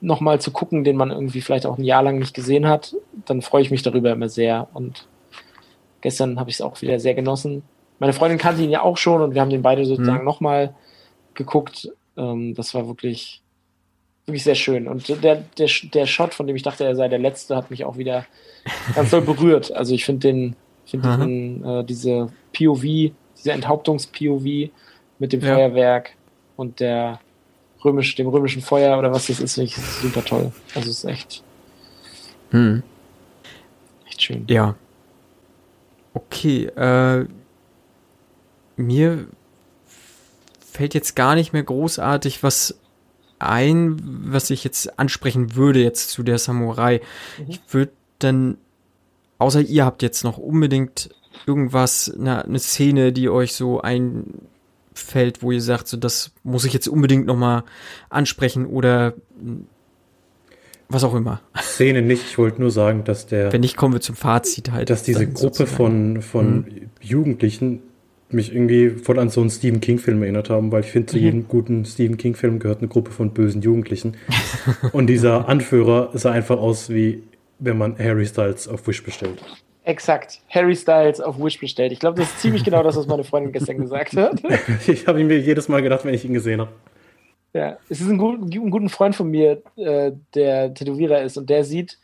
nochmal 0.02 0.40
zu 0.40 0.52
gucken, 0.52 0.84
den 0.84 0.96
man 0.96 1.12
irgendwie 1.12 1.42
vielleicht 1.42 1.66
auch 1.66 1.78
ein 1.78 1.84
Jahr 1.84 2.02
lang 2.04 2.20
nicht 2.20 2.34
gesehen 2.34 2.68
hat, 2.68 2.96
dann 3.26 3.42
freue 3.42 3.62
ich 3.62 3.72
mich 3.72 3.82
darüber 3.84 4.12
immer 4.12 4.30
sehr. 4.30 4.68
Und 4.74 5.08
gestern 6.02 6.40
habe 6.40 6.50
ich 6.50 6.56
es 6.58 6.62
auch 6.62 6.82
wieder 6.82 7.00
sehr 7.00 7.14
genossen. 7.14 7.64
Meine 8.00 8.14
Freundin 8.14 8.38
kannte 8.38 8.62
ihn 8.64 8.70
ja 8.70 8.82
auch 8.82 8.96
schon 8.98 9.22
und 9.22 9.34
wir 9.34 9.42
haben 9.42 9.50
den 9.50 9.62
beide 9.62 9.84
sozusagen 9.86 10.20
Mhm. 10.20 10.26
nochmal 10.26 10.74
geguckt. 11.34 11.90
Ähm, 12.16 12.54
das 12.56 12.74
war 12.74 12.88
wirklich, 12.88 13.42
wirklich 14.26 14.44
sehr 14.46 14.56
schön. 14.56 14.88
Und 14.88 15.10
der, 15.24 15.44
der, 15.58 15.70
der 15.94 16.06
Shot, 16.06 16.34
von 16.34 16.48
dem 16.48 16.56
ich 16.56 16.64
dachte, 16.64 16.86
er 16.86 16.96
sei 16.96 17.10
der 17.10 17.20
letzte, 17.20 17.56
hat 17.58 17.70
mich 17.72 17.84
auch 17.84 17.98
wieder 17.98 18.26
ganz 18.96 19.10
doll 19.10 19.22
berührt. 19.22 19.72
Also 19.74 19.94
ich 19.94 20.06
finde 20.06 20.28
den, 20.30 20.56
finde 20.86 21.10
Aha. 21.10 21.18
den, 21.26 21.64
äh, 21.66 21.84
diese 21.84 22.32
POV, 22.54 23.12
diese 23.40 23.52
Enthauptungs-POV 23.54 24.70
mit 25.20 25.34
dem 25.34 25.42
Ja. 25.42 25.56
Feuerwerk 25.56 26.12
und 26.56 26.80
der 26.80 27.20
römisch, 27.84 28.16
dem 28.16 28.28
römischen 28.28 28.62
Feuer 28.62 28.98
oder 29.00 29.12
was 29.12 29.28
das 29.28 29.40
ist, 29.40 29.56
finde 29.56 29.66
ich 29.70 29.76
super 29.78 30.24
toll. 30.24 30.52
Also 30.76 30.90
es 30.90 31.00
ist 31.00 31.06
echt, 31.06 31.44
Hm. 32.52 32.84
echt 34.08 34.22
schön. 34.22 34.46
Ja. 34.48 34.76
Okay, 36.14 36.66
äh, 36.66 37.26
mir 38.76 39.28
fällt 40.72 40.94
jetzt 40.94 41.16
gar 41.16 41.36
nicht 41.36 41.54
mehr 41.54 41.64
großartig 41.64 42.44
was 42.44 42.80
ein, 43.38 43.98
was 44.26 44.50
ich 44.50 44.64
jetzt 44.64 45.00
ansprechen 45.00 45.56
würde 45.56 45.82
jetzt 45.82 46.10
zu 46.12 46.24
der 46.24 46.38
Samurai. 46.40 47.00
Mhm. 47.38 47.46
Ich 47.50 47.62
würde 47.70 47.92
dann, 48.20 48.58
außer 49.38 49.62
ihr 49.62 49.86
habt 49.86 50.02
jetzt 50.02 50.24
noch 50.24 50.38
unbedingt 50.38 51.10
irgendwas, 51.48 52.14
eine, 52.18 52.46
eine 52.46 52.60
Szene, 52.60 53.12
die 53.14 53.30
euch 53.30 53.54
so 53.54 53.82
einfällt, 53.82 55.42
wo 55.42 55.52
ihr 55.52 55.62
sagt, 55.62 55.88
so 55.88 55.98
das 55.98 56.32
muss 56.44 56.66
ich 56.66 56.74
jetzt 56.74 56.88
unbedingt 56.88 57.26
noch 57.26 57.38
mal 57.38 57.64
ansprechen 58.10 58.66
oder 58.66 59.14
was 60.90 61.04
auch 61.04 61.14
immer. 61.14 61.42
Szene 61.62 62.02
nicht. 62.02 62.24
Ich 62.30 62.38
wollte 62.38 62.60
nur 62.62 62.72
sagen, 62.72 63.04
dass 63.04 63.28
der, 63.28 63.54
Wenn 63.54 63.62
nicht, 63.62 63.78
kommen 63.78 63.94
wir 63.94 64.02
zum 64.02 64.16
Fazit 64.16 64.72
halt. 64.72 64.90
dass 64.90 65.04
diese 65.04 65.26
Gruppe 65.28 65.38
sozusagen. 65.66 65.76
von, 65.76 66.22
von 66.22 66.66
Jugendlichen 67.02 67.82
mich 68.32 68.54
irgendwie 68.54 68.90
voll 68.92 69.18
an 69.18 69.30
so 69.30 69.42
einen 69.42 69.50
Stephen 69.50 69.82
King-Film 69.82 70.22
erinnert 70.22 70.50
haben, 70.52 70.72
weil 70.72 70.82
ich 70.84 70.92
finde, 70.92 71.08
zu 71.08 71.18
Mhm. 71.18 71.24
jedem 71.24 71.48
guten 71.48 71.86
Stephen 71.86 72.18
King-Film 72.18 72.60
gehört 72.60 72.80
eine 72.80 72.88
Gruppe 72.88 73.10
von 73.12 73.32
bösen 73.34 73.62
Jugendlichen. 73.62 74.18
Und 74.92 75.08
dieser 75.08 75.48
Anführer 75.50 76.12
sah 76.14 76.32
einfach 76.32 76.58
aus 76.60 76.90
wie 76.90 77.24
wenn 77.62 77.78
man 77.78 77.98
Harry 78.00 78.26
Styles 78.26 78.68
auf 78.70 78.88
Wish 78.88 79.04
bestellt. 79.04 79.44
Exakt. 79.84 80.42
Harry 80.50 80.76
Styles 80.76 81.20
auf 81.22 81.40
Wish 81.40 81.60
bestellt. 81.60 81.92
Ich 81.92 82.00
glaube, 82.00 82.20
das 82.20 82.30
ist 82.30 82.42
ziemlich 82.42 82.64
genau 82.64 82.84
das, 82.84 82.96
was 82.96 83.08
meine 83.08 83.24
Freundin 83.24 83.52
gestern 83.52 83.78
gesagt 83.78 84.16
hat. 84.16 84.42
Ich 84.88 85.08
habe 85.08 85.22
ihn 85.22 85.28
mir 85.28 85.40
jedes 85.40 85.68
Mal 85.68 85.82
gedacht, 85.82 86.06
wenn 86.06 86.14
ich 86.14 86.26
ihn 86.26 86.34
gesehen 86.34 86.62
habe. 86.62 86.72
Ja, 87.54 87.78
es 87.90 88.00
ist 88.02 88.10
ein, 88.10 88.18
gut, 88.18 88.40
ein 88.54 88.70
guter 88.70 88.90
Freund 88.90 89.16
von 89.16 89.30
mir, 89.30 89.64
äh, 89.76 90.12
der 90.36 90.74
Tätowierer 90.74 91.24
ist 91.24 91.38
und 91.38 91.50
der 91.50 91.64
sieht, 91.64 91.98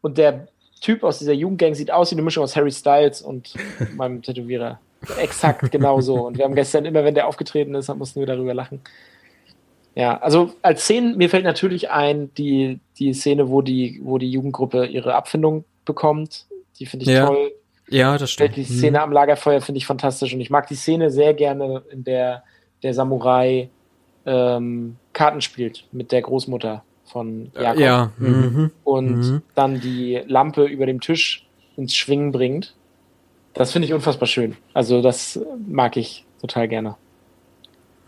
und 0.00 0.18
der 0.18 0.48
Typ 0.80 1.04
aus 1.04 1.20
dieser 1.20 1.32
Jugendgang 1.32 1.74
sieht 1.74 1.92
aus 1.92 2.10
wie 2.10 2.16
eine 2.16 2.22
Mischung 2.22 2.42
aus 2.42 2.56
Harry 2.56 2.72
Styles 2.72 3.22
und 3.22 3.54
meinem 3.96 4.20
Tätowierer. 4.20 4.80
Exakt 5.18 5.70
genauso. 5.70 6.26
Und 6.26 6.38
wir 6.38 6.44
haben 6.44 6.54
gestern 6.54 6.84
immer, 6.84 7.04
wenn 7.04 7.14
der 7.14 7.28
aufgetreten 7.28 7.74
ist, 7.74 7.94
mussten 7.94 8.20
wir 8.20 8.26
darüber 8.26 8.54
lachen. 8.54 8.80
Ja, 9.94 10.18
also 10.18 10.52
als 10.62 10.82
Szene, 10.84 11.16
mir 11.16 11.28
fällt 11.28 11.44
natürlich 11.44 11.90
ein, 11.90 12.32
die, 12.34 12.80
die 12.98 13.12
Szene, 13.12 13.48
wo 13.50 13.62
die, 13.62 14.00
wo 14.02 14.18
die 14.18 14.30
Jugendgruppe 14.30 14.86
ihre 14.86 15.14
Abfindung 15.14 15.64
bekommt. 15.84 16.46
Die 16.78 16.86
finde 16.86 17.04
ich 17.04 17.10
Ja. 17.12 17.26
toll. 17.26 17.52
Ja, 17.88 18.16
das 18.16 18.30
stimmt. 18.30 18.56
Die 18.56 18.64
Szene 18.64 19.02
am 19.02 19.12
Lagerfeuer 19.12 19.60
finde 19.60 19.78
ich 19.78 19.86
fantastisch 19.86 20.32
und 20.32 20.40
ich 20.40 20.50
mag 20.50 20.66
die 20.68 20.74
Szene 20.76 21.10
sehr 21.10 21.34
gerne, 21.34 21.82
in 21.90 22.04
der 22.04 22.42
der 22.82 22.94
Samurai 22.94 23.68
ähm, 24.26 24.96
Karten 25.12 25.40
spielt 25.40 25.84
mit 25.92 26.10
der 26.12 26.22
Großmutter 26.22 26.82
von 27.04 27.50
Hm. 27.54 27.62
Jakob 27.62 27.80
Ja. 27.80 28.12
Mhm. 28.18 28.70
und 28.84 29.16
mhm. 29.18 29.42
dann 29.54 29.80
die 29.80 30.22
Lampe 30.26 30.64
über 30.64 30.86
dem 30.86 31.00
Tisch 31.00 31.46
ins 31.76 31.94
Schwingen 31.94 32.32
bringt. 32.32 32.74
Das 33.54 33.72
finde 33.72 33.86
ich 33.86 33.94
unfassbar 33.94 34.26
schön. 34.26 34.56
Also 34.72 35.02
das 35.02 35.38
mag 35.68 35.96
ich 35.96 36.24
total 36.40 36.68
gerne. 36.68 36.96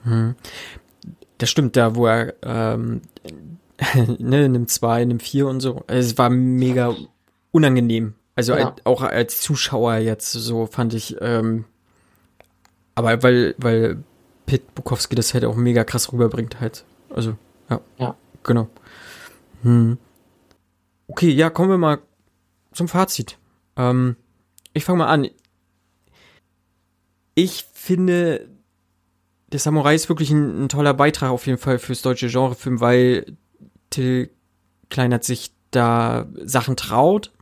Mhm. 0.05 0.35
Das 1.39 1.51
stimmt, 1.51 1.77
da 1.77 1.95
wo 1.95 2.07
er 2.07 2.35
ähm, 2.43 3.03
ne, 4.19 4.49
nimmt 4.49 4.71
zwei, 4.71 5.05
nimmt 5.05 5.23
vier 5.23 5.47
und 5.49 5.61
so. 5.61 5.83
Es 5.89 6.17
war 6.17 6.31
mega 6.31 6.95
unangenehm. 7.51 8.15
Also 8.37 8.55
Ja. 8.57 8.71
als, 8.71 8.87
auch 8.87 9.03
als 9.03 9.41
Zuschauer 9.41 9.97
jetzt 9.97 10.33
so 10.33 10.67
fand 10.67 10.95
ich. 10.95 11.17
Ähm, 11.21 11.65
aber 12.95 13.23
weil 13.23 13.55
weil 13.59 14.03
Pit 14.47 14.75
Bukowski 14.75 15.15
das 15.15 15.35
halt 15.35 15.45
auch 15.45 15.57
mega 15.57 15.85
krass 15.85 16.13
rüberbringt 16.13 16.61
halt. 16.61 16.85
Also 17.11 17.37
ja, 17.71 17.81
Ja. 17.99 18.15
genau. 18.43 18.69
Hm. 19.63 19.99
Okay, 21.09 21.31
ja, 21.31 21.51
kommen 21.51 21.71
wir 21.71 21.79
mal 21.79 21.99
zum 22.73 22.89
Fazit. 22.89 23.39
Ähm, 23.77 24.17
ich 24.73 24.85
fange 24.85 24.99
mal 24.99 25.07
an. 25.09 25.29
Ich 27.35 27.67
finde, 27.73 28.49
der 29.53 29.61
Samurai 29.61 29.95
ist 29.95 30.09
wirklich 30.09 30.31
ein, 30.31 30.65
ein 30.65 30.69
toller 30.69 30.95
Beitrag 30.95 31.31
auf 31.31 31.47
jeden 31.47 31.59
Fall 31.59 31.79
fürs 31.79 32.03
deutsche 32.03 32.29
Genrefilm, 32.29 32.81
weil 32.81 33.37
Till 33.91 34.31
Kleinert 34.91 35.25
sich 35.25 35.53
da 35.71 36.27
Sachen 36.45 36.77
traut, 36.77 37.33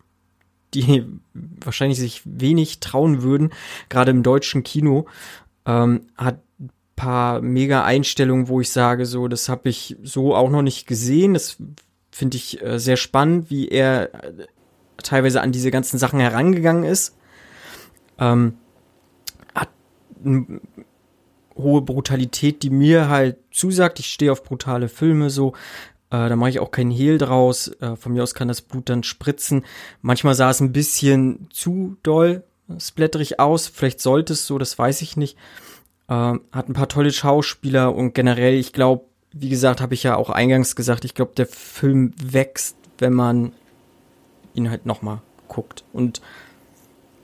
die 0.74 1.04
wahrscheinlich 1.34 1.98
sich 1.98 2.22
wenig 2.24 2.80
trauen 2.80 3.22
würden, 3.22 3.50
gerade 3.88 4.10
im 4.10 4.22
deutschen 4.22 4.62
Kino. 4.62 5.06
Ähm, 5.66 6.06
hat 6.16 6.40
ein 6.60 6.70
paar 6.96 7.40
mega 7.40 7.84
Einstellungen, 7.84 8.48
wo 8.48 8.60
ich 8.60 8.70
sage, 8.70 9.06
so, 9.06 9.28
das 9.28 9.48
habe 9.48 9.68
ich 9.68 9.96
so 10.02 10.34
auch 10.34 10.50
noch 10.50 10.62
nicht 10.62 10.86
gesehen. 10.86 11.34
Das 11.34 11.58
finde 12.10 12.36
ich 12.36 12.62
äh, 12.62 12.78
sehr 12.78 12.96
spannend, 12.96 13.50
wie 13.50 13.68
er 13.68 14.14
äh, 14.14 14.46
teilweise 15.02 15.40
an 15.40 15.52
diese 15.52 15.70
ganzen 15.70 15.98
Sachen 15.98 16.20
herangegangen 16.20 16.84
ist. 16.84 17.16
Ähm, 18.18 18.54
hat 19.54 19.70
eine 20.24 20.60
hohe 21.56 21.82
Brutalität, 21.82 22.62
die 22.62 22.70
mir 22.70 23.08
halt 23.08 23.36
zusagt. 23.50 23.98
Ich 24.00 24.06
stehe 24.06 24.32
auf 24.32 24.42
brutale 24.42 24.88
Filme 24.88 25.30
so. 25.30 25.54
Äh, 26.12 26.28
da 26.28 26.36
mache 26.36 26.51
ich 26.51 26.60
auch 26.60 26.70
keinen 26.70 26.90
Hehl 26.90 27.16
draus. 27.18 27.68
Äh, 27.80 27.97
von 27.97 28.12
mir 28.12 28.22
aus 28.22 28.34
kann 28.34 28.48
das 28.48 28.60
Blut 28.60 28.89
dann 28.89 29.02
spritzen. 29.02 29.64
Manchmal 30.02 30.34
sah 30.34 30.51
es 30.51 30.60
ein 30.60 30.72
bisschen 30.72 31.48
zu 31.51 31.97
doll 32.02 32.44
splatterig 32.78 33.40
aus. 33.40 33.66
Vielleicht 33.66 34.01
sollte 34.01 34.34
es 34.34 34.47
so, 34.47 34.59
das 34.59 34.78
weiß 34.78 35.02
ich 35.02 35.16
nicht. 35.16 35.36
Ähm, 36.09 36.43
hat 36.52 36.68
ein 36.68 36.74
paar 36.74 36.89
tolle 36.89 37.12
Schauspieler 37.12 37.94
und 37.94 38.14
generell, 38.14 38.55
ich 38.55 38.72
glaube, 38.72 39.05
wie 39.32 39.48
gesagt, 39.48 39.80
habe 39.80 39.94
ich 39.94 40.02
ja 40.02 40.16
auch 40.16 40.28
eingangs 40.30 40.76
gesagt, 40.76 41.05
ich 41.05 41.14
glaube, 41.14 41.32
der 41.34 41.47
Film 41.47 42.12
wächst, 42.22 42.76
wenn 42.98 43.14
man 43.14 43.52
ihn 44.55 44.68
halt 44.68 44.84
nochmal 44.84 45.22
guckt. 45.48 45.84
Und 45.93 46.20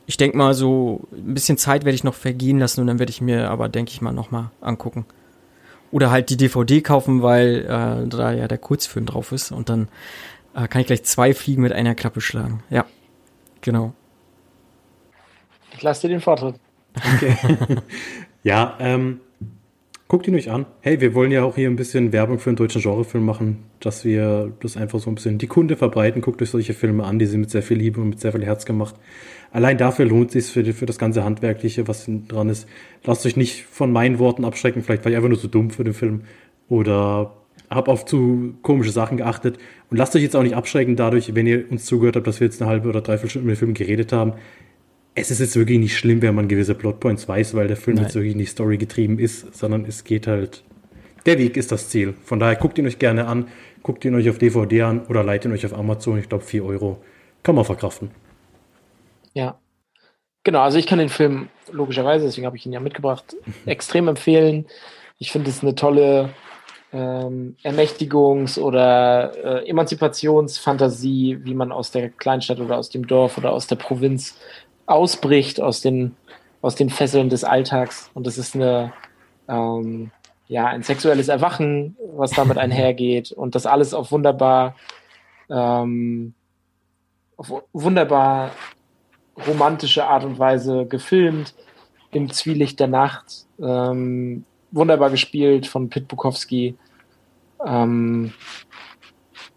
ich 0.06 0.16
denke 0.16 0.39
mal, 0.39 0.55
so 0.55 1.06
ein 1.12 1.35
bisschen 1.35 1.59
Zeit 1.59 1.85
werde 1.85 1.94
ich 1.94 2.05
noch 2.05 2.15
vergehen 2.15 2.59
lassen 2.59 2.81
und 2.81 2.86
dann 2.86 2.98
werde 2.98 3.10
ich 3.10 3.20
mir 3.20 3.51
aber, 3.51 3.69
denke 3.69 3.93
ich 3.93 4.01
mal, 4.01 4.12
nochmal 4.12 4.51
angucken. 4.62 5.05
Oder 5.90 6.10
halt 6.10 6.31
die 6.31 6.36
DVD 6.36 6.81
kaufen, 6.82 7.23
weil 7.23 7.65
äh, 7.65 8.09
da 8.09 8.32
ja 8.32 8.47
der 8.47 8.59
Kurzfilm 8.59 9.06
drauf 9.06 9.32
ist 9.32 9.52
und 9.52 9.69
dann 9.69 9.89
äh, 10.55 10.69
kann 10.69 10.81
ich 10.81 10.86
gleich 10.86 11.05
zwei 11.05 11.32
Fliegen 11.32 11.62
mit 11.62 11.73
einer 11.73 11.94
Klappe 11.94 12.20
schlagen. 12.20 12.62
Ja, 12.69 12.85
genau. 13.62 13.94
Ich 15.73 15.82
lasse 15.82 16.06
dir 16.06 16.15
den 16.15 16.20
Vortritt. 16.20 16.56
Ja, 18.43 18.77
ähm, 18.81 19.20
guckt 20.06 20.27
ihn 20.28 20.35
euch 20.35 20.51
an. 20.51 20.66
Hey, 20.81 21.01
wir 21.01 21.15
wollen 21.15 21.32
ja 21.32 21.43
auch 21.43 21.56
hier 21.56 21.69
ein 21.69 21.77
bisschen 21.77 22.12
Werbung 22.12 22.39
für 22.39 22.51
einen 22.51 22.56
deutschen 22.56 22.81
Genrefilm 22.81 23.24
machen, 23.24 23.65
dass 23.81 24.05
wir 24.05 24.52
das 24.60 24.77
einfach 24.77 25.01
so 25.01 25.10
ein 25.10 25.16
bisschen 25.16 25.39
die 25.39 25.48
Kunde 25.48 25.77
verbreiten. 25.77 26.23
Guckt 26.23 26.40
euch 26.40 26.51
solche 26.51 26.73
Filme 26.73 27.05
an, 27.05 27.19
die 27.19 27.27
sind 27.27 27.40
mit 27.40 27.51
sehr 27.51 27.62
viel 27.62 27.78
Liebe 27.78 28.01
und 28.01 28.10
mit 28.10 28.20
sehr 28.20 28.32
viel 28.32 28.44
Herz 28.44 28.65
gemacht. 28.65 28.94
Allein 29.50 29.78
dafür 29.78 30.04
lohnt 30.04 30.34
es 30.34 30.46
sich 30.46 30.52
für, 30.52 30.72
für 30.72 30.86
das 30.86 30.98
ganze 30.98 31.24
Handwerkliche, 31.24 31.88
was 31.88 32.08
dran 32.28 32.48
ist. 32.48 32.68
Lasst 33.04 33.24
euch 33.24 33.36
nicht 33.36 33.64
von 33.64 33.92
meinen 33.92 34.18
Worten 34.18 34.44
abschrecken, 34.44 34.82
vielleicht 34.82 35.04
war 35.04 35.10
ich 35.10 35.16
einfach 35.16 35.30
nur 35.30 35.40
zu 35.40 35.48
dumm 35.48 35.70
für 35.70 35.84
den 35.84 35.94
Film 35.94 36.22
oder 36.68 37.32
hab 37.70 37.88
auf 37.88 38.04
zu 38.04 38.54
komische 38.62 38.90
Sachen 38.90 39.16
geachtet. 39.16 39.58
Und 39.90 39.96
lasst 39.96 40.14
euch 40.16 40.22
jetzt 40.22 40.36
auch 40.36 40.42
nicht 40.42 40.54
abschrecken 40.54 40.96
dadurch, 40.96 41.34
wenn 41.34 41.46
ihr 41.46 41.70
uns 41.70 41.84
zugehört 41.84 42.16
habt, 42.16 42.26
dass 42.26 42.40
wir 42.40 42.46
jetzt 42.46 42.60
eine 42.60 42.70
halbe 42.70 42.88
oder 42.88 43.00
dreiviertel 43.00 43.30
Stunde 43.30 43.46
mit 43.46 43.56
dem 43.56 43.58
Film 43.58 43.74
geredet 43.74 44.12
haben. 44.12 44.34
es 45.14 45.30
ist 45.30 45.40
jetzt 45.40 45.56
wirklich 45.56 45.78
nicht 45.78 45.96
schlimm, 45.96 46.22
wenn 46.22 46.34
man 46.34 46.46
gewisse 46.46 46.74
Plotpoints 46.74 47.26
weiß, 47.28 47.54
weil 47.54 47.66
der 47.66 47.76
Film 47.76 47.96
Nein. 47.96 48.04
jetzt 48.04 48.14
wirklich 48.14 48.36
nicht 48.36 48.50
storygetrieben 48.50 49.18
ist, 49.18 49.54
sondern 49.54 49.84
es 49.86 50.04
geht 50.04 50.26
halt. 50.26 50.62
Der 51.26 51.38
Weg 51.38 51.56
ist 51.56 51.72
das 51.72 51.88
Ziel. 51.88 52.14
Von 52.24 52.38
daher 52.38 52.56
guckt 52.56 52.78
ihn 52.78 52.86
euch 52.86 52.98
gerne 52.98 53.26
an, 53.26 53.48
guckt 53.82 54.04
ihn 54.04 54.14
euch 54.14 54.30
auf 54.30 54.38
DVD 54.38 54.82
an 54.82 55.00
oder 55.08 55.24
leitet 55.24 55.50
ihn 55.50 55.54
euch 55.54 55.66
auf 55.66 55.74
Amazon. 55.74 56.18
Ich 56.18 56.28
glaube, 56.28 56.44
4 56.44 56.64
Euro 56.64 57.02
kann 57.42 57.54
man 57.54 57.64
verkraften. 57.64 58.10
Ja. 59.39 59.56
Genau, 60.43 60.62
also 60.62 60.78
ich 60.78 60.86
kann 60.89 60.98
den 60.98 61.10
Film 61.10 61.48
logischerweise, 61.70 62.24
deswegen 62.24 62.47
habe 62.47 62.56
ich 62.56 62.66
ihn 62.66 62.73
ja 62.73 62.81
mitgebracht, 62.81 63.36
extrem 63.66 64.09
empfehlen. 64.09 64.66
Ich 65.19 65.31
finde 65.31 65.48
es 65.48 65.62
eine 65.62 65.77
tolle 65.77 66.31
ähm, 66.93 67.56
Ermächtigungs- 67.62 68.59
oder 68.59 69.62
äh, 69.62 69.69
Emanzipationsfantasie, 69.69 71.39
wie 71.44 71.55
man 71.55 71.70
aus 71.70 71.93
der 71.93 72.09
Kleinstadt 72.10 72.59
oder 72.59 72.78
aus 72.78 72.90
dem 72.90 73.06
Dorf 73.06 73.39
oder 73.39 73.52
aus 73.52 73.69
der 73.69 73.77
Provinz 73.77 74.36
ausbricht, 74.86 75.60
aus 75.60 75.82
den, 75.82 76.16
aus 76.60 76.74
den 76.74 76.90
Fesseln 76.90 77.28
des 77.28 77.44
Alltags. 77.44 78.10
Und 78.15 78.27
das 78.27 78.39
ist 78.39 78.56
eine, 78.56 78.93
ähm, 79.48 80.10
ja, 80.48 80.66
ein 80.66 80.82
sexuelles 80.82 81.28
Erwachen, 81.28 81.97
was 82.16 82.32
damit 82.32 82.59
einhergeht. 82.59 83.31
Und 83.31 83.55
das 83.55 83.66
alles 83.66 83.94
auf 83.94 84.10
wunderbar, 84.10 84.74
ähm, 85.48 86.35
auf 87.36 87.52
wunderbar 87.73 88.51
romantische 89.47 90.06
Art 90.06 90.24
und 90.24 90.39
Weise 90.39 90.86
gefilmt, 90.86 91.55
im 92.10 92.31
Zwielicht 92.31 92.81
der 92.81 92.89
Nacht. 92.89 93.47
Ähm, 93.60 94.44
wunderbar 94.70 95.10
gespielt 95.10 95.66
von 95.66 95.89
Pit 95.89 96.09
Bukowski. 96.09 96.77
Ähm, 97.66 98.32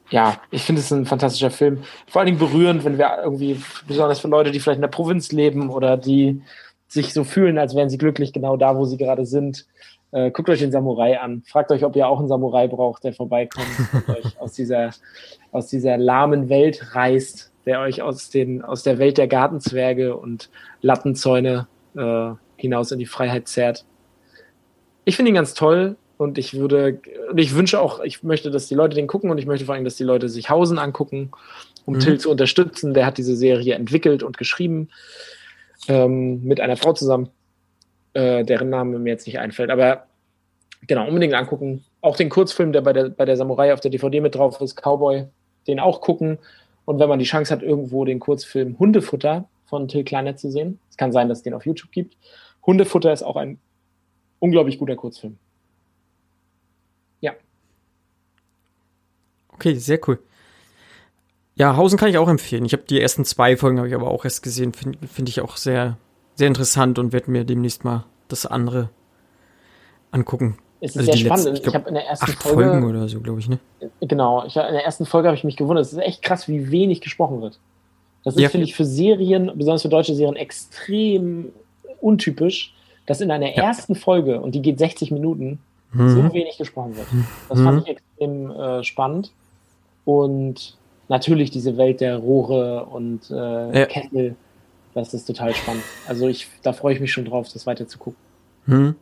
ja, 0.10 0.38
ich 0.52 0.64
finde 0.64 0.82
es 0.82 0.92
ein 0.92 1.06
fantastischer 1.06 1.52
Film. 1.52 1.84
Vor 2.08 2.20
allen 2.20 2.28
Dingen 2.28 2.40
berührend, 2.40 2.84
wenn 2.84 2.98
wir 2.98 3.20
irgendwie, 3.24 3.62
besonders 3.88 4.20
für 4.20 4.28
Leute, 4.28 4.52
die 4.52 4.60
vielleicht 4.60 4.78
in 4.78 4.82
der 4.82 4.90
Provinz 4.90 5.32
leben 5.32 5.70
oder 5.70 5.98
die 5.98 6.42
sich 6.88 7.14
so 7.14 7.24
fühlen, 7.24 7.58
als 7.58 7.76
wären 7.76 7.90
sie 7.90 7.98
glücklich 7.98 8.34
genau 8.34 8.58
da, 8.58 8.76
wo 8.76 8.84
sie 8.84 8.98
gerade 8.98 9.26
sind. 9.26 9.66
Äh, 10.12 10.30
guckt 10.32 10.50
euch 10.50 10.60
den 10.60 10.74
Samurai 10.74 11.20
an. 11.20 11.44
Fragt 11.48 11.72
euch, 11.72 11.86
ob 11.86 11.96
ihr 11.96 12.08
auch 12.08 12.20
einen 12.20 12.28
Samurai 12.28 12.68
braucht, 12.68 13.06
der 13.06 13.14
vorbeikommt 13.14 13.68
und 13.94 14.10
euch 14.18 14.40
aus 14.42 14.52
dieser, 14.52 14.90
aus 15.54 15.68
dieser 15.68 15.98
lahmen 15.98 16.50
Welt 16.50 16.94
reißt, 16.94 17.51
der 17.66 17.82
euch 17.82 18.02
aus, 18.02 18.30
den, 18.30 18.62
aus 18.62 18.84
der 18.84 18.98
Welt 18.98 19.18
der 19.18 19.28
Gartenzwerge 19.28 20.16
und 20.16 20.50
Lattenzäune 20.82 21.68
äh, 21.96 22.32
hinaus 22.56 22.92
in 22.92 23.00
die 23.00 23.06
Freiheit 23.06 23.48
zerrt. 23.48 23.86
Ich 25.06 25.16
finde 25.16 25.30
ihn 25.30 25.36
ganz 25.36 25.54
toll 25.54 25.98
und 26.18 26.38
ich 26.38 26.54
würde, 26.54 27.02
und 27.30 27.38
ich 27.40 27.56
wünsche 27.56 27.82
auch, 27.82 28.02
ich 28.02 28.24
möchte, 28.24 28.52
dass 28.52 28.68
die 28.68 28.76
Leute 28.76 28.96
den 28.96 29.08
gucken 29.08 29.32
und 29.32 29.38
ich 29.38 29.46
möchte 29.46 29.66
vor 29.66 29.76
allem, 29.76 29.84
dass 29.84 29.96
die 29.96 30.04
Leute 30.04 30.30
sich 30.30 30.50
Hausen 30.50 30.78
angucken, 30.78 31.32
um 31.86 31.96
Mhm. 31.96 32.00
Till 32.00 32.20
zu 32.20 32.30
unterstützen. 32.30 32.94
Der 32.94 33.06
hat 33.06 33.18
diese 33.18 33.36
Serie 33.36 33.76
entwickelt 33.76 34.22
und 34.24 34.38
geschrieben 34.38 34.90
ähm, 35.88 36.44
mit 36.44 36.60
einer 36.60 36.78
Frau 36.78 36.94
zusammen, 36.94 37.30
äh, 38.14 38.44
deren 38.44 38.70
Name 38.70 39.00
mir 39.00 39.10
jetzt 39.10 39.26
nicht 39.26 39.40
einfällt. 39.40 39.72
Aber 39.72 40.06
genau, 40.88 41.08
unbedingt 41.08 41.34
angucken. 41.34 41.84
Auch 42.02 42.16
den 42.16 42.30
Kurzfilm, 42.30 42.72
der 42.72 42.82
bei 42.82 42.94
der, 42.94 43.10
bei 43.10 43.26
der 43.26 43.38
Samurai 43.38 43.74
auf 43.74 43.80
der 43.80 43.92
DVD 43.92 44.22
mit 44.22 44.36
drauf 44.36 44.60
ist, 44.62 44.76
Cowboy, 44.76 45.26
den 45.68 45.80
auch 45.80 46.02
gucken. 46.02 46.40
Und 46.92 47.00
wenn 47.00 47.08
man 47.08 47.20
die 47.20 47.26
Chance 47.26 47.54
hat, 47.54 47.64
irgendwo 47.64 48.04
den 48.04 48.20
Kurzfilm 48.20 48.78
Hundefutter 48.78 49.48
von 49.66 49.88
Till 49.88 50.04
Kleiner 50.04 50.36
zu 50.36 50.52
sehen, 50.52 50.78
es 50.90 50.98
kann 50.98 51.14
sein, 51.14 51.30
dass 51.30 51.38
es 51.38 51.44
den 51.44 51.54
auf 51.54 51.66
YouTube 51.66 51.92
gibt. 51.92 52.18
Hundefutter 52.66 53.14
ist 53.14 53.24
auch 53.24 53.38
ein 53.38 53.60
unglaublich 54.40 54.78
guter 54.78 54.98
Kurzfilm. 54.98 55.38
Ja, 57.22 57.34
Okay, 59.54 59.76
sehr 59.76 60.00
cool. 60.08 60.20
Ja, 61.56 61.78
Hausen 61.78 61.98
kann 61.98 62.10
ich 62.10 62.18
auch 62.18 62.28
empfehlen. 62.28 62.66
Ich 62.66 62.74
habe 62.74 62.84
die 62.84 63.00
ersten 63.00 63.24
zwei 63.24 63.56
Folgen 63.56 63.78
habe 63.78 63.88
ich 63.88 63.96
aber 63.96 64.12
auch 64.12 64.26
erst 64.26 64.44
gesehen. 64.44 64.74
Finde 64.74 65.08
find 65.08 65.30
ich 65.30 65.40
auch 65.40 65.56
sehr, 65.56 65.98
sehr 66.36 66.48
interessant 66.48 67.00
und 67.00 67.14
werde 67.14 67.32
mir 67.32 67.46
demnächst 67.46 67.86
mal 67.86 68.06
das 68.28 68.46
andere 68.46 68.90
angucken. 70.12 70.58
Es 70.82 70.92
ist 70.92 70.98
Also 70.98 71.12
sehr 71.12 71.18
spannend. 71.20 71.46
letzten, 71.46 71.62
ich 71.62 71.68
ich 71.68 71.76
habe 71.76 71.88
in 71.90 71.94
der 71.96 72.06
ersten 72.06 72.26
Acht 72.32 72.44
Folge, 72.44 72.64
Folgen 72.70 72.84
oder 72.90 73.08
so, 73.08 73.20
glaube 73.22 73.40
ich, 73.40 73.48
ne? 73.48 73.60
genau, 74.02 74.44
ich, 74.46 74.56
in 74.56 74.62
der 74.74 74.84
ersten 74.84 75.06
Folge 75.06 75.28
habe 75.30 75.38
ich 75.38 75.44
mich 75.44 75.56
gewundert. 75.56 75.86
Es 75.86 75.94
ist 75.94 76.00
echt 76.00 76.22
krass, 76.22 76.48
wie 76.50 76.72
wenig 76.72 77.00
gesprochen 77.02 77.42
wird. 77.42 77.60
Das 78.24 78.36
ist, 78.36 78.42
Ja. 78.42 78.50
finde 78.50 78.66
ich, 78.66 78.76
für 78.76 78.86
Serien, 78.86 79.52
besonders 79.56 79.82
für 79.84 79.90
deutsche 79.90 80.14
Serien, 80.16 80.36
extrem 80.36 81.50
untypisch, 82.02 82.74
dass 83.06 83.22
in 83.22 83.32
einer 83.32 83.48
Ja. 83.56 83.64
ersten 83.64 83.96
Folge, 83.96 84.42
und 84.42 84.54
die 84.56 84.62
geht 84.62 84.78
60 84.80 85.12
Minuten, 85.12 85.60
Mhm. 85.94 86.10
so 86.10 86.34
wenig 86.34 86.58
gesprochen 86.58 86.96
wird. 86.98 87.08
Das 87.50 87.58
Mhm. 87.60 87.64
fand 87.64 87.82
ich 87.84 87.88
extrem 87.90 88.52
äh, 88.52 88.84
spannend. 88.84 89.32
Und 90.06 90.78
natürlich 91.10 91.52
diese 91.52 91.78
Welt 91.78 92.00
der 92.02 92.18
Rohre 92.18 92.86
und 92.86 93.30
äh, 93.30 93.80
Ja. 93.80 93.86
Kessel, 93.86 94.36
das 94.94 95.14
ist 95.14 95.26
total 95.26 95.54
spannend. 95.54 95.84
Also 96.08 96.28
ich, 96.28 96.48
da 96.64 96.74
freue 96.74 96.94
ich 96.94 97.00
mich 97.00 97.12
schon 97.12 97.26
drauf, 97.26 97.48
das 97.52 97.66
weiter 97.68 97.88
zu 97.88 97.98
gucken. 97.98 98.20
Hm. 98.66 98.96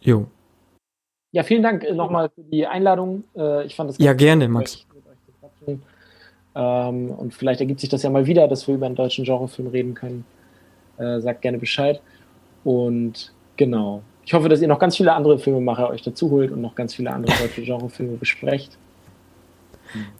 Jo. 0.00 0.26
Ja, 1.32 1.42
vielen 1.42 1.62
Dank 1.62 1.84
äh, 1.84 1.92
nochmal 1.92 2.30
für 2.30 2.42
die 2.42 2.66
Einladung. 2.66 3.24
Äh, 3.36 3.66
ich 3.66 3.74
fand 3.74 3.90
es 3.90 3.98
Ja, 3.98 4.12
ganz 4.12 4.18
gerne, 4.22 4.48
Max. 4.48 4.86
Ähm, 6.54 7.10
und 7.10 7.34
vielleicht 7.34 7.60
ergibt 7.60 7.80
sich 7.80 7.90
das 7.90 8.02
ja 8.02 8.10
mal 8.10 8.26
wieder, 8.26 8.48
dass 8.48 8.66
wir 8.66 8.74
über 8.74 8.86
einen 8.86 8.94
deutschen 8.94 9.24
Genrefilm 9.24 9.68
reden 9.68 9.94
können. 9.94 10.24
Äh, 10.96 11.20
sagt 11.20 11.42
gerne 11.42 11.58
Bescheid. 11.58 12.00
Und 12.64 13.32
genau. 13.56 14.02
Ich 14.24 14.32
hoffe, 14.32 14.48
dass 14.48 14.60
ihr 14.62 14.68
noch 14.68 14.78
ganz 14.78 14.96
viele 14.96 15.12
andere 15.12 15.38
Filmemacher 15.38 15.90
euch 15.90 16.02
dazu 16.02 16.30
holt 16.30 16.50
und 16.50 16.62
noch 16.62 16.74
ganz 16.74 16.94
viele 16.94 17.12
andere 17.12 17.36
deutsche 17.40 17.62
Genrefilme 17.62 18.16
besprecht. 18.16 18.78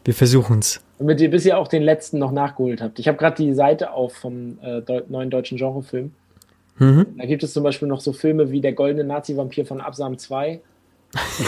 Wir 0.04 0.14
versuchen's. 0.14 0.80
Damit 0.98 1.20
ihr 1.20 1.30
bis 1.30 1.44
ihr 1.44 1.58
auch 1.58 1.68
den 1.68 1.82
letzten 1.82 2.18
noch 2.18 2.30
nachgeholt 2.30 2.80
habt. 2.80 2.98
Ich 2.98 3.08
habe 3.08 3.18
gerade 3.18 3.42
die 3.42 3.52
Seite 3.52 3.92
auf 3.92 4.12
vom 4.14 4.58
äh, 4.62 4.80
deu 4.82 5.02
neuen 5.08 5.30
deutschen 5.30 5.58
Genrefilm. 5.58 6.12
Mhm. 6.78 7.06
Da 7.16 7.26
gibt 7.26 7.42
es 7.42 7.52
zum 7.52 7.62
Beispiel 7.62 7.88
noch 7.88 8.00
so 8.00 8.12
Filme 8.12 8.50
wie 8.50 8.60
Der 8.60 8.74
goldene 8.74 9.04
Nazi-Vampir 9.04 9.64
von 9.64 9.80
Absam 9.80 10.18
2. 10.18 10.60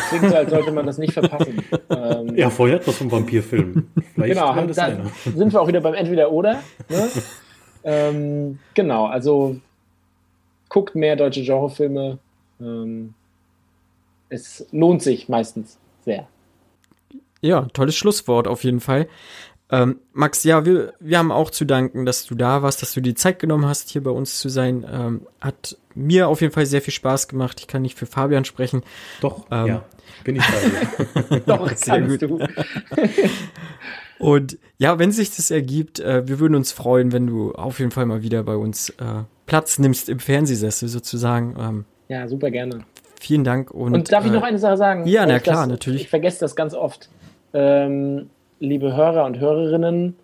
Klingt 0.08 0.34
als 0.34 0.50
sollte 0.50 0.72
man 0.72 0.86
das 0.86 0.98
nicht 0.98 1.12
verpassen. 1.12 1.62
Ähm, 1.90 2.36
Ja, 2.36 2.50
vorher 2.50 2.76
etwas 2.76 2.96
vom 2.96 3.10
Vampirfilm. 3.10 3.88
Vielleicht 4.14 4.34
genau, 4.34 4.66
das 4.66 4.76
da 4.76 4.84
einer. 4.84 5.04
sind 5.34 5.52
wir 5.52 5.60
auch 5.60 5.68
wieder 5.68 5.80
beim 5.80 5.94
Entweder-Oder. 5.94 6.60
Ne? 6.88 7.08
ähm, 7.84 8.58
genau, 8.74 9.06
also 9.06 9.56
guckt 10.68 10.94
mehr 10.94 11.16
deutsche 11.16 11.42
Genrefilme. 11.42 12.18
Ähm, 12.60 13.14
es 14.28 14.66
lohnt 14.72 15.02
sich 15.02 15.28
meistens 15.28 15.78
sehr. 16.04 16.26
Ja, 17.40 17.66
tolles 17.72 17.96
Schlusswort 17.96 18.48
auf 18.48 18.64
jeden 18.64 18.80
Fall. 18.80 19.08
Ähm, 19.70 19.98
Max, 20.14 20.44
ja, 20.44 20.64
wir, 20.64 20.94
wir 20.98 21.18
haben 21.18 21.30
auch 21.30 21.50
zu 21.50 21.64
danken, 21.66 22.06
dass 22.06 22.24
du 22.24 22.34
da 22.34 22.62
warst, 22.62 22.80
dass 22.80 22.94
du 22.94 23.00
die 23.02 23.14
Zeit 23.14 23.38
genommen 23.38 23.66
hast, 23.66 23.90
hier 23.90 24.02
bei 24.02 24.10
uns 24.10 24.38
zu 24.38 24.48
sein. 24.48 24.86
Ähm, 24.90 25.26
hat 25.40 25.76
mir 25.94 26.28
auf 26.28 26.40
jeden 26.40 26.52
Fall 26.54 26.64
sehr 26.66 26.80
viel 26.80 26.94
Spaß 26.94 27.28
gemacht. 27.28 27.60
Ich 27.60 27.66
kann 27.66 27.82
nicht 27.82 27.98
für 27.98 28.06
Fabian 28.06 28.44
sprechen. 28.46 28.82
Doch, 29.20 29.46
Ähm. 29.50 29.66
ja, 29.66 29.84
bin 30.24 30.36
ich 30.36 30.42
bei 30.46 31.20
dir. 31.36 31.40
Doch, 31.46 31.70
Sehr 31.76 32.00
gut. 32.00 32.22
du. 32.22 32.38
Und 34.18 34.58
ja, 34.78 34.98
wenn 34.98 35.12
sich 35.12 35.34
das 35.36 35.50
ergibt, 35.50 36.00
äh, 36.00 36.26
wir 36.26 36.40
würden 36.40 36.54
uns 36.54 36.72
freuen, 36.72 37.12
wenn 37.12 37.26
du 37.26 37.52
auf 37.52 37.78
jeden 37.78 37.90
Fall 37.92 38.06
mal 38.06 38.22
wieder 38.22 38.42
bei 38.42 38.56
uns 38.56 38.90
äh, 38.90 39.22
Platz 39.46 39.78
nimmst 39.78 40.08
im 40.08 40.18
Fernsehsessel 40.18 40.88
sozusagen. 40.88 41.56
Ähm, 41.58 41.84
Ja, 42.08 42.26
super 42.26 42.50
gerne. 42.50 42.80
vielen 43.20 43.44
Dank. 43.44 43.70
Und, 43.70 43.94
Und, 43.94 44.10
darf 44.12 44.24
ich 44.24 44.30
äh, 44.30 44.34
noch 44.34 44.42
eine 44.42 44.58
Sache 44.58 44.76
sagen? 44.76 45.06
ja, 45.06 45.24
na 45.26 45.38
klar, 45.38 45.58
das, 45.62 45.68
natürlich. 45.68 46.02
Ich 46.02 46.08
vergesse 46.08 46.40
das 46.40 46.56
ganz 46.56 46.74
oft. 46.74 47.08
Ähm, 47.52 48.28
liebe 48.60 48.94
Hörer 48.96 49.24
und 49.24 49.38
Hörerinnen, 49.38 50.16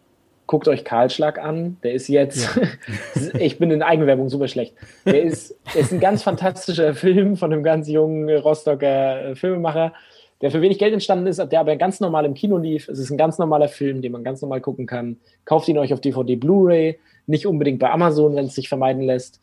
guckt 0.47 0.69
euch 0.69 0.85
Karlschlag 0.85 1.39
an. 1.39 1.79
Der 1.83 1.95
ist 1.95 2.09
jetzt, 2.09 2.49
ich 3.39 3.59
bin 3.59 3.71
in 3.71 3.83
Eigenwerbung 3.83 4.29
super 4.29 4.49
schlecht. 4.49 4.75
Der 5.05 5.23
ist, 5.23 5.57
ist 5.75 5.93
ein 5.93 6.01
ganz 6.01 6.23
fantastischer 6.23 6.95
Film 6.95 7.37
von 7.37 7.53
einem 7.53 7.63
ganz 7.63 7.89
jungen 7.89 8.29
Rostocker 8.29 9.31
äh, 9.31 9.35
Filmemacher, 9.35 9.93
der 10.41 10.51
für 10.51 10.61
wenig 10.61 10.79
Geld 10.79 10.93
entstanden 10.93 11.27
ist, 11.27 11.39
der 11.39 11.61
aber 11.61 11.77
ganz 11.77 12.01
normal 12.01 12.25
im 12.25 12.35
Kino 12.35 12.59
lief. 12.59 12.89
Es 12.89 12.99
ist 12.99 13.11
ein 13.11 13.19
ganz 13.19 13.39
normaler 13.39 13.69
Film, 13.69 14.03
den 14.03 14.13
man 14.13 14.25
ganz 14.25 14.43
normal 14.43 14.61
gucken 14.61 14.87
kann. 14.87 15.17
Kauft 15.45 15.69
ihn 15.69 15.79
euch 15.79 15.93
auf 15.93 16.01
DVD 16.01 16.37
Blu-ray, 16.37 16.99
nicht 17.27 17.47
unbedingt 17.47 17.79
bei 17.79 17.91
Amazon, 17.91 18.37
wenn 18.37 18.47
es 18.47 18.55
sich 18.55 18.69
vermeiden 18.69 19.03
lässt. 19.03 19.41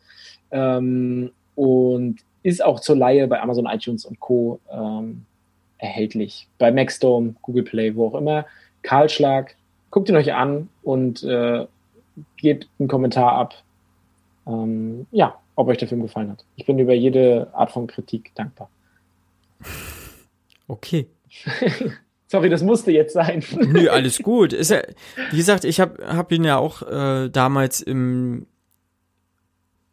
Ähm, 0.52 1.32
und 1.54 2.18
ist 2.42 2.64
auch 2.64 2.80
zur 2.80 2.96
Laie 2.96 3.26
bei 3.26 3.40
Amazon, 3.40 3.66
iTunes 3.66 4.04
und 4.04 4.20
Co. 4.20 4.60
Ähm, 4.70 5.24
erhältlich. 5.78 6.48
Bei 6.58 6.70
Maxdome, 6.70 7.34
Google 7.42 7.64
Play, 7.64 7.94
wo 7.96 8.06
auch 8.06 8.14
immer. 8.14 8.46
Karlschlag, 8.82 9.54
guckt 9.90 10.08
ihn 10.08 10.16
euch 10.16 10.32
an 10.32 10.68
und 10.82 11.22
äh, 11.22 11.66
gebt 12.36 12.68
einen 12.78 12.88
Kommentar 12.88 13.32
ab. 13.32 13.54
Ähm, 14.46 15.06
ja, 15.10 15.38
ob 15.54 15.68
euch 15.68 15.78
der 15.78 15.88
Film 15.88 16.02
gefallen 16.02 16.30
hat. 16.30 16.44
Ich 16.56 16.66
bin 16.66 16.78
über 16.78 16.94
jede 16.94 17.48
Art 17.52 17.70
von 17.70 17.86
Kritik 17.86 18.32
dankbar. 18.34 18.68
okay. 20.68 21.06
Sorry, 22.26 22.48
das 22.48 22.62
musste 22.62 22.90
jetzt 22.90 23.12
sein. 23.12 23.44
Nö, 23.54 23.88
alles 23.90 24.18
gut. 24.22 24.54
Ist 24.54 24.70
ja, 24.70 24.80
wie 25.30 25.36
gesagt, 25.36 25.64
ich 25.64 25.80
habe 25.80 26.16
hab 26.16 26.32
ihn 26.32 26.44
ja 26.44 26.56
auch 26.56 26.80
äh, 26.82 27.28
damals 27.28 27.82
im 27.82 28.46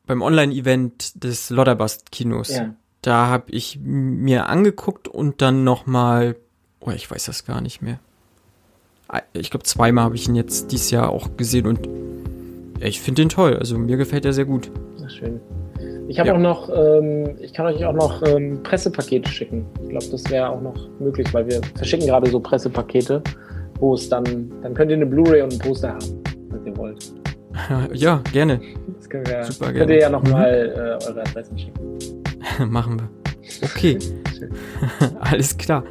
beim 0.05 0.21
Online-Event 0.21 1.23
des 1.23 1.49
Lodderbast-Kinos. 1.51 2.55
ja. 2.55 2.75
Da 3.01 3.27
habe 3.27 3.51
ich 3.51 3.79
mir 3.81 4.47
angeguckt 4.47 5.07
und 5.07 5.41
dann 5.41 5.63
noch 5.63 5.85
mal, 5.85 6.35
oh, 6.79 6.91
ich 6.91 7.09
weiß 7.09 7.25
das 7.25 7.45
gar 7.45 7.61
nicht 7.61 7.81
mehr. 7.81 7.99
Ah, 9.09 9.21
Ich 9.33 9.49
glaube, 9.49 9.63
zweimal 9.63 10.05
habe 10.05 10.15
ich 10.15 10.27
ihn 10.27 10.35
jetzt 10.35 10.71
dieses 10.71 10.91
Jahr 10.91 11.09
auch 11.09 11.35
gesehen 11.37 11.65
und 11.67 11.87
Ich 12.81 13.01
finde 13.01 13.23
den 13.23 13.29
toll. 13.29 13.57
Also 13.57 13.77
mir 13.77 13.97
gefällt 13.97 14.23
er 14.25 14.31
sehr 14.33 14.45
gut. 14.45 14.71
Ach, 15.05 15.09
schön. 15.09 15.41
Ich 16.07 16.17
habe 16.17 16.29
Ja. 16.29 16.35
auch 16.35 16.39
noch, 16.39 16.69
ähm, 16.73 17.35
ich 17.41 17.53
kann 17.53 17.65
euch 17.65 17.83
auch 17.85 17.93
noch 17.93 18.21
ähm, 18.25 18.63
Pressepakete 18.63 19.29
schicken. 19.29 19.65
Ich 19.83 19.89
glaube, 19.89 20.05
das 20.11 20.29
wäre 20.29 20.49
auch 20.49 20.61
noch 20.61 20.75
möglich, 20.99 21.27
weil 21.33 21.45
wir 21.47 21.59
verschicken 21.75 22.07
gerade 22.07 22.29
so 22.29 22.39
Pressepakete, 22.39 23.21
wo 23.79 23.93
es 23.95 24.07
dann, 24.09 24.23
dann 24.63 24.73
könnt 24.73 24.91
ihr 24.91 24.97
eine 24.97 25.05
Blu-ray 25.05 25.41
und 25.41 25.53
ein 25.53 25.59
Poster 25.59 25.89
haben, 25.89 26.23
wenn 26.49 26.65
ihr 26.65 26.77
wollt. 26.77 27.11
ja, 27.93 28.21
gerne. 28.31 28.59
Das 28.97 29.09
können 29.09 29.27
wir, 29.27 29.43
Super 29.43 29.65
könnt 29.65 29.77
gerne. 29.77 29.93
ihr 29.93 29.99
ja 29.99 30.09
nochmal 30.09 30.67
Mhm. 30.69 30.79
äh, 30.81 31.05
eure 31.07 31.21
Adressen 31.21 31.59
schicken. 31.59 31.97
Machen 32.71 32.99
wir. 32.99 33.09
Okay, 33.63 33.99
alles 35.19 35.57
klar. 35.57 35.83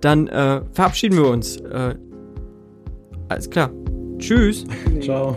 Dann 0.00 0.28
äh, 0.28 0.62
verabschieden 0.72 1.16
wir 1.18 1.28
uns. 1.28 1.56
Äh, 1.58 1.94
alles 3.30 3.48
klar. 3.48 3.70
Tschüss. 4.18 4.64
Ciao. 5.00 5.34